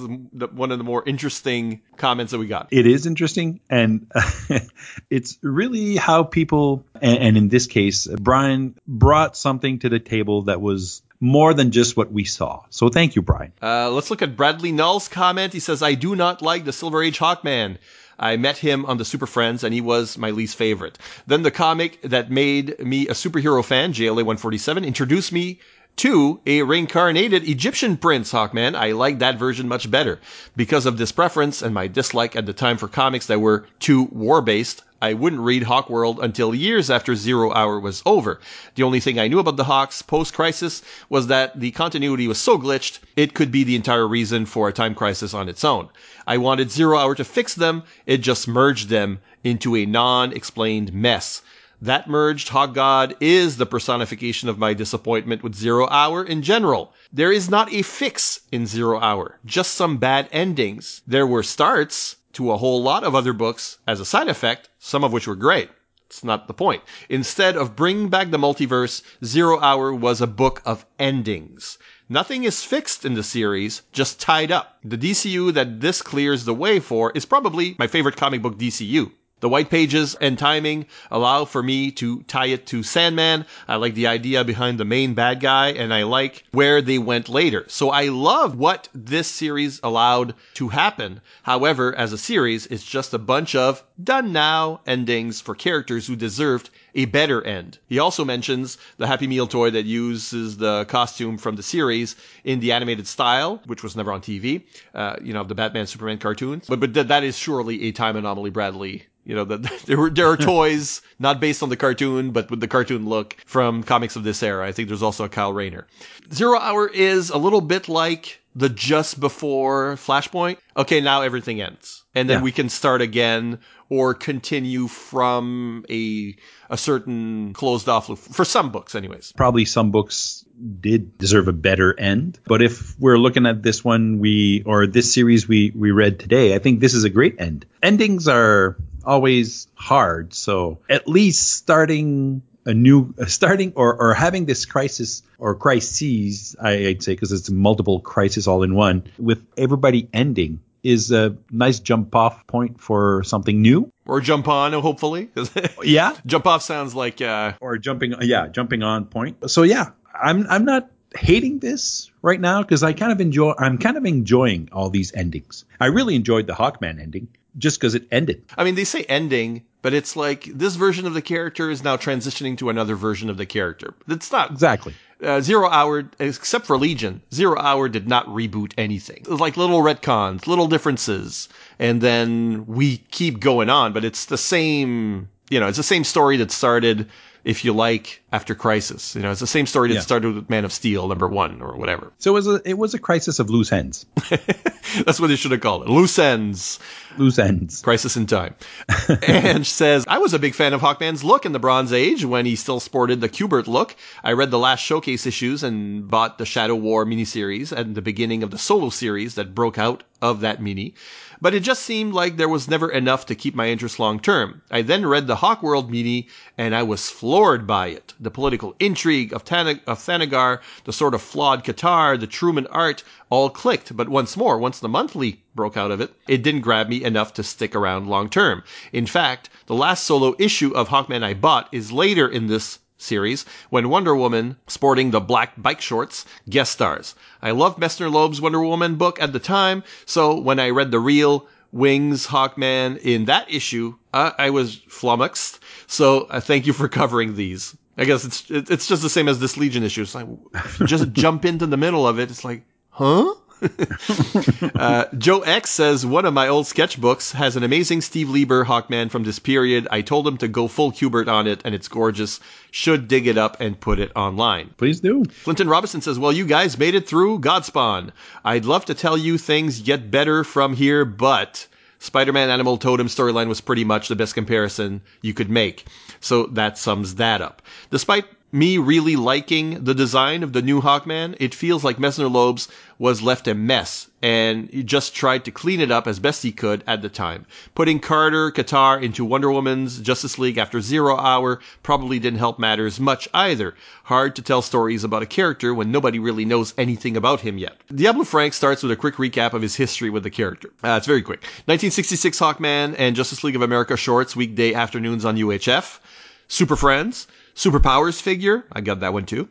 one 0.52 0.72
of 0.72 0.78
the 0.78 0.84
more 0.84 1.04
interesting 1.06 1.82
comments 1.96 2.32
that 2.32 2.40
we 2.40 2.48
got. 2.48 2.70
It 2.72 2.88
is 2.88 3.06
interesting, 3.06 3.62
and 3.70 4.12
it's 5.10 5.38
really 5.42 5.96
how 5.96 6.24
people, 6.24 6.86
and, 7.02 7.18
and 7.18 7.38
in 7.38 7.50
this 7.50 7.68
case, 7.68 8.08
Brian 8.08 8.76
brought 8.88 9.38
something 9.38 9.80
to 9.80 9.90
the 9.90 10.00
table 10.00 10.44
that 10.44 10.60
was 10.60 11.04
more 11.22 11.54
than 11.54 11.72
just 11.72 11.96
what 11.96 12.12
we 12.12 12.26
saw. 12.26 12.64
So 12.72 12.90
thank 12.90 13.16
you, 13.16 13.22
Brian. 13.22 13.54
Uh, 13.62 13.92
let's 13.92 14.10
look 14.10 14.24
at 14.24 14.36
Bradley 14.36 14.72
Null's 14.72 15.08
comment. 15.08 15.54
He 15.54 15.60
says, 15.60 15.84
I 15.84 15.94
do 15.94 16.16
not 16.16 16.42
like 16.42 16.66
the 16.66 16.74
Silver 16.74 17.02
Age 17.02 17.20
Hawkman. 17.20 17.78
I 18.20 18.38
met 18.38 18.58
him 18.58 18.86
on 18.86 18.98
the 18.98 19.06
Super 19.06 19.28
Friends 19.28 19.64
and 19.64 19.74
he 19.74 19.82
was 19.82 20.18
my 20.18 20.32
least 20.32 20.56
favorite. 20.56 20.98
Then 21.28 21.44
the 21.44 21.52
comic 21.52 22.02
that 22.02 22.32
made 22.32 22.80
me 22.80 23.08
a 23.08 23.14
superhero 23.14 23.64
fan, 23.64 23.94
JLA 23.94 24.16
147, 24.16 24.84
introduced 24.84 25.32
me 25.32 25.60
to 25.98 26.40
a 26.46 26.64
reincarnated 26.64 27.48
Egyptian 27.48 27.98
prince, 27.98 28.32
Hawkman. 28.32 28.76
I 28.76 28.94
like 28.94 29.20
that 29.20 29.38
version 29.38 29.68
much 29.68 29.90
better. 29.90 30.20
Because 30.56 30.86
of 30.86 30.98
this 30.98 31.12
preference 31.12 31.62
and 31.62 31.74
my 31.74 31.88
dislike 31.88 32.36
at 32.36 32.46
the 32.46 32.54
time 32.54 32.78
for 32.78 32.88
comics 32.88 33.28
that 33.28 33.40
were 33.40 33.68
too 33.80 34.04
war-based, 34.06 34.84
I 35.02 35.14
wouldn't 35.14 35.42
read 35.42 35.64
Hawkworld 35.64 36.22
until 36.22 36.54
years 36.54 36.92
after 36.92 37.16
Zero 37.16 37.52
Hour 37.54 37.80
was 37.80 38.04
over. 38.06 38.40
The 38.76 38.84
only 38.84 39.00
thing 39.00 39.20
I 39.20 39.28
knew 39.28 39.40
about 39.40 39.58
the 39.58 39.64
Hawks 39.64 40.04
post-crisis 40.04 40.84
was 41.10 41.26
that 41.26 41.60
the 41.60 41.72
continuity 41.72 42.28
was 42.28 42.38
so 42.38 42.60
glitched, 42.60 43.00
it 43.16 43.34
could 43.34 43.52
be 43.52 43.64
the 43.64 43.76
entire 43.76 44.08
reason 44.08 44.46
for 44.46 44.68
a 44.68 44.74
time 44.74 44.94
crisis 44.94 45.34
on 45.34 45.50
its 45.50 45.64
own. 45.64 45.90
I 46.28 46.38
wanted 46.38 46.72
Zero 46.72 47.00
Hour 47.00 47.16
to 47.16 47.24
fix 47.24 47.56
them, 47.56 47.82
it 48.06 48.20
just 48.20 48.48
merged 48.48 48.90
them 48.90 49.20
into 49.44 49.76
a 49.76 49.88
non-explained 49.88 50.94
mess. 50.94 51.42
That 51.82 52.08
merged 52.08 52.50
Hawk 52.50 52.76
God 52.76 53.16
is 53.20 53.58
the 53.58 53.66
personification 53.66 54.50
of 54.50 54.60
my 54.60 54.76
disappointment 54.76 55.42
with 55.42 55.56
Zero 55.56 55.88
Hour 55.88 56.24
in 56.24 56.44
general. 56.44 56.94
There 57.12 57.32
is 57.32 57.50
not 57.50 57.74
a 57.74 57.82
fix 57.82 58.42
in 58.52 58.68
Zero 58.68 59.00
Hour, 59.00 59.40
just 59.48 59.74
some 59.74 59.98
bad 59.98 60.30
endings. 60.32 61.02
There 61.08 61.26
were 61.26 61.42
starts 61.42 62.18
to 62.34 62.52
a 62.52 62.58
whole 62.58 62.82
lot 62.82 63.04
of 63.04 63.16
other 63.16 63.34
books 63.34 63.78
as 63.88 64.00
a 64.00 64.06
side 64.06 64.28
effect, 64.28 64.70
some 64.80 65.04
of 65.04 65.12
which 65.12 65.28
were 65.28 65.36
great. 65.36 65.70
It's 66.12 66.24
not 66.24 66.48
the 66.48 66.54
point. 66.54 66.84
Instead 67.08 67.56
of 67.56 67.76
bringing 67.76 68.10
back 68.10 68.32
the 68.32 68.38
multiverse, 68.38 69.02
Zero 69.24 69.60
Hour 69.62 69.94
was 69.94 70.20
a 70.20 70.28
book 70.28 70.62
of 70.66 70.86
endings. 71.00 71.78
Nothing 72.10 72.44
is 72.44 72.66
fixed 72.66 73.06
in 73.06 73.14
the 73.14 73.24
series, 73.24 73.84
just 73.94 74.20
tied 74.20 74.52
up. 74.52 74.78
The 74.84 74.98
DCU 74.98 75.54
that 75.54 75.80
this 75.80 76.02
clears 76.02 76.44
the 76.44 76.54
way 76.54 76.82
for 76.82 77.12
is 77.14 77.26
probably 77.26 77.78
my 77.80 77.88
favorite 77.88 78.18
comic 78.18 78.42
book 78.42 78.58
DCU. 78.58 79.14
The 79.42 79.50
white 79.50 79.72
pages 79.72 80.14
and 80.22 80.38
timing 80.38 80.86
allow 81.10 81.46
for 81.46 81.64
me 81.64 81.90
to 81.94 82.22
tie 82.28 82.46
it 82.46 82.68
to 82.68 82.84
Sandman. 82.84 83.48
I 83.68 83.78
like 83.78 83.96
the 83.96 84.06
idea 84.06 84.44
behind 84.44 84.80
the 84.80 84.86
main 84.86 85.16
bad 85.16 85.40
guy 85.40 85.70
and 85.70 85.92
I 85.92 86.04
like 86.04 86.44
where 86.52 86.80
they 86.80 87.00
went 87.00 87.28
later. 87.28 87.66
So 87.68 87.90
I 87.90 88.10
love 88.10 88.56
what 88.56 88.88
this 88.94 89.28
series 89.28 89.80
allowed 89.82 90.36
to 90.54 90.70
happen. 90.70 91.22
However, 91.42 91.96
as 91.96 92.14
a 92.14 92.20
series, 92.20 92.68
it's 92.68 92.84
just 92.84 93.16
a 93.16 93.18
bunch 93.18 93.56
of 93.56 93.84
done 94.04 94.32
now 94.32 94.82
endings 94.86 95.42
for 95.42 95.56
characters 95.56 96.06
who 96.06 96.16
deserved 96.16 96.70
a 96.94 97.06
better 97.06 97.44
end. 97.44 97.80
He 97.88 97.98
also 97.98 98.24
mentions 98.24 98.78
the 98.98 99.08
Happy 99.08 99.26
Meal 99.26 99.48
toy 99.48 99.72
that 99.72 99.86
uses 99.86 100.58
the 100.58 100.86
costume 100.86 101.40
from 101.40 101.56
the 101.56 101.64
series 101.64 102.16
in 102.44 102.60
the 102.60 102.74
animated 102.74 103.08
style, 103.08 103.60
which 103.66 103.82
was 103.82 103.96
never 103.96 104.12
on 104.12 104.22
TV, 104.22 104.64
uh, 104.94 105.16
you 105.20 105.34
know, 105.34 105.44
the 105.44 105.56
Batman 105.56 105.88
Superman 105.88 106.20
cartoons. 106.20 106.68
But, 106.68 106.80
but 106.80 106.94
th- 106.94 107.08
that 107.08 107.24
is 107.24 107.36
surely 107.36 107.84
a 107.84 107.92
time 107.92 108.16
anomaly, 108.16 108.52
Bradley. 108.52 109.06
You 109.24 109.36
know, 109.36 109.46
that 109.46 109.62
there 109.86 109.98
were, 109.98 110.10
there 110.10 110.28
are 110.28 110.38
toys 110.38 111.02
not 111.20 111.40
based 111.40 111.62
on 111.64 111.70
the 111.70 111.78
cartoon, 111.78 112.32
but 112.32 112.50
with 112.50 112.60
the 112.60 112.68
cartoon 112.68 113.08
look 113.08 113.38
from 113.46 113.84
comics 113.84 114.16
of 114.16 114.24
this 114.24 114.42
era. 114.44 114.66
I 114.68 114.72
think 114.72 114.88
there's 114.88 115.04
also 115.04 115.26
a 115.26 115.30
Kyle 115.30 115.54
Rayner. 115.54 115.88
Zero 116.34 116.58
Hour 116.60 116.88
is 116.88 117.30
a 117.30 117.38
little 117.38 117.62
bit 117.62 117.88
like 117.88 118.40
the 118.56 118.68
just 118.68 119.20
before 119.20 119.94
Flashpoint. 119.96 120.58
Okay, 120.76 121.00
now 121.02 121.22
everything 121.22 121.62
ends. 121.62 122.04
And 122.14 122.30
then 122.30 122.40
Yeah. 122.40 122.44
we 122.44 122.52
can 122.52 122.68
start 122.68 123.02
again 123.02 123.60
or 123.90 124.14
continue 124.14 124.88
from 124.88 125.86
a 125.90 126.36
a 126.70 126.78
certain 126.78 127.54
closed 127.54 127.88
off 127.90 128.10
loop 128.10 128.20
for 128.20 128.44
some 128.46 128.72
books 128.72 128.96
anyways. 128.96 129.34
Probably 129.38 129.66
some 129.66 129.92
books 129.92 130.44
did 130.80 131.18
deserve 131.18 131.48
a 131.48 131.54
better 131.54 131.98
end, 131.98 132.40
but 132.46 132.62
if 132.62 132.98
we're 133.00 133.18
looking 133.18 133.46
at 133.46 133.62
this 133.64 133.84
one 133.84 134.20
we 134.20 134.64
or 134.66 134.88
this 134.88 135.14
series 135.14 135.48
we 135.48 135.72
we 135.76 135.92
read 135.92 136.20
today, 136.20 136.54
I 136.56 136.60
think 136.60 136.80
this 136.82 136.94
is 136.94 137.04
a 137.06 137.10
great 137.10 137.40
end. 137.40 137.66
Endings 137.84 138.28
are 138.28 138.78
always 139.06 139.68
hard, 139.76 140.34
so 140.34 140.80
at 140.90 141.08
least 141.08 141.52
starting 141.54 142.44
a 142.66 142.74
new 142.74 143.14
uh, 143.20 143.26
starting 143.26 143.74
or, 143.76 143.96
or 143.96 144.14
having 144.14 144.46
this 144.46 144.66
crisis 144.66 145.24
or 145.40 145.56
crises 145.56 146.56
I, 146.62 146.72
i'd 146.90 147.02
say 147.02 147.14
because 147.14 147.32
it's 147.32 147.50
multiple 147.50 148.00
crisis 148.00 148.46
all 148.46 148.62
in 148.62 148.76
one 148.76 149.04
with 149.18 149.44
everybody 149.58 150.08
ending 150.14 150.60
is 150.84 151.12
a 151.12 151.38
nice 151.50 151.80
jump 151.80 152.16
off 152.16 152.48
point 152.48 152.82
for 152.82 153.24
something 153.24 153.62
new. 153.62 153.92
Or 154.06 154.20
jump 154.20 154.48
on, 154.48 154.74
hopefully. 154.74 155.30
Yeah. 155.84 156.16
Jump 156.26 156.48
off 156.48 156.64
sounds 156.64 156.96
like 156.96 157.22
uh, 157.22 157.54
or 157.62 157.78
jumping 157.78 158.16
yeah 158.22 158.48
jumping 158.48 158.84
on 158.84 159.06
point. 159.06 159.50
So 159.50 159.64
yeah 159.64 159.92
i'm 160.14 160.46
i'm 160.50 160.66
not 160.66 160.90
hating 161.16 161.60
this 161.60 162.10
right 162.22 162.40
now 162.40 162.62
because 162.62 162.84
i 162.84 162.94
kind 162.94 163.12
of 163.12 163.20
enjoy 163.20 163.54
i'm 163.58 163.78
kind 163.78 163.98
of 163.98 164.06
enjoying 164.06 164.70
all 164.72 164.90
these 164.90 165.14
endings. 165.14 165.66
I 165.80 165.88
really 165.88 166.16
enjoyed 166.16 166.48
the 166.48 166.54
hawkman 166.54 167.02
ending 167.02 167.30
just 167.58 167.80
because 167.80 167.96
it 167.96 168.08
ended 168.12 168.44
I 168.58 168.64
mean, 168.64 168.76
they 168.76 168.84
say 168.86 169.04
ending, 169.04 169.64
but 169.82 169.94
it's 169.94 170.16
like 170.16 170.46
this 170.46 170.76
version 170.76 171.06
of 171.08 171.14
the 171.14 171.22
character 171.22 171.70
is 171.70 171.84
now 171.84 171.98
transitioning 171.98 172.58
to 172.60 172.70
another 172.70 172.96
version 172.96 173.30
of 173.30 173.38
the 173.38 173.46
character. 173.46 173.94
It's 174.08 174.32
not 174.32 174.52
exactly 174.52 174.94
uh, 175.24 175.40
Zero 175.42 175.70
Hour, 175.70 176.10
except 176.20 176.66
for 176.66 176.78
Legion, 176.78 177.22
Zero 177.34 177.60
Hour 177.60 177.88
did 177.90 178.08
not 178.08 178.26
reboot 178.28 178.74
anything. 178.78 179.18
It 179.18 179.28
was 179.28 179.40
like 179.40 179.56
little 179.58 179.82
retcons, 179.82 180.48
little 180.48 180.68
differences, 180.68 181.48
and 181.78 182.02
then 182.02 182.66
we 182.66 182.98
keep 183.12 183.40
going 183.40 183.70
on, 183.70 183.94
but 183.94 184.04
it's 184.04 184.26
the 184.26 184.38
same, 184.38 185.30
you 185.52 185.60
know, 185.60 185.68
it's 185.68 185.78
the 185.78 185.84
same 185.84 186.04
story 186.04 186.38
that 186.38 186.50
started, 186.50 187.08
if 187.44 187.64
you 187.64 187.72
like, 187.72 188.24
after 188.32 188.56
Crisis. 188.56 189.14
You 189.16 189.22
know, 189.22 189.30
it's 189.30 189.40
the 189.42 189.46
same 189.46 189.68
story 189.68 189.90
that 189.90 189.94
Yeah. 189.96 190.00
started 190.02 190.34
with 190.34 190.50
Man 190.50 190.66
of 190.66 190.72
Steel, 190.72 191.08
number 191.08 191.28
one, 191.28 191.62
or 191.62 191.76
whatever. 191.76 192.12
so 192.18 192.32
it 192.32 192.34
was 192.34 192.48
a 192.48 192.62
it 192.66 192.78
was 192.80 192.96
a 192.96 193.00
crisis 193.00 193.38
of 193.38 193.50
loose 193.52 193.72
ends 193.72 194.08
That's 195.06 195.20
what 195.20 195.28
they 195.28 195.36
should 195.36 195.52
have 195.52 195.62
called 195.62 195.84
it. 195.84 195.90
Loose 195.90 196.18
ends. 196.20 196.80
Loose 197.18 197.40
ends 197.40 197.82
Crisis 197.82 198.18
in 198.18 198.26
Time. 198.26 198.56
and 199.28 199.66
says, 199.66 200.06
I 200.08 200.18
was 200.20 200.34
a 200.34 200.40
big 200.40 200.56
fan 200.56 200.74
of 200.74 200.82
Hawkman's 200.82 201.24
look 201.24 201.46
in 201.46 201.52
the 201.52 201.60
Bronze 201.60 201.94
Age 201.94 202.26
when 202.26 202.46
he 202.46 202.56
still 202.56 202.80
sported 202.80 203.22
the 203.22 203.30
Kubert 203.30 203.68
look. 203.68 203.96
I 204.24 204.34
read 204.34 204.52
the 204.52 204.60
last 204.60 204.82
showcase 204.82 205.26
issues 205.26 205.64
and 205.64 206.08
bought 206.08 206.38
the 206.38 206.46
Shadow 206.46 206.76
War 206.76 207.06
miniseries 207.06 207.72
and 207.72 207.96
the 207.96 208.02
beginning 208.02 208.44
of 208.44 208.52
the 208.52 208.58
solo 208.58 208.90
series 208.90 209.36
that 209.36 209.56
broke 209.56 209.78
out 209.78 210.04
of 210.22 210.42
that 210.42 210.62
mini. 210.62 210.94
But 211.42 211.56
it 211.56 211.64
just 211.64 211.82
seemed 211.82 212.14
like 212.14 212.38
there 212.38 212.48
was 212.48 212.70
never 212.70 212.88
enough 212.92 213.26
to 213.26 213.34
keep 213.34 213.56
my 213.56 213.68
interest 213.68 213.98
long 213.98 214.20
term. 214.20 214.62
I 214.70 214.84
then 214.84 215.08
read 215.08 215.26
the 215.26 215.38
Hawkworld 215.38 215.90
mini 215.90 216.28
and 216.56 216.76
I 216.76 216.84
was 216.84 217.10
floored 217.10 217.66
by 217.66 217.88
it. 217.88 218.14
The 218.20 218.30
political 218.30 218.76
intrigue 218.80 219.34
of, 219.34 219.44
Tana- 219.44 219.82
of 219.88 219.98
Thanagar, 219.98 220.60
the 220.84 220.94
sort 220.94 221.16
of 221.16 221.22
flawed 221.24 221.64
Katar, 221.64 222.20
the 222.20 222.28
Truman 222.28 222.68
art, 222.68 223.04
all 223.32 223.50
clicked. 223.50 223.98
But 223.98 224.08
once 224.08 224.38
more, 224.38 224.60
once 224.60 224.78
the 224.80 224.88
monthly 224.88 225.42
broke 225.56 225.78
out 225.78 225.90
of 225.90 226.00
it, 226.00 226.14
it 226.28 226.44
didn't 226.44 226.62
grab 226.62 226.90
me 226.90 227.04
enough 227.04 227.34
to 227.34 227.44
stick 227.44 227.76
around 227.76 228.08
long 228.08 228.30
term. 228.30 228.62
In 228.94 229.08
fact, 229.08 229.50
the 229.66 229.74
last 229.74 230.04
solo 230.04 230.36
issue 230.38 230.72
of 230.76 230.90
Hawkman 230.90 231.24
I 231.24 231.34
bought 231.34 231.70
is 231.72 231.92
later 231.92 232.28
in 232.28 232.46
this 232.46 232.78
series 233.02 233.46
when 233.70 233.90
Wonder 233.90 234.16
Woman, 234.16 234.58
sporting 234.68 235.12
the 235.12 235.20
black 235.20 235.62
bike 235.62 235.82
shorts, 235.82 236.26
guest 236.50 236.72
stars. 236.72 237.16
I 237.42 237.52
loved 237.52 237.80
Messner 237.80 238.12
Loeb's 238.12 238.42
Wonder 238.42 238.62
Woman 238.62 238.96
book 238.96 239.22
at 239.22 239.34
the 239.34 239.40
time, 239.40 239.84
so 240.06 240.40
when 240.40 240.60
I 240.60 240.70
read 240.70 240.92
the 240.92 241.00
real 241.00 241.48
Wings 241.72 242.28
Hawkman 242.28 242.98
in 243.00 243.26
that 243.26 243.52
issue, 243.52 243.96
uh, 244.14 244.32
I 244.38 244.50
was 244.50 244.76
flummoxed. 244.88 245.60
So 245.88 246.22
uh, 246.30 246.40
thank 246.40 246.68
you 246.68 246.74
for 246.74 246.88
covering 246.90 247.36
these. 247.36 247.76
I 247.98 248.06
guess 248.06 248.26
it's 248.26 248.50
it's 248.50 248.88
just 248.88 249.02
the 249.02 249.10
same 249.10 249.28
as 249.28 249.40
this 249.40 249.58
Legion 249.58 249.84
issue. 249.84 250.02
It's 250.02 250.16
like 250.16 250.28
if 250.54 250.80
you 250.80 250.88
just 250.88 251.12
jump 251.14 251.46
into 251.46 251.68
the 251.68 251.78
middle 251.78 252.08
of 252.08 252.20
it, 252.20 252.32
it's 252.32 252.44
like, 252.44 252.64
huh? 252.90 253.34
uh, 254.76 255.06
Joe 255.18 255.42
X 255.42 255.70
says 255.70 256.06
one 256.06 256.26
of 256.26 256.34
my 256.34 256.48
old 256.48 256.66
sketchbooks 256.66 257.32
has 257.34 257.56
an 257.56 257.64
amazing 257.64 258.02
Steve 258.02 258.30
Lieber 258.30 258.66
Hawkman 258.66 259.12
from 259.12 259.24
this 259.24 259.40
period. 259.40 259.88
I 259.92 260.02
told 260.02 260.28
him 260.28 260.38
to 260.38 260.48
go 260.48 260.68
full 260.68 260.92
Kubert 260.92 261.28
on 261.28 261.48
it, 261.48 261.62
and 261.64 261.76
it's 261.76 261.88
gorgeous. 261.88 262.40
Should 262.72 263.08
dig 263.08 263.28
it 263.28 263.38
up 263.38 263.58
and 263.60 263.80
put 263.80 264.00
it 264.00 264.12
online. 264.16 264.72
Please 264.78 265.00
do. 265.00 265.26
Clinton 265.44 265.70
Robinson 265.70 266.02
says, 266.02 266.18
"Well, 266.18 266.32
you 266.32 266.46
guys 266.46 266.78
made 266.78 266.96
it 266.96 267.08
through 267.08 267.40
Godspawn. 267.40 268.12
I'd 268.44 268.66
love 268.66 268.86
to 268.86 268.94
tell 268.94 269.18
you 269.18 269.38
things 269.38 269.82
get 269.82 270.12
better 270.12 270.44
from 270.44 270.74
here, 270.74 271.06
but." 271.06 271.68
Spider-Man 272.00 272.50
Animal 272.50 272.78
Totem 272.78 273.06
storyline 273.06 273.48
was 273.48 273.62
pretty 273.62 273.84
much 273.84 274.08
the 274.08 274.16
best 274.16 274.34
comparison 274.34 275.02
you 275.22 275.36
could 275.36 275.52
make. 275.52 275.86
So 276.20 276.48
that 276.48 276.80
sums 276.80 277.16
that 277.16 277.42
up. 277.42 277.62
Despite 277.92 278.26
me 278.52 278.78
really 278.78 279.16
liking 279.16 279.84
the 279.84 279.94
design 279.94 280.44
of 280.44 280.54
the 280.54 280.62
new 280.62 280.82
Hawkman, 280.82 281.36
it 281.40 281.56
feels 281.56 281.84
like 281.84 281.98
Messner 281.98 282.30
Loebs 282.30 282.68
was 283.00 283.22
left 283.22 283.48
a 283.48 283.56
mess 283.56 284.08
and 284.22 284.70
he 284.70 284.84
just 284.84 285.16
tried 285.16 285.46
to 285.46 285.52
clean 285.52 285.80
it 285.80 285.90
up 285.90 286.08
as 286.08 286.20
best 286.20 286.44
he 286.44 286.52
could 286.52 286.84
at 286.86 287.02
the 287.02 287.10
time. 287.10 287.46
Putting 287.74 288.00
Carter 288.00 288.52
Katar 288.52 289.02
into 289.02 289.26
Wonder 289.26 289.52
Woman's 289.52 290.00
Justice 290.00 290.38
League 290.38 290.58
after 290.58 290.82
Zero 290.82 291.18
Hour 291.18 291.60
probably 291.82 292.20
didn't 292.20 292.40
help 292.40 292.60
matters 292.60 293.00
much 293.00 293.28
either. 293.34 293.74
Hard 294.04 294.36
to 294.36 294.42
tell 294.42 294.62
stories 294.62 295.04
about 295.04 295.24
a 295.24 295.28
character 295.28 295.74
when 295.74 295.92
nobody 295.92 296.20
really 296.20 296.46
knows 296.46 296.74
anything 296.78 297.18
about 297.18 297.42
him 297.42 297.58
yet. 297.58 297.78
Diablo 297.94 298.24
Frank 298.24 298.54
starts 298.54 298.84
with 298.84 298.92
a 298.92 298.96
quick 298.96 299.16
recap 299.16 299.54
of 299.54 299.62
his 299.62 299.76
history 299.76 300.10
with 300.10 300.24
the 300.24 300.30
character. 300.30 300.70
Uh, 300.84 300.96
it's 300.98 301.08
very 301.08 301.22
quick. 301.22 301.42
1966 301.66 302.40
Hawkman 302.40 302.96
and 302.98 303.16
Justice 303.16 303.44
League 303.44 303.56
of 303.56 303.62
America 303.62 303.98
shorts 303.98 304.36
weekday 304.36 304.74
afternoons 304.74 305.26
on 305.26 305.38
UHF. 305.38 306.00
Super 306.48 306.76
Friends. 306.76 307.28
Superpowers 307.56 308.22
figure. 308.22 308.66
I 308.72 308.82
got 308.82 309.00
that 309.02 309.14
one 309.14 309.26
too. 309.26 309.50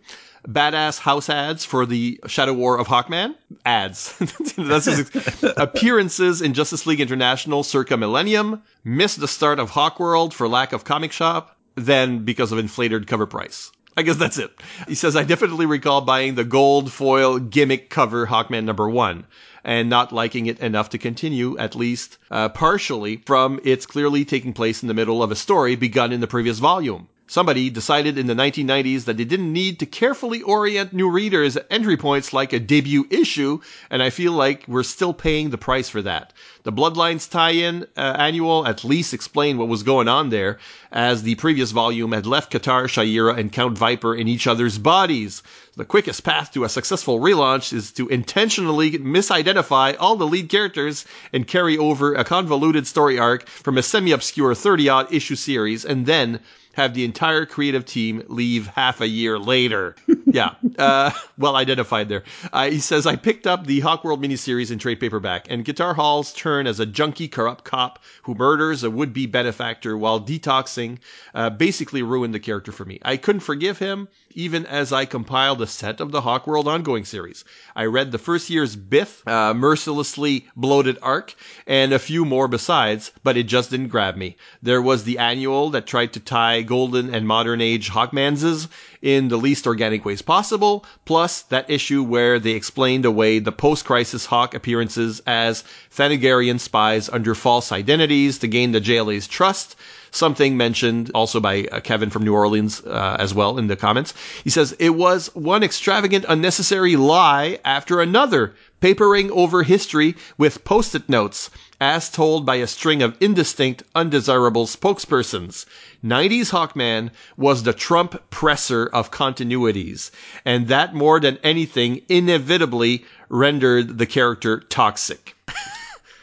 Badass 0.48 0.98
house 0.98 1.28
ads 1.28 1.64
for 1.64 1.84
the 1.84 2.18
Shadow 2.26 2.54
War 2.54 2.78
of 2.78 2.86
Hawkman. 2.86 3.34
Ads. 3.66 4.16
That's 4.56 4.86
his 4.86 5.10
appearances 5.56 6.40
in 6.40 6.54
Justice 6.54 6.86
League 6.86 7.00
International 7.00 7.62
circa 7.62 7.96
Millennium. 7.96 8.62
Missed 8.82 9.20
the 9.20 9.28
start 9.28 9.58
of 9.58 9.70
Hawkworld 9.70 10.32
for 10.32 10.48
lack 10.48 10.72
of 10.72 10.84
comic 10.84 11.12
shop. 11.12 11.56
Then 11.74 12.24
because 12.24 12.52
of 12.52 12.58
inflated 12.58 13.06
cover 13.06 13.26
price. 13.26 13.70
I 13.96 14.02
guess 14.02 14.16
that's 14.16 14.38
it. 14.38 14.50
He 14.88 14.94
says, 14.94 15.14
I 15.14 15.24
definitely 15.24 15.66
recall 15.66 16.00
buying 16.00 16.34
the 16.34 16.44
gold 16.44 16.90
foil 16.90 17.38
gimmick 17.38 17.90
cover 17.90 18.26
Hawkman 18.26 18.64
number 18.64 18.88
one 18.88 19.26
and 19.62 19.90
not 19.90 20.12
liking 20.12 20.46
it 20.46 20.58
enough 20.60 20.90
to 20.90 20.98
continue, 20.98 21.58
at 21.58 21.74
least 21.74 22.16
uh, 22.30 22.48
partially, 22.48 23.16
from 23.26 23.60
its 23.62 23.84
clearly 23.84 24.24
taking 24.24 24.54
place 24.54 24.82
in 24.82 24.88
the 24.88 24.94
middle 24.94 25.22
of 25.22 25.30
a 25.30 25.36
story 25.36 25.76
begun 25.76 26.12
in 26.12 26.20
the 26.20 26.26
previous 26.26 26.58
volume. 26.58 27.08
Somebody 27.30 27.70
decided 27.70 28.18
in 28.18 28.26
the 28.26 28.34
1990s 28.34 29.04
that 29.04 29.16
they 29.16 29.24
didn't 29.24 29.52
need 29.52 29.78
to 29.78 29.86
carefully 29.86 30.42
orient 30.42 30.92
new 30.92 31.08
readers 31.08 31.56
at 31.56 31.68
entry 31.70 31.96
points 31.96 32.32
like 32.32 32.52
a 32.52 32.58
debut 32.58 33.06
issue, 33.08 33.60
and 33.88 34.02
I 34.02 34.10
feel 34.10 34.32
like 34.32 34.64
we're 34.66 34.82
still 34.82 35.14
paying 35.14 35.50
the 35.50 35.56
price 35.56 35.88
for 35.88 36.02
that. 36.02 36.32
The 36.64 36.72
Bloodlines 36.72 37.30
tie-in 37.30 37.86
uh, 37.96 38.00
annual 38.00 38.66
at 38.66 38.82
least 38.82 39.14
explained 39.14 39.60
what 39.60 39.68
was 39.68 39.84
going 39.84 40.08
on 40.08 40.30
there, 40.30 40.58
as 40.90 41.22
the 41.22 41.36
previous 41.36 41.70
volume 41.70 42.10
had 42.10 42.26
left 42.26 42.52
Katar, 42.52 42.88
Shayera, 42.88 43.38
and 43.38 43.52
Count 43.52 43.78
Viper 43.78 44.12
in 44.12 44.26
each 44.26 44.48
other's 44.48 44.78
bodies. 44.78 45.44
The 45.76 45.84
quickest 45.84 46.24
path 46.24 46.50
to 46.54 46.64
a 46.64 46.68
successful 46.68 47.20
relaunch 47.20 47.72
is 47.72 47.92
to 47.92 48.08
intentionally 48.08 48.98
misidentify 48.98 49.94
all 50.00 50.16
the 50.16 50.26
lead 50.26 50.48
characters 50.48 51.04
and 51.32 51.46
carry 51.46 51.78
over 51.78 52.12
a 52.12 52.24
convoluted 52.24 52.88
story 52.88 53.20
arc 53.20 53.48
from 53.48 53.78
a 53.78 53.84
semi-obscure 53.84 54.54
30-odd 54.54 55.14
issue 55.14 55.36
series, 55.36 55.84
and 55.84 56.06
then 56.06 56.40
have 56.74 56.94
the 56.94 57.04
entire 57.04 57.46
creative 57.46 57.84
team 57.84 58.22
leave 58.28 58.66
half 58.68 59.00
a 59.00 59.08
year 59.08 59.38
later. 59.38 59.96
yeah, 60.26 60.54
uh, 60.78 61.10
well 61.38 61.56
identified 61.56 62.08
there. 62.08 62.22
Uh, 62.52 62.70
he 62.70 62.78
says, 62.78 63.06
I 63.06 63.16
picked 63.16 63.46
up 63.46 63.66
the 63.66 63.80
Hawkworld 63.80 64.24
miniseries 64.24 64.70
in 64.70 64.78
trade 64.78 65.00
paperback, 65.00 65.46
and 65.50 65.64
Katar 65.64 65.94
Hol's 65.94 66.32
turn 66.32 66.66
as 66.66 66.80
a 66.80 66.86
junky, 66.86 67.30
corrupt 67.30 67.64
cop 67.64 67.98
who 68.22 68.34
murders 68.34 68.84
a 68.84 68.90
would 68.90 69.12
be 69.12 69.26
benefactor 69.26 69.96
while 69.96 70.20
detoxing 70.20 70.98
uh, 71.34 71.50
basically 71.50 72.02
ruined 72.02 72.34
the 72.34 72.40
character 72.40 72.72
for 72.72 72.84
me. 72.84 72.98
I 73.02 73.16
couldn't 73.16 73.40
forgive 73.40 73.78
him, 73.78 74.08
even 74.34 74.64
as 74.66 74.92
I 74.92 75.04
compiled 75.04 75.60
a 75.60 75.66
set 75.66 76.00
of 76.00 76.12
the 76.12 76.20
Hawkworld 76.20 76.66
ongoing 76.66 77.04
series. 77.04 77.44
I 77.74 77.84
read 77.84 78.12
the 78.12 78.18
first 78.18 78.50
year's 78.50 78.76
Biff, 78.76 79.26
uh, 79.26 79.54
mercilessly 79.54 80.46
bloated 80.54 80.98
arc, 81.02 81.34
and 81.66 81.92
a 81.92 81.98
few 81.98 82.24
more 82.24 82.48
besides, 82.48 83.12
but 83.22 83.36
it 83.36 83.44
just 83.44 83.70
didn't 83.70 83.88
grab 83.88 84.16
me. 84.16 84.36
There 84.62 84.82
was 84.82 85.04
the 85.04 85.18
annual 85.18 85.70
that 85.70 85.86
tried 85.86 86.12
to 86.12 86.20
tie 86.20 86.62
golden 86.62 87.14
and 87.14 87.26
modern 87.26 87.60
age 87.60 87.90
Hawkmanses 87.90 88.68
in 89.02 89.28
the 89.28 89.38
least 89.38 89.66
organic 89.66 90.04
ways 90.04 90.22
possible, 90.22 90.84
plus 91.04 91.42
that 91.42 91.70
issue 91.70 92.02
where 92.02 92.38
they 92.38 92.52
explained 92.52 93.04
away 93.04 93.38
the 93.38 93.52
post-crisis 93.52 94.26
Hawk 94.26 94.54
appearances 94.54 95.22
as 95.26 95.64
Thanagarian 95.90 96.60
spies 96.60 97.08
under 97.08 97.34
false 97.34 97.72
identities 97.72 98.38
to 98.38 98.46
gain 98.46 98.72
the 98.72 98.80
JLA's 98.80 99.26
trust, 99.26 99.76
something 100.10 100.56
mentioned 100.56 101.10
also 101.14 101.40
by 101.40 101.64
uh, 101.64 101.80
Kevin 101.80 102.10
from 102.10 102.24
New 102.24 102.34
Orleans 102.34 102.82
uh, 102.84 103.16
as 103.18 103.34
well 103.34 103.58
in 103.58 103.66
the 103.66 103.76
comments. 103.76 104.14
He 104.44 104.50
says 104.50 104.74
it 104.78 104.90
was 104.90 105.30
one 105.34 105.62
extravagant, 105.62 106.24
unnecessary 106.28 106.96
lie 106.96 107.58
after 107.64 108.00
another, 108.00 108.54
papering 108.80 109.30
over 109.30 109.62
history 109.62 110.16
with 110.38 110.64
post-it 110.64 111.08
notes, 111.08 111.50
as 111.80 112.10
told 112.10 112.44
by 112.44 112.56
a 112.56 112.66
string 112.66 113.02
of 113.02 113.16
indistinct, 113.20 113.82
undesirable 113.94 114.66
spokespersons. 114.66 115.64
90s 116.04 116.50
Hawkman 116.50 117.10
was 117.36 117.62
the 117.62 117.72
Trump 117.72 118.20
presser 118.30 118.86
of 118.86 119.10
continuities, 119.10 120.10
and 120.44 120.68
that 120.68 120.94
more 120.94 121.20
than 121.20 121.38
anything 121.42 122.02
inevitably 122.08 123.04
rendered 123.28 123.98
the 123.98 124.06
character 124.06 124.60
toxic. 124.60 125.36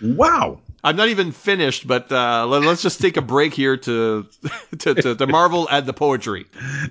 wow. 0.01 0.59
I'm 0.83 0.95
not 0.95 1.09
even 1.09 1.31
finished, 1.31 1.87
but 1.87 2.11
uh, 2.11 2.45
let, 2.47 2.63
us 2.63 2.81
just 2.81 3.01
take 3.01 3.17
a 3.17 3.21
break 3.21 3.53
here 3.53 3.77
to 3.77 4.27
to, 4.79 4.93
to, 4.93 5.15
to 5.15 5.27
marvel 5.27 5.67
at 5.69 5.85
the 5.85 5.93
poetry. 5.93 6.45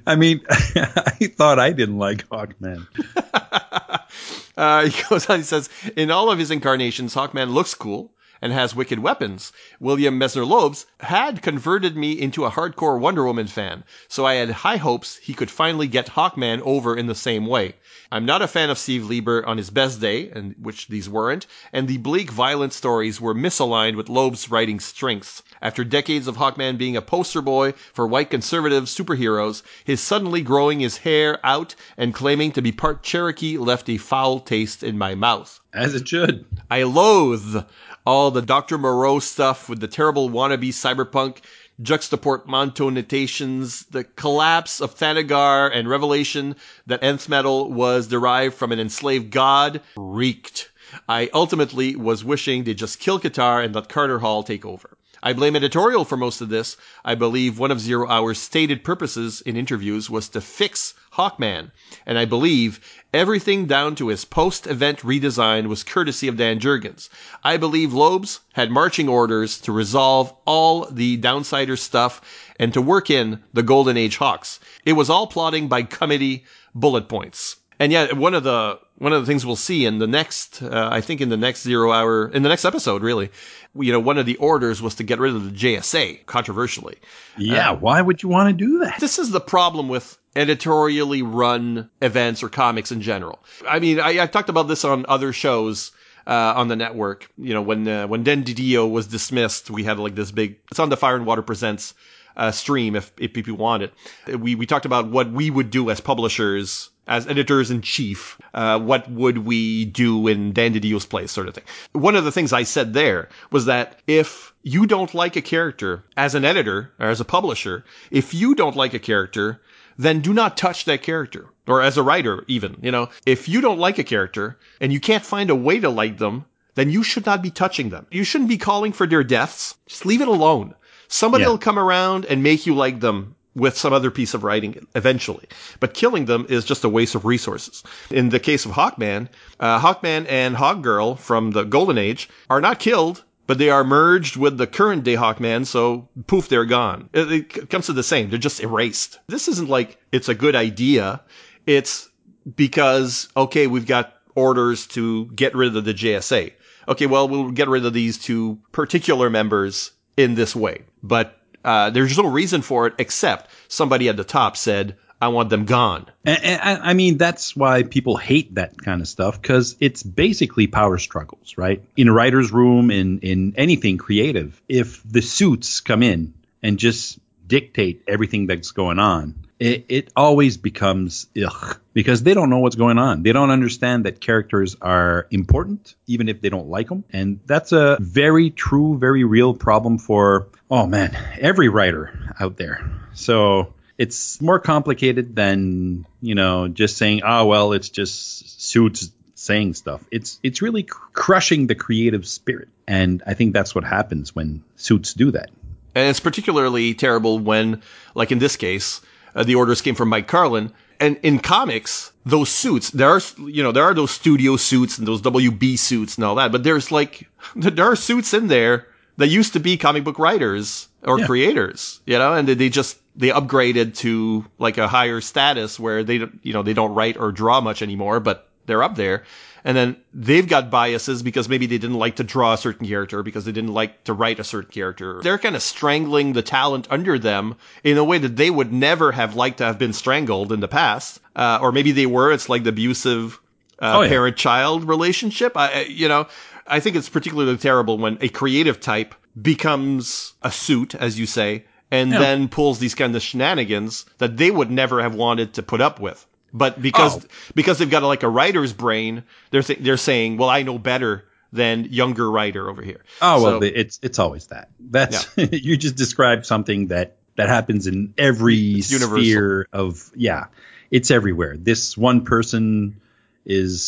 I 0.06 0.16
mean, 0.16 0.40
I 0.50 1.30
thought 1.34 1.58
I 1.58 1.72
didn't 1.72 1.98
like 1.98 2.28
Hawkman. 2.28 2.86
uh, 4.56 4.86
he 4.86 5.02
goes 5.08 5.30
on. 5.30 5.38
He 5.38 5.44
says, 5.44 5.68
in 5.96 6.10
all 6.10 6.30
of 6.30 6.38
his 6.38 6.50
incarnations, 6.50 7.14
Hawkman 7.14 7.52
looks 7.52 7.74
cool 7.74 8.12
and 8.40 8.52
has 8.52 8.74
wicked 8.74 8.98
weapons. 8.98 9.52
William 9.80 10.18
Messner 10.18 10.46
Loebs 10.46 10.86
had 11.00 11.42
converted 11.42 11.96
me 11.96 12.12
into 12.12 12.44
a 12.44 12.50
hardcore 12.50 13.00
Wonder 13.00 13.24
Woman 13.24 13.46
fan, 13.46 13.84
so 14.08 14.24
I 14.26 14.34
had 14.34 14.50
high 14.50 14.76
hopes 14.76 15.16
he 15.16 15.34
could 15.34 15.50
finally 15.50 15.86
get 15.86 16.10
Hawkman 16.10 16.60
over 16.62 16.96
in 16.96 17.06
the 17.06 17.14
same 17.14 17.46
way. 17.46 17.74
I'm 18.12 18.24
not 18.24 18.42
a 18.42 18.48
fan 18.48 18.70
of 18.70 18.78
Steve 18.78 19.06
Lieber 19.06 19.44
on 19.46 19.56
his 19.56 19.70
best 19.70 20.00
day, 20.00 20.30
and 20.30 20.54
which 20.60 20.88
these 20.88 21.08
weren't, 21.08 21.46
and 21.72 21.88
the 21.88 21.96
bleak, 21.96 22.30
violent 22.30 22.72
stories 22.72 23.20
were 23.20 23.34
misaligned 23.34 23.96
with 23.96 24.08
Loeb's 24.08 24.50
writing 24.50 24.80
strengths. 24.80 25.42
After 25.60 25.82
decades 25.82 26.28
of 26.28 26.36
Hawkman 26.36 26.78
being 26.78 26.96
a 26.96 27.02
poster 27.02 27.42
boy 27.42 27.72
for 27.92 28.06
white 28.06 28.30
conservative 28.30 28.84
superheroes, 28.84 29.62
his 29.84 30.00
suddenly 30.00 30.42
growing 30.42 30.80
his 30.80 30.98
hair 30.98 31.38
out 31.44 31.74
and 31.96 32.14
claiming 32.14 32.52
to 32.52 32.62
be 32.62 32.72
part 32.72 33.02
Cherokee 33.02 33.58
left 33.58 33.88
a 33.88 33.96
foul 33.96 34.40
taste 34.40 34.82
in 34.82 34.98
my 34.98 35.14
mouth. 35.14 35.60
As 35.72 35.94
it 35.94 36.08
should. 36.08 36.46
I 36.70 36.84
loathe 36.84 37.64
all 38.06 38.30
the 38.30 38.40
Dr. 38.40 38.78
Moreau 38.78 39.18
stuff 39.18 39.68
with 39.68 39.80
the 39.80 39.88
terrible 39.88 40.30
wannabe 40.30 40.68
cyberpunk 40.68 41.38
juxtaportmanteau 41.82 42.92
notations, 42.92 43.84
the 43.90 44.04
collapse 44.04 44.80
of 44.80 44.94
Thanagar 44.94 45.70
and 45.74 45.88
revelation 45.88 46.54
that 46.86 47.02
nth 47.02 47.28
metal 47.28 47.70
was 47.70 48.06
derived 48.06 48.54
from 48.54 48.70
an 48.70 48.78
enslaved 48.78 49.30
god 49.32 49.80
reeked. 49.96 50.70
I 51.08 51.28
ultimately 51.34 51.96
was 51.96 52.24
wishing 52.24 52.62
they'd 52.62 52.78
just 52.78 53.00
kill 53.00 53.18
Katar 53.18 53.64
and 53.64 53.74
let 53.74 53.88
Carter 53.88 54.20
Hall 54.20 54.44
take 54.44 54.64
over. 54.64 54.96
I 55.22 55.32
blame 55.32 55.56
editorial 55.56 56.04
for 56.04 56.16
most 56.16 56.40
of 56.40 56.48
this. 56.48 56.76
I 57.04 57.16
believe 57.16 57.58
one 57.58 57.72
of 57.72 57.80
Zero 57.80 58.08
Hour's 58.08 58.38
stated 58.38 58.84
purposes 58.84 59.40
in 59.40 59.56
interviews 59.56 60.08
was 60.08 60.28
to 60.28 60.40
fix 60.40 60.94
Hawkman, 61.16 61.70
and 62.04 62.18
I 62.18 62.24
believe 62.26 62.80
everything 63.14 63.66
down 63.66 63.94
to 63.96 64.08
his 64.08 64.24
post-event 64.24 64.98
redesign 65.00 65.66
was 65.66 65.82
courtesy 65.82 66.28
of 66.28 66.36
Dan 66.36 66.60
Jurgens. 66.60 67.08
I 67.42 67.56
believe 67.56 67.90
Loebs 67.90 68.40
had 68.52 68.70
marching 68.70 69.08
orders 69.08 69.58
to 69.62 69.72
resolve 69.72 70.34
all 70.44 70.86
the 70.90 71.18
downsider 71.18 71.78
stuff 71.78 72.20
and 72.60 72.72
to 72.74 72.82
work 72.82 73.08
in 73.08 73.42
the 73.54 73.62
Golden 73.62 73.96
Age 73.96 74.18
Hawks. 74.18 74.60
It 74.84 74.92
was 74.92 75.08
all 75.08 75.26
plotting 75.26 75.68
by 75.68 75.82
committee 75.82 76.44
bullet 76.74 77.08
points. 77.08 77.56
And 77.78 77.92
yet, 77.92 78.16
one 78.16 78.34
of 78.34 78.42
the 78.42 78.78
one 78.98 79.12
of 79.12 79.20
the 79.20 79.26
things 79.26 79.44
we'll 79.44 79.56
see 79.56 79.84
in 79.84 79.98
the 79.98 80.06
next, 80.06 80.62
uh, 80.62 80.88
I 80.90 81.02
think 81.02 81.20
in 81.20 81.28
the 81.28 81.36
next 81.36 81.62
zero 81.62 81.92
hour, 81.92 82.28
in 82.28 82.42
the 82.42 82.48
next 82.48 82.64
episode, 82.64 83.02
really, 83.02 83.30
you 83.74 83.92
know, 83.92 84.00
one 84.00 84.16
of 84.16 84.24
the 84.24 84.36
orders 84.36 84.80
was 84.80 84.94
to 84.94 85.02
get 85.02 85.18
rid 85.18 85.34
of 85.34 85.44
the 85.44 85.50
JSA, 85.50 86.24
controversially. 86.24 86.96
Yeah, 87.36 87.72
uh, 87.72 87.76
why 87.76 88.00
would 88.00 88.22
you 88.22 88.30
want 88.30 88.48
to 88.48 88.64
do 88.64 88.78
that? 88.78 88.98
This 89.00 89.18
is 89.18 89.30
the 89.30 89.40
problem 89.40 89.88
with 89.88 90.16
editorially 90.36 91.22
run 91.22 91.90
events 92.00 92.42
or 92.42 92.48
comics 92.48 92.92
in 92.92 93.00
general. 93.00 93.38
I 93.68 93.78
mean, 93.78 94.00
I, 94.00 94.22
I 94.22 94.26
talked 94.26 94.48
about 94.48 94.68
this 94.68 94.84
on 94.84 95.06
other 95.08 95.32
shows. 95.32 95.92
Uh, 96.28 96.54
on 96.56 96.66
the 96.66 96.74
network, 96.74 97.30
you 97.38 97.54
know, 97.54 97.62
when 97.62 97.86
uh, 97.86 98.04
when 98.08 98.24
Dan 98.24 98.42
DiDio 98.42 98.90
was 98.90 99.06
dismissed, 99.06 99.70
we 99.70 99.84
had 99.84 100.00
like 100.00 100.16
this 100.16 100.32
big. 100.32 100.58
It's 100.72 100.80
on 100.80 100.88
the 100.88 100.96
Fire 100.96 101.14
and 101.14 101.24
Water 101.24 101.40
presents 101.40 101.94
uh, 102.36 102.50
stream 102.50 102.96
if 102.96 103.12
if 103.16 103.32
people 103.32 103.56
want 103.56 103.84
it. 103.84 103.94
We 104.36 104.56
we 104.56 104.66
talked 104.66 104.86
about 104.86 105.08
what 105.08 105.30
we 105.30 105.50
would 105.50 105.70
do 105.70 105.88
as 105.88 106.00
publishers 106.00 106.90
as 107.06 107.26
editors 107.26 107.70
in 107.70 107.82
chief, 107.82 108.38
uh, 108.52 108.80
what 108.80 109.08
would 109.10 109.38
we 109.38 109.84
do 109.84 110.26
in 110.26 110.52
Dan 110.52 110.74
DiDio's 110.74 111.06
place, 111.06 111.30
sort 111.30 111.48
of 111.48 111.54
thing. 111.54 111.64
One 111.92 112.16
of 112.16 112.24
the 112.24 112.32
things 112.32 112.52
I 112.52 112.64
said 112.64 112.94
there 112.94 113.28
was 113.50 113.66
that 113.66 114.00
if 114.06 114.52
you 114.62 114.86
don't 114.86 115.14
like 115.14 115.36
a 115.36 115.42
character 115.42 116.02
as 116.16 116.34
an 116.34 116.44
editor 116.44 116.92
or 116.98 117.08
as 117.08 117.20
a 117.20 117.24
publisher, 117.24 117.84
if 118.10 118.34
you 118.34 118.54
don't 118.54 118.74
like 118.76 118.94
a 118.94 118.98
character, 118.98 119.60
then 119.98 120.20
do 120.20 120.32
not 120.34 120.56
touch 120.56 120.84
that 120.84 121.02
character. 121.02 121.46
Or 121.66 121.82
as 121.82 121.96
a 121.96 122.02
writer, 122.02 122.44
even, 122.46 122.76
you 122.82 122.92
know, 122.92 123.08
if 123.24 123.48
you 123.48 123.60
don't 123.60 123.78
like 123.80 123.98
a 123.98 124.04
character 124.04 124.56
and 124.80 124.92
you 124.92 125.00
can't 125.00 125.24
find 125.24 125.50
a 125.50 125.54
way 125.54 125.80
to 125.80 125.88
like 125.90 126.18
them, 126.18 126.44
then 126.76 126.90
you 126.90 127.02
should 127.02 127.26
not 127.26 127.42
be 127.42 127.50
touching 127.50 127.88
them. 127.90 128.06
You 128.10 128.22
shouldn't 128.22 128.50
be 128.50 128.58
calling 128.58 128.92
for 128.92 129.06
their 129.06 129.24
deaths. 129.24 129.74
Just 129.86 130.06
leave 130.06 130.20
it 130.20 130.28
alone. 130.28 130.74
Somebody 131.08 131.42
Yeah. 131.42 131.48
will 131.50 131.58
come 131.58 131.78
around 131.78 132.24
and 132.26 132.42
make 132.42 132.66
you 132.66 132.74
like 132.74 133.00
them 133.00 133.34
with 133.56 133.76
some 133.78 133.92
other 133.92 134.10
piece 134.10 134.34
of 134.34 134.44
writing 134.44 134.86
eventually. 134.94 135.46
But 135.80 135.94
killing 135.94 136.26
them 136.26 136.46
is 136.48 136.64
just 136.66 136.84
a 136.84 136.88
waste 136.90 137.14
of 137.14 137.24
resources. 137.24 137.82
In 138.10 138.28
the 138.28 138.38
case 138.38 138.66
of 138.66 138.72
Hawkman, 138.72 139.28
uh, 139.58 139.80
Hawkman 139.80 140.26
and 140.28 140.54
Hawkgirl 140.54 141.18
from 141.18 141.52
the 141.52 141.64
Golden 141.64 141.96
Age 141.96 142.28
are 142.50 142.60
not 142.60 142.78
killed, 142.78 143.24
but 143.46 143.58
they 143.58 143.70
are 143.70 143.84
merged 143.84 144.36
with 144.36 144.58
the 144.58 144.66
current 144.66 145.04
day 145.04 145.14
Hawkman, 145.14 145.66
so 145.66 146.08
poof, 146.26 146.48
they're 146.48 146.64
gone. 146.64 147.08
It, 147.12 147.32
it 147.32 147.70
comes 147.70 147.86
to 147.86 147.92
the 147.92 148.02
same. 148.02 148.30
They're 148.30 148.38
just 148.38 148.60
erased. 148.60 149.18
This 149.28 149.48
isn't 149.48 149.68
like 149.68 149.98
it's 150.12 150.28
a 150.28 150.34
good 150.34 150.56
idea. 150.56 151.20
It's 151.66 152.08
because, 152.54 153.28
okay, 153.36 153.66
we've 153.66 153.86
got 153.86 154.14
orders 154.34 154.86
to 154.88 155.26
get 155.26 155.54
rid 155.54 155.76
of 155.76 155.84
the 155.84 155.94
JSA. 155.94 156.52
Okay, 156.88 157.06
well, 157.06 157.28
we'll 157.28 157.50
get 157.50 157.68
rid 157.68 157.84
of 157.84 157.92
these 157.92 158.18
two 158.18 158.58
particular 158.72 159.30
members 159.30 159.90
in 160.16 160.34
this 160.34 160.54
way. 160.54 160.82
But 161.02 161.38
uh, 161.64 161.90
there's 161.90 162.16
no 162.16 162.28
reason 162.28 162.62
for 162.62 162.86
it 162.86 162.94
except 162.98 163.50
somebody 163.68 164.08
at 164.08 164.16
the 164.16 164.24
top 164.24 164.56
said, 164.56 164.96
I 165.20 165.28
want 165.28 165.50
them 165.50 165.64
gone. 165.64 166.06
And, 166.24 166.44
and 166.44 166.82
I 166.82 166.92
mean, 166.94 167.16
that's 167.16 167.56
why 167.56 167.82
people 167.82 168.16
hate 168.16 168.54
that 168.56 168.80
kind 168.80 169.00
of 169.00 169.08
stuff 169.08 169.40
because 169.40 169.76
it's 169.80 170.02
basically 170.02 170.66
power 170.66 170.98
struggles, 170.98 171.56
right? 171.56 171.82
In 171.96 172.08
a 172.08 172.12
writer's 172.12 172.52
room, 172.52 172.90
in, 172.90 173.20
in 173.20 173.54
anything 173.56 173.96
creative, 173.96 174.60
if 174.68 175.02
the 175.10 175.22
suits 175.22 175.80
come 175.80 176.02
in 176.02 176.34
and 176.62 176.78
just 176.78 177.18
dictate 177.46 178.02
everything 178.06 178.46
that's 178.46 178.72
going 178.72 178.98
on, 178.98 179.46
it, 179.58 179.86
it 179.88 180.12
always 180.14 180.58
becomes 180.58 181.28
ugh 181.42 181.80
because 181.94 182.22
they 182.22 182.34
don't 182.34 182.50
know 182.50 182.58
what's 182.58 182.76
going 182.76 182.98
on. 182.98 183.22
They 183.22 183.32
don't 183.32 183.50
understand 183.50 184.04
that 184.04 184.20
characters 184.20 184.76
are 184.82 185.26
important, 185.30 185.94
even 186.06 186.28
if 186.28 186.42
they 186.42 186.50
don't 186.50 186.68
like 186.68 186.88
them. 186.88 187.04
And 187.10 187.40
that's 187.46 187.72
a 187.72 187.96
very 188.00 188.50
true, 188.50 188.98
very 188.98 189.24
real 189.24 189.54
problem 189.54 189.96
for, 189.96 190.48
oh 190.70 190.86
man, 190.86 191.16
every 191.40 191.70
writer 191.70 192.34
out 192.38 192.58
there. 192.58 192.90
So 193.14 193.72
it's 193.98 194.40
more 194.40 194.58
complicated 194.58 195.34
than 195.34 196.06
you 196.20 196.34
know 196.34 196.68
just 196.68 196.96
saying 196.96 197.22
oh 197.24 197.46
well 197.46 197.72
it's 197.72 197.88
just 197.88 198.60
suits 198.60 199.10
saying 199.36 199.74
stuff. 199.74 200.02
It's 200.10 200.40
it's 200.42 200.60
really 200.62 200.82
cr- 200.82 200.98
crushing 201.12 201.66
the 201.66 201.74
creative 201.74 202.26
spirit. 202.26 202.68
And 202.88 203.22
i 203.26 203.34
think 203.34 203.52
that's 203.52 203.74
what 203.74 203.84
happens 203.84 204.34
when 204.34 204.62
suits 204.76 205.14
do 205.14 205.30
that. 205.32 205.50
And 205.94 206.08
it's 206.08 206.20
particularly 206.20 206.94
terrible 206.94 207.38
when, 207.38 207.82
like 208.14 208.32
in 208.32 208.38
this 208.38 208.56
case, 208.56 209.00
uh, 209.34 209.44
the 209.44 209.54
orders 209.54 209.80
came 209.80 209.94
from 209.94 210.08
Mike 210.08 210.28
Carlin. 210.28 210.72
And 210.98 211.18
in 211.22 211.38
comics, 211.38 212.12
those 212.24 212.48
suits, 212.48 212.90
there 212.90 213.10
are, 213.10 213.20
you 213.38 213.62
know, 213.62 213.72
there 213.72 213.84
are 213.84 213.94
those 213.94 214.10
studio 214.10 214.56
suits 214.56 214.98
and 214.98 215.06
those 215.06 215.22
WB 215.22 215.78
suits 215.78 216.16
and 216.16 216.24
all 216.24 216.34
that, 216.36 216.52
but 216.52 216.64
there's 216.64 216.90
like, 216.90 217.28
there 217.56 217.86
are 217.86 217.96
suits 217.96 218.34
in 218.34 218.48
there 218.48 218.86
that 219.18 219.28
used 219.28 219.52
to 219.54 219.60
be 219.60 219.76
comic 219.76 220.04
book 220.04 220.18
writers 220.18 220.88
or 221.02 221.18
Yeah. 221.20 221.26
creators, 221.26 222.00
you 222.06 222.18
know, 222.18 222.34
and 222.34 222.46
they, 222.48 222.54
they 222.54 222.68
just, 222.68 222.98
they 223.16 223.28
upgraded 223.28 223.94
to 223.96 224.44
like 224.58 224.78
a 224.78 224.88
higher 224.88 225.20
status 225.20 225.78
where 225.80 226.04
they, 226.04 226.18
don't- 226.18 226.38
you 226.42 226.52
know, 226.52 226.62
they 226.62 226.74
don't 226.74 226.94
write 226.94 227.16
or 227.16 227.32
draw 227.32 227.60
much 227.60 227.80
anymore, 227.82 228.20
but 228.20 228.48
they're 228.66 228.82
up 228.82 228.96
there. 228.96 229.24
And 229.64 229.76
then 229.76 229.96
they've 230.14 230.46
got 230.46 230.70
biases 230.70 231.24
because 231.24 231.48
maybe 231.48 231.66
they 231.66 231.78
didn't 231.78 231.98
like 231.98 232.16
to 232.16 232.24
draw 232.24 232.52
a 232.52 232.58
certain 232.58 232.86
character 232.86 233.24
because 233.24 233.44
they 233.44 233.50
didn't 233.52 233.72
like 233.74 234.04
to 234.04 234.12
write 234.12 234.38
a 234.38 234.44
certain 234.44 234.70
character. 234.70 235.20
They're 235.22 235.38
kind 235.38 235.56
of 235.56 235.62
strangling 235.62 236.34
the 236.34 236.42
talent 236.42 236.86
under 236.88 237.18
them 237.18 237.56
in 237.82 237.98
a 237.98 238.04
way 238.04 238.18
that 238.18 238.36
they 238.36 238.48
would 238.50 238.72
never 238.72 239.10
have 239.10 239.34
liked 239.34 239.58
to 239.58 239.64
have 239.64 239.76
been 239.78 239.92
strangled 239.92 240.52
in 240.52 240.60
the 240.60 240.68
past. 240.68 241.20
Uh, 241.34 241.58
or 241.60 241.72
maybe 241.72 241.90
they 241.90 242.06
were. 242.06 242.30
It's 242.30 242.48
like 242.48 242.62
the 242.62 242.68
abusive 242.70 243.40
uh, 243.80 243.94
Oh, 243.98 244.02
yeah. 244.02 244.08
parent-child 244.08 244.84
relationship. 244.84 245.56
I, 245.56 245.72
I- 245.72 245.80
you 245.88 246.06
know, 246.08 246.28
I 246.68 246.80
think 246.80 246.96
it's 246.96 247.08
particularly 247.08 247.56
terrible 247.56 247.98
when 247.98 248.18
a 248.20 248.28
creative 248.28 248.80
type 248.80 249.14
becomes 249.40 250.32
a 250.42 250.50
suit, 250.50 250.94
as 250.94 251.18
you 251.18 251.26
say, 251.26 251.64
and 251.90 252.10
Yeah. 252.10 252.18
then 252.18 252.48
pulls 252.48 252.78
these 252.78 252.94
kind 252.94 253.14
of 253.14 253.22
shenanigans 253.22 254.04
that 254.18 254.36
they 254.36 254.50
would 254.50 254.70
never 254.70 255.00
have 255.02 255.14
wanted 255.14 255.54
to 255.54 255.62
put 255.62 255.80
up 255.80 256.00
with. 256.00 256.24
But 256.52 256.80
because 256.80 257.16
Oh. 257.16 257.28
because 257.54 257.78
they've 257.78 257.90
got 257.90 258.02
like 258.02 258.22
a 258.22 258.28
writer's 258.28 258.72
brain, 258.72 259.22
they're 259.50 259.62
th- 259.62 259.80
they're 259.80 259.96
saying, 259.96 260.36
"Well, 260.38 260.48
I 260.48 260.62
know 260.62 260.78
better 260.78 261.24
than 261.52 261.84
younger 261.90 262.30
writer 262.30 262.68
over 262.68 262.82
here." 262.82 263.02
oh 263.22 263.42
well 263.42 263.52
So- 263.52 263.60
the- 263.60 263.80
it's 263.80 263.98
it's 264.02 264.18
always 264.18 264.46
that 264.48 264.68
that's 264.80 265.26
you 265.36 265.76
just 265.76 265.96
described 265.96 266.46
something 266.46 266.88
that 266.88 267.16
that 267.36 267.48
happens 267.48 267.86
in 267.86 268.14
every 268.18 268.56
It's 268.76 268.90
universal. 268.90 269.18
sphere 269.24 269.68
of 269.72 270.10
yeah 270.14 270.46
it's 270.90 271.10
everywhere 271.10 271.56
this 271.58 271.96
one 271.96 272.24
person 272.24 273.00
is 273.46 273.82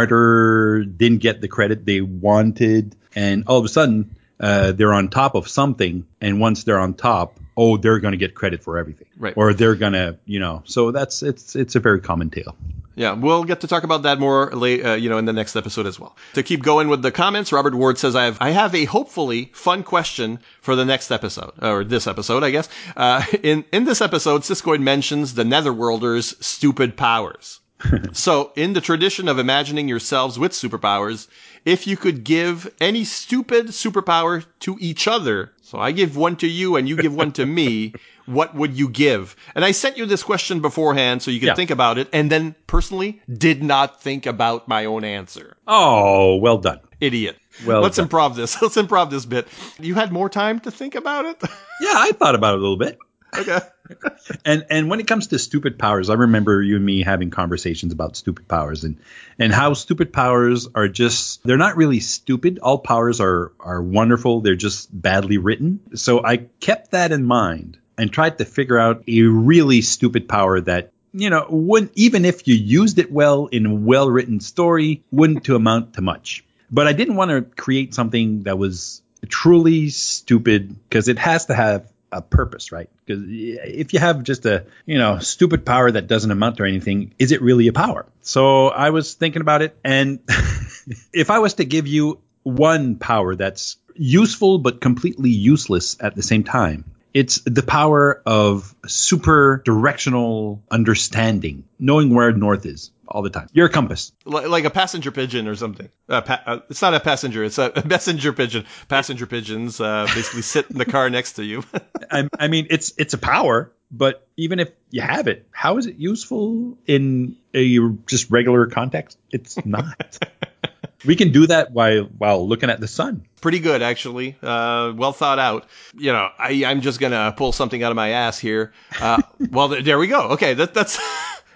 smarter 0.00 0.84
didn't 0.84 1.18
get 1.18 1.40
the 1.40 1.48
credit 1.48 1.84
they 1.84 2.00
wanted 2.00 2.96
and 3.14 3.44
all 3.46 3.58
of 3.58 3.64
a 3.64 3.68
sudden 3.68 4.14
uh, 4.38 4.72
they're 4.72 4.94
on 4.94 5.08
top 5.08 5.34
of 5.34 5.48
something 5.48 6.06
and 6.20 6.40
once 6.40 6.64
they're 6.64 6.78
on 6.78 6.94
top 6.94 7.38
oh 7.56 7.76
they're 7.76 7.98
going 7.98 8.12
to 8.12 8.18
get 8.18 8.34
credit 8.34 8.62
for 8.62 8.78
everything 8.78 9.06
Right. 9.18 9.34
or 9.36 9.52
they're 9.52 9.74
going 9.74 9.92
to 9.92 10.16
you 10.24 10.38
know 10.38 10.62
so 10.64 10.92
that's 10.92 11.22
it's 11.22 11.54
it's 11.56 11.74
a 11.74 11.80
very 11.80 12.00
common 12.00 12.30
tale 12.30 12.56
Yeah, 12.96 13.12
we'll 13.14 13.44
get 13.44 13.60
to 13.62 13.66
talk 13.66 13.84
about 13.84 14.02
that 14.02 14.18
more 14.18 14.50
late, 14.52 14.84
uh, 14.84 14.92
you 14.92 15.08
know, 15.08 15.16
in 15.16 15.24
the 15.24 15.32
next 15.32 15.56
episode 15.56 15.86
as 15.86 15.98
well. 15.98 16.12
To 16.34 16.42
keep 16.42 16.60
going 16.62 16.88
with 16.88 17.00
the 17.02 17.10
comments, 17.12 17.50
Robert 17.52 17.74
Ward 17.74 17.96
says, 17.96 18.14
"I 18.14 18.24
have, 18.24 18.36
I 18.40 18.50
have 18.50 18.74
a 18.74 18.84
hopefully 18.84 19.50
fun 19.54 19.84
question 19.84 20.38
for 20.60 20.76
the 20.76 20.84
next 20.84 21.10
episode, 21.10 21.52
or 21.62 21.84
this 21.84 22.06
episode, 22.06 22.42
I 22.44 22.50
guess. 22.50 22.68
Uh, 22.96 23.22
in 23.42 23.64
in 23.72 23.84
this 23.84 24.00
episode, 24.02 24.42
Siskoid 24.42 24.80
mentions 24.82 25.32
the 25.32 25.44
Netherworlders' 25.44 26.34
stupid 26.42 26.96
powers. 26.96 27.60
so, 28.12 28.52
in 28.56 28.72
the 28.72 28.80
tradition 28.80 29.28
of 29.28 29.38
imagining 29.38 29.88
yourselves 29.88 30.38
with 30.38 30.52
superpowers, 30.52 31.28
if 31.64 31.86
you 31.86 31.96
could 31.96 32.24
give 32.24 32.72
any 32.80 33.04
stupid 33.04 33.66
superpower 33.68 34.44
to 34.60 34.76
each 34.80 35.06
other, 35.08 35.52
so 35.62 35.78
I 35.78 35.92
give 35.92 36.16
one 36.16 36.36
to 36.36 36.46
you 36.48 36.76
and 36.76 36.88
you 36.88 36.96
give 36.96 37.14
one 37.14 37.32
to 37.32 37.46
me, 37.46 37.94
what 38.26 38.54
would 38.54 38.74
you 38.76 38.88
give? 38.88 39.36
And 39.54 39.64
I 39.64 39.72
sent 39.72 39.96
you 39.96 40.06
this 40.06 40.22
question 40.22 40.60
beforehand 40.60 41.22
so 41.22 41.30
you 41.30 41.40
could 41.40 41.46
Yeah. 41.48 41.54
think 41.54 41.70
about 41.70 41.98
it, 41.98 42.08
and 42.12 42.30
then 42.30 42.54
personally 42.66 43.20
did 43.32 43.62
not 43.62 44.02
think 44.02 44.26
about 44.26 44.68
my 44.68 44.84
own 44.84 45.04
answer. 45.04 45.56
oh 45.66 46.36
well 46.36 46.58
done 46.58 46.80
Idiot. 47.00 47.38
Well 47.64 47.80
let's 47.82 47.96
done. 47.96 48.08
improv 48.08 48.36
this. 48.36 48.60
Let's 48.62 48.76
improv 48.76 49.10
this 49.10 49.24
bit. 49.26 49.48
You 49.78 49.94
had 49.94 50.12
more 50.12 50.28
time 50.28 50.60
to 50.60 50.70
think 50.70 50.94
about 50.94 51.24
it? 51.26 51.36
yeah 51.80 51.94
i 51.96 52.12
thought 52.12 52.34
about 52.34 52.54
it 52.54 52.58
a 52.58 52.62
little 52.62 52.76
bit 52.78 52.98
okay. 53.36 53.60
and 54.44 54.66
and 54.70 54.90
when 54.90 55.00
it 55.00 55.06
comes 55.06 55.28
to 55.28 55.38
stupid 55.38 55.78
powers, 55.78 56.10
I 56.10 56.14
remember 56.14 56.62
you 56.62 56.76
and 56.76 56.84
me 56.84 57.02
having 57.02 57.30
conversations 57.30 57.92
about 57.92 58.16
stupid 58.16 58.48
powers 58.48 58.84
and 58.84 58.98
and 59.38 59.52
how 59.52 59.74
stupid 59.74 60.12
powers 60.12 60.68
are 60.74 60.88
just 60.88 61.42
they're 61.44 61.56
not 61.56 61.76
really 61.76 62.00
stupid. 62.00 62.58
All 62.60 62.78
powers 62.78 63.20
are 63.20 63.52
are 63.60 63.82
wonderful. 63.82 64.40
They're 64.40 64.56
just 64.56 64.88
badly 64.92 65.38
written. 65.38 65.80
So 65.94 66.24
I 66.24 66.36
kept 66.60 66.92
that 66.92 67.12
in 67.12 67.24
mind 67.24 67.78
and 67.98 68.12
tried 68.12 68.38
to 68.38 68.44
figure 68.44 68.78
out 68.78 69.04
a 69.08 69.22
really 69.22 69.82
stupid 69.82 70.28
power 70.28 70.60
that 70.60 70.92
you 71.12 71.30
know 71.30 71.46
wouldn't 71.48 71.92
even 71.94 72.24
if 72.24 72.46
you 72.46 72.54
used 72.54 72.98
it 72.98 73.10
well 73.10 73.46
in 73.46 73.66
a 73.66 73.74
well 73.74 74.08
written 74.08 74.40
story 74.40 75.02
wouldn't 75.10 75.44
to 75.44 75.56
amount 75.56 75.94
to 75.94 76.02
much. 76.02 76.44
But 76.70 76.86
I 76.86 76.92
didn't 76.92 77.16
want 77.16 77.30
to 77.32 77.42
create 77.42 77.94
something 77.94 78.44
that 78.44 78.56
was 78.56 79.02
truly 79.28 79.88
stupid 79.90 80.76
because 80.88 81.08
it 81.08 81.18
has 81.18 81.46
to 81.46 81.54
have 81.54 81.90
a 82.12 82.22
purpose, 82.22 82.72
right? 82.72 82.90
Because 83.04 83.24
if 83.26 83.92
you 83.92 84.00
have 84.00 84.22
just 84.22 84.46
a 84.46 84.66
you 84.86 84.98
know 84.98 85.18
stupid 85.18 85.64
power 85.64 85.90
that 85.90 86.06
doesn't 86.06 86.30
amount 86.30 86.56
to 86.58 86.64
anything, 86.64 87.14
is 87.18 87.32
it 87.32 87.42
really 87.42 87.68
a 87.68 87.72
power? 87.72 88.06
So 88.22 88.68
I 88.68 88.90
was 88.90 89.14
thinking 89.14 89.42
about 89.42 89.62
it, 89.62 89.76
and 89.84 90.20
if 91.12 91.30
I 91.30 91.38
was 91.38 91.54
to 91.54 91.64
give 91.64 91.86
you 91.86 92.20
one 92.42 92.96
power 92.96 93.36
that's 93.36 93.76
useful 93.94 94.58
but 94.58 94.80
completely 94.80 95.30
useless 95.30 95.96
at 96.00 96.14
the 96.14 96.22
same 96.22 96.44
time, 96.44 96.84
it's 97.12 97.40
the 97.44 97.62
power 97.62 98.22
of 98.24 98.74
super 98.86 99.62
directional 99.64 100.62
understanding, 100.70 101.64
knowing 101.78 102.14
where 102.14 102.32
north 102.32 102.66
is 102.66 102.90
all 103.10 103.22
the 103.22 103.30
time. 103.30 103.48
Your 103.52 103.68
compass. 103.68 104.12
Like, 104.24 104.48
like 104.48 104.64
a 104.64 104.70
passenger 104.70 105.10
pigeon 105.10 105.48
or 105.48 105.56
something. 105.56 105.88
Uh, 106.08 106.20
pa- 106.20 106.42
uh, 106.46 106.58
it's 106.70 106.80
not 106.82 106.94
a 106.94 107.00
passenger. 107.00 107.42
It's 107.44 107.58
a, 107.58 107.72
a 107.74 107.86
messenger 107.86 108.32
pigeon. 108.32 108.66
Passenger 108.88 109.26
pigeons 109.26 109.80
uh, 109.80 110.06
basically 110.14 110.42
sit 110.42 110.70
in 110.70 110.78
the 110.78 110.84
car 110.84 111.10
next 111.10 111.34
to 111.34 111.44
you. 111.44 111.64
I, 112.10 112.28
I 112.38 112.48
mean, 112.48 112.66
it's 112.70 112.92
it's 112.98 113.14
a 113.14 113.18
power, 113.18 113.72
But 113.90 114.26
even 114.36 114.60
if 114.60 114.70
you 114.90 115.02
have 115.02 115.26
it, 115.28 115.46
how 115.50 115.78
is 115.78 115.86
it 115.86 115.96
useful 115.96 116.78
in 116.86 117.36
a 117.54 117.78
just 118.06 118.30
regular 118.30 118.66
context? 118.66 119.18
It's 119.30 119.64
not. 119.66 120.18
we 121.04 121.16
can 121.16 121.32
do 121.32 121.46
that 121.48 121.72
while 121.72 122.04
while 122.04 122.46
looking 122.48 122.70
at 122.70 122.80
the 122.80 122.88
sun. 122.88 123.26
Pretty 123.40 123.58
good, 123.58 123.82
actually. 123.82 124.36
Uh, 124.42 124.92
well 124.94 125.12
thought 125.12 125.38
out. 125.38 125.66
You 125.96 126.12
know, 126.12 126.28
I, 126.38 126.64
I'm 126.66 126.80
just 126.82 127.00
gonna 127.00 127.32
pull 127.36 127.52
something 127.52 127.82
out 127.82 127.90
of 127.90 127.96
my 127.96 128.10
ass 128.10 128.38
here. 128.38 128.72
Uh, 129.00 129.20
well, 129.50 129.68
th- 129.70 129.84
there 129.84 129.98
we 129.98 130.06
go. 130.06 130.30
Okay, 130.30 130.54
that, 130.54 130.74
that's 130.74 130.98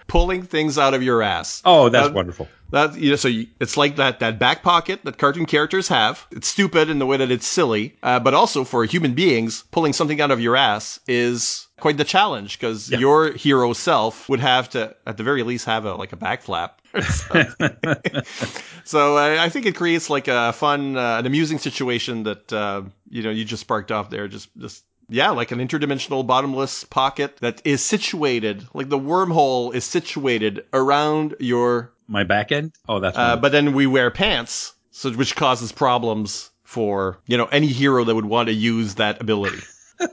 pulling 0.07 0.43
things 0.43 0.77
out 0.77 0.93
of 0.93 1.01
your 1.03 1.21
ass. 1.21 1.61
Oh, 1.65 1.89
that's 1.89 2.09
Uh, 2.09 2.13
wonderful. 2.13 2.47
That 2.71 2.95
you 2.97 3.11
know, 3.11 3.15
so 3.15 3.27
you, 3.27 3.47
it's 3.59 3.77
like 3.77 3.95
that 3.97 4.19
that 4.19 4.39
back 4.39 4.63
pocket 4.63 5.01
that 5.03 5.17
cartoon 5.17 5.45
characters 5.45 5.87
have. 5.87 6.25
It's 6.31 6.47
stupid 6.47 6.89
in 6.89 6.97
the 6.99 7.05
way 7.05 7.15
that 7.17 7.29
it's 7.31 7.45
silly, 7.47 7.95
uh, 8.01 8.19
but 8.19 8.33
also 8.33 8.63
for 8.63 8.83
human 8.85 9.13
beings, 9.13 9.63
pulling 9.71 9.93
something 9.93 10.19
out 10.19 10.31
of 10.31 10.41
your 10.41 10.55
ass 10.57 10.99
is 11.07 11.67
quite 11.79 11.97
the 11.97 12.03
challenge 12.03 12.59
because 12.59 12.89
your 12.89 13.31
hero 13.33 13.71
self 13.73 14.27
would 14.29 14.39
have 14.39 14.69
to, 14.71 14.95
at 15.05 15.17
the 15.17 15.23
very 15.23 15.43
least, 15.43 15.65
have 15.65 15.85
a 15.85 15.93
like 15.93 16.11
a 16.11 16.15
back 16.15 16.41
flap. 16.41 16.81
so 18.83 19.17
uh, 19.17 19.37
I 19.39 19.49
think 19.49 19.65
it 19.65 19.75
creates 19.75 20.09
like 20.09 20.27
a 20.27 20.53
fun, 20.53 20.97
uh, 20.97 21.17
an 21.19 21.25
amusing 21.25 21.59
situation 21.59 22.23
that 22.23 22.51
uh, 22.51 22.83
you 23.09 23.23
know 23.23 23.29
you 23.29 23.45
just 23.45 23.61
sparked 23.61 23.91
off 23.91 24.09
there. 24.09 24.27
Just 24.27 24.49
just 24.57 24.83
yeah, 25.09 25.31
like 25.31 25.51
an 25.51 25.59
interdimensional 25.59 26.25
bottomless 26.25 26.83
pocket 26.83 27.37
that 27.37 27.61
is 27.65 27.83
situated, 27.83 28.65
like 28.73 28.89
the 28.89 28.99
wormhole 28.99 29.73
is 29.73 29.83
situated 29.83 30.65
around 30.73 31.35
your 31.39 31.91
My 32.07 32.23
back 32.23 32.51
end. 32.51 32.73
Oh, 32.87 32.99
that's 32.99 33.17
uh, 33.17 33.37
but 33.37 33.51
then 33.51 33.73
we 33.73 33.87
wear 33.87 34.11
pants, 34.11 34.73
so 34.91 35.11
which 35.11 35.35
causes 35.35 35.71
problems 35.71 36.51
for 36.63 37.19
you 37.27 37.37
know 37.37 37.45
any 37.45 37.67
hero 37.67 38.03
that 38.03 38.15
would 38.15 38.25
want 38.25 38.47
to 38.47 38.53
use 38.53 38.95
that 38.95 39.21
ability. 39.21 39.59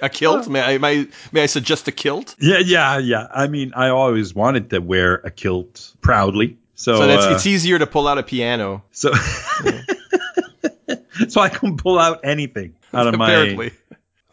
a 0.00 0.08
kilt? 0.08 0.48
May 0.48 0.62
I 0.62 0.78
may, 0.78 1.06
may 1.32 1.42
I 1.42 1.46
suggest 1.46 1.88
a 1.88 1.92
kilt? 1.92 2.36
yeah, 2.38 2.58
yeah, 2.58 2.98
yeah. 2.98 3.26
I 3.34 3.48
mean, 3.48 3.72
I 3.74 3.88
always 3.88 4.34
wanted 4.34 4.70
to 4.70 4.80
wear 4.80 5.16
a 5.24 5.30
kilt 5.30 5.94
proudly. 6.00 6.58
So, 6.76 6.96
So 6.96 7.08
uh, 7.08 7.34
it's 7.34 7.46
easier 7.46 7.78
to 7.78 7.86
pull 7.86 8.08
out 8.08 8.18
a 8.18 8.22
piano. 8.22 8.82
so 8.90 9.12
so 11.28 11.40
I 11.40 11.48
can 11.48 11.76
pull 11.76 11.98
out 11.98 12.20
anything 12.24 12.74
out 12.92 13.06
of 13.06 13.14
my. 13.18 13.70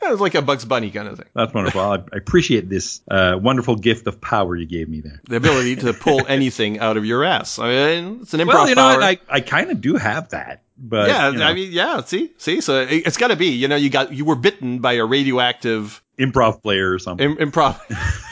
Apparently, 0.02 0.28
it's 0.28 0.36
like 0.36 0.44
a 0.44 0.46
Bugs 0.46 0.66
Bunny 0.66 0.92
kind 0.92 1.08
of 1.08 1.18
thing. 1.18 1.28
That's 1.34 1.54
wonderful. 1.54 1.82
I, 1.82 1.96
I 1.96 2.18
appreciate 2.18 2.70
this 2.70 3.02
uh, 3.10 3.38
wonderful 3.42 3.76
gift 3.76 4.08
of 4.08 4.20
power 4.20 4.56
you 4.56 4.66
gave 4.66 4.90
me 4.90 5.02
there. 5.02 5.22
The 5.28 5.36
ability 5.36 5.78
to 5.78 5.94
pull 5.94 6.26
anything 6.28 6.80
out 6.80 6.98
of 6.98 7.06
your 7.06 7.24
ass. 7.24 7.60
I 7.60 7.70
mean, 7.70 8.20
it's 8.22 8.34
an 8.34 8.40
improv 8.40 8.48
Well, 8.48 8.70
you 8.70 8.76
know, 8.76 8.90
power. 8.90 9.02
I, 9.02 9.20
I 9.30 9.42
kind 9.42 9.72
of 9.72 9.82
do 9.82 9.96
have 9.96 10.30
that, 10.30 10.64
but 10.78 11.08
yeah, 11.08 11.30
you 11.30 11.38
know, 11.38 11.46
I 11.46 11.54
mean, 11.54 11.72
yeah. 11.72 12.02
See, 12.02 12.32
see. 12.38 12.62
So 12.62 12.82
it, 12.82 13.08
it's 13.08 13.18
got 13.18 13.28
to 13.28 13.36
be. 13.36 13.48
You 13.48 13.68
know, 13.68 13.76
you 13.76 13.90
got 13.90 14.12
you 14.14 14.26
were 14.26 14.36
bitten 14.36 14.80
by 14.80 14.94
a 14.94 15.06
radioactive 15.06 16.02
improv 16.22 16.62
player 16.62 16.94
or 16.94 17.00
something. 17.00 17.32
Im- 17.38 17.52
improv. 17.52 17.80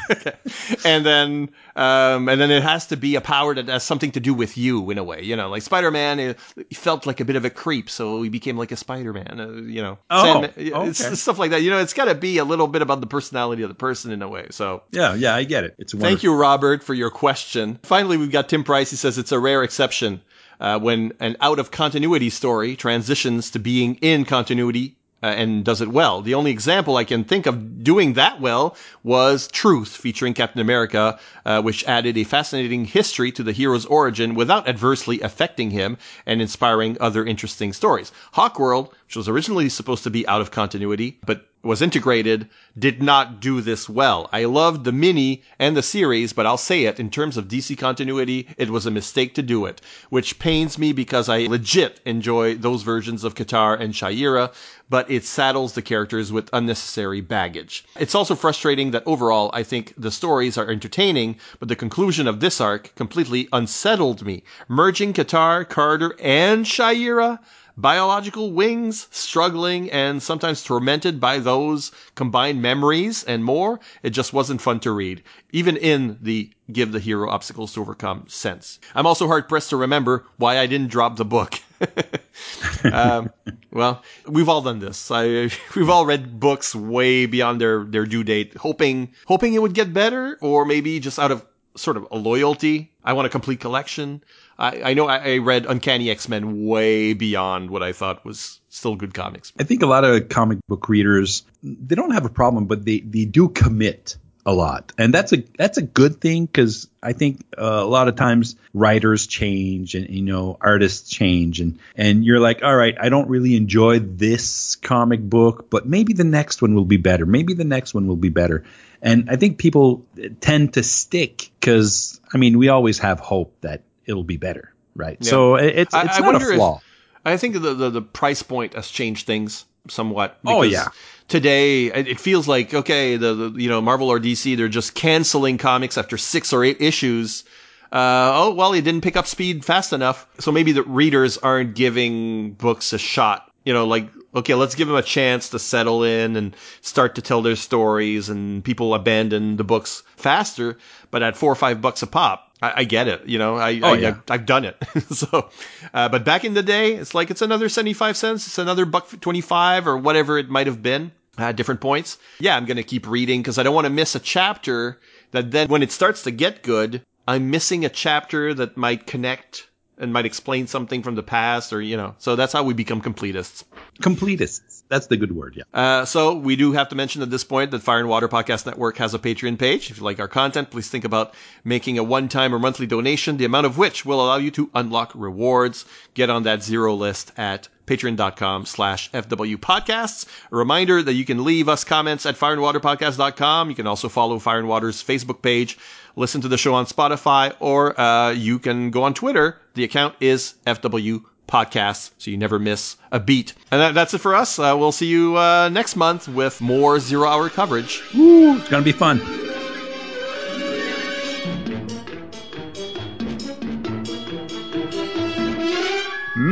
and 0.86 1.06
then, 1.06 1.50
um, 1.76 2.30
and 2.30 2.40
then 2.42 2.52
it 2.52 2.64
has 2.64 2.88
to 2.88 2.98
be 2.98 3.16
a 3.16 3.22
power 3.22 3.54
that 3.56 3.68
has 3.68 3.84
something 3.84 4.12
to 4.12 4.20
do 4.20 4.34
with 4.34 4.58
you 4.58 4.90
in 4.90 4.98
a 4.98 5.04
way. 5.04 5.24
You 5.24 5.36
know, 5.36 5.50
like 5.50 5.62
Spider-Man, 5.62 6.20
uh, 6.20 6.34
felt 6.74 7.06
like 7.06 7.20
a 7.20 7.26
bit 7.26 7.36
of 7.36 7.46
a 7.46 7.50
creep, 7.50 7.90
so 7.90 8.22
he 8.22 8.30
became 8.30 8.58
like 8.58 8.72
a 8.72 8.76
Spider-Man. 8.76 9.40
Uh, 9.40 9.52
you 9.70 9.82
know, 9.82 9.98
Oh, 10.10 10.24
Sandman- 10.24 10.74
okay. 10.74 10.94
stuff 10.94 11.40
like 11.40 11.52
that. 11.52 11.62
You 11.62 11.70
know, 11.70 11.80
it's 11.80 11.94
got 11.94 12.06
to 12.06 12.16
be 12.16 12.38
a 12.38 12.46
little 12.46 12.68
bit 12.68 12.82
about 12.82 13.02
the 13.02 13.08
personality 13.08 13.64
of 13.64 13.70
the 13.70 13.76
person 13.76 14.12
in 14.12 14.22
a 14.22 14.28
way. 14.28 14.48
So. 14.52 14.84
yeah, 14.92 15.14
yeah, 15.16 15.36
I 15.36 15.44
get 15.44 15.64
it. 15.64 15.76
It's 15.78 15.94
Thank 15.94 16.24
you, 16.24 16.34
Robert, 16.36 16.84
for 16.84 16.94
your 16.94 17.10
question. 17.10 17.80
Finally, 17.84 18.18
we've 18.18 18.32
got 18.32 18.50
Tim 18.50 18.64
Price. 18.64 18.90
He 18.90 18.96
says 18.96 19.18
it's 19.18 19.32
a 19.32 19.40
rare 19.40 19.64
exception 19.64 20.22
uh, 20.60 20.80
when 20.80 21.14
an 21.20 21.38
out 21.42 21.60
of 21.60 21.72
continuity 21.72 22.30
story 22.30 22.76
transitions 22.76 23.52
to 23.52 23.60
being 23.60 23.96
in 23.96 24.26
continuity 24.26 24.96
uh, 25.22 25.28
and 25.28 25.66
does 25.66 25.82
it 25.82 25.90
well. 25.90 26.22
The 26.22 26.36
only 26.36 26.52
example 26.52 26.98
I 26.98 27.04
can 27.04 27.24
think 27.24 27.46
of 27.46 27.84
doing 27.84 28.14
that 28.14 28.40
well 28.40 28.76
was 29.04 29.48
Truth, 29.48 29.90
featuring 29.98 30.34
Captain 30.34 30.62
America, 30.62 31.20
uh, 31.46 31.62
which 31.62 31.84
added 31.86 32.18
a 32.18 32.24
fascinating 32.24 32.86
history 32.86 33.32
to 33.34 33.44
the 33.44 33.52
hero's 33.52 33.86
origin 33.86 34.36
without 34.36 34.68
adversely 34.68 35.20
affecting 35.22 35.72
him 35.72 35.98
and 36.26 36.42
inspiring 36.42 36.98
other 37.00 37.26
interesting 37.26 37.74
stories. 37.74 38.12
Hawkworld, 38.34 38.92
which 39.06 39.16
was 39.16 39.28
originally 39.28 39.70
supposed 39.70 40.04
to 40.04 40.10
be 40.10 40.28
out 40.28 40.42
of 40.42 40.52
continuity, 40.52 41.20
but 41.26 41.49
was 41.62 41.82
integrated, 41.82 42.48
did 42.78 43.04
not 43.04 43.42
do 43.42 43.60
this 43.60 43.90
well. 43.90 44.30
I 44.32 44.46
loved 44.46 44.86
the 44.86 44.92
mini 44.92 45.44
and 45.60 45.76
the 45.76 45.84
series, 45.84 46.32
but 46.32 46.46
I'll 46.46 46.58
say 46.58 46.86
it, 46.86 47.00
in 47.00 47.10
terms 47.10 47.36
of 47.36 47.50
DC 47.50 47.78
continuity, 47.78 48.48
it 48.58 48.70
was 48.70 48.86
a 48.86 48.92
mistake 48.92 49.36
to 49.36 49.42
do 49.42 49.66
it, 49.66 49.82
which 50.10 50.40
pains 50.40 50.78
me 50.78 50.94
because 50.94 51.28
I 51.28 51.48
legit 51.48 52.00
enjoy 52.06 52.56
those 52.56 52.84
versions 52.84 53.24
of 53.26 53.36
Katar 53.36 53.80
and 53.80 53.94
Shayera, 53.94 54.54
but 54.90 55.12
it 55.12 55.26
saddles 55.26 55.74
the 55.74 55.82
characters 55.82 56.32
with 56.32 56.50
unnecessary 56.54 57.22
baggage. 57.22 57.84
It's 58.00 58.16
also 58.16 58.36
frustrating 58.36 58.92
that 58.92 59.04
overall, 59.06 59.50
I 59.54 59.64
think 59.64 59.94
the 59.98 60.12
stories 60.12 60.58
are 60.58 60.70
entertaining, 60.70 61.36
but 61.60 61.68
the 61.68 61.76
conclusion 61.76 62.28
of 62.28 62.40
this 62.40 62.62
arc 62.62 62.96
completely 62.96 63.50
unsettled 63.52 64.26
me. 64.26 64.44
Merging 64.70 65.14
Katar, 65.14 65.68
Carter, 65.68 66.16
and 66.20 66.66
Shayera? 66.66 67.40
Biological 67.82 68.52
wings, 68.52 69.08
struggling 69.12 69.90
and 69.92 70.22
sometimes 70.22 70.64
tormented 70.64 71.20
by 71.20 71.40
those 71.40 71.92
combined 72.16 72.62
memories 72.62 73.24
and 73.24 73.44
more. 73.44 73.80
It 74.04 74.10
just 74.10 74.34
wasn't 74.34 74.62
fun 74.62 74.80
to 74.82 74.92
read, 74.92 75.24
even 75.52 75.78
in 75.78 76.18
the 76.22 76.52
give 76.72 76.92
the 76.92 77.00
hero 77.00 77.30
obstacles 77.30 77.74
to 77.74 77.82
overcome 77.82 78.26
sense. 78.28 78.80
I'm 78.94 79.08
also 79.08 79.28
hard 79.28 79.48
pressed 79.48 79.70
to 79.70 79.78
remember 79.78 80.26
why 80.38 80.60
I 80.60 80.68
didn't 80.68 80.92
drop 80.92 81.16
the 81.16 81.26
book. 81.26 81.56
um, 82.84 83.32
well, 83.72 84.04
we've 84.28 84.50
all 84.50 84.62
done 84.62 84.80
this. 84.80 85.10
I, 85.10 85.50
we've 85.76 85.90
all 85.90 86.06
read 86.06 86.40
books 86.40 86.76
way 86.76 87.26
beyond 87.26 87.62
their, 87.62 87.86
their 87.86 88.06
due 88.06 88.24
date, 88.24 88.56
hoping, 88.56 89.14
hoping 89.26 89.54
it 89.54 89.62
would 89.62 89.74
get 89.74 89.94
better, 89.94 90.38
or 90.42 90.66
maybe 90.66 91.00
just 91.00 91.18
out 91.18 91.32
of 91.32 91.46
sort 91.76 91.98
of 91.98 92.08
a 92.12 92.18
loyalty. 92.18 92.92
I 93.04 93.14
want 93.14 93.26
a 93.26 93.30
complete 93.30 93.60
collection. 93.60 94.24
I, 94.58 94.82
I 94.84 94.94
know 94.94 95.08
I, 95.08 95.18
I 95.18 95.38
read 95.38 95.66
Uncanny 95.66 96.10
X 96.10 96.28
Men 96.28 96.66
way 96.66 97.14
beyond 97.14 97.70
what 97.70 97.82
I 97.82 97.94
thought 97.94 98.26
was 98.26 98.60
still 98.70 98.96
good 98.96 99.14
comics. 99.14 99.54
I 99.60 99.64
think 99.64 99.82
a 99.82 99.88
lot 99.88 100.04
of 100.04 100.30
comic 100.30 100.60
book 100.68 100.90
readers 100.90 101.44
they 101.64 101.96
don't 101.96 102.12
have 102.12 102.26
a 102.26 102.30
problem, 102.30 102.66
but 102.66 102.86
they 102.86 103.00
they 103.00 103.26
do 103.26 103.50
commit 103.50 104.18
a 104.46 104.54
lot, 104.54 104.94
and 104.98 105.14
that's 105.14 105.34
a 105.34 105.44
that's 105.58 105.78
a 105.78 105.82
good 105.82 106.22
thing 106.22 106.46
because 106.46 106.88
I 107.04 107.14
think 107.14 107.42
uh, 107.58 107.64
a 107.64 107.86
lot 107.86 108.08
of 108.08 108.16
times 108.16 108.56
writers 108.74 109.28
change 109.28 109.96
and 109.96 110.10
you 110.10 110.22
know 110.22 110.58
artists 110.60 111.10
change, 111.10 111.60
and 111.60 111.78
and 111.96 112.24
you're 112.24 112.40
like, 112.40 112.64
all 112.64 112.76
right, 112.76 112.96
I 113.00 113.10
don't 113.10 113.30
really 113.30 113.56
enjoy 113.56 114.00
this 114.00 114.76
comic 114.78 115.22
book, 115.22 115.70
but 115.70 115.86
maybe 115.86 116.14
the 116.14 116.24
next 116.24 116.62
one 116.62 116.74
will 116.74 116.86
be 116.86 116.98
better. 116.98 117.26
Maybe 117.26 117.54
the 117.54 117.66
next 117.66 117.94
one 117.94 118.08
will 118.08 118.16
be 118.16 118.30
better. 118.30 118.64
And 119.02 119.30
I 119.30 119.36
think 119.36 119.58
people 119.58 120.06
tend 120.42 120.74
to 120.74 120.84
stick 120.84 121.52
because 121.60 122.20
I 122.34 122.38
mean 122.38 122.58
we 122.58 122.70
always 122.70 123.00
have 123.00 123.20
hope 123.20 123.56
that 123.62 123.84
it'll 124.06 124.24
be 124.24 124.38
better, 124.38 124.74
right? 124.96 125.18
Yeah. 125.22 125.30
So 125.30 125.56
it's 125.56 125.94
it's 125.94 125.94
I 125.94 126.04
not 126.04 126.20
a 126.20 126.24
wonder 126.24 126.50
if- 126.52 126.56
flaw. 126.56 126.82
I 127.26 127.36
think 127.36 127.54
the, 127.56 127.74
the 127.74 127.90
the 127.90 128.02
price 128.02 128.42
point 128.42 128.74
has 128.74 128.90
changed 128.90 129.28
things 129.28 129.66
somewhat. 129.90 130.38
Oh, 130.46 130.62
yeah. 130.62 130.88
Today 131.28 131.86
it 131.86 132.20
feels 132.20 132.48
like 132.48 132.74
okay, 132.74 133.16
the, 133.16 133.36
the 133.36 133.62
you 133.62 133.70
know 133.70 133.82
Marvel 133.82 134.10
or 134.10 134.20
DC 134.20 134.58
they're 134.58 134.68
just 134.68 134.96
canceling 134.96 135.60
comics 135.60 135.98
after 135.98 136.18
six 136.18 136.54
or 136.54 136.64
eight 136.64 136.82
issues. 136.82 137.44
Uh, 137.92 138.32
oh 138.34 138.54
well, 138.54 138.74
it 138.74 138.82
didn't 138.82 139.02
pick 139.02 139.16
up 139.16 139.28
speed 139.28 139.64
fast 139.64 139.94
enough, 139.94 140.28
so 140.40 140.52
maybe 140.52 140.72
the 140.72 140.84
readers 140.84 141.38
aren't 141.38 141.76
giving 141.76 142.54
books 142.54 142.94
a 142.94 142.98
shot. 142.98 143.52
You 143.64 143.74
know, 143.74 143.86
like 143.86 144.10
okay, 144.34 144.56
let's 144.56 144.74
give 144.76 144.88
them 144.88 144.98
a 144.98 145.04
chance 145.04 145.50
to 145.50 145.60
settle 145.60 146.04
in 146.04 146.36
and 146.36 146.56
start 146.82 147.16
to 147.16 147.22
tell 147.22 147.44
their 147.44 147.56
stories, 147.56 148.30
and 148.30 148.64
people 148.64 148.96
abandon 148.96 149.58
the 149.58 149.64
books 149.64 150.02
faster. 150.16 150.78
But 151.12 151.22
at 151.22 151.38
four 151.38 151.52
or 151.52 151.56
five 151.56 151.80
bucks 151.82 152.02
a 152.02 152.08
pop, 152.08 152.49
I, 152.62 152.74
I 152.78 152.84
get 152.84 153.08
it. 153.08 153.26
You 153.26 153.38
know, 153.38 153.56
I, 153.56 153.80
Oh, 153.82 153.94
I, 153.94 153.98
yeah. 153.98 154.18
I've 154.30 154.46
done 154.46 154.66
it. 154.66 154.78
so, 155.12 155.50
uh, 155.94 156.10
but 156.10 156.26
back 156.26 156.44
in 156.46 156.54
the 156.54 156.64
day, 156.64 156.94
it's 156.96 157.14
like 157.14 157.32
it's 157.32 157.42
another 157.42 157.70
75 157.70 158.18
cents. 158.18 158.48
It's 158.48 158.58
another 158.58 158.86
buck 158.86 159.10
25 159.20 159.88
or 159.88 159.98
whatever 159.98 160.38
it 160.38 160.50
might 160.50 160.68
have 160.68 160.82
been 160.84 161.12
at 161.38 161.56
different 161.56 161.82
points. 161.82 162.18
Yeah, 162.40 162.56
I'm 162.56 162.66
going 162.66 162.78
to 162.78 162.84
keep 162.84 163.08
reading 163.08 163.42
because 163.42 163.58
I 163.58 163.64
don't 163.64 163.76
want 163.76 163.86
to 163.86 163.94
miss 163.94 164.16
a 164.16 164.20
chapter 164.20 165.00
that 165.32 165.52
then 165.52 165.68
when 165.70 165.84
it 165.84 165.92
starts 165.92 166.24
to 166.24 166.32
get 166.32 166.64
good, 166.64 167.02
I'm 167.28 167.52
missing 167.52 167.86
a 167.86 167.90
chapter 167.90 168.54
that 168.56 168.76
might 168.76 169.08
connect 169.08 169.69
and 170.00 170.14
might 170.14 170.26
explain 170.26 170.68
something 170.68 171.04
from 171.04 171.16
the 171.16 171.24
past 171.24 171.74
or, 171.74 171.82
you 171.82 171.98
know, 171.98 172.16
so 172.18 172.36
that's 172.36 172.54
how 172.54 172.64
we 172.64 172.74
become 172.74 173.02
completists. 173.02 173.64
Completists. 174.02 174.84
That's 174.88 175.08
the 175.08 175.18
good 175.18 175.36
word, 175.36 175.56
yeah. 175.56 175.64
Uh, 175.74 176.06
so 176.06 176.36
we 176.36 176.56
do 176.56 176.72
have 176.72 176.90
to 176.90 176.96
mention 176.96 177.22
at 177.22 177.30
this 177.30 177.44
point 177.44 177.72
that 177.72 177.84
Fire 177.84 178.00
and 178.00 178.10
Water 178.10 178.28
Podcast 178.28 178.66
Network 178.66 178.98
has 178.98 179.14
a 179.14 179.20
Patreon 179.20 179.60
page. 179.60 179.92
If 179.92 179.98
you 179.98 180.04
like 180.04 180.20
our 180.20 180.28
content, 180.28 180.72
please 180.72 180.90
think 180.90 181.06
about 181.06 181.36
making 181.64 182.00
a 182.00 182.04
one-time 182.04 182.56
or 182.56 182.60
monthly 182.60 182.88
donation, 182.88 183.38
the 183.38 183.46
amount 183.46 183.68
of 183.68 183.78
which 183.78 184.06
will 184.06 184.26
allow 184.26 184.38
you 184.38 184.52
to 184.52 184.70
unlock 184.74 185.12
rewards. 185.14 185.86
Get 186.14 186.30
on 186.30 186.44
that 186.44 186.64
zero 186.64 186.96
list 186.96 187.32
at 187.38 187.68
patreon.com 187.90 188.66
slash 188.66 189.12
FW 189.12 189.58
podcasts. 189.58 190.26
A 190.52 190.56
reminder 190.56 191.02
that 191.02 191.14
you 191.14 191.26
can 191.26 191.44
leave 191.44 191.68
us 191.68 191.84
comments 191.84 192.26
at 192.26 192.36
fireandwaterpodcast.com. 192.36 193.70
You 193.70 193.76
can 193.76 193.88
also 193.88 194.08
follow 194.08 194.40
Fire 194.40 194.60
and 194.60 194.68
Water's 194.68 195.04
Facebook 195.04 195.42
page, 195.42 195.78
listen 196.16 196.42
to 196.42 196.48
the 196.48 196.58
show 196.58 196.76
on 196.76 196.86
Spotify, 196.86 197.54
or 197.60 198.00
uh, 198.00 198.32
you 198.32 198.60
can 198.60 198.92
go 198.92 199.04
on 199.04 199.14
Twitter. 199.14 199.58
The 199.74 199.84
account 199.84 200.16
is 200.20 200.54
FW 200.66 201.24
podcasts 201.48 202.12
so 202.20 202.30
you 202.30 202.38
never 202.38 202.60
miss 202.60 202.96
a 203.12 203.20
beat. 203.20 203.56
And 203.72 203.82
that, 203.82 203.96
that's 203.96 204.14
it 204.14 204.20
for 204.20 204.36
us. 204.36 204.60
Uh, 204.60 204.76
we'll 204.78 204.92
see 204.92 205.08
you 205.08 205.36
uh, 205.36 205.70
next 205.70 205.96
month 205.96 206.28
with 206.28 206.62
more 206.62 207.00
zero 207.00 207.28
hour 207.28 207.50
coverage. 207.50 208.04
Ooh, 208.16 208.58
it's 208.58 208.70
going 208.70 208.84
to 208.84 208.86
be 208.86 208.92
fun. 208.92 209.49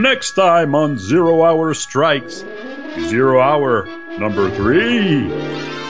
next 0.01 0.31
time 0.31 0.75
on 0.75 0.97
Zero 0.97 1.43
Hour 1.43 1.73
Strikes. 1.73 2.43
Zero 2.99 3.39
Hour 3.39 3.85
number 4.17 4.49
three. 4.51 5.86